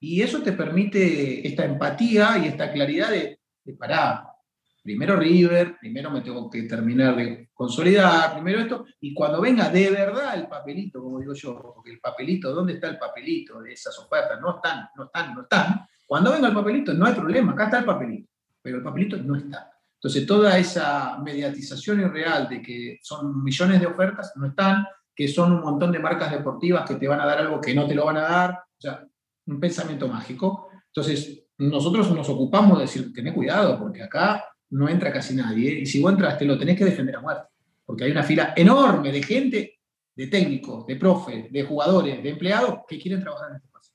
Y 0.00 0.20
eso 0.20 0.42
te 0.42 0.52
permite 0.52 1.48
esta 1.48 1.64
empatía 1.64 2.36
y 2.44 2.48
esta 2.48 2.70
claridad 2.70 3.08
de, 3.08 3.40
de 3.64 3.72
primero 4.84 5.16
River, 5.16 5.78
primero 5.80 6.10
me 6.10 6.20
tengo 6.20 6.50
que 6.50 6.64
terminar 6.64 7.16
de 7.16 7.48
consolidar, 7.54 8.34
primero 8.34 8.60
esto, 8.60 8.84
y 9.00 9.14
cuando 9.14 9.40
venga 9.40 9.70
de 9.70 9.90
verdad 9.90 10.34
el 10.34 10.46
papelito, 10.46 11.02
como 11.02 11.20
digo 11.20 11.32
yo, 11.32 11.72
porque 11.74 11.92
el 11.92 12.00
papelito, 12.00 12.52
¿dónde 12.52 12.74
está 12.74 12.90
el 12.90 12.98
papelito 12.98 13.62
de 13.62 13.72
esas 13.72 13.98
ofertas? 13.98 14.38
No 14.42 14.56
están, 14.56 14.86
no 14.94 15.04
están, 15.04 15.34
no 15.34 15.42
están. 15.42 15.86
Cuando 16.06 16.32
venga 16.32 16.48
el 16.48 16.54
papelito, 16.54 16.92
no 16.92 17.06
hay 17.06 17.14
problema, 17.14 17.52
acá 17.52 17.64
está 17.64 17.78
el 17.78 17.86
papelito, 17.86 18.28
pero 18.60 18.76
el 18.76 18.82
papelito 18.82 19.16
no 19.16 19.36
está. 19.36 19.70
Entonces, 19.94 20.26
toda 20.26 20.58
esa 20.58 21.18
mediatización 21.18 22.02
irreal 22.02 22.46
de 22.46 22.60
que 22.60 22.98
son 23.00 23.42
millones 23.42 23.80
de 23.80 23.86
ofertas, 23.86 24.34
no 24.36 24.48
están, 24.48 24.84
que 25.16 25.28
son 25.28 25.50
un 25.52 25.62
montón 25.62 25.92
de 25.92 25.98
marcas 25.98 26.30
deportivas 26.30 26.86
que 26.86 26.96
te 26.96 27.08
van 27.08 27.22
a 27.22 27.26
dar 27.26 27.38
algo 27.38 27.58
que 27.58 27.74
no 27.74 27.86
te 27.86 27.94
lo 27.94 28.04
van 28.04 28.18
a 28.18 28.28
dar, 28.28 28.50
o 28.50 28.80
sea, 28.80 29.02
un 29.46 29.58
pensamiento 29.58 30.06
mágico. 30.08 30.68
Entonces, 30.88 31.46
nosotros 31.56 32.10
nos 32.10 32.28
ocupamos 32.28 32.76
de 32.76 32.84
decir, 32.84 33.14
tenés 33.14 33.32
cuidado, 33.32 33.78
porque 33.78 34.02
acá 34.02 34.44
no 34.70 34.88
entra 34.88 35.12
casi 35.12 35.34
nadie, 35.34 35.80
y 35.80 35.86
si 35.86 36.00
vos 36.00 36.12
entraste 36.12 36.44
lo 36.44 36.58
tenés 36.58 36.76
que 36.78 36.84
defender 36.84 37.16
a 37.16 37.20
muerte, 37.20 37.48
porque 37.84 38.04
hay 38.04 38.10
una 38.10 38.22
fila 38.22 38.54
enorme 38.56 39.12
de 39.12 39.22
gente, 39.22 39.80
de 40.16 40.26
técnicos, 40.28 40.86
de 40.86 40.96
profes, 40.96 41.52
de 41.52 41.62
jugadores, 41.64 42.22
de 42.22 42.30
empleados 42.30 42.80
que 42.88 42.98
quieren 42.98 43.20
trabajar 43.20 43.50
en 43.50 43.56
este 43.56 43.66
espacio. 43.66 43.94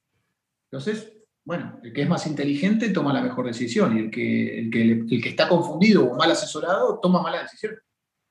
Entonces, 0.71 1.13
bueno, 1.43 1.79
el 1.81 1.93
que 1.93 2.03
es 2.03 2.09
más 2.09 2.27
inteligente 2.27 2.89
toma 2.89 3.13
la 3.13 3.21
mejor 3.21 3.47
decisión 3.47 3.97
y 3.97 4.01
el 4.01 4.11
que, 4.11 4.59
el 4.59 4.69
que, 4.69 4.81
el 4.81 5.21
que 5.21 5.29
está 5.29 5.47
confundido 5.47 6.05
o 6.05 6.15
mal 6.15 6.29
asesorado 6.31 6.99
toma 7.01 7.21
mala 7.21 7.41
decisión. 7.41 7.75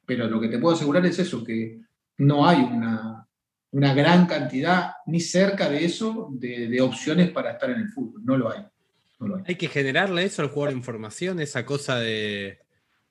Pero 0.07 0.28
lo 0.28 0.41
que 0.41 0.49
te 0.49 0.59
puedo 0.59 0.76
asegurar 0.76 1.05
es 1.05 1.18
eso, 1.18 1.43
que 1.43 1.80
no 2.18 2.47
hay 2.47 2.61
una, 2.61 3.26
una 3.72 3.95
gran 3.95 4.26
cantidad, 4.26 4.93
ni 5.07 5.20
cerca 5.20 5.68
de 5.68 5.84
eso, 5.84 6.28
de, 6.32 6.68
de, 6.68 6.80
opciones 6.80 7.30
para 7.30 7.53
estar 7.53 7.70
en 7.70 7.80
el 7.80 7.89
fútbol. 7.89 8.24
No 8.24 8.36
lo 8.36 8.53
hay. 8.53 8.64
Hay 9.47 9.57
que 9.57 9.69
generarle 9.69 10.25
eso 10.25 10.43
al 10.43 10.49
jugador 10.49 10.71
de 10.71 10.79
información, 10.79 11.41
esa 11.41 11.66
cosa 11.66 11.97
de 11.99 12.59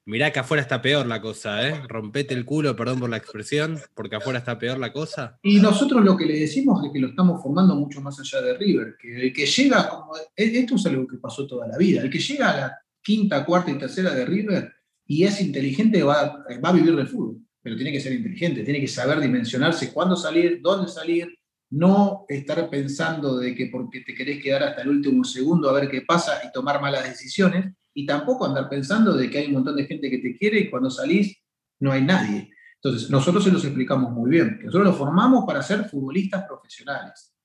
Mirá 0.07 0.31
que 0.31 0.39
afuera 0.39 0.61
está 0.61 0.81
peor 0.81 1.05
la 1.05 1.21
cosa, 1.21 1.67
¿eh? 1.67 1.81
Rompete 1.85 2.33
el 2.33 2.45
culo, 2.45 2.77
perdón 2.77 3.01
por 3.01 3.09
la 3.09 3.17
expresión, 3.17 3.77
porque 3.93 4.15
afuera 4.15 4.39
está 4.39 4.57
peor 4.57 4.79
la 4.79 4.93
cosa. 4.93 5.37
Y 5.43 5.59
nosotros 5.59 6.01
lo 6.01 6.15
que 6.15 6.25
le 6.25 6.39
decimos 6.39 6.81
es 6.85 6.93
que 6.93 6.99
lo 6.99 7.09
estamos 7.09 7.43
formando 7.43 7.75
mucho 7.75 7.99
más 7.99 8.17
allá 8.17 8.39
de 8.41 8.57
River, 8.57 8.95
que 8.97 9.23
el 9.23 9.33
que 9.33 9.45
llega, 9.45 9.89
como, 9.89 10.15
e, 10.15 10.59
esto 10.59 10.75
es 10.75 10.85
algo 10.85 11.05
que 11.05 11.17
pasó 11.17 11.45
toda 11.45 11.67
la 11.67 11.77
vida, 11.77 12.03
el 12.03 12.09
que 12.09 12.19
llega 12.19 12.51
a 12.51 12.57
la 12.57 12.77
quinta, 13.03 13.43
cuarta 13.43 13.69
y 13.69 13.77
tercera 13.77 14.13
de 14.13 14.25
River 14.25 14.71
y 15.05 15.25
es 15.25 15.41
inteligente 15.41 16.01
va, 16.03 16.45
va 16.63 16.69
a 16.69 16.73
vivir 16.73 16.95
del 16.95 17.09
fútbol, 17.09 17.41
pero 17.61 17.75
tiene 17.75 17.91
que 17.91 17.99
ser 17.99 18.13
inteligente, 18.13 18.63
tiene 18.63 18.79
que 18.79 18.87
saber 18.87 19.19
dimensionarse 19.19 19.91
cuándo 19.91 20.15
salir, 20.15 20.61
dónde 20.61 20.89
salir, 20.89 21.36
no 21.69 22.25
estar 22.29 22.69
pensando 22.69 23.37
de 23.37 23.53
que 23.53 23.67
porque 23.67 24.01
te 24.01 24.15
querés 24.15 24.41
quedar 24.41 24.63
hasta 24.63 24.81
el 24.81 24.89
último 24.89 25.23
segundo 25.23 25.69
a 25.69 25.73
ver 25.73 25.89
qué 25.89 26.01
pasa 26.01 26.41
y 26.47 26.51
tomar 26.51 26.81
malas 26.81 27.03
decisiones, 27.03 27.73
y 27.97 28.05
tampoco 28.05 28.45
andar 28.45 28.69
pensando 28.69 29.13
de 29.13 29.27
que 29.27 29.39
hay 29.39 29.47
un 29.47 29.53
montón 29.53 29.75
de 29.75 29.85
gente 29.85 30.07
que 30.09 30.19
te 30.19 30.37
quiere 30.37 30.59
y 30.59 30.69
cuando 30.69 30.91
salís 30.91 31.35
no 31.79 31.91
hay 31.91 32.03
nadie. 32.03 32.51
Entonces, 32.75 33.09
nosotros 33.09 33.43
se 33.43 33.51
los 33.51 33.65
explicamos 33.65 34.11
muy 34.11 34.29
bien, 34.29 34.59
que 34.59 34.65
nosotros 34.65 34.89
los 34.89 34.97
formamos 34.97 35.45
para 35.45 35.63
ser 35.63 35.83
futbolistas 35.85 36.45
profesionales 36.45 37.35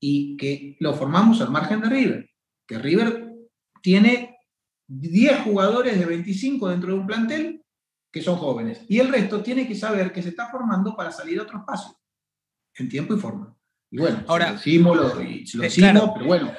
y 0.00 0.36
que 0.36 0.76
lo 0.80 0.94
formamos 0.94 1.40
al 1.40 1.50
margen 1.50 1.80
de 1.80 1.88
River, 1.88 2.30
que 2.66 2.78
River 2.80 3.36
tiene 3.80 4.36
10 4.88 5.42
jugadores 5.42 5.96
de 5.96 6.06
25 6.06 6.68
dentro 6.68 6.92
de 6.92 6.98
un 6.98 7.06
plantel 7.06 7.64
que 8.12 8.20
son 8.20 8.36
jóvenes 8.36 8.84
y 8.88 8.98
el 8.98 9.06
resto 9.06 9.40
tiene 9.40 9.68
que 9.68 9.76
saber 9.76 10.12
que 10.12 10.22
se 10.22 10.30
está 10.30 10.50
formando 10.50 10.96
para 10.96 11.12
salir 11.12 11.38
a 11.38 11.44
otro 11.44 11.58
espacio, 11.58 11.96
en 12.74 12.88
tiempo 12.88 13.14
y 13.14 13.18
forma. 13.18 13.56
Y 13.90 13.98
bueno, 13.98 14.22
ahora 14.28 14.52
decimos, 14.52 14.96
lo, 14.96 15.14
lo 15.14 15.62
decimos, 15.62 16.10
pero 16.14 16.26
bueno, 16.26 16.52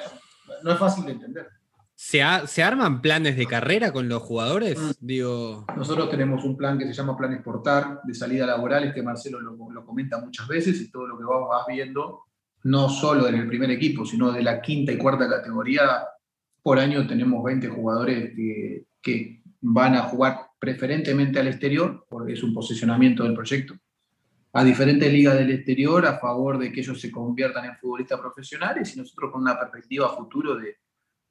no 0.62 0.72
es 0.72 0.78
fácil 0.78 1.06
de 1.06 1.12
entender. 1.12 1.48
¿Se, 1.94 2.20
¿Se, 2.46 2.62
arman 2.62 3.00
planes 3.00 3.36
de 3.36 3.46
carrera 3.46 3.92
con 3.92 4.08
los 4.08 4.22
jugadores? 4.22 4.78
Mm. 4.78 4.90
Digo... 5.00 5.66
Nosotros 5.76 6.10
tenemos 6.10 6.44
un 6.44 6.56
plan 6.56 6.76
que 6.76 6.86
se 6.86 6.92
llama 6.92 7.16
Plan 7.16 7.32
Exportar 7.32 8.00
de 8.02 8.14
salida 8.14 8.44
laboral, 8.44 8.84
este 8.84 9.02
Marcelo 9.02 9.40
lo, 9.40 9.70
lo, 9.70 9.86
comenta 9.86 10.18
muchas 10.18 10.48
veces 10.48 10.80
y 10.80 10.90
todo 10.90 11.06
lo 11.06 11.16
que 11.16 11.24
vamos 11.24 11.48
vas 11.48 11.66
viendo, 11.68 12.24
no 12.64 12.88
solo 12.88 13.28
en 13.28 13.36
el 13.36 13.46
primer 13.46 13.70
equipo, 13.70 14.04
sino 14.04 14.32
de 14.32 14.42
la 14.42 14.60
quinta 14.60 14.90
y 14.92 14.98
cuarta 14.98 15.28
categoría, 15.28 16.04
por 16.62 16.78
año 16.78 17.06
tenemos 17.06 17.42
20 17.44 17.68
jugadores 17.68 18.32
que, 18.34 18.86
que 19.00 19.42
van 19.60 19.94
a 19.94 20.02
jugar 20.02 20.40
preferentemente 20.58 21.38
al 21.38 21.48
exterior, 21.48 22.04
porque 22.08 22.32
es 22.32 22.42
un 22.42 22.52
posicionamiento 22.52 23.22
del 23.22 23.34
proyecto, 23.34 23.74
a 24.54 24.64
diferentes 24.64 25.10
ligas 25.10 25.34
del 25.34 25.50
exterior 25.50 26.06
a 26.06 26.18
favor 26.18 26.58
de 26.58 26.70
que 26.70 26.80
ellos 26.80 27.00
se 27.00 27.10
conviertan 27.10 27.64
en 27.64 27.76
futbolistas 27.76 28.20
profesionales 28.20 28.94
y 28.94 28.98
nosotros 28.98 29.30
con 29.30 29.42
una 29.42 29.58
perspectiva 29.58 30.14
futuro 30.14 30.56
de 30.56 30.76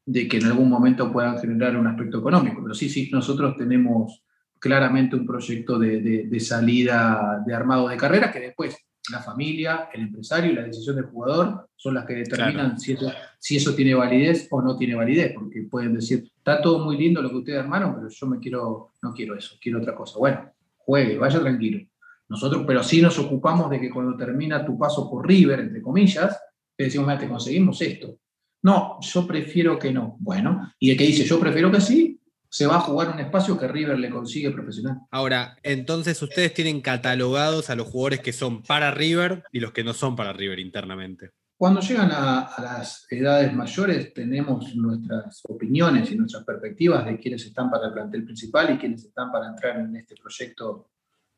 de 0.06 0.28
que 0.28 0.38
en 0.38 0.46
algún 0.46 0.70
momento 0.70 1.12
puedan 1.12 1.38
generar 1.40 1.76
un 1.78 1.88
aspecto 1.88 2.20
económico. 2.20 2.62
Pero 2.62 2.74
sí, 2.74 2.90
sí, 2.90 3.10
nosotros 3.12 3.56
tenemos 3.56 4.24
claramente 4.60 5.16
un 5.16 5.26
proyecto 5.26 5.80
de, 5.80 6.28
de, 6.28 6.40
salida 6.40 7.42
de 7.46 7.54
armado 7.54 7.88
de 7.88 7.98
carrera 7.98 8.32
que 8.32 8.40
después 8.40 8.78
la 9.12 9.20
familia, 9.20 9.90
el 9.92 10.02
empresario 10.02 10.52
y 10.52 10.56
la 10.56 10.64
decisión 10.64 10.96
del 10.96 11.06
jugador 11.06 11.68
son 11.76 11.96
las 11.96 12.06
que 12.06 12.14
determinan 12.14 12.54
claro. 12.54 12.78
si, 12.78 12.94
eso, 12.94 13.12
si 13.40 13.56
eso 13.58 13.74
tiene 13.74 13.96
validez 13.96 14.48
o 14.52 14.62
no 14.62 14.78
tiene 14.78 14.94
validez, 14.94 15.34
porque 15.34 15.64
pueden 15.64 15.96
decir, 15.96 16.32
está 16.38 16.62
todo 16.62 16.86
muy 16.86 16.98
lindo 16.98 17.22
lo 17.22 17.30
que 17.30 17.38
ustedes 17.38 17.60
armaron, 17.60 17.96
pero 17.96 18.10
yo 18.10 18.28
me 18.28 18.38
quiero, 18.38 18.92
no 19.02 19.12
quiero 19.14 19.36
eso, 19.36 19.58
quiero 19.60 19.80
otra 19.80 19.96
cosa. 19.96 20.20
Bueno, 20.20 20.52
juegue, 20.78 21.18
vaya 21.18 21.40
tranquilo. 21.40 21.88
Nosotros, 22.32 22.64
pero 22.66 22.82
sí 22.82 23.02
nos 23.02 23.20
ocupamos 23.20 23.70
de 23.70 23.78
que 23.78 23.90
cuando 23.90 24.16
termina 24.16 24.66
tu 24.66 24.80
paso 24.80 25.10
por 25.10 25.28
River, 25.28 25.60
entre 25.60 25.82
comillas, 25.82 26.40
te 26.78 26.86
decimos, 26.86 27.06
mira, 27.06 27.20
te 27.20 27.28
conseguimos 27.28 27.82
esto. 27.82 28.20
No, 28.64 29.00
yo 29.02 29.28
prefiero 29.28 29.78
que 29.78 29.92
no. 29.92 30.16
Bueno, 30.18 30.72
y 30.80 30.92
el 30.92 30.98
que 30.98 31.04
dice 31.04 31.26
yo 31.26 31.42
prefiero 31.42 31.70
que 31.70 31.82
sí, 31.82 32.22
se 32.48 32.68
va 32.68 32.78
a 32.78 32.80
jugar 32.80 33.10
un 33.10 33.20
espacio 33.20 33.60
que 33.60 33.68
River 33.68 34.00
le 34.00 34.10
consigue 34.10 34.50
profesional. 34.52 35.00
Ahora, 35.12 35.58
entonces 35.62 36.22
ustedes 36.22 36.54
tienen 36.54 36.80
catalogados 36.80 37.70
a 37.70 37.76
los 37.76 37.90
jugadores 37.90 38.22
que 38.22 38.32
son 38.32 38.64
para 38.64 38.92
River 38.92 39.44
y 39.52 39.60
los 39.60 39.74
que 39.74 39.84
no 39.84 39.94
son 39.94 40.16
para 40.16 40.32
River 40.32 40.60
internamente. 40.60 41.32
Cuando 41.58 41.82
llegan 41.82 42.12
a, 42.14 42.44
a 42.44 42.64
las 42.64 43.08
edades 43.10 43.54
mayores 43.54 44.14
tenemos 44.14 44.74
nuestras 44.74 45.42
opiniones 45.50 46.10
y 46.10 46.16
nuestras 46.16 46.46
perspectivas 46.46 47.06
de 47.06 47.20
quiénes 47.20 47.46
están 47.46 47.70
para 47.70 47.88
el 47.88 47.94
plantel 47.94 48.24
principal 48.24 48.74
y 48.74 48.78
quiénes 48.78 49.04
están 49.04 49.34
para 49.34 49.50
entrar 49.50 49.82
en 49.82 49.98
este 49.98 50.16
proyecto 50.16 50.92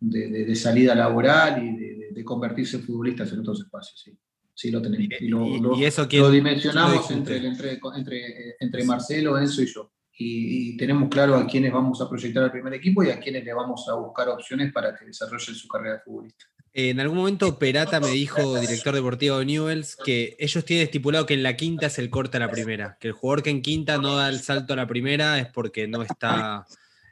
de, 0.04 0.28
de, 0.28 0.46
de 0.46 0.56
salida 0.56 0.94
laboral 0.96 1.64
y 1.64 1.76
de, 1.76 2.10
de, 2.12 2.24
convertirse 2.24 2.78
en 2.78 2.84
futbolistas 2.84 3.32
en 3.32 3.40
otros 3.40 3.62
espacios. 3.62 4.02
Sí 4.02 4.18
sí 4.54 4.72
lo 4.72 4.82
tenemos. 4.82 5.08
Y 5.20 5.28
lo, 5.28 5.48
¿Y, 5.48 5.60
lo, 5.60 5.78
y 5.78 5.86
eso 5.86 6.08
lo 6.12 6.32
dimensionamos 6.32 7.10
entre, 7.12 7.38
entre, 7.38 7.80
entre, 7.96 8.56
entre, 8.60 8.84
Marcelo, 8.84 9.38
Enzo 9.38 9.62
y 9.62 9.66
yo. 9.66 9.92
Y, 10.16 10.74
y, 10.74 10.78
tenemos 10.78 11.10
claro 11.10 11.36
a 11.36 11.48
quiénes 11.48 11.74
vamos 11.74 12.00
a 12.00 12.08
proyectar 12.08 12.44
al 12.44 12.52
primer 12.52 12.74
equipo 12.76 13.04
y 13.04 13.10
a 13.10 13.20
quiénes 13.20 13.44
le 13.44 13.54
vamos 13.54 13.88
a 13.90 13.96
buscar 13.96 14.30
opciones 14.30 14.72
para 14.72 14.96
que 14.96 15.06
desarrollen 15.06 15.56
su 15.56 15.68
carrera 15.68 15.96
de 15.96 16.02
futbolista. 16.02 16.46
En 16.76 17.00
algún 17.00 17.18
momento 17.18 17.60
Perata 17.60 18.00
me 18.00 18.10
dijo, 18.10 18.60
director 18.60 18.96
deportivo 18.96 19.40
de 19.40 19.46
Newells, 19.46 19.96
que 19.96 20.36
ellos 20.40 20.66
tienen 20.66 20.86
estipulado 20.86 21.26
que 21.26 21.36
en 21.36 21.44
la 21.44 21.56
quinta 21.56 21.88
es 21.88 22.00
el 22.00 22.10
corte 22.10 22.38
a 22.38 22.40
la 22.40 22.50
primera, 22.50 22.98
que 23.00 23.10
el 23.10 23.14
jugador 23.14 23.44
que 23.44 23.52
en 23.52 23.62
quinta 23.62 23.98
no 24.00 24.16
da 24.16 24.30
el 24.30 24.40
salto 24.40 24.74
a 24.74 24.76
la 24.76 24.88
primera 24.88 25.40
es 25.40 25.48
porque 25.48 25.88
no 25.88 26.02
está 26.02 26.66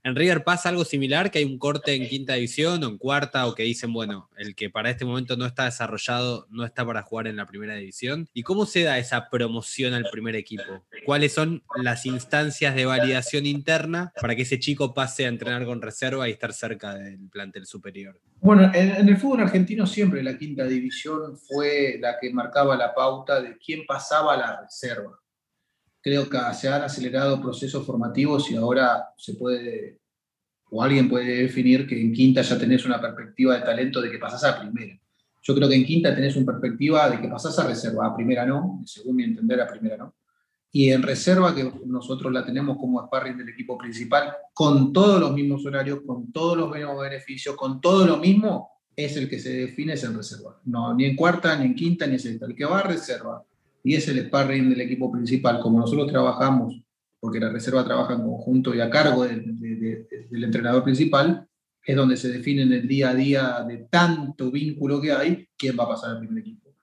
en 0.03 0.15
River 0.15 0.43
pasa 0.43 0.69
algo 0.69 0.83
similar, 0.83 1.29
que 1.29 1.39
hay 1.39 1.45
un 1.45 1.59
corte 1.59 1.93
en 1.93 2.07
quinta 2.07 2.33
división 2.33 2.83
o 2.83 2.87
en 2.87 2.97
cuarta, 2.97 3.45
o 3.45 3.53
que 3.53 3.63
dicen, 3.63 3.93
bueno, 3.93 4.29
el 4.37 4.55
que 4.55 4.69
para 4.69 4.89
este 4.89 5.05
momento 5.05 5.37
no 5.37 5.45
está 5.45 5.65
desarrollado 5.65 6.47
no 6.49 6.65
está 6.65 6.85
para 6.85 7.03
jugar 7.03 7.27
en 7.27 7.35
la 7.35 7.45
primera 7.45 7.75
división. 7.75 8.27
¿Y 8.33 8.43
cómo 8.43 8.65
se 8.65 8.83
da 8.83 8.97
esa 8.97 9.29
promoción 9.29 9.93
al 9.93 10.05
primer 10.11 10.35
equipo? 10.35 10.85
¿Cuáles 11.05 11.33
son 11.33 11.63
las 11.75 12.05
instancias 12.05 12.75
de 12.75 12.85
validación 12.85 13.45
interna 13.45 14.11
para 14.19 14.35
que 14.35 14.41
ese 14.41 14.59
chico 14.59 14.93
pase 14.93 15.25
a 15.25 15.29
entrenar 15.29 15.65
con 15.65 15.81
reserva 15.81 16.27
y 16.27 16.31
estar 16.31 16.53
cerca 16.53 16.95
del 16.95 17.29
plantel 17.29 17.65
superior? 17.65 18.19
Bueno, 18.39 18.71
en, 18.73 18.95
en 18.95 19.07
el 19.07 19.17
fútbol 19.17 19.41
argentino 19.41 19.85
siempre 19.85 20.23
la 20.23 20.37
quinta 20.37 20.65
división 20.65 21.37
fue 21.37 21.97
la 21.99 22.17
que 22.19 22.33
marcaba 22.33 22.75
la 22.75 22.95
pauta 22.95 23.39
de 23.39 23.57
quién 23.57 23.85
pasaba 23.85 24.33
a 24.33 24.37
la 24.37 24.61
reserva 24.61 25.20
creo 26.01 26.27
que 26.27 26.37
se 26.53 26.67
han 26.67 26.81
acelerado 26.81 27.41
procesos 27.41 27.85
formativos 27.85 28.49
y 28.51 28.55
ahora 28.55 29.09
se 29.17 29.35
puede, 29.35 29.99
o 30.71 30.81
alguien 30.81 31.07
puede 31.07 31.43
definir 31.43 31.87
que 31.87 31.99
en 31.99 32.11
quinta 32.11 32.41
ya 32.41 32.57
tenés 32.57 32.85
una 32.85 32.99
perspectiva 32.99 33.55
de 33.55 33.61
talento 33.61 34.01
de 34.01 34.11
que 34.11 34.17
pasás 34.17 34.43
a 34.43 34.59
primera. 34.59 34.97
Yo 35.43 35.55
creo 35.55 35.69
que 35.69 35.75
en 35.75 35.85
quinta 35.85 36.13
tenés 36.13 36.35
una 36.35 36.51
perspectiva 36.51 37.09
de 37.09 37.19
que 37.19 37.27
pasás 37.27 37.57
a 37.59 37.67
reserva, 37.67 38.07
a 38.07 38.15
primera 38.15 38.45
no, 38.45 38.81
según 38.85 39.15
mi 39.15 39.23
entender, 39.23 39.61
a 39.61 39.67
primera 39.67 39.97
no. 39.97 40.15
Y 40.73 40.91
en 40.91 41.01
reserva, 41.01 41.53
que 41.53 41.69
nosotros 41.85 42.31
la 42.31 42.45
tenemos 42.45 42.77
como 42.77 43.05
sparring 43.05 43.37
del 43.37 43.49
equipo 43.49 43.77
principal, 43.77 44.31
con 44.53 44.93
todos 44.93 45.19
los 45.19 45.33
mismos 45.33 45.65
horarios, 45.65 45.99
con 46.05 46.31
todos 46.31 46.57
los 46.57 46.71
mismos 46.71 47.01
beneficios, 47.01 47.55
con 47.55 47.81
todo 47.81 48.05
lo 48.05 48.17
mismo, 48.17 48.69
es 48.95 49.17
el 49.17 49.27
que 49.27 49.39
se 49.39 49.53
define 49.53 49.93
es 49.93 50.03
en 50.03 50.15
reserva. 50.15 50.61
No, 50.65 50.93
ni 50.93 51.05
en 51.05 51.15
cuarta, 51.15 51.57
ni 51.57 51.65
en 51.65 51.75
quinta, 51.75 52.07
ni 52.07 52.13
en 52.13 52.19
sexta. 52.19 52.45
El 52.45 52.55
que 52.55 52.65
va 52.65 52.79
a 52.79 52.83
reserva 52.83 53.43
y 53.83 53.95
es 53.95 54.07
el 54.07 54.25
sparring 54.25 54.69
del 54.69 54.81
equipo 54.81 55.11
principal. 55.11 55.59
Como 55.59 55.79
nosotros 55.79 56.07
trabajamos, 56.07 56.81
porque 57.19 57.39
la 57.39 57.49
reserva 57.49 57.85
trabaja 57.85 58.13
en 58.13 58.21
conjunto 58.21 58.73
y 58.73 58.81
a 58.81 58.89
cargo 58.89 59.25
de, 59.25 59.41
de, 59.45 59.75
de, 59.75 60.27
del 60.29 60.43
entrenador 60.43 60.83
principal, 60.83 61.47
es 61.83 61.95
donde 61.95 62.17
se 62.17 62.29
define 62.29 62.63
en 62.63 62.73
el 62.73 62.87
día 62.87 63.09
a 63.09 63.15
día 63.15 63.65
de 63.67 63.87
tanto 63.89 64.51
vínculo 64.51 65.01
que 65.01 65.11
hay, 65.11 65.47
quién 65.57 65.77
va 65.79 65.85
a 65.85 65.89
pasar 65.89 66.11
al 66.11 66.19
primer 66.19 66.39
equipo. 66.39 66.75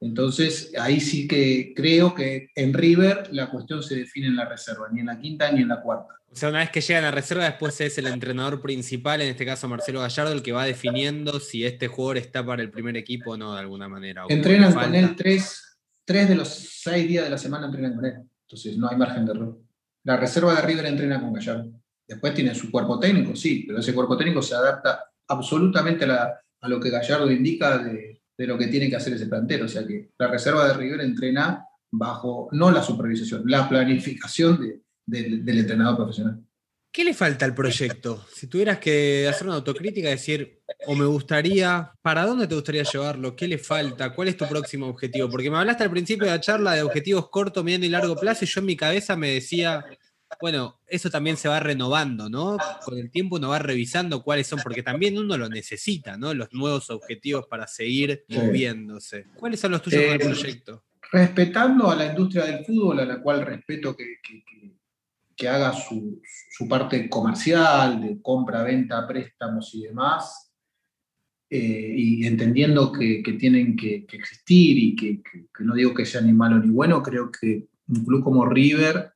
Entonces, 0.00 0.72
ahí 0.78 1.00
sí 1.00 1.26
que 1.26 1.72
creo 1.74 2.14
que 2.14 2.50
en 2.54 2.74
River 2.74 3.28
la 3.32 3.50
cuestión 3.50 3.82
se 3.82 3.96
define 3.96 4.26
en 4.26 4.36
la 4.36 4.48
reserva, 4.48 4.88
ni 4.92 5.00
en 5.00 5.06
la 5.06 5.18
quinta 5.18 5.50
ni 5.50 5.62
en 5.62 5.68
la 5.68 5.80
cuarta. 5.80 6.14
O 6.30 6.36
sea, 6.36 6.50
una 6.50 6.58
vez 6.58 6.70
que 6.70 6.80
llega 6.80 6.98
a 6.98 7.02
la 7.02 7.10
reserva, 7.10 7.44
después 7.44 7.80
es 7.80 7.96
el 7.96 8.08
entrenador 8.08 8.60
principal, 8.60 9.22
en 9.22 9.28
este 9.28 9.46
caso 9.46 9.68
Marcelo 9.68 10.00
Gallardo, 10.00 10.32
el 10.32 10.42
que 10.42 10.52
va 10.52 10.66
definiendo 10.66 11.38
si 11.40 11.64
este 11.64 11.86
jugador 11.86 12.18
está 12.18 12.44
para 12.44 12.60
el 12.60 12.70
primer 12.70 12.96
equipo 12.96 13.32
o 13.32 13.36
no, 13.36 13.54
de 13.54 13.60
alguna 13.60 13.88
manera. 13.88 14.24
Entrenan 14.28 14.74
con 14.74 14.94
él 14.94 15.14
tres, 15.16 15.73
tres 16.04 16.28
de 16.28 16.34
los 16.34 16.48
seis 16.48 17.08
días 17.08 17.24
de 17.24 17.30
la 17.30 17.38
semana 17.38 17.66
entrenan 17.66 17.94
con 17.94 18.04
él. 18.04 18.14
Entonces 18.42 18.76
no 18.76 18.88
hay 18.88 18.96
margen 18.96 19.24
de 19.24 19.32
error. 19.32 19.58
La 20.04 20.16
reserva 20.16 20.54
de 20.54 20.62
River 20.62 20.86
entrena 20.86 21.20
con 21.20 21.32
Gallardo. 21.32 21.72
Después 22.06 22.34
tiene 22.34 22.54
su 22.54 22.70
cuerpo 22.70 22.98
técnico, 22.98 23.34
sí, 23.34 23.64
pero 23.66 23.80
ese 23.80 23.94
cuerpo 23.94 24.16
técnico 24.16 24.42
se 24.42 24.54
adapta 24.54 25.04
absolutamente 25.28 26.04
a, 26.04 26.40
lo 26.62 26.80
que 26.80 26.90
Gallardo 26.90 27.30
indica 27.30 27.78
de, 27.78 28.22
de, 28.36 28.46
lo 28.46 28.56
que 28.58 28.68
tiene 28.68 28.88
que 28.88 28.96
hacer 28.96 29.14
ese 29.14 29.26
plantero. 29.26 29.64
O 29.64 29.68
sea 29.68 29.86
que 29.86 30.10
la 30.18 30.28
reserva 30.28 30.66
de 30.68 30.74
River 30.74 31.00
entrena 31.00 31.66
bajo, 31.90 32.48
no 32.52 32.70
la 32.70 32.82
supervisación, 32.82 33.42
la 33.46 33.68
planificación 33.68 34.58
del 35.06 35.58
entrenador 35.58 35.96
profesional. 35.96 36.42
¿Qué 36.94 37.02
le 37.02 37.12
falta 37.12 37.44
al 37.44 37.56
proyecto? 37.56 38.24
Si 38.32 38.46
tuvieras 38.46 38.78
que 38.78 39.26
hacer 39.26 39.48
una 39.48 39.56
autocrítica, 39.56 40.10
decir, 40.10 40.60
o 40.86 40.94
me 40.94 41.04
gustaría, 41.04 41.90
¿para 42.00 42.24
dónde 42.24 42.46
te 42.46 42.54
gustaría 42.54 42.84
llevarlo? 42.84 43.34
¿Qué 43.34 43.48
le 43.48 43.58
falta? 43.58 44.14
¿Cuál 44.14 44.28
es 44.28 44.36
tu 44.36 44.46
próximo 44.46 44.86
objetivo? 44.86 45.28
Porque 45.28 45.50
me 45.50 45.56
hablaste 45.56 45.82
al 45.82 45.90
principio 45.90 46.26
de 46.26 46.30
la 46.30 46.40
charla 46.40 46.74
de 46.74 46.82
objetivos 46.82 47.30
corto, 47.30 47.64
mediano 47.64 47.84
y 47.84 47.88
largo 47.88 48.14
plazo, 48.14 48.44
y 48.44 48.46
yo 48.46 48.60
en 48.60 48.66
mi 48.66 48.76
cabeza 48.76 49.16
me 49.16 49.30
decía, 49.30 49.84
bueno, 50.40 50.78
eso 50.86 51.10
también 51.10 51.36
se 51.36 51.48
va 51.48 51.58
renovando, 51.58 52.30
¿no? 52.30 52.58
Con 52.84 52.96
el 52.96 53.10
tiempo 53.10 53.36
uno 53.38 53.48
va 53.48 53.58
revisando 53.58 54.22
cuáles 54.22 54.46
son, 54.46 54.60
porque 54.62 54.84
también 54.84 55.18
uno 55.18 55.36
lo 55.36 55.48
necesita, 55.48 56.16
¿no? 56.16 56.32
Los 56.32 56.52
nuevos 56.52 56.90
objetivos 56.90 57.48
para 57.48 57.66
seguir 57.66 58.24
moviéndose. 58.28 59.26
¿Cuáles 59.34 59.58
son 59.58 59.72
los 59.72 59.82
tuyos 59.82 60.00
para 60.00 60.14
el 60.14 60.22
eh, 60.22 60.24
proyecto? 60.26 60.84
Respetando 61.10 61.90
a 61.90 61.96
la 61.96 62.06
industria 62.06 62.44
del 62.44 62.64
fútbol, 62.64 63.00
a 63.00 63.04
la 63.04 63.20
cual 63.20 63.44
respeto 63.44 63.96
que 63.96 64.04
que 64.22 64.73
haga 65.42 65.72
su, 65.72 66.20
parte 66.68 67.08
comercial, 67.08 68.00
de 68.00 68.20
compra, 68.22 68.62
venta, 68.62 69.06
préstamos 69.06 69.74
y 69.74 69.82
demás, 69.82 70.52
eh, 71.50 71.94
y 71.96 72.26
entendiendo 72.26 72.92
que, 72.92 73.22
tienen 73.38 73.76
que, 73.76 74.06
existir 74.12 74.78
y 74.78 74.96
que, 74.96 75.22
no 75.60 75.74
digo 75.74 75.92
que 75.94 76.06
sea 76.06 76.20
ni 76.20 76.32
malo 76.32 76.58
ni 76.58 76.70
bueno, 76.70 77.02
creo 77.02 77.30
que 77.30 77.68
un 77.88 78.04
club 78.04 78.24
como 78.24 78.46
River 78.46 79.12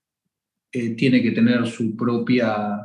eh, 0.70 0.90
tiene 0.90 1.22
que 1.22 1.30
tener 1.30 1.66
su 1.66 1.96
propia 1.96 2.80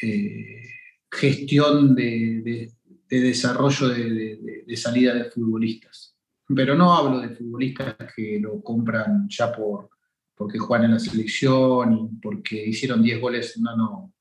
eh, 0.00 0.62
gestión 1.10 1.94
de, 1.94 2.70
desarrollo 3.08 3.88
de, 3.88 4.64
de 4.66 4.76
salida 4.76 5.14
de 5.14 5.30
futbolistas. 5.30 6.14
Pero 6.54 6.76
no 6.76 6.94
hablo 6.94 7.20
de 7.20 7.34
futbolistas 7.34 7.96
que 8.14 8.38
lo 8.40 8.62
compran 8.62 9.26
ya 9.28 9.52
por, 9.52 9.90
porque 10.36 10.58
juegan 10.58 10.86
en 10.86 10.92
la 10.92 10.98
selección 10.98 12.20
porque 12.20 12.66
hicieron 12.66 13.02
10 13.02 13.20
goles, 13.20 13.58
no, 13.58 13.76
no. 13.76 14.12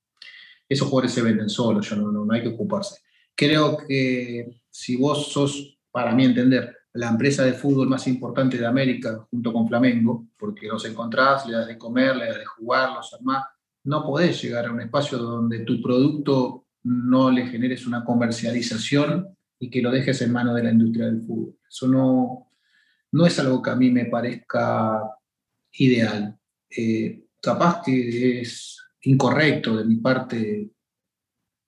Esos 0.68 0.88
jugadores 0.88 1.12
se 1.12 1.22
venden 1.22 1.50
solos, 1.50 1.96
no, 1.96 2.12
no, 2.12 2.34
hay 2.34 2.42
que 2.42 2.50
ocuparse. 2.50 3.02
Creo 3.36 3.78
que 3.78 4.62
si 4.72 4.96
vos 4.96 5.32
sos, 5.32 5.78
para 5.92 6.16
mí 6.16 6.26
entender, 6.26 6.76
la 6.94 7.10
empresa 7.10 7.44
de 7.44 7.54
fútbol 7.54 7.90
más 7.90 8.08
importante 8.08 8.58
de 8.58 8.66
América, 8.66 9.28
junto 9.30 9.52
con 9.52 9.68
Flamengo, 9.68 10.28
porque 10.38 10.68
los 10.68 10.86
encontrás, 10.86 11.46
le 11.46 11.54
das 11.54 11.68
de 11.68 11.78
comer, 11.78 12.16
le 12.16 12.28
das 12.28 12.38
de 12.38 12.46
jugar, 12.46 12.94
los 12.94 13.14
armás, 13.14 13.44
no 13.84 14.04
podés 14.04 14.42
llegar 14.42 14.66
a 14.66 14.72
un 14.72 14.80
espacio 14.80 15.18
donde 15.18 15.60
tu 15.60 15.82
producto 15.82 16.66
no 16.84 17.30
le 17.30 17.48
generes 17.48 17.86
una 17.86 18.04
comercialización 18.04 19.36
y 19.60 19.70
que 19.70 19.82
lo 19.82 19.92
dejes 19.92 20.22
en 20.22 20.32
manos 20.32 20.56
de 20.56 20.64
la 20.64 20.72
industria 20.72 21.08
del 21.08 21.22
fútbol. 21.22 21.58
Eso 21.68 21.88
no, 21.88 22.52
no 23.12 23.26
es 23.26 23.38
algo 23.40 23.62
que 23.62 23.70
a 23.70 23.76
mí 23.76 23.92
me 23.92 24.06
parezca 24.06 25.02
ideal. 25.78 26.38
Eh, 26.70 27.26
capaz 27.42 27.82
que 27.84 28.42
es 28.42 28.78
incorrecto 29.02 29.78
de 29.78 29.86
mi 29.86 29.98
parte, 29.98 30.70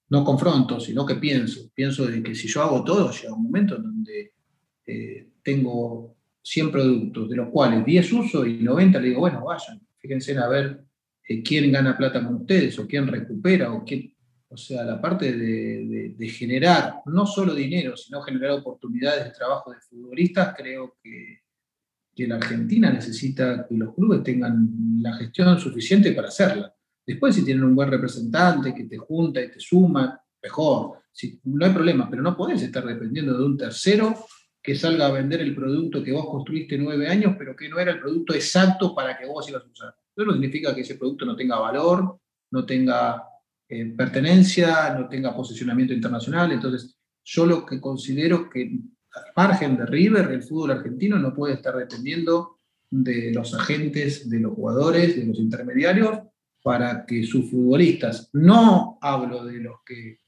no 0.09 0.23
confronto, 0.23 0.79
sino 0.79 1.05
que 1.05 1.15
pienso. 1.15 1.69
Pienso 1.73 2.05
de 2.05 2.23
que 2.23 2.35
si 2.35 2.47
yo 2.47 2.61
hago 2.61 2.83
todo, 2.83 3.11
llega 3.11 3.33
un 3.33 3.43
momento 3.43 3.75
en 3.75 3.83
donde 3.83 4.33
eh, 4.85 5.29
tengo 5.43 6.15
100 6.41 6.71
productos, 6.71 7.29
de 7.29 7.35
los 7.35 7.49
cuales 7.49 7.85
10 7.85 8.13
uso 8.13 8.45
y 8.45 8.63
90 8.63 8.99
le 8.99 9.09
digo, 9.09 9.19
bueno, 9.19 9.43
vayan, 9.45 9.85
fíjense 9.97 10.37
a 10.37 10.47
ver 10.47 10.81
eh, 11.27 11.43
quién 11.43 11.71
gana 11.71 11.97
plata 11.97 12.23
con 12.23 12.35
ustedes 12.35 12.77
o 12.79 12.87
quién 12.87 13.07
recupera 13.07 13.71
o 13.73 13.83
quién... 13.83 14.13
O 14.49 14.55
sea, 14.55 14.85
la 14.85 15.01
parte 15.01 15.33
de, 15.33 16.15
de 16.17 16.29
generar 16.29 17.01
no 17.07 17.25
solo 17.25 17.53
dinero, 17.53 17.97
sino 17.97 18.21
generar 18.21 18.51
oportunidades 18.51 19.25
de 19.25 19.31
trabajo 19.31 19.71
de 19.71 19.81
futbolistas, 19.81 20.55
creo 20.55 20.95
que 21.03 21.41
que 22.17 22.27
la 22.27 22.37
Argentina 22.37 22.91
necesita 22.91 23.67
que 23.67 23.75
los 23.77 23.93
clubes 23.93 24.23
tengan 24.23 24.67
la 24.99 25.13
gestión 25.13 25.59
suficiente 25.59 26.13
para 26.13 26.29
hacerla. 26.29 26.73
Después, 27.05 27.35
si 27.35 27.45
tienen 27.45 27.63
un 27.63 27.75
buen 27.75 27.91
representante 27.91 28.73
que 28.73 28.85
te 28.85 28.97
junta 28.97 29.39
y 29.39 29.51
te 29.51 29.59
suma, 29.59 30.19
mejor. 30.41 30.97
Si, 31.11 31.39
no 31.43 31.63
hay 31.63 31.71
problema, 31.71 32.09
pero 32.09 32.23
no 32.23 32.35
podés 32.35 32.63
estar 32.63 32.83
dependiendo 32.83 33.37
de 33.37 33.45
un 33.45 33.55
tercero 33.55 34.15
que 34.63 34.75
salga 34.75 35.05
a 35.05 35.11
vender 35.11 35.41
el 35.41 35.53
producto 35.53 36.03
que 36.03 36.11
vos 36.11 36.27
construiste 36.27 36.75
nueve 36.79 37.07
años, 37.07 37.35
pero 37.37 37.55
que 37.55 37.69
no 37.69 37.77
era 37.79 37.91
el 37.91 37.99
producto 37.99 38.33
exacto 38.33 38.95
para 38.95 39.15
que 39.15 39.27
vos 39.27 39.47
ibas 39.47 39.63
a 39.63 39.71
usar. 39.71 39.95
Eso 40.15 40.25
no 40.25 40.33
significa 40.33 40.73
que 40.73 40.81
ese 40.81 40.95
producto 40.95 41.23
no 41.23 41.35
tenga 41.35 41.59
valor, 41.59 42.19
no 42.49 42.65
tenga 42.65 43.23
eh, 43.69 43.93
pertenencia, 43.95 44.95
no 44.95 45.07
tenga 45.07 45.35
posicionamiento 45.35 45.93
internacional. 45.93 46.51
Entonces, 46.51 46.97
yo 47.23 47.45
lo 47.45 47.63
que 47.63 47.79
considero 47.79 48.49
que 48.49 48.71
margen 49.35 49.77
de 49.77 49.85
River, 49.85 50.31
el 50.31 50.43
fútbol 50.43 50.71
argentino 50.71 51.17
no 51.17 51.33
puede 51.33 51.55
estar 51.55 51.75
dependiendo 51.75 52.59
de 52.89 53.31
los 53.33 53.53
agentes, 53.53 54.29
de 54.29 54.39
los 54.39 54.53
jugadores, 54.53 55.15
de 55.15 55.25
los 55.25 55.39
intermediarios, 55.39 56.19
para 56.63 57.05
que 57.05 57.23
sus 57.23 57.49
futbolistas, 57.49 58.29
no 58.33 58.97
hablo 59.01 59.45
de 59.45 59.59
los 59.59 59.77
que 59.85 60.19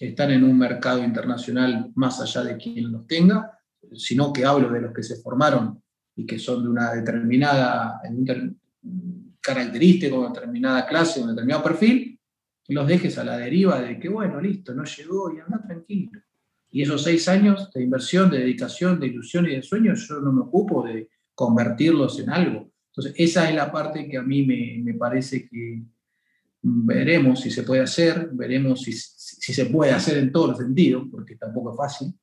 están 0.00 0.30
en 0.30 0.44
un 0.44 0.58
mercado 0.58 1.02
internacional 1.02 1.92
más 1.94 2.20
allá 2.20 2.42
de 2.42 2.56
quien 2.56 2.90
los 2.90 3.06
tenga, 3.06 3.58
sino 3.92 4.32
que 4.32 4.44
hablo 4.44 4.68
de 4.70 4.80
los 4.80 4.92
que 4.92 5.02
se 5.02 5.16
formaron 5.16 5.82
y 6.16 6.26
que 6.26 6.38
son 6.38 6.62
de 6.62 6.68
una 6.68 6.92
determinada 6.92 8.00
característica, 9.40 10.16
una 10.16 10.28
determinada 10.28 10.86
clase, 10.86 11.20
un 11.20 11.28
determinado 11.28 11.62
perfil, 11.62 12.18
los 12.68 12.86
dejes 12.86 13.16
a 13.18 13.24
la 13.24 13.36
deriva 13.36 13.80
de 13.80 13.98
que, 13.98 14.08
bueno, 14.08 14.40
listo, 14.40 14.74
no 14.74 14.84
llegó 14.84 15.32
y 15.32 15.38
anda 15.38 15.62
tranquilo. 15.62 16.20
Y 16.76 16.82
esos 16.82 17.04
seis 17.04 17.26
años 17.26 17.70
de 17.72 17.82
inversión, 17.82 18.30
de 18.30 18.40
dedicación, 18.40 19.00
de 19.00 19.06
ilusión 19.06 19.46
y 19.46 19.54
de 19.54 19.62
sueño, 19.62 19.94
yo 19.94 20.20
no 20.20 20.30
me 20.30 20.42
ocupo 20.42 20.82
de 20.82 21.08
convertirlos 21.34 22.18
en 22.18 22.28
algo. 22.28 22.70
Entonces, 22.90 23.14
esa 23.16 23.48
es 23.48 23.56
la 23.56 23.72
parte 23.72 24.06
que 24.06 24.18
a 24.18 24.22
mí 24.22 24.44
me, 24.44 24.92
parece 24.92 25.48
que 25.48 25.82
veremos 26.60 27.40
si 27.40 27.50
se 27.50 27.62
puede 27.62 27.80
hacer, 27.80 28.28
veremos 28.30 28.82
si, 28.82 28.92
se 28.92 29.64
puede 29.64 29.92
hacer 29.92 30.18
en 30.18 30.30
todos 30.30 30.50
los 30.50 30.58
sentidos, 30.58 31.04
porque 31.10 31.36
tampoco 31.36 31.70
es 31.70 31.78
fácil, 31.78 32.14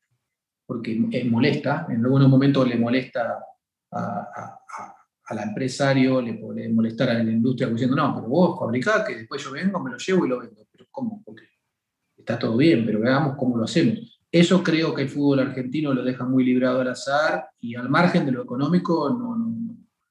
porque 0.67 0.99
molesta, 1.25 1.87
en 1.89 2.05
algunos 2.05 2.29
momentos 2.29 2.67
le 2.67 2.75
molesta 2.75 3.43
al 3.89 5.39
empresario, 5.39 6.21
le 6.21 6.35
puede 6.35 6.69
molestar 6.69 7.09
a 7.09 7.23
la 7.23 7.31
industria 7.31 7.69
diciendo, 7.69 7.95
no, 7.95 8.13
pero 8.13 8.27
vos 8.27 8.59
fabricá, 8.59 9.03
que 9.03 9.15
después 9.15 9.43
yo 9.43 9.51
vengo, 9.51 9.79
me 9.79 9.89
lo 9.89 9.97
llevo 9.97 10.27
y 10.27 10.29
lo 10.29 10.41
vendo. 10.41 10.61
Pero 10.71 10.85
¿cómo? 10.91 11.23
Porque 11.25 11.45
está 12.15 12.37
todo 12.37 12.55
bien, 12.55 12.85
pero 12.85 12.99
veamos 12.99 13.35
cómo 13.35 13.57
lo 13.57 13.63
hacemos. 13.63 14.12
Eso 14.33 14.63
creo 14.63 14.95
que 14.95 15.03
el 15.03 15.09
fútbol 15.09 15.41
argentino 15.41 15.93
lo 15.93 16.03
deja 16.03 16.25
muy 16.25 16.43
librado 16.43 16.81
al 16.81 16.87
azar 16.87 17.49
y 17.59 17.75
al 17.75 17.87
margen 17.87 18.25
de 18.25 18.31
lo 18.31 18.41
económico 18.41 19.07
no, 19.11 19.37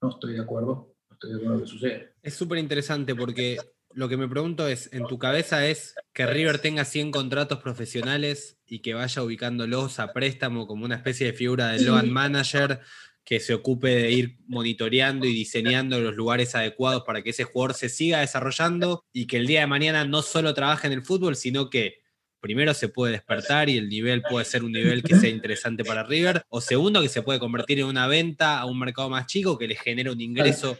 no, 0.00 0.08
estoy 0.08 0.34
de 0.34 0.40
acuerdo. 0.40 0.94
No 1.10 1.14
estoy 1.14 1.32
de 1.32 1.36
acuerdo 1.38 1.60
que 1.60 1.66
sucede. 1.66 2.14
Es 2.22 2.34
súper 2.34 2.58
interesante 2.58 3.16
porque 3.16 3.56
lo 3.94 4.08
que 4.08 4.16
me 4.16 4.28
pregunto 4.28 4.68
es, 4.68 4.88
en 4.92 5.08
tu 5.08 5.18
cabeza 5.18 5.66
es 5.66 5.96
que 6.12 6.24
River 6.24 6.60
tenga 6.60 6.84
100 6.84 7.10
contratos 7.10 7.58
profesionales 7.58 8.60
y 8.64 8.78
que 8.78 8.94
vaya 8.94 9.24
ubicándolos 9.24 9.98
a 9.98 10.12
préstamo 10.12 10.68
como 10.68 10.84
una 10.84 10.94
especie 10.94 11.26
de 11.26 11.32
figura 11.32 11.72
de 11.72 11.82
loan 11.82 12.08
manager 12.12 12.78
que 13.24 13.40
se 13.40 13.54
ocupe 13.54 13.88
de 13.88 14.12
ir 14.12 14.38
monitoreando 14.46 15.26
y 15.26 15.32
diseñando 15.32 15.98
los 15.98 16.14
lugares 16.14 16.54
adecuados 16.54 17.02
para 17.04 17.22
que 17.22 17.30
ese 17.30 17.42
jugador 17.42 17.74
se 17.74 17.88
siga 17.88 18.20
desarrollando 18.20 19.04
y 19.12 19.26
que 19.26 19.38
el 19.38 19.48
día 19.48 19.62
de 19.62 19.66
mañana 19.66 20.04
no 20.04 20.22
solo 20.22 20.54
trabaje 20.54 20.86
en 20.86 20.92
el 20.92 21.02
fútbol, 21.02 21.34
sino 21.34 21.70
que 21.70 22.01
primero 22.42 22.74
se 22.74 22.88
puede 22.88 23.12
despertar 23.12 23.70
y 23.70 23.78
el 23.78 23.88
nivel 23.88 24.20
puede 24.20 24.44
ser 24.44 24.64
un 24.64 24.72
nivel 24.72 25.02
que 25.04 25.14
sea 25.14 25.30
interesante 25.30 25.84
para 25.84 26.02
River, 26.02 26.44
o 26.48 26.60
segundo 26.60 27.00
que 27.00 27.08
se 27.08 27.22
puede 27.22 27.38
convertir 27.38 27.78
en 27.78 27.86
una 27.86 28.08
venta 28.08 28.58
a 28.58 28.66
un 28.66 28.78
mercado 28.80 29.08
más 29.08 29.26
chico 29.26 29.56
que 29.56 29.68
le 29.68 29.76
genera 29.76 30.10
un 30.10 30.20
ingreso 30.20 30.76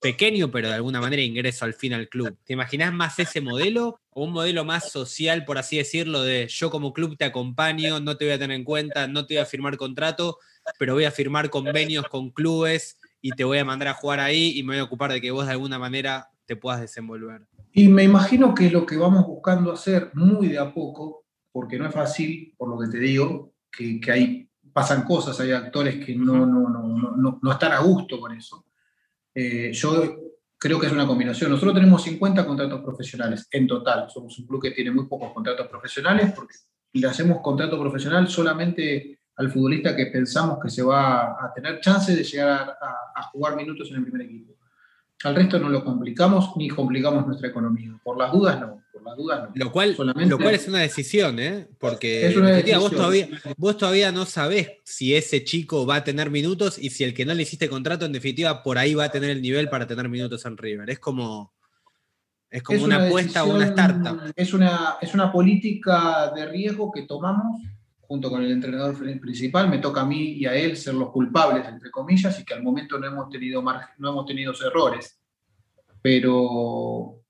pequeño, 0.00 0.50
pero 0.50 0.68
de 0.68 0.74
alguna 0.74 1.00
manera 1.00 1.22
ingreso 1.22 1.64
al 1.64 1.72
fin 1.72 1.94
al 1.94 2.08
club. 2.08 2.36
¿Te 2.44 2.52
imaginas 2.52 2.92
más 2.92 3.18
ese 3.20 3.40
modelo 3.40 4.00
o 4.10 4.24
un 4.24 4.32
modelo 4.32 4.64
más 4.64 4.90
social, 4.90 5.44
por 5.44 5.56
así 5.56 5.78
decirlo, 5.78 6.22
de 6.22 6.48
yo 6.48 6.68
como 6.68 6.92
club 6.92 7.16
te 7.16 7.24
acompaño, 7.24 8.00
no 8.00 8.16
te 8.16 8.24
voy 8.24 8.34
a 8.34 8.38
tener 8.38 8.56
en 8.56 8.64
cuenta, 8.64 9.06
no 9.06 9.24
te 9.24 9.34
voy 9.34 9.42
a 9.42 9.46
firmar 9.46 9.76
contrato, 9.76 10.38
pero 10.80 10.94
voy 10.94 11.04
a 11.04 11.12
firmar 11.12 11.48
convenios 11.48 12.08
con 12.08 12.30
clubes 12.30 12.98
y 13.22 13.30
te 13.30 13.44
voy 13.44 13.58
a 13.58 13.64
mandar 13.64 13.88
a 13.88 13.94
jugar 13.94 14.18
ahí 14.18 14.58
y 14.58 14.64
me 14.64 14.74
voy 14.74 14.80
a 14.80 14.84
ocupar 14.84 15.12
de 15.12 15.20
que 15.20 15.30
vos 15.30 15.46
de 15.46 15.52
alguna 15.52 15.78
manera 15.78 16.28
te 16.44 16.56
puedas 16.56 16.80
desenvolver? 16.80 17.46
Y 17.76 17.88
me 17.88 18.04
imagino 18.04 18.54
que 18.54 18.70
lo 18.70 18.86
que 18.86 18.96
vamos 18.96 19.26
buscando 19.26 19.72
hacer 19.72 20.12
muy 20.14 20.46
de 20.46 20.58
a 20.58 20.72
poco, 20.72 21.24
porque 21.50 21.76
no 21.76 21.86
es 21.86 21.92
fácil, 21.92 22.54
por 22.56 22.68
lo 22.68 22.78
que 22.78 22.86
te 22.86 22.98
digo, 22.98 23.54
que, 23.70 24.00
que 24.00 24.12
hay, 24.12 24.48
pasan 24.72 25.02
cosas, 25.02 25.40
hay 25.40 25.50
actores 25.50 26.04
que 26.04 26.14
no, 26.14 26.46
no, 26.46 26.68
no, 26.68 27.38
no 27.42 27.52
están 27.52 27.72
a 27.72 27.80
gusto 27.80 28.20
con 28.20 28.30
eso. 28.30 28.66
Eh, 29.34 29.72
yo 29.72 30.16
creo 30.56 30.78
que 30.78 30.86
es 30.86 30.92
una 30.92 31.06
combinación. 31.06 31.50
Nosotros 31.50 31.74
tenemos 31.74 32.04
50 32.04 32.46
contratos 32.46 32.80
profesionales 32.80 33.48
en 33.50 33.66
total. 33.66 34.08
Somos 34.08 34.38
un 34.38 34.46
club 34.46 34.62
que 34.62 34.70
tiene 34.70 34.92
muy 34.92 35.08
pocos 35.08 35.32
contratos 35.32 35.66
profesionales 35.66 36.32
porque 36.32 36.54
le 36.92 37.08
hacemos 37.08 37.40
contrato 37.40 37.78
profesional 37.80 38.28
solamente 38.28 39.18
al 39.34 39.50
futbolista 39.50 39.96
que 39.96 40.06
pensamos 40.06 40.60
que 40.62 40.70
se 40.70 40.84
va 40.84 41.44
a 41.44 41.52
tener 41.52 41.80
chance 41.80 42.14
de 42.14 42.22
llegar 42.22 42.78
a, 42.80 43.20
a 43.20 43.22
jugar 43.32 43.56
minutos 43.56 43.90
en 43.90 43.96
el 43.96 44.02
primer 44.04 44.22
equipo. 44.22 44.53
Al 45.24 45.34
resto 45.34 45.58
no 45.58 45.70
lo 45.70 45.82
complicamos 45.82 46.50
ni 46.56 46.68
complicamos 46.68 47.26
nuestra 47.26 47.48
economía. 47.48 47.98
Por 48.02 48.18
las 48.18 48.30
dudas 48.30 48.60
no, 48.60 48.82
por 48.92 49.02
las 49.02 49.16
dudas 49.16 49.48
no. 49.48 49.50
Lo 49.54 49.72
cual, 49.72 49.96
lo 49.96 50.38
cual 50.38 50.54
es 50.54 50.68
una 50.68 50.80
decisión, 50.80 51.38
¿eh? 51.38 51.66
Porque 51.78 52.32
Vos, 52.78 52.90
todavía, 52.90 53.28
vos 53.56 53.78
todavía 53.78 54.12
no 54.12 54.26
sabés 54.26 54.72
si 54.84 55.14
ese 55.14 55.42
chico 55.42 55.86
va 55.86 55.96
a 55.96 56.04
tener 56.04 56.30
minutos 56.30 56.78
y 56.78 56.90
si 56.90 57.04
el 57.04 57.14
que 57.14 57.24
no 57.24 57.32
le 57.32 57.42
hiciste 57.42 57.70
contrato, 57.70 58.04
en 58.04 58.12
definitiva, 58.12 58.62
por 58.62 58.76
ahí 58.76 58.94
va 58.94 59.04
a 59.04 59.10
tener 59.10 59.30
el 59.30 59.40
nivel 59.40 59.70
para 59.70 59.86
tener 59.86 60.10
minutos 60.10 60.44
en 60.44 60.58
River. 60.58 60.90
Es 60.90 60.98
como, 60.98 61.54
es 62.50 62.62
como 62.62 62.84
una, 62.84 63.06
apuesta 63.06 63.44
o 63.44 63.54
una 63.54 63.64
startup. 63.64 64.32
Es 64.36 64.52
una, 64.52 64.96
es 65.00 65.14
una 65.14 65.32
política 65.32 66.30
de 66.36 66.46
riesgo 66.46 66.92
que 66.92 67.02
tomamos 67.02 67.62
junto 68.06 68.30
con 68.30 68.42
el 68.42 68.50
entrenador 68.50 68.96
principal, 69.20 69.68
me 69.68 69.78
toca 69.78 70.02
a 70.02 70.06
mí 70.06 70.32
y 70.32 70.46
a 70.46 70.54
él 70.54 70.76
ser 70.76 70.94
los 70.94 71.10
culpables, 71.10 71.66
entre 71.66 71.90
comillas, 71.90 72.38
y 72.40 72.44
que 72.44 72.54
al 72.54 72.62
momento 72.62 72.98
no 72.98 73.06
hemos 73.06 73.28
tenido, 73.28 73.62
no 73.62 74.10
hemos 74.10 74.26
tenido 74.26 74.52
errores. 74.64 75.20
Pero 76.02 77.20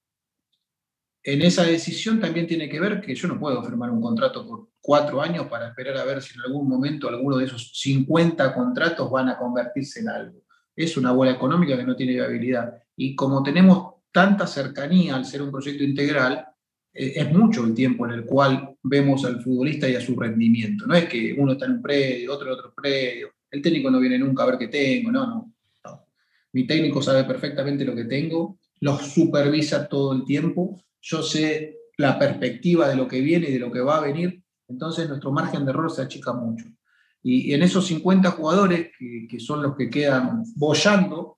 en 1.22 1.40
esa 1.42 1.64
decisión 1.64 2.20
también 2.20 2.46
tiene 2.46 2.68
que 2.68 2.78
ver 2.78 3.00
que 3.00 3.14
yo 3.14 3.28
no 3.28 3.38
puedo 3.38 3.62
firmar 3.62 3.90
un 3.90 4.02
contrato 4.02 4.46
por 4.46 4.68
cuatro 4.80 5.22
años 5.22 5.46
para 5.46 5.68
esperar 5.68 5.96
a 5.96 6.04
ver 6.04 6.20
si 6.20 6.34
en 6.34 6.42
algún 6.42 6.68
momento 6.68 7.08
alguno 7.08 7.38
de 7.38 7.46
esos 7.46 7.72
50 7.74 8.54
contratos 8.54 9.10
van 9.10 9.30
a 9.30 9.38
convertirse 9.38 10.00
en 10.00 10.10
algo. 10.10 10.42
Es 10.76 10.96
una 10.98 11.12
bola 11.12 11.30
económica 11.30 11.76
que 11.76 11.84
no 11.84 11.96
tiene 11.96 12.12
viabilidad. 12.12 12.74
Y 12.96 13.14
como 13.14 13.42
tenemos 13.42 13.94
tanta 14.12 14.46
cercanía 14.46 15.16
al 15.16 15.24
ser 15.24 15.40
un 15.40 15.50
proyecto 15.50 15.82
integral, 15.82 16.46
es 16.94 17.32
mucho 17.32 17.64
el 17.64 17.74
tiempo 17.74 18.06
en 18.06 18.12
el 18.12 18.24
cual 18.24 18.76
vemos 18.82 19.24
al 19.24 19.42
futbolista 19.42 19.88
y 19.88 19.96
a 19.96 20.00
su 20.00 20.14
rendimiento. 20.14 20.86
No 20.86 20.94
es 20.94 21.06
que 21.06 21.34
uno 21.36 21.52
está 21.52 21.66
en 21.66 21.72
un 21.72 21.82
predio, 21.82 22.32
otro 22.32 22.46
en 22.46 22.52
otro 22.52 22.72
predio, 22.74 23.30
el 23.50 23.60
técnico 23.60 23.90
no 23.90 24.00
viene 24.00 24.18
nunca 24.18 24.44
a 24.44 24.46
ver 24.46 24.58
qué 24.58 24.68
tengo, 24.68 25.10
no, 25.10 25.26
no, 25.26 26.06
Mi 26.52 26.66
técnico 26.66 27.02
sabe 27.02 27.24
perfectamente 27.24 27.84
lo 27.84 27.94
que 27.94 28.04
tengo, 28.04 28.58
lo 28.80 28.98
supervisa 28.98 29.88
todo 29.88 30.12
el 30.12 30.24
tiempo, 30.24 30.80
yo 31.00 31.22
sé 31.22 31.78
la 31.96 32.18
perspectiva 32.18 32.88
de 32.88 32.96
lo 32.96 33.08
que 33.08 33.20
viene 33.20 33.48
y 33.48 33.52
de 33.52 33.58
lo 33.58 33.72
que 33.72 33.80
va 33.80 33.98
a 33.98 34.02
venir, 34.02 34.42
entonces 34.68 35.08
nuestro 35.08 35.32
margen 35.32 35.64
de 35.64 35.70
error 35.70 35.90
se 35.90 36.02
achica 36.02 36.32
mucho. 36.32 36.66
Y, 37.22 37.54
en 37.54 37.62
esos 37.62 37.86
50 37.86 38.32
jugadores 38.32 38.90
que, 38.98 39.26
que 39.28 39.40
son 39.40 39.62
los 39.62 39.76
que 39.76 39.88
quedan 39.88 40.42
bollando, 40.56 41.33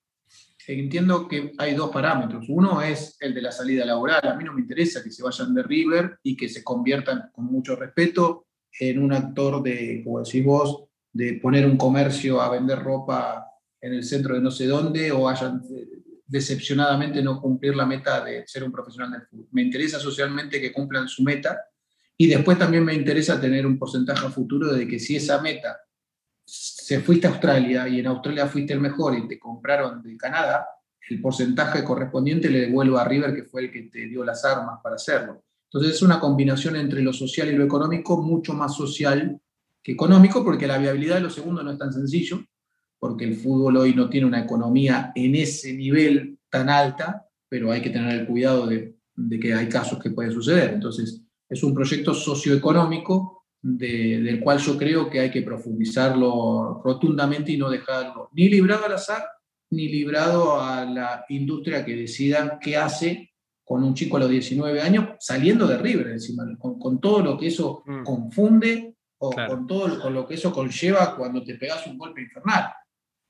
entiendo 0.67 1.29
que 1.29 1.53
hay 1.59 1.75
dos 1.75 1.91
parámetros. 1.91 2.47
Uno 2.49 2.83
es 2.83 3.17
el 3.21 3.35
de 3.35 3.43
la 3.43 3.53
salida 3.53 3.85
laboral. 3.85 4.27
A 4.27 4.35
mí 4.35 4.45
no 4.45 4.53
me 4.53 4.61
interesa 4.61 5.03
que 5.03 5.11
se 5.11 5.23
vayan 5.23 5.55
de 5.55 5.62
River 5.62 6.19
y 6.23 6.37
que 6.37 6.49
se 6.49 6.64
conviertan, 6.64 7.31
con 7.33 7.47
mucho 7.47 7.77
respeto, 7.77 8.47
en 8.79 9.03
un 9.03 9.12
actor 9.12 9.62
de, 9.62 10.03
como 10.05 10.23
decís 10.23 10.45
vos, 10.45 10.85
de 11.12 11.35
poner 11.35 11.64
un 11.64 11.77
comercio 11.77 12.41
a 12.41 12.51
vender 12.51 12.79
ropa 12.81 13.47
en 13.81 13.95
el 13.95 14.05
centro 14.05 14.35
de 14.35 14.41
no 14.41 14.51
sé 14.51 14.67
dónde 14.67 15.12
o 15.12 15.29
hayan 15.29 15.62
eh, 15.71 15.87
decepcionadamente 16.27 17.23
no 17.23 17.41
cumplir 17.41 17.77
la 17.77 17.87
meta 17.87 18.25
de 18.25 18.45
ser 18.47 18.64
un 18.64 18.73
profesional 18.73 19.12
del 19.12 19.23
fútbol. 19.23 19.49
Me 19.53 19.62
interesa 19.62 19.99
socialmente 19.99 20.61
que 20.61 20.73
cumplan 20.73 21.09
su 21.09 21.23
meta 21.23 21.59
y 22.19 22.27
después 22.27 22.59
también 22.59 22.85
me 22.85 22.95
interesa 22.95 23.41
tener 23.41 23.67
un 23.67 23.79
porcentaje 23.79 24.29
futuro 24.29 24.73
de 24.73 24.87
que 24.89 24.99
si 24.99 25.17
esa 25.17 25.41
meta 25.41 25.79
se 26.87 27.01
fuiste 27.01 27.26
a 27.26 27.30
Australia 27.30 27.89
y 27.89 27.99
en 27.99 28.07
Australia 28.07 28.47
fuiste 28.47 28.72
el 28.72 28.78
mejor 28.78 29.18
y 29.18 29.26
te 29.26 29.41
compraron 29.41 30.01
de 30.05 30.16
Canadá, 30.16 30.68
el 31.11 31.20
porcentaje 31.20 31.82
correspondiente 31.82 32.49
le 32.49 32.61
devuelvo 32.61 32.97
a 32.97 33.05
River, 33.05 33.34
que 33.34 33.43
fue 33.43 33.62
el 33.62 33.72
que 33.72 33.82
te 33.91 34.07
dio 34.07 34.24
las 34.24 34.45
armas 34.45 34.78
para 34.84 34.95
hacerlo. 34.95 35.43
Entonces 35.64 35.97
es 35.97 36.03
una 36.03 36.20
combinación 36.20 36.76
entre 36.76 37.03
lo 37.03 37.12
social 37.12 37.49
y 37.49 37.57
lo 37.57 37.64
económico, 37.64 38.22
mucho 38.22 38.55
más 38.55 38.76
social 38.76 39.37
que 39.82 39.91
económico, 39.91 40.45
porque 40.45 40.68
la 40.68 40.78
viabilidad 40.78 41.16
de 41.16 41.22
lo 41.22 41.30
segundo 41.30 41.64
no 41.64 41.72
es 41.72 41.78
tan 41.78 41.93
sencillo, 41.93 42.45
porque 43.01 43.24
el 43.24 43.34
fútbol 43.34 43.78
hoy 43.78 43.93
no 43.93 44.09
tiene 44.09 44.28
una 44.28 44.45
economía 44.45 45.11
en 45.16 45.34
ese 45.34 45.72
nivel 45.72 46.39
tan 46.49 46.68
alta, 46.68 47.26
pero 47.49 47.72
hay 47.72 47.82
que 47.82 47.91
tener 47.91 48.14
el 48.14 48.28
cuidado 48.28 48.64
de, 48.68 48.95
de 49.16 49.41
que 49.41 49.55
hay 49.55 49.68
casos 49.68 50.01
que 50.01 50.11
pueden 50.11 50.30
suceder. 50.30 50.74
Entonces 50.74 51.20
es 51.49 51.64
un 51.64 51.74
proyecto 51.74 52.14
socioeconómico 52.14 53.36
del 53.75 54.41
cual 54.41 54.59
yo 54.59 54.79
creo 54.79 55.11
que 55.11 55.19
hay 55.19 55.31
que 55.31 55.43
profundizarlo 55.43 56.81
rotundamente 56.85 57.51
y 57.51 57.57
no 57.57 57.69
dejarlo 57.69 58.31
ni 58.33 58.49
librado 58.49 58.87
al 58.87 58.93
azar, 58.93 59.25
ni 59.71 59.89
librado 59.89 60.61
a 60.61 60.85
la 60.85 61.25
industria 61.29 61.85
que 61.85 61.97
decida 61.97 62.59
qué 62.62 62.77
hace 62.77 63.33
con 63.64 63.83
un 63.83 63.95
chico 63.95 64.19
a 64.19 64.21
los 64.21 64.31
19 64.31 64.81
años 64.81 65.17
saliendo 65.19 65.67
de 65.67 65.79
River 65.79 66.09
encima, 66.09 66.45
con, 66.57 67.01
todo 67.01 67.21
lo 67.21 67.37
que 67.37 67.49
eso 67.49 67.83
mm. 67.85 68.05
confunde 68.05 68.95
o 69.19 69.33
con 69.33 69.67
todo 69.67 70.01
con 70.01 70.14
lo 70.14 70.29
que 70.29 70.35
eso 70.35 70.53
conlleva 70.53 71.17
cuando 71.17 71.43
te 71.43 71.57
pegas 71.57 71.87
un 71.89 71.99
golpe 71.99 72.23
infernal. 72.23 72.67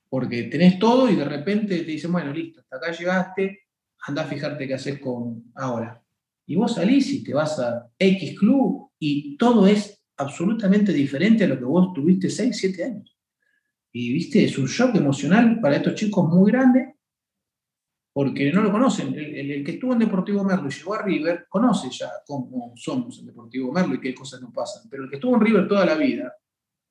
Porque 0.08 0.44
tenés 0.44 0.78
todo 0.78 1.08
y 1.08 1.16
de 1.16 1.24
repente 1.24 1.78
te 1.78 1.84
dicen, 1.84 2.12
bueno, 2.12 2.32
listo, 2.32 2.60
hasta 2.60 2.76
acá 2.76 2.92
llegaste, 2.92 3.60
anda 4.06 4.22
a 4.22 4.26
fijarte 4.26 4.68
qué 4.68 4.74
haces 4.74 5.00
con 5.00 5.50
ahora. 5.54 6.02
Y 6.46 6.56
vos 6.56 6.74
salís 6.74 7.10
y 7.12 7.24
te 7.24 7.32
vas 7.32 7.58
a 7.58 7.88
X 7.98 8.38
Club 8.38 8.90
y 8.98 9.36
todo 9.38 9.66
es 9.66 9.95
absolutamente 10.16 10.92
diferente 10.92 11.44
a 11.44 11.48
lo 11.48 11.58
que 11.58 11.64
vos 11.64 11.92
tuviste 11.92 12.30
6, 12.30 12.56
7 12.56 12.84
años. 12.84 13.16
Y 13.92 14.12
viste, 14.12 14.44
es 14.44 14.58
un 14.58 14.66
shock 14.66 14.94
emocional 14.96 15.58
para 15.60 15.76
estos 15.76 15.94
chicos 15.94 16.28
muy 16.28 16.50
grande, 16.50 16.96
porque 18.12 18.50
no 18.52 18.62
lo 18.62 18.72
conocen. 18.72 19.14
El, 19.14 19.64
que 19.64 19.72
estuvo 19.72 19.92
en 19.92 19.98
Deportivo 19.98 20.44
Merlo 20.44 20.68
y 20.68 20.72
llegó 20.72 20.94
a 20.94 21.02
River, 21.02 21.46
conoce 21.48 21.88
ya 21.90 22.10
cómo 22.26 22.72
somos 22.76 23.18
en 23.18 23.26
Deportivo 23.26 23.72
Merlo 23.72 23.94
y 23.94 24.00
qué 24.00 24.14
cosas 24.14 24.40
nos 24.40 24.52
pasan. 24.52 24.88
Pero 24.90 25.04
el 25.04 25.10
que 25.10 25.16
estuvo 25.16 25.34
en 25.34 25.40
River 25.40 25.68
toda 25.68 25.86
la 25.86 25.94
vida 25.94 26.34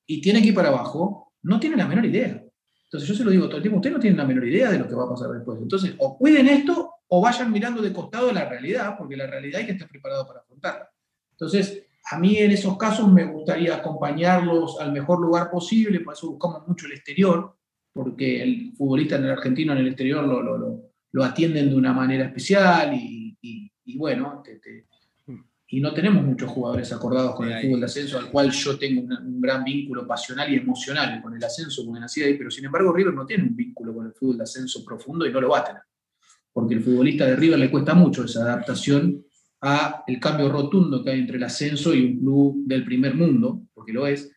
y 0.05 0.21
tiene 0.21 0.41
que 0.41 0.49
ir 0.49 0.55
para 0.55 0.69
abajo, 0.69 1.33
no 1.43 1.59
tiene 1.59 1.77
la 1.77 1.87
menor 1.87 2.05
idea. 2.05 2.43
Entonces 2.85 3.09
yo 3.09 3.15
se 3.15 3.23
lo 3.23 3.31
digo 3.31 3.47
todo 3.47 3.57
el 3.57 3.63
tiempo, 3.63 3.77
ustedes 3.77 3.95
no 3.95 3.99
tienen 3.99 4.17
la 4.17 4.25
menor 4.25 4.47
idea 4.47 4.71
de 4.71 4.79
lo 4.79 4.87
que 4.87 4.95
va 4.95 5.05
a 5.05 5.09
pasar 5.09 5.29
después. 5.31 5.59
Entonces, 5.61 5.95
o 5.97 6.17
cuiden 6.17 6.47
esto 6.47 6.91
o 7.07 7.21
vayan 7.21 7.51
mirando 7.51 7.81
de 7.81 7.91
costado 7.91 8.31
la 8.31 8.47
realidad, 8.47 8.95
porque 8.97 9.17
la 9.17 9.27
realidad 9.27 9.59
hay 9.59 9.65
que 9.65 9.73
estar 9.73 9.89
preparado 9.89 10.25
para 10.25 10.39
afrontarla. 10.39 10.89
Entonces, 11.31 11.85
a 12.11 12.19
mí 12.19 12.37
en 12.37 12.51
esos 12.51 12.77
casos 12.77 13.11
me 13.11 13.25
gustaría 13.25 13.75
acompañarlos 13.75 14.79
al 14.79 14.91
mejor 14.91 15.19
lugar 15.19 15.49
posible, 15.49 16.01
por 16.01 16.13
eso 16.13 16.31
buscamos 16.31 16.67
mucho 16.67 16.85
el 16.85 16.93
exterior, 16.93 17.57
porque 17.91 18.43
el 18.43 18.73
futbolista 18.75 19.15
en 19.15 19.25
el 19.25 19.31
argentino 19.31 19.73
en 19.73 19.79
el 19.79 19.87
exterior 19.87 20.23
lo, 20.23 20.41
lo, 20.41 20.91
lo, 21.11 21.23
atienden 21.23 21.69
de 21.69 21.75
una 21.75 21.93
manera 21.93 22.25
especial 22.25 22.93
y, 22.93 23.37
y, 23.41 23.97
bueno, 23.97 24.43
y 25.67 25.79
no 25.79 25.93
tenemos 25.93 26.23
muchos 26.23 26.49
jugadores 26.51 26.91
acordados 26.93 27.35
con 27.35 27.51
el 27.51 27.61
fútbol 27.61 27.79
de 27.79 27.85
ascenso, 27.87 28.19
al 28.19 28.29
cual 28.29 28.51
yo 28.51 28.77
tengo 28.77 29.01
un, 29.01 29.41
gran 29.41 29.63
vínculo 29.63 30.05
pasional 30.05 30.51
y 30.53 30.57
emocional 30.57 31.21
con 31.21 31.35
el 31.35 31.43
ascenso, 31.43 31.83
porque 31.85 32.01
nací 32.01 32.21
ahí, 32.21 32.37
pero 32.37 32.51
sin 32.51 32.65
embargo 32.65 32.93
River 32.93 33.13
no 33.13 33.25
tiene 33.25 33.43
un 33.43 33.55
vínculo 33.55 33.95
con 33.95 34.05
el 34.05 34.13
fútbol 34.13 34.37
de 34.37 34.43
ascenso 34.43 34.85
profundo 34.85 35.25
y 35.25 35.31
no 35.31 35.41
lo 35.41 35.49
va 35.49 35.59
a 35.59 35.63
tener, 35.63 35.81
porque 36.53 36.75
el 36.75 36.83
futbolista 36.83 37.25
de 37.25 37.35
River 37.35 37.57
le 37.57 37.71
cuesta 37.71 37.95
mucho 37.95 38.25
esa 38.25 38.41
adaptación 38.41 39.25
a 39.61 40.03
el 40.07 40.19
cambio 40.19 40.49
rotundo 40.49 41.03
que 41.03 41.11
hay 41.11 41.19
entre 41.19 41.37
el 41.37 41.43
ascenso 41.43 41.93
y 41.93 42.05
un 42.05 42.19
club 42.19 42.63
del 42.65 42.85
primer 42.85 43.15
mundo, 43.15 43.63
porque 43.73 43.93
lo 43.93 44.05
es. 44.07 44.31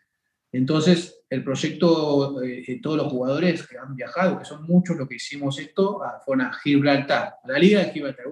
Entonces, 0.50 1.18
el 1.28 1.44
proyecto, 1.44 2.42
eh, 2.42 2.64
eh, 2.66 2.80
todos 2.80 2.96
los 2.96 3.08
jugadores 3.08 3.66
que 3.66 3.76
han 3.76 3.94
viajado, 3.94 4.38
que 4.38 4.44
son 4.44 4.64
muchos 4.64 4.96
los 4.96 5.06
que 5.06 5.16
hicimos 5.16 5.58
esto, 5.58 6.02
a, 6.02 6.20
fueron 6.20 6.46
a 6.46 6.52
Gibraltar, 6.52 7.34
a 7.42 7.48
la 7.52 7.58
Liga 7.58 7.80
de 7.80 7.92
Gibraltar. 7.92 8.24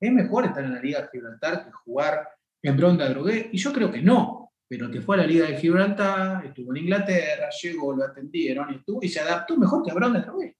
¿es 0.00 0.12
mejor 0.12 0.46
estar 0.46 0.64
en 0.64 0.74
la 0.74 0.80
Liga 0.80 1.02
de 1.02 1.08
Gibraltar 1.12 1.64
que 1.64 1.72
jugar 1.72 2.28
en 2.62 2.76
Bronda 2.76 3.08
Drogué? 3.08 3.50
Y 3.52 3.58
yo 3.58 3.72
creo 3.72 3.90
que 3.90 4.02
no, 4.02 4.52
pero 4.68 4.88
que 4.90 5.00
fue 5.00 5.16
a 5.16 5.20
la 5.20 5.26
Liga 5.26 5.46
de 5.46 5.58
Gibraltar, 5.58 6.46
estuvo 6.46 6.74
en 6.74 6.84
Inglaterra, 6.84 7.48
llegó, 7.60 7.96
lo 7.96 8.04
atendieron, 8.04 8.72
estuvo, 8.72 9.00
y 9.02 9.08
se 9.08 9.20
adaptó 9.20 9.56
mejor 9.56 9.82
que 9.84 9.90
a 9.90 9.94
Bronda 9.94 10.20
Drogué. 10.20 10.56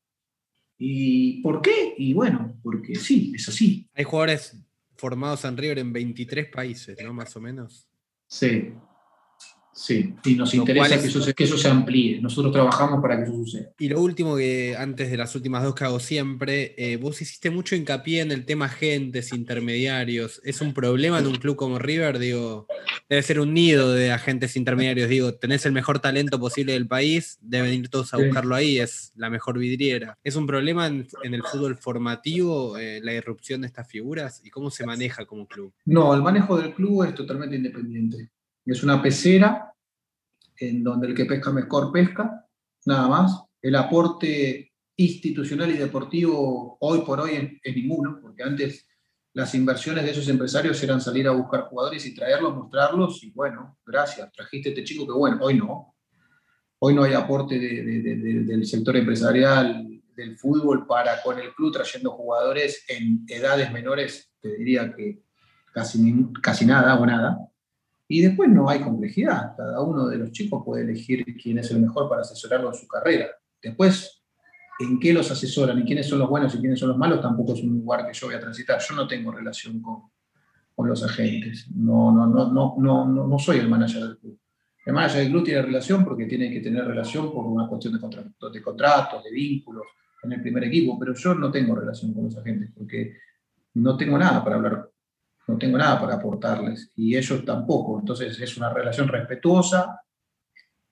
¿Y 0.76 1.40
por 1.40 1.62
qué? 1.62 1.94
Y 1.96 2.12
bueno, 2.12 2.58
porque 2.60 2.96
sí, 2.96 3.32
es 3.34 3.48
así. 3.48 3.88
Hay 3.94 4.02
jugadores 4.02 4.60
formados 4.96 5.44
en 5.44 5.56
River 5.56 5.78
en 5.78 5.92
23 5.92 6.50
países, 6.50 6.98
¿no? 7.02 7.12
Más 7.12 7.34
o 7.36 7.40
menos. 7.40 7.88
Sí, 8.26 8.74
Sí, 9.74 10.14
y 10.24 10.36
nos 10.36 10.54
interesa 10.54 11.00
que, 11.00 11.08
eso 11.08 11.20
se, 11.20 11.34
que, 11.34 11.44
eso 11.44 11.58
se, 11.58 11.68
amplíe. 11.68 12.20
Nosotros 12.20 12.52
trabajamos 12.52 13.02
para 13.02 13.16
que 13.16 13.24
eso 13.24 13.32
suceda. 13.32 13.70
Y 13.76 13.88
lo 13.88 14.00
último 14.00 14.36
que 14.36 14.76
antes 14.78 15.10
de 15.10 15.16
las 15.16 15.34
últimas 15.34 15.64
dos 15.64 15.74
que 15.74 15.84
hago 15.84 15.98
siempre, 15.98 16.74
eh, 16.78 16.96
vos 16.96 17.20
hiciste 17.20 17.50
mucho 17.50 17.74
hincapié 17.74 18.20
en 18.20 18.30
el 18.30 18.44
tema 18.44 18.66
agentes, 18.66 19.32
intermediarios. 19.32 20.40
¿Es 20.44 20.60
un 20.60 20.74
problema 20.74 21.18
en 21.18 21.26
un 21.26 21.34
club 21.34 21.56
como 21.56 21.80
River? 21.80 22.20
Digo, 22.20 22.68
debe 23.08 23.22
ser 23.22 23.40
un 23.40 23.52
nido 23.52 23.92
de 23.92 24.12
agentes 24.12 24.54
intermediarios. 24.54 25.08
Digo, 25.08 25.34
tenés 25.34 25.66
el 25.66 25.72
mejor 25.72 25.98
talento 25.98 26.38
posible 26.38 26.74
del 26.74 26.86
país, 26.86 27.38
deben 27.40 27.74
ir 27.74 27.88
todos 27.88 28.14
a 28.14 28.18
buscarlo 28.18 28.54
ahí, 28.54 28.78
es 28.78 29.12
la 29.16 29.28
mejor 29.28 29.58
vidriera. 29.58 30.16
¿Es 30.22 30.36
un 30.36 30.46
problema 30.46 30.86
en, 30.86 31.08
el 31.22 31.42
fútbol 31.42 31.76
formativo 31.76 32.78
eh, 32.78 33.00
la 33.02 33.12
irrupción 33.12 33.62
de 33.62 33.66
estas 33.66 33.88
figuras? 33.88 34.40
¿Y 34.44 34.50
cómo 34.50 34.70
se 34.70 34.86
maneja 34.86 35.26
como 35.26 35.48
club? 35.48 35.72
No, 35.84 36.14
el 36.14 36.22
manejo 36.22 36.56
del 36.56 36.72
club 36.74 37.04
es 37.04 37.14
totalmente 37.14 37.56
independiente. 37.56 38.30
Es 38.66 38.82
una 38.82 39.02
pecera 39.02 39.72
en 40.56 40.82
donde 40.82 41.08
el 41.08 41.14
que 41.14 41.26
pesca 41.26 41.52
mejor 41.52 41.92
pesca, 41.92 42.46
nada 42.86 43.08
más. 43.08 43.42
El 43.60 43.76
aporte 43.76 44.72
institucional 44.96 45.70
y 45.70 45.76
deportivo 45.76 46.76
hoy 46.80 47.00
por 47.00 47.20
hoy 47.20 47.60
es, 47.62 47.74
ninguno, 47.76 48.18
porque 48.20 48.42
antes 48.42 48.86
las 49.32 49.54
inversiones 49.54 50.04
de 50.04 50.12
esos 50.12 50.28
empresarios 50.28 50.80
eran 50.82 51.00
salir 51.00 51.26
a 51.26 51.32
buscar 51.32 51.62
jugadores 51.62 52.06
y 52.06 52.14
traerlos, 52.14 52.54
mostrarlos, 52.54 53.22
y 53.24 53.32
bueno, 53.32 53.78
gracias, 53.84 54.30
trajiste 54.32 54.68
este 54.68 54.84
chico 54.84 55.06
que 55.06 55.12
bueno, 55.12 55.38
hoy 55.42 55.54
no. 55.54 55.96
Hoy 56.78 56.94
no 56.94 57.02
hay 57.02 57.14
aporte 57.14 57.58
del 57.58 58.66
sector 58.66 58.96
empresarial 58.96 59.94
del 60.14 60.38
fútbol 60.38 60.86
para 60.86 61.20
con 61.22 61.38
el 61.38 61.52
club 61.54 61.72
trayendo 61.72 62.12
jugadores 62.12 62.84
en 62.88 63.24
edades 63.26 63.72
menores, 63.72 64.30
te 64.40 64.56
diría 64.56 64.94
que 64.94 65.22
casi, 65.72 66.14
casi 66.40 66.66
nada 66.66 66.94
o 67.00 67.06
nada. 67.06 67.38
Y 68.06 68.20
después 68.20 68.50
no 68.50 68.68
hay 68.68 68.80
complejidad, 68.80 69.56
cada 69.56 69.80
uno 69.80 70.06
de 70.06 70.18
los 70.18 70.30
chicos 70.30 70.62
puede 70.64 70.82
elegir 70.82 71.24
quién 71.42 71.58
es 71.58 71.70
el 71.70 71.80
mejor 71.80 72.08
para 72.08 72.20
asesorarlo 72.20 72.68
en 72.68 72.74
su 72.74 72.86
carrera. 72.86 73.28
Después, 73.62 74.22
en 74.78 75.00
qué 75.00 75.12
los 75.12 75.30
asesoran 75.30 75.78
y 75.78 75.84
quiénes 75.84 76.06
son 76.06 76.18
los 76.18 76.28
buenos 76.28 76.54
y 76.54 76.58
quiénes 76.58 76.78
son 76.78 76.90
los 76.90 76.98
malos, 76.98 77.22
tampoco 77.22 77.54
es 77.54 77.62
un 77.62 77.78
lugar 77.78 78.06
que 78.06 78.12
yo 78.12 78.26
voy 78.26 78.36
a 78.36 78.40
transitar. 78.40 78.78
Yo 78.78 78.94
no 78.94 79.08
tengo 79.08 79.32
relación 79.32 79.80
con, 79.80 80.02
con 80.74 80.88
los 80.88 81.02
agentes, 81.04 81.68
no, 81.74 82.10
no, 82.12 82.26
no, 82.26 82.52
no, 82.52 82.74
no, 82.78 83.26
no 83.26 83.38
soy 83.38 83.58
el 83.58 83.68
manager 83.68 84.02
del 84.02 84.18
club. 84.18 84.38
El 84.84 84.92
manager 84.92 85.22
del 85.22 85.30
club 85.30 85.44
tiene 85.44 85.62
relación 85.62 86.04
porque 86.04 86.26
tiene 86.26 86.50
que 86.50 86.60
tener 86.60 86.84
relación 86.84 87.32
por 87.32 87.46
una 87.46 87.66
cuestión 87.68 87.94
de, 87.94 88.00
contratos, 88.00 88.52
de 88.52 88.62
contratos, 88.62 89.24
de 89.24 89.30
vínculos 89.30 89.86
en 90.22 90.32
el 90.32 90.42
primer 90.42 90.64
equipo, 90.64 90.98
pero 90.98 91.14
yo 91.14 91.34
no 91.34 91.50
tengo 91.50 91.74
relación 91.74 92.12
con 92.12 92.24
los 92.24 92.36
agentes 92.36 92.70
porque 92.76 93.16
no 93.74 93.96
tengo 93.96 94.18
nada 94.18 94.42
para 94.42 94.56
hablar, 94.56 94.90
no 95.46 95.58
tengo 95.58 95.76
nada 95.76 96.00
para 96.00 96.14
aportarles 96.14 96.90
y 96.96 97.16
ellos 97.16 97.44
tampoco. 97.44 98.00
Entonces 98.00 98.38
es 98.40 98.56
una 98.56 98.72
relación 98.72 99.08
respetuosa, 99.08 100.00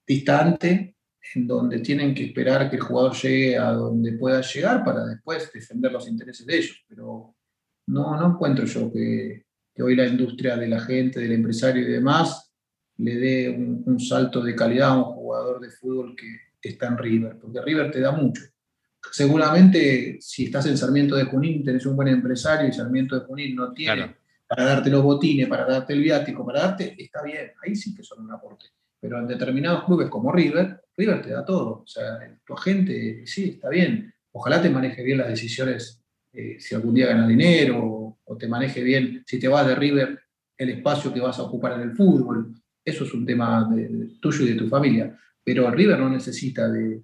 distante, 0.07 0.97
en 1.35 1.47
donde 1.47 1.79
tienen 1.79 2.15
que 2.15 2.27
esperar 2.27 2.69
que 2.69 2.77
el 2.77 2.83
jugador 2.83 3.15
llegue 3.15 3.57
a 3.57 3.71
donde 3.73 4.13
pueda 4.13 4.41
llegar 4.41 4.85
para 4.85 5.05
después 5.05 5.51
defender 5.53 5.93
los 5.93 6.09
intereses 6.09 6.45
de 6.47 6.57
ellos. 6.57 6.85
Pero 6.89 7.35
no, 7.87 8.17
no 8.21 8.35
encuentro 8.35 8.65
yo 8.67 8.93
que, 8.93 9.47
que 9.75 9.83
hoy 9.83 9.97
la 9.97 10.07
industria 10.07 10.57
de 10.57 10.69
la 10.69 10.81
gente, 10.81 11.21
del 11.21 11.33
empresario 11.33 11.83
y 11.83 11.93
demás 11.93 12.53
le 12.99 13.17
dé 13.17 13.49
un, 13.51 13.99
salto 13.99 14.43
de 14.43 14.55
calidad 14.55 14.91
a 14.91 14.99
un 14.99 15.05
jugador 15.05 15.61
de 15.61 15.71
fútbol 15.71 16.15
que 16.15 16.69
está 16.69 16.89
en 16.89 16.99
River, 16.99 17.39
porque 17.41 17.63
River 17.63 17.91
te 17.91 18.01
da 18.01 18.13
mucho. 18.13 18.43
Seguramente 19.11 20.19
si 20.21 20.45
estás 20.45 20.67
en 20.67 20.77
Sarmiento 20.77 21.17
de 21.17 21.25
Junín, 21.25 21.65
tenés 21.65 21.87
un 21.87 21.97
buen 21.97 22.09
empresario 22.09 22.69
y 22.69 22.73
Sarmiento 22.73 23.19
de 23.19 23.27
Junín 23.27 23.57
no 23.57 23.73
tiene 23.73 24.22
para 24.55 24.65
darte 24.67 24.91
los 24.91 25.03
botines, 25.03 25.49
para 25.49 25.65
darte 25.65 25.95
el 25.95 26.03
viático, 26.03 26.45
para 26.45 26.61
darte, 26.61 26.95
está 26.99 27.23
bien, 27.23 27.53
ahí 27.65 27.75
sí 27.75 27.95
que 27.95 28.03
son 28.03 28.23
un 28.23 28.33
aporte. 28.33 28.67
Pero 29.01 29.19
en 29.19 29.27
determinados 29.27 29.85
clubes 29.85 30.11
como 30.11 30.31
River, 30.31 30.83
River 30.95 31.23
te 31.23 31.31
da 31.31 31.43
todo. 31.43 31.81
O 31.81 31.87
sea, 31.87 32.19
tu 32.45 32.53
agente, 32.53 33.27
sí, 33.27 33.53
está 33.55 33.71
bien. 33.71 34.13
Ojalá 34.31 34.61
te 34.61 34.69
maneje 34.69 35.03
bien 35.03 35.17
las 35.17 35.29
decisiones 35.29 36.05
eh, 36.35 36.57
si 36.61 36.75
algún 36.75 36.95
día 36.95 37.07
ganas 37.07 37.29
dinero 37.29 37.81
o, 38.25 38.37
te 38.39 38.47
maneje 38.47 38.83
bien 38.83 39.23
si 39.27 39.39
te 39.39 39.49
vas 39.49 39.67
de 39.67 39.75
River 39.75 40.21
el 40.59 40.69
espacio 40.69 41.15
que 41.15 41.21
vas 41.21 41.39
a 41.39 41.45
ocupar 41.45 41.73
en 41.73 41.89
el 41.89 41.97
fútbol. 41.97 42.55
Eso 42.85 43.05
es 43.05 43.15
un 43.15 43.25
tema 43.25 43.71
tuyo 44.21 44.45
y 44.45 44.49
de 44.53 44.59
tu 44.59 44.69
familia. 44.69 45.19
Pero 45.43 45.71
River 45.71 45.99
no 45.99 46.11
necesita 46.11 46.69
de, 46.69 47.03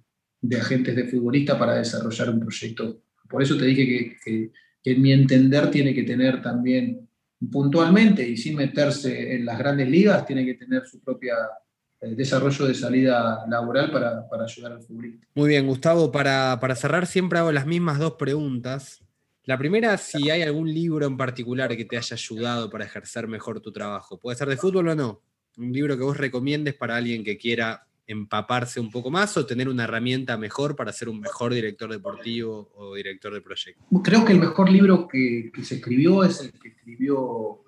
agentes 0.55 0.95
de 0.95 1.05
futbolista 1.05 1.57
para 1.57 1.77
desarrollar 1.77 2.29
un 2.29 2.41
proyecto. 2.41 3.01
Por 3.27 3.41
eso 3.41 3.57
te 3.57 3.65
dije 3.65 4.15
que, 4.23 4.51
en 4.83 5.01
mi 5.01 5.11
entender 5.11 5.71
tiene 5.71 5.95
que 5.95 6.03
tener 6.03 6.43
también 6.43 7.08
puntualmente 7.51 8.27
y 8.27 8.35
sin 8.37 8.55
meterse 8.55 9.35
en 9.35 9.45
las 9.45 9.57
grandes 9.57 9.89
ligas, 9.89 10.25
tiene 10.25 10.45
que 10.45 10.55
tener 10.55 10.85
su 10.85 10.99
propia 10.99 11.35
eh, 12.01 12.15
desarrollo 12.15 12.65
de 12.65 12.73
salida 12.73 13.45
laboral 13.47 13.91
para, 13.91 14.43
ayudar 14.43 14.73
al 14.73 14.81
futbolista. 14.81 15.27
Muy 15.35 15.49
bien, 15.49 15.67
Gustavo, 15.67 16.11
para, 16.11 16.57
para, 16.59 16.75
cerrar 16.75 17.07
siempre 17.07 17.39
hago 17.39 17.51
las 17.51 17.65
mismas 17.65 17.99
dos 17.99 18.13
preguntas. 18.13 19.03
La 19.43 19.57
primera, 19.57 19.97
si 19.97 20.29
hay 20.29 20.41
algún 20.41 20.73
libro 20.73 21.05
en 21.05 21.17
particular 21.17 21.75
que 21.75 21.85
te 21.85 21.97
haya 21.97 22.15
ayudado 22.15 22.69
para 22.69 22.85
ejercer 22.85 23.27
mejor 23.27 23.61
tu 23.61 23.71
trabajo. 23.71 24.19
Puede 24.19 24.37
ser 24.37 24.49
de 24.49 24.57
fútbol 24.57 24.89
o 24.89 24.95
no 24.95 25.21
un 25.59 25.73
libro 25.73 25.97
que 25.97 26.03
vos 26.03 26.17
recomiendes 26.17 26.73
para 26.73 26.95
alguien 26.95 27.23
que 27.23 27.37
quiera 27.37 27.85
empaparse 28.09 28.79
un 28.79 28.89
poco 28.89 29.11
más 29.11 29.37
o 29.37 29.45
tener 29.45 29.69
una 29.69 29.83
herramienta 29.83 30.35
mejor 30.35 30.75
para 30.75 30.91
ser 30.91 31.09
un 31.09 31.19
mejor 31.19 31.53
director 31.53 31.91
deportivo 31.91 32.71
o 32.75 32.95
director 32.95 33.31
de 33.31 33.39
proyecto? 33.39 33.85
Creo 34.03 34.25
que 34.25 34.33
el 34.33 34.39
mejor 34.39 34.71
libro 34.71 35.07
que, 35.07 35.51
se 35.61 35.75
escribió 35.75 36.23
es 36.23 36.41
el 36.41 36.51
que 36.53 36.69
escribió 36.69 37.63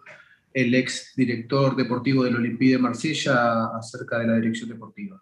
el 0.52 0.74
ex 0.74 1.14
director 1.16 1.76
deportivo 1.76 2.24
del 2.24 2.38
Olympique 2.38 2.72
de 2.72 2.80
Marsella 2.80 3.68
acerca 3.68 4.18
de 4.18 4.28
la 4.28 4.36
dirección 4.38 4.68
deportiva. 4.70 5.22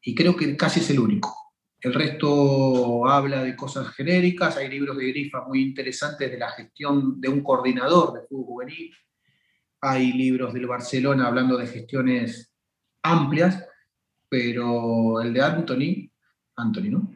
Y 0.00 0.14
creo 0.14 0.36
que 0.36 0.56
casi 0.56 0.78
es 0.78 0.88
el 0.90 1.00
único. 1.00 1.34
El 1.80 1.92
resto 1.92 3.08
habla 3.08 3.42
de 3.42 3.56
cosas 3.56 3.88
genéricas, 3.88 4.56
hay 4.56 4.68
libros 4.68 4.96
de 4.96 5.08
Grifa 5.08 5.44
muy 5.48 5.60
interesantes 5.60 6.30
de 6.30 6.38
la 6.38 6.50
gestión 6.50 7.20
de 7.20 7.28
un 7.28 7.42
coordinador 7.42 8.12
de 8.12 8.26
fútbol 8.28 8.44
juvenil, 8.46 8.94
hay 9.80 10.12
libros 10.12 10.52
del 10.52 10.66
Barcelona 10.66 11.26
hablando 11.26 11.56
de 11.56 11.66
gestiones 11.66 12.54
amplias, 13.02 13.66
pero 14.30 15.20
el 15.20 15.34
de 15.34 15.42
Anthony, 15.42 16.10
Anthony, 16.56 16.90
¿no? 16.90 17.12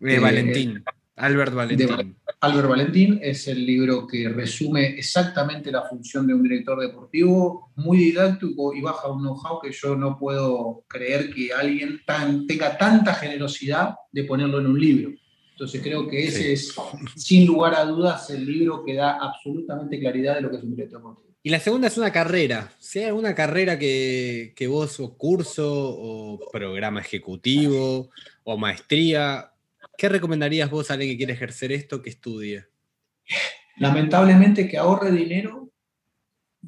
De 0.00 0.16
eh, 0.16 0.18
Valentín, 0.18 0.82
Albert 1.16 1.52
Valentín. 1.52 2.16
Albert 2.40 2.68
Valentín 2.68 3.18
es 3.20 3.48
el 3.48 3.66
libro 3.66 4.06
que 4.06 4.28
resume 4.28 4.98
exactamente 4.98 5.70
la 5.70 5.82
función 5.82 6.26
de 6.26 6.34
un 6.34 6.42
director 6.42 6.80
deportivo, 6.80 7.72
muy 7.76 7.98
didáctico 7.98 8.72
y 8.72 8.80
baja 8.80 9.08
un 9.08 9.22
know-how 9.22 9.60
que 9.60 9.72
yo 9.72 9.94
no 9.96 10.18
puedo 10.18 10.84
creer 10.88 11.34
que 11.34 11.52
alguien 11.52 12.00
tenga 12.46 12.78
tanta 12.78 13.14
generosidad 13.14 13.94
de 14.10 14.24
ponerlo 14.24 14.60
en 14.60 14.66
un 14.66 14.80
libro. 14.80 15.10
Entonces 15.50 15.82
creo 15.82 16.08
que 16.08 16.28
ese 16.28 16.52
es, 16.52 16.74
sin 17.16 17.44
lugar 17.44 17.74
a 17.74 17.84
dudas, 17.84 18.30
el 18.30 18.46
libro 18.46 18.84
que 18.84 18.94
da 18.94 19.18
absolutamente 19.18 19.98
claridad 19.98 20.36
de 20.36 20.42
lo 20.42 20.50
que 20.50 20.56
es 20.56 20.62
un 20.62 20.70
director 20.70 21.00
deportivo. 21.00 21.27
Y 21.48 21.50
la 21.50 21.60
segunda 21.60 21.86
es 21.86 21.96
una 21.96 22.12
carrera. 22.12 22.70
Si 22.78 22.98
hay 22.98 23.06
alguna 23.06 23.34
carrera 23.34 23.78
que, 23.78 24.66
vos, 24.68 25.00
o 25.00 25.16
curso, 25.16 25.66
o 25.66 26.38
programa 26.52 27.00
ejecutivo, 27.00 28.10
o 28.44 28.58
maestría, 28.58 29.50
¿qué 29.96 30.10
recomendarías 30.10 30.68
vos 30.68 30.90
a 30.90 30.92
alguien 30.92 31.12
que 31.12 31.16
quiere 31.16 31.32
ejercer 31.32 31.72
esto 31.72 32.02
que 32.02 32.10
estudie? 32.10 32.66
Lamentablemente 33.78 34.68
que 34.68 34.76
ahorre 34.76 35.10
dinero, 35.10 35.72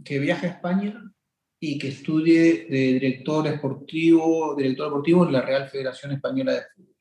que 0.02 0.18
viaje 0.18 0.46
a 0.46 0.50
España 0.52 1.12
y 1.58 1.78
que 1.78 1.88
estudie 1.88 2.64
de 2.70 2.78
director 2.94 3.44
deportivo, 3.44 4.54
director 4.56 4.86
deportivo 4.86 5.26
en 5.26 5.32
la 5.34 5.42
Real 5.42 5.68
Federación 5.68 6.12
Española 6.12 6.54
de 6.54 6.62
Fútbol. 6.74 6.96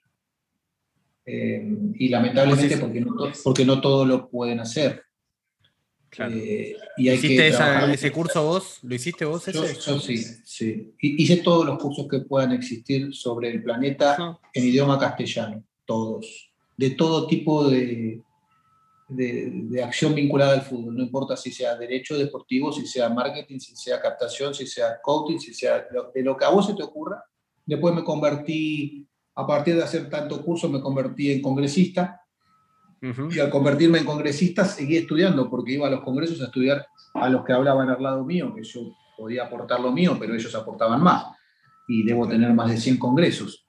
Eh, 1.26 1.78
y 1.96 2.10
lamentablemente 2.10 2.76
porque 2.76 3.00
no, 3.00 3.16
porque 3.42 3.64
no 3.64 3.80
todos 3.80 4.06
lo 4.06 4.30
pueden 4.30 4.60
hacer. 4.60 5.06
Eh, 6.18 6.76
y 6.98 7.10
¿Hiciste 7.10 7.48
ese 7.48 8.11
curso 8.11 8.44
vos? 8.44 8.80
¿Lo 8.81 8.95
hiciste 8.95 9.26
vos 9.26 9.48
ese? 9.48 9.76
Yo, 9.80 9.99
sí, 9.99 10.18
sí. 10.44 10.94
Hice 10.99 11.38
todos 11.38 11.65
los 11.65 11.77
cursos 11.77 12.07
que 12.10 12.19
puedan 12.19 12.52
existir 12.52 13.14
sobre 13.14 13.49
el 13.52 13.64
planeta 13.64 14.40
en 14.53 14.65
idioma 14.65 14.98
castellano, 14.98 15.64
todos. 15.86 16.52
De 16.76 16.91
todo 16.91 17.27
tipo 17.27 17.69
de, 17.69 18.22
de, 19.10 19.84
acción 19.84 20.15
vinculada 20.15 20.53
al 20.53 20.61
fútbol, 20.61 20.95
no 20.95 21.03
importa 21.03 21.36
si 21.36 21.52
sea 21.52 21.76
derecho 21.76 22.18
deportivo, 22.18 22.72
si 22.72 22.86
sea 22.88 23.10
marketing, 23.10 23.60
si 23.60 23.76
sea 23.76 24.02
captación, 24.02 24.53
si 24.53 24.65
sea 24.65 24.99
coaching, 25.02 25.38
si 25.38 25.53
sea 25.53 25.88
de 26.14 26.23
lo 26.23 26.38
que 26.38 26.45
a 26.45 26.49
vos 26.49 26.65
se 26.65 26.73
te 26.73 26.84
ocurra. 26.84 27.23
Después 27.65 27.94
me 27.94 28.03
convertí, 28.03 29.06
a 29.36 29.45
partir 29.45 29.76
de 29.76 29.84
hacer 29.84 30.10
tanto 30.10 30.44
curso, 30.44 30.69
me 30.69 30.81
convertí 30.81 31.31
en 31.31 31.41
congresista 31.41 32.19
y 33.02 33.40
al 33.40 33.50
convertirme 33.50 34.00
en 34.00 34.06
congresista 34.06 34.66
seguí 34.66 34.98
estudiando, 34.98 35.50
porque 35.50 35.74
iba 35.74 35.88
a 35.88 35.92
los 35.92 36.02
congresos 36.02 36.42
a 36.42 36.46
estudiar 36.46 36.86
a 37.14 37.30
los 37.30 37.46
que 37.46 37.54
hablaban 37.54 37.90
al 37.90 38.02
lado 38.02 38.26
mío, 38.26 38.54
que 38.54 38.64
yo 38.64 38.94
podía 39.18 39.46
aportar 39.46 39.80
lo 39.80 39.92
mío, 39.92 40.18
pero 40.20 40.34
ellos 40.34 40.54
aportaban 40.56 41.02
más. 41.02 41.26
Y 41.88 42.04
debo 42.04 42.28
tener 42.28 42.54
más 42.54 42.70
de 42.70 42.78
100 42.78 42.98
congresos. 42.98 43.66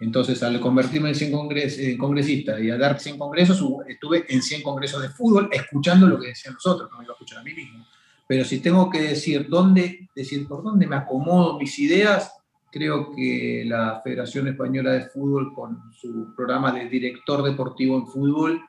Entonces, 0.00 0.42
al 0.42 0.60
convertirme 0.60 1.10
en, 1.10 1.14
100 1.14 1.32
congres 1.32 1.78
en 1.78 1.96
congresista 1.96 2.58
y 2.60 2.68
a 2.70 2.76
dar 2.76 2.98
100 2.98 3.16
congresos, 3.16 3.62
estuve 3.88 4.26
en 4.28 4.42
100 4.42 4.62
congresos 4.62 5.00
de 5.00 5.08
fútbol 5.08 5.48
escuchando 5.52 6.06
lo 6.06 6.18
que 6.18 6.28
decían 6.28 6.54
los 6.54 6.66
otros, 6.66 6.90
no 6.90 6.98
me 6.98 7.04
iba 7.04 7.12
a 7.12 7.14
escuchar 7.14 7.38
a 7.38 7.42
mí 7.42 7.54
mismo. 7.54 7.86
Pero 8.26 8.44
si 8.44 8.60
tengo 8.60 8.90
que 8.90 9.00
decir 9.02 9.46
dónde, 9.48 10.08
decir 10.14 10.46
por 10.48 10.62
dónde 10.62 10.86
me 10.86 10.96
acomodo 10.96 11.58
mis 11.58 11.78
ideas, 11.78 12.32
Creo 12.74 13.12
que 13.14 13.62
la 13.64 14.00
Federación 14.02 14.48
Española 14.48 14.90
de 14.90 15.02
Fútbol, 15.02 15.54
con 15.54 15.92
su 15.92 16.34
programa 16.34 16.72
de 16.72 16.88
director 16.88 17.40
deportivo 17.44 17.96
en 17.96 18.08
fútbol, 18.08 18.62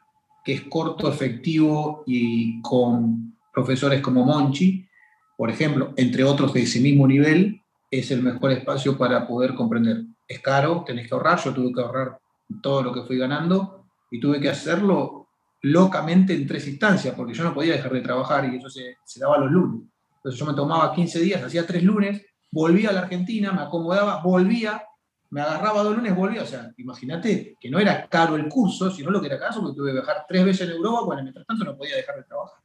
que 0.43 0.53
es 0.53 0.61
corto, 0.69 1.09
efectivo 1.09 2.03
y 2.05 2.61
con 2.61 3.35
profesores 3.51 4.01
como 4.01 4.23
Monchi, 4.23 4.87
por 5.35 5.49
ejemplo, 5.49 5.91
entre 5.95 6.23
otros 6.23 6.53
de 6.53 6.61
ese 6.61 6.81
mismo 6.81 7.07
nivel, 7.07 7.59
es 7.89 8.11
el 8.11 8.21
mejor 8.21 8.51
espacio 8.51 8.95
para 8.95 9.25
poder 9.25 9.55
comprender. 9.55 10.03
Es 10.27 10.39
caro, 10.39 10.83
tenés 10.85 11.07
que 11.07 11.15
ahorrar, 11.15 11.39
yo 11.43 11.51
tuve 11.51 11.73
que 11.73 11.81
ahorrar 11.81 12.19
todo 12.61 12.83
lo 12.83 12.93
que 12.93 13.01
fui 13.01 13.17
ganando 13.17 13.87
y 14.11 14.19
tuve 14.19 14.39
que 14.39 14.49
hacerlo 14.49 15.29
locamente 15.63 16.35
en 16.35 16.45
tres 16.45 16.67
instancias, 16.67 17.15
porque 17.15 17.33
yo 17.33 17.43
no 17.43 17.55
podía 17.55 17.73
dejar 17.73 17.91
de 17.91 18.01
trabajar 18.01 18.53
y 18.53 18.57
eso 18.57 18.69
se, 18.69 18.97
se 19.03 19.19
daba 19.19 19.39
los 19.39 19.49
lunes. 19.49 19.81
Entonces 20.17 20.39
yo 20.39 20.45
me 20.45 20.53
tomaba 20.53 20.93
15 20.93 21.19
días, 21.21 21.41
hacía 21.41 21.65
tres 21.65 21.81
lunes, 21.81 22.23
volvía 22.55 22.89
a 22.89 22.93
la 22.93 23.01
Argentina, 23.01 23.51
me 23.51 23.61
acomodaba, 23.63 24.23
volvía, 24.23 24.81
me 25.29 25.41
agarraba 25.41 25.83
dos 25.83 25.97
lunes, 25.97 26.15
volvía. 26.15 26.41
O 26.41 26.45
sea, 26.45 26.71
imagínate 26.77 27.57
que 27.59 27.69
no 27.69 27.79
era 27.79 28.07
caro 28.07 28.37
el 28.37 28.47
curso, 28.47 28.89
sino 28.89 29.11
lo 29.11 29.19
que 29.19 29.27
era 29.27 29.37
caso, 29.37 29.61
porque 29.61 29.75
tuve 29.75 29.89
que 29.89 29.99
viajar 29.99 30.25
tres 30.27 30.45
veces 30.45 30.69
en 30.69 30.75
Europa, 30.77 31.01
bueno, 31.03 31.21
mientras 31.21 31.45
tanto 31.45 31.65
no 31.65 31.75
podía 31.75 31.97
dejar 31.97 32.15
de 32.15 32.23
trabajar. 32.23 32.61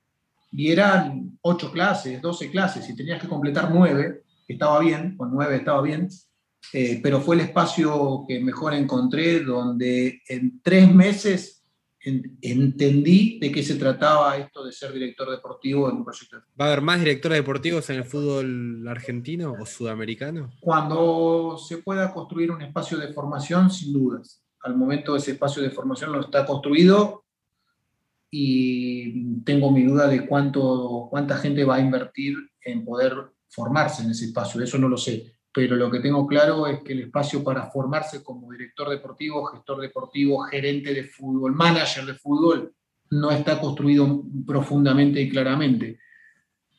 Y 0.52 0.70
eran 0.70 1.36
ocho 1.42 1.72
clases, 1.72 2.22
doce 2.22 2.52
clases, 2.52 2.88
y 2.88 2.94
tenías 2.94 3.20
que 3.20 3.28
completar 3.28 3.70
nueve, 3.72 4.22
estaba 4.46 4.78
bien, 4.78 5.16
con 5.16 5.32
nueve 5.32 5.56
estaba 5.56 5.82
bien, 5.82 6.08
eh, 6.72 7.00
pero 7.02 7.20
fue 7.20 7.34
el 7.34 7.42
espacio 7.42 8.24
que 8.28 8.38
mejor 8.38 8.74
encontré, 8.74 9.40
donde 9.40 10.22
en 10.28 10.60
tres 10.62 10.92
meses 10.94 11.59
entendí 12.02 13.38
de 13.38 13.52
qué 13.52 13.62
se 13.62 13.74
trataba 13.74 14.36
esto 14.38 14.64
de 14.64 14.72
ser 14.72 14.92
director 14.92 15.30
deportivo 15.30 15.88
en 15.90 15.96
un 15.96 16.04
proyecto. 16.04 16.38
¿Va 16.58 16.64
a 16.64 16.68
haber 16.68 16.80
más 16.80 16.98
directores 16.98 17.38
deportivos 17.38 17.90
en 17.90 17.96
el 17.96 18.04
fútbol 18.04 18.86
argentino 18.88 19.54
o 19.60 19.66
sudamericano? 19.66 20.50
Cuando 20.60 21.58
se 21.58 21.78
pueda 21.78 22.12
construir 22.12 22.50
un 22.50 22.62
espacio 22.62 22.96
de 22.98 23.12
formación, 23.12 23.70
sin 23.70 23.92
dudas. 23.92 24.42
Al 24.62 24.76
momento 24.76 25.16
ese 25.16 25.32
espacio 25.32 25.62
de 25.62 25.70
formación 25.70 26.12
no 26.12 26.20
está 26.20 26.46
construido 26.46 27.24
y 28.30 29.42
tengo 29.42 29.70
mi 29.70 29.84
duda 29.84 30.06
de 30.06 30.26
cuánto, 30.26 31.08
cuánta 31.10 31.36
gente 31.36 31.64
va 31.64 31.76
a 31.76 31.80
invertir 31.80 32.36
en 32.62 32.84
poder 32.84 33.14
formarse 33.48 34.02
en 34.02 34.10
ese 34.10 34.26
espacio. 34.26 34.62
Eso 34.62 34.78
no 34.78 34.88
lo 34.88 34.96
sé 34.96 35.39
pero 35.52 35.74
lo 35.76 35.90
que 35.90 36.00
tengo 36.00 36.26
claro 36.26 36.66
es 36.66 36.82
que 36.82 36.92
el 36.92 37.02
espacio 37.02 37.42
para 37.42 37.70
formarse 37.70 38.22
como 38.22 38.52
director 38.52 38.88
deportivo, 38.88 39.44
gestor 39.46 39.80
deportivo, 39.80 40.40
gerente 40.42 40.94
de 40.94 41.04
fútbol, 41.04 41.54
manager 41.54 42.06
de 42.06 42.14
fútbol, 42.14 42.72
no 43.10 43.30
está 43.32 43.60
construido 43.60 44.22
profundamente 44.46 45.20
y 45.20 45.28
claramente. 45.28 45.98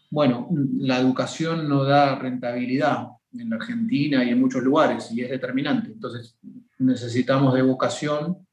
Bueno, 0.09 0.49
la 0.77 0.99
educación 0.99 1.67
no 1.67 1.83
da 1.83 2.15
rentabilidad 2.15 3.07
en 3.33 3.49
la 3.49 3.57
Argentina 3.57 4.23
y 4.23 4.29
en 4.29 4.39
muchos 4.39 4.63
lugares 4.63 5.11
y 5.11 5.21
es 5.21 5.29
determinante. 5.29 5.91
Entonces 5.91 6.37
necesitamos 6.79 7.53
de 7.53 7.61
vocación 7.61 8.47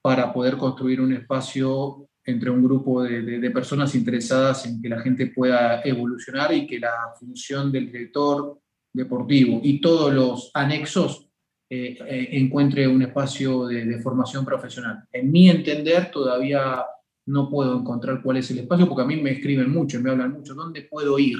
para 0.00 0.32
poder 0.32 0.56
construir 0.56 1.00
un 1.00 1.12
espacio 1.12 2.08
entre 2.24 2.50
un 2.50 2.62
grupo 2.62 3.02
de, 3.02 3.22
de, 3.22 3.50
personas 3.50 3.94
interesadas 3.94 4.64
en 4.66 4.80
que 4.80 4.88
la 4.88 5.00
gente 5.00 5.26
pueda 5.26 5.82
evolucionar 5.82 6.52
y 6.54 6.66
que 6.66 6.78
la 6.78 7.12
función 7.18 7.72
del 7.72 7.90
director 7.90 8.61
deportivo 8.92 9.60
y 9.62 9.80
todos 9.80 10.12
los 10.12 10.50
anexos 10.54 11.28
eh, 11.74 11.96
eh, 12.06 12.28
encuentre 12.32 12.86
un 12.86 13.00
espacio 13.00 13.66
de, 13.66 13.98
formación 14.00 14.44
profesional. 14.44 15.04
En 15.10 15.32
mi 15.32 15.48
entender, 15.48 16.10
todavía 16.10 16.84
no 17.26 17.48
puedo 17.48 17.78
encontrar 17.80 18.20
cuál 18.22 18.36
es 18.36 18.50
el 18.50 18.58
espacio, 18.58 18.86
porque 18.86 19.04
a 19.04 19.06
mí 19.06 19.16
me 19.16 19.30
escriben 19.30 19.70
mucho, 19.70 19.98
me 20.00 20.10
hablan 20.10 20.32
mucho, 20.32 20.52
¿dónde 20.52 20.82
puedo 20.82 21.18
ir? 21.18 21.38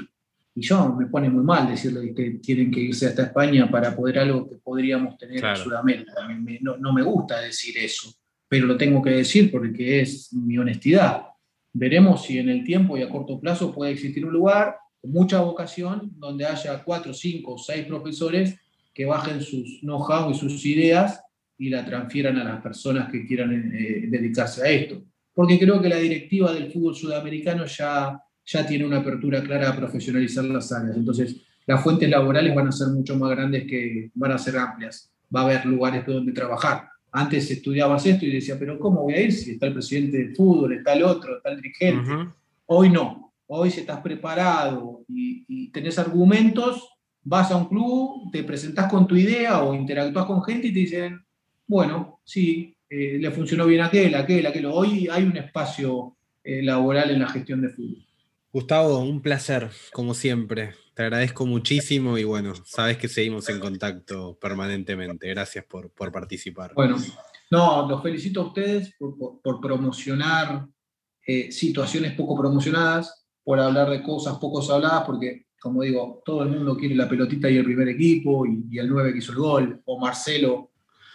Y 0.55 0.61
yo 0.61 0.91
me 0.95 1.05
pone 1.05 1.29
muy 1.29 1.43
mal 1.43 1.67
decirle 1.67 2.15
que 2.15 2.31
tienen 2.41 2.71
que 2.71 2.79
irse 2.79 3.07
hasta 3.07 3.23
España 3.23 3.69
para 3.69 3.95
poder 3.95 4.17
algo 4.17 4.49
que 4.49 4.55
podríamos 4.55 5.19
tener 5.19 5.43
en 5.43 5.55
Sudamérica. 5.55 6.13
no, 6.61 6.77
no 6.77 6.93
me 6.93 7.03
gusta 7.03 7.39
decir 7.39 7.77
eso, 7.77 8.11
pero 8.47 8.65
lo 8.65 8.75
tengo 8.75 9.03
que 9.03 9.11
decir 9.11 9.51
porque 9.51 10.01
es 10.01 10.33
mi 10.33 10.57
honestidad. 10.57 11.27
Veremos 11.73 12.23
si 12.23 12.39
en 12.39 12.49
el 12.49 12.63
tiempo 12.63 12.97
y 12.97 13.03
a 13.03 13.09
corto 13.09 13.39
plazo 13.39 13.71
puede 13.71 13.91
existir 13.91 14.25
un 14.25 14.33
lugar 14.33 14.77
mucha 15.03 15.41
vocación, 15.41 16.11
donde 16.17 16.45
haya 16.45 16.83
cuatro, 16.83 17.13
cinco, 17.13 17.57
seis 17.57 17.85
profesores 17.85 18.57
que 18.93 19.05
bajen 19.05 19.41
sus 19.41 19.81
know-how 19.81 20.31
y 20.31 20.35
sus 20.35 20.65
ideas 20.65 21.21
y 21.57 21.69
la 21.69 21.85
transfieran 21.85 22.37
a 22.37 22.43
las 22.43 22.61
personas 22.61 23.11
que 23.11 23.25
quieran 23.25 23.73
eh, 23.73 24.05
dedicarse 24.07 24.63
a 24.63 24.69
esto. 24.69 25.03
Porque 25.33 25.59
creo 25.59 25.81
que 25.81 25.89
la 25.89 25.97
directiva 25.97 26.53
del 26.53 26.71
fútbol 26.71 26.95
sudamericano 26.95 27.65
ya, 27.65 28.19
ya 28.45 28.65
tiene 28.65 28.85
una 28.85 28.99
apertura 28.99 29.41
clara 29.43 29.69
a 29.69 29.75
profesionalizar 29.75 30.45
las 30.45 30.71
áreas. 30.71 30.95
Entonces, 30.95 31.41
las 31.65 31.81
fuentes 31.81 32.09
laborales 32.09 32.53
van 32.53 32.67
a 32.67 32.71
ser 32.71 32.89
mucho 32.89 33.15
más 33.17 33.31
grandes 33.31 33.65
que 33.65 34.11
van 34.13 34.31
a 34.31 34.37
ser 34.37 34.57
amplias. 34.57 35.11
Va 35.35 35.41
a 35.41 35.43
haber 35.45 35.65
lugares 35.65 36.05
donde 36.05 36.31
trabajar. 36.31 36.87
Antes 37.11 37.49
estudiabas 37.49 38.05
esto 38.05 38.25
y 38.25 38.31
decía, 38.31 38.57
pero 38.57 38.79
¿cómo 38.79 39.03
voy 39.03 39.13
a 39.13 39.21
ir 39.21 39.31
si 39.31 39.51
está 39.51 39.67
el 39.67 39.73
presidente 39.73 40.17
del 40.17 40.35
fútbol, 40.35 40.73
está 40.73 40.93
el 40.93 41.03
otro, 41.03 41.37
está 41.37 41.49
el 41.49 41.61
dirigente? 41.61 42.09
Hoy 42.65 42.89
no 42.89 43.22
Hoy 43.47 43.71
si 43.71 43.81
estás 43.81 44.01
preparado 44.01 45.03
y, 45.07 45.69
tenés 45.71 45.99
argumentos, 45.99 46.89
vas 47.21 47.51
a 47.51 47.57
un 47.57 47.67
club, 47.67 48.31
te 48.31 48.43
presentás 48.43 48.89
con 48.89 49.07
tu 49.07 49.15
idea 49.15 49.63
o 49.63 49.73
interactúas 49.73 50.25
con 50.25 50.43
gente 50.43 50.67
y 50.67 50.73
te 50.73 50.79
dicen, 50.79 51.25
bueno, 51.67 52.19
sí, 52.23 52.75
eh, 52.89 53.17
le 53.19 53.31
funcionó 53.31 53.65
bien 53.65 53.81
aquel, 53.81 54.15
aquel, 54.15 54.45
aquel. 54.45 54.65
Hoy 54.67 55.07
hay 55.11 55.23
un 55.23 55.37
espacio 55.37 56.15
eh, 56.43 56.61
laboral 56.61 57.11
en 57.11 57.19
la 57.19 57.29
gestión 57.29 57.61
de 57.61 57.69
fútbol. 57.69 58.05
Gustavo, 58.51 58.99
un 58.99 59.21
placer, 59.21 59.71
como 59.91 60.13
siempre. 60.13 60.75
Te 60.93 61.01
agradezco 61.01 61.45
muchísimo 61.47 62.19
y 62.19 62.23
bueno, 62.23 62.53
sabes 62.65 62.97
que 62.97 63.07
seguimos 63.07 63.49
en 63.49 63.59
contacto 63.59 64.37
permanentemente. 64.39 65.27
Gracias 65.27 65.65
por, 65.65 65.91
participar. 66.11 66.71
Bueno, 66.75 66.97
no, 67.49 67.87
los 67.89 68.03
felicito 68.03 68.41
a 68.41 68.47
ustedes 68.47 68.93
por, 68.99 69.59
promocionar 69.59 70.67
eh, 71.25 71.51
situaciones 71.51 72.13
poco 72.13 72.37
promocionadas 72.37 73.22
por 73.43 73.59
hablar 73.59 73.89
de 73.89 74.01
cosas 74.01 74.37
pocos 74.37 74.69
habladas, 74.69 75.03
porque, 75.05 75.47
como 75.59 75.81
digo, 75.81 76.21
todo 76.25 76.43
el 76.43 76.49
mundo 76.49 76.77
quiere 76.77 76.95
la 76.95 77.09
pelotita 77.09 77.49
y 77.49 77.57
el 77.57 77.65
primer 77.65 77.89
equipo, 77.89 78.45
y, 78.45 78.77
el 78.77 78.89
9 78.89 79.11
que 79.11 79.19
hizo 79.19 79.33
el 79.33 79.37
gol, 79.37 79.81
o 79.85 79.99
Marcelo 79.99 80.71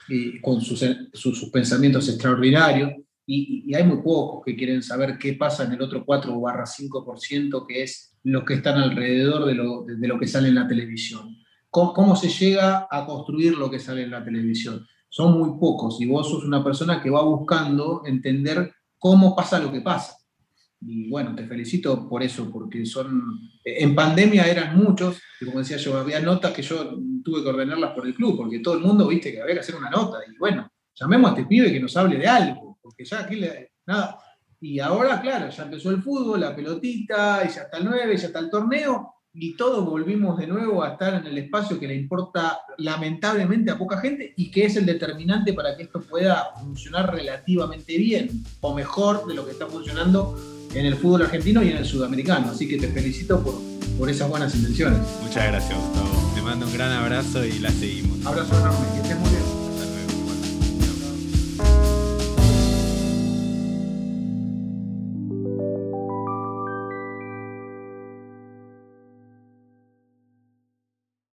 y 0.09 0.41
con 0.41 0.61
sus, 0.61 0.85
sus, 1.13 1.51
pensamientos 1.51 2.09
extraordinarios, 2.09 2.93
y, 3.27 3.75
hay 3.75 3.85
muy 3.85 4.03
pocos 4.03 4.43
que 4.45 4.57
quieren 4.57 4.83
saber 4.83 5.19
qué 5.19 5.35
pasa 5.35 5.65
en 5.65 5.73
el 5.73 5.83
otro 5.83 6.05
4 6.05 6.39
barra 6.41 6.65
5%, 6.65 7.67
que 7.67 7.83
es 7.83 8.17
los 8.25 8.45
que 8.45 8.55
están 8.55 8.79
alrededor 8.79 9.47
de 9.47 9.55
lo, 9.55 9.85
de, 9.85 10.09
lo 10.09 10.19
que 10.19 10.27
sale 10.27 10.49
en 10.49 10.55
la 10.55 10.69
televisión. 10.69 11.37
¿Cómo, 11.71 11.93
¿Cómo 11.93 12.17
se 12.17 12.29
llega 12.29 12.89
a 12.91 13.07
construir 13.07 13.57
lo 13.57 13.71
que 13.71 13.79
sale 13.79 14.03
en 14.03 14.11
la 14.11 14.25
televisión? 14.25 14.87
Son 15.11 15.39
muy 15.39 15.59
pocos, 15.59 16.01
y 16.01 16.07
vos 16.07 16.29
sos 16.29 16.45
una 16.45 16.63
persona 16.63 17.03
que 17.03 17.11
va 17.11 17.23
buscando 17.23 18.03
entender 18.05 18.73
cómo 18.99 19.35
pasa 19.35 19.59
lo 19.59 19.73
que 19.73 19.81
pasa 19.81 20.19
y 20.81 21.09
bueno, 21.09 21.35
te 21.35 21.47
felicito 21.47 22.09
por 22.09 22.23
eso, 22.23 22.51
porque 22.51 22.87
son. 22.87 23.41
En 23.65 23.95
pandemia 23.95 24.47
eran 24.47 24.77
muchos, 24.77 25.21
y 25.41 25.45
como 25.45 25.59
decía 25.59 25.77
yo, 25.77 25.97
había 25.97 26.21
notas 26.21 26.53
que 26.53 26.63
yo 26.63 26.99
tuve 27.25 27.43
que 27.43 27.49
ordenarlas 27.49 27.93
por 27.93 28.07
el 28.07 28.15
club, 28.15 28.37
porque 28.37 28.61
todo 28.61 28.75
el 28.75 28.81
mundo 28.81 29.09
viste 29.09 29.33
que 29.33 29.43
había 29.43 29.55
que 29.55 29.61
hacer 29.61 29.75
una 29.75 29.91
nota. 29.91 30.19
Y 30.27 30.39
bueno, 30.39 30.71
llamemos 30.95 31.31
a 31.31 31.35
este 31.35 31.47
pibe 31.47 31.73
que 31.73 31.81
nos 31.81 31.97
hable 31.97 32.17
de 32.17 32.29
algo, 32.29 32.79
porque 32.81 33.05
ya 33.05 33.21
aquí 33.21 33.37
le, 33.37 33.73
nada. 33.87 34.19
Y 34.61 34.79
ahora, 34.79 35.21
claro, 35.21 35.51
ya 35.51 35.65
empezó 35.65 35.91
el 35.91 36.03
fútbol, 36.03 36.41
la 36.41 36.55
pelotita, 36.55 37.43
y 37.45 37.53
ya 37.53 37.63
está 37.63 37.79
el 37.79 37.85
9, 37.85 38.17
ya 38.17 38.27
está 38.27 38.39
el 38.39 38.51
torneo, 38.51 39.15
y 39.33 39.57
todos 39.57 39.85
volvimos 39.85 40.39
de 40.39 40.47
nuevo 40.47 40.83
a 40.83 40.91
estar 40.91 41.15
en 41.15 41.27
el 41.27 41.39
espacio 41.39 41.79
que 41.79 41.87
le 41.87 41.95
importa 41.95 42.61
lamentablemente 42.79 43.71
a 43.71 43.79
poca 43.79 44.01
gente 44.01 44.33
y 44.37 44.51
que 44.51 44.65
es 44.65 44.77
el 44.77 44.87
determinante 44.87 45.53
para 45.53 45.77
que 45.77 45.85
esto 45.85 46.01
pueda 46.01 46.55
funcionar 46.61 47.15
relativamente 47.15 47.97
bien 47.99 48.31
o 48.61 48.75
mejor 48.75 49.27
de 49.27 49.35
lo 49.35 49.45
que 49.45 49.53
está 49.53 49.67
funcionando 49.67 50.58
en 50.75 50.87
el 50.87 50.97
fútbol 50.97 51.23
argentino 51.23 51.63
y 51.63 51.71
en 51.71 51.79
el 51.79 51.85
sudamericano. 51.85 52.51
Así 52.51 52.69
que 52.69 52.77
te 52.79 52.89
felicito 52.89 53.43
por, 53.43 53.61
por 53.99 54.11
esas 54.11 54.29
buenas 54.29 54.55
intenciones. 54.55 55.01
Muchas 55.23 55.47
gracias, 55.47 55.79
Gustavo. 55.79 56.33
Te 56.35 56.43
mando 56.43 56.67
un 56.67 56.73
gran 56.73 56.93
abrazo 56.93 57.45
y 57.45 57.59
la 57.59 57.71
seguimos. 57.71 58.25
Abrazo 58.27 58.59
enorme, 58.59 58.87
que 58.95 59.01
estés 59.03 59.19
muy 59.19 59.31
bien. 59.31 59.38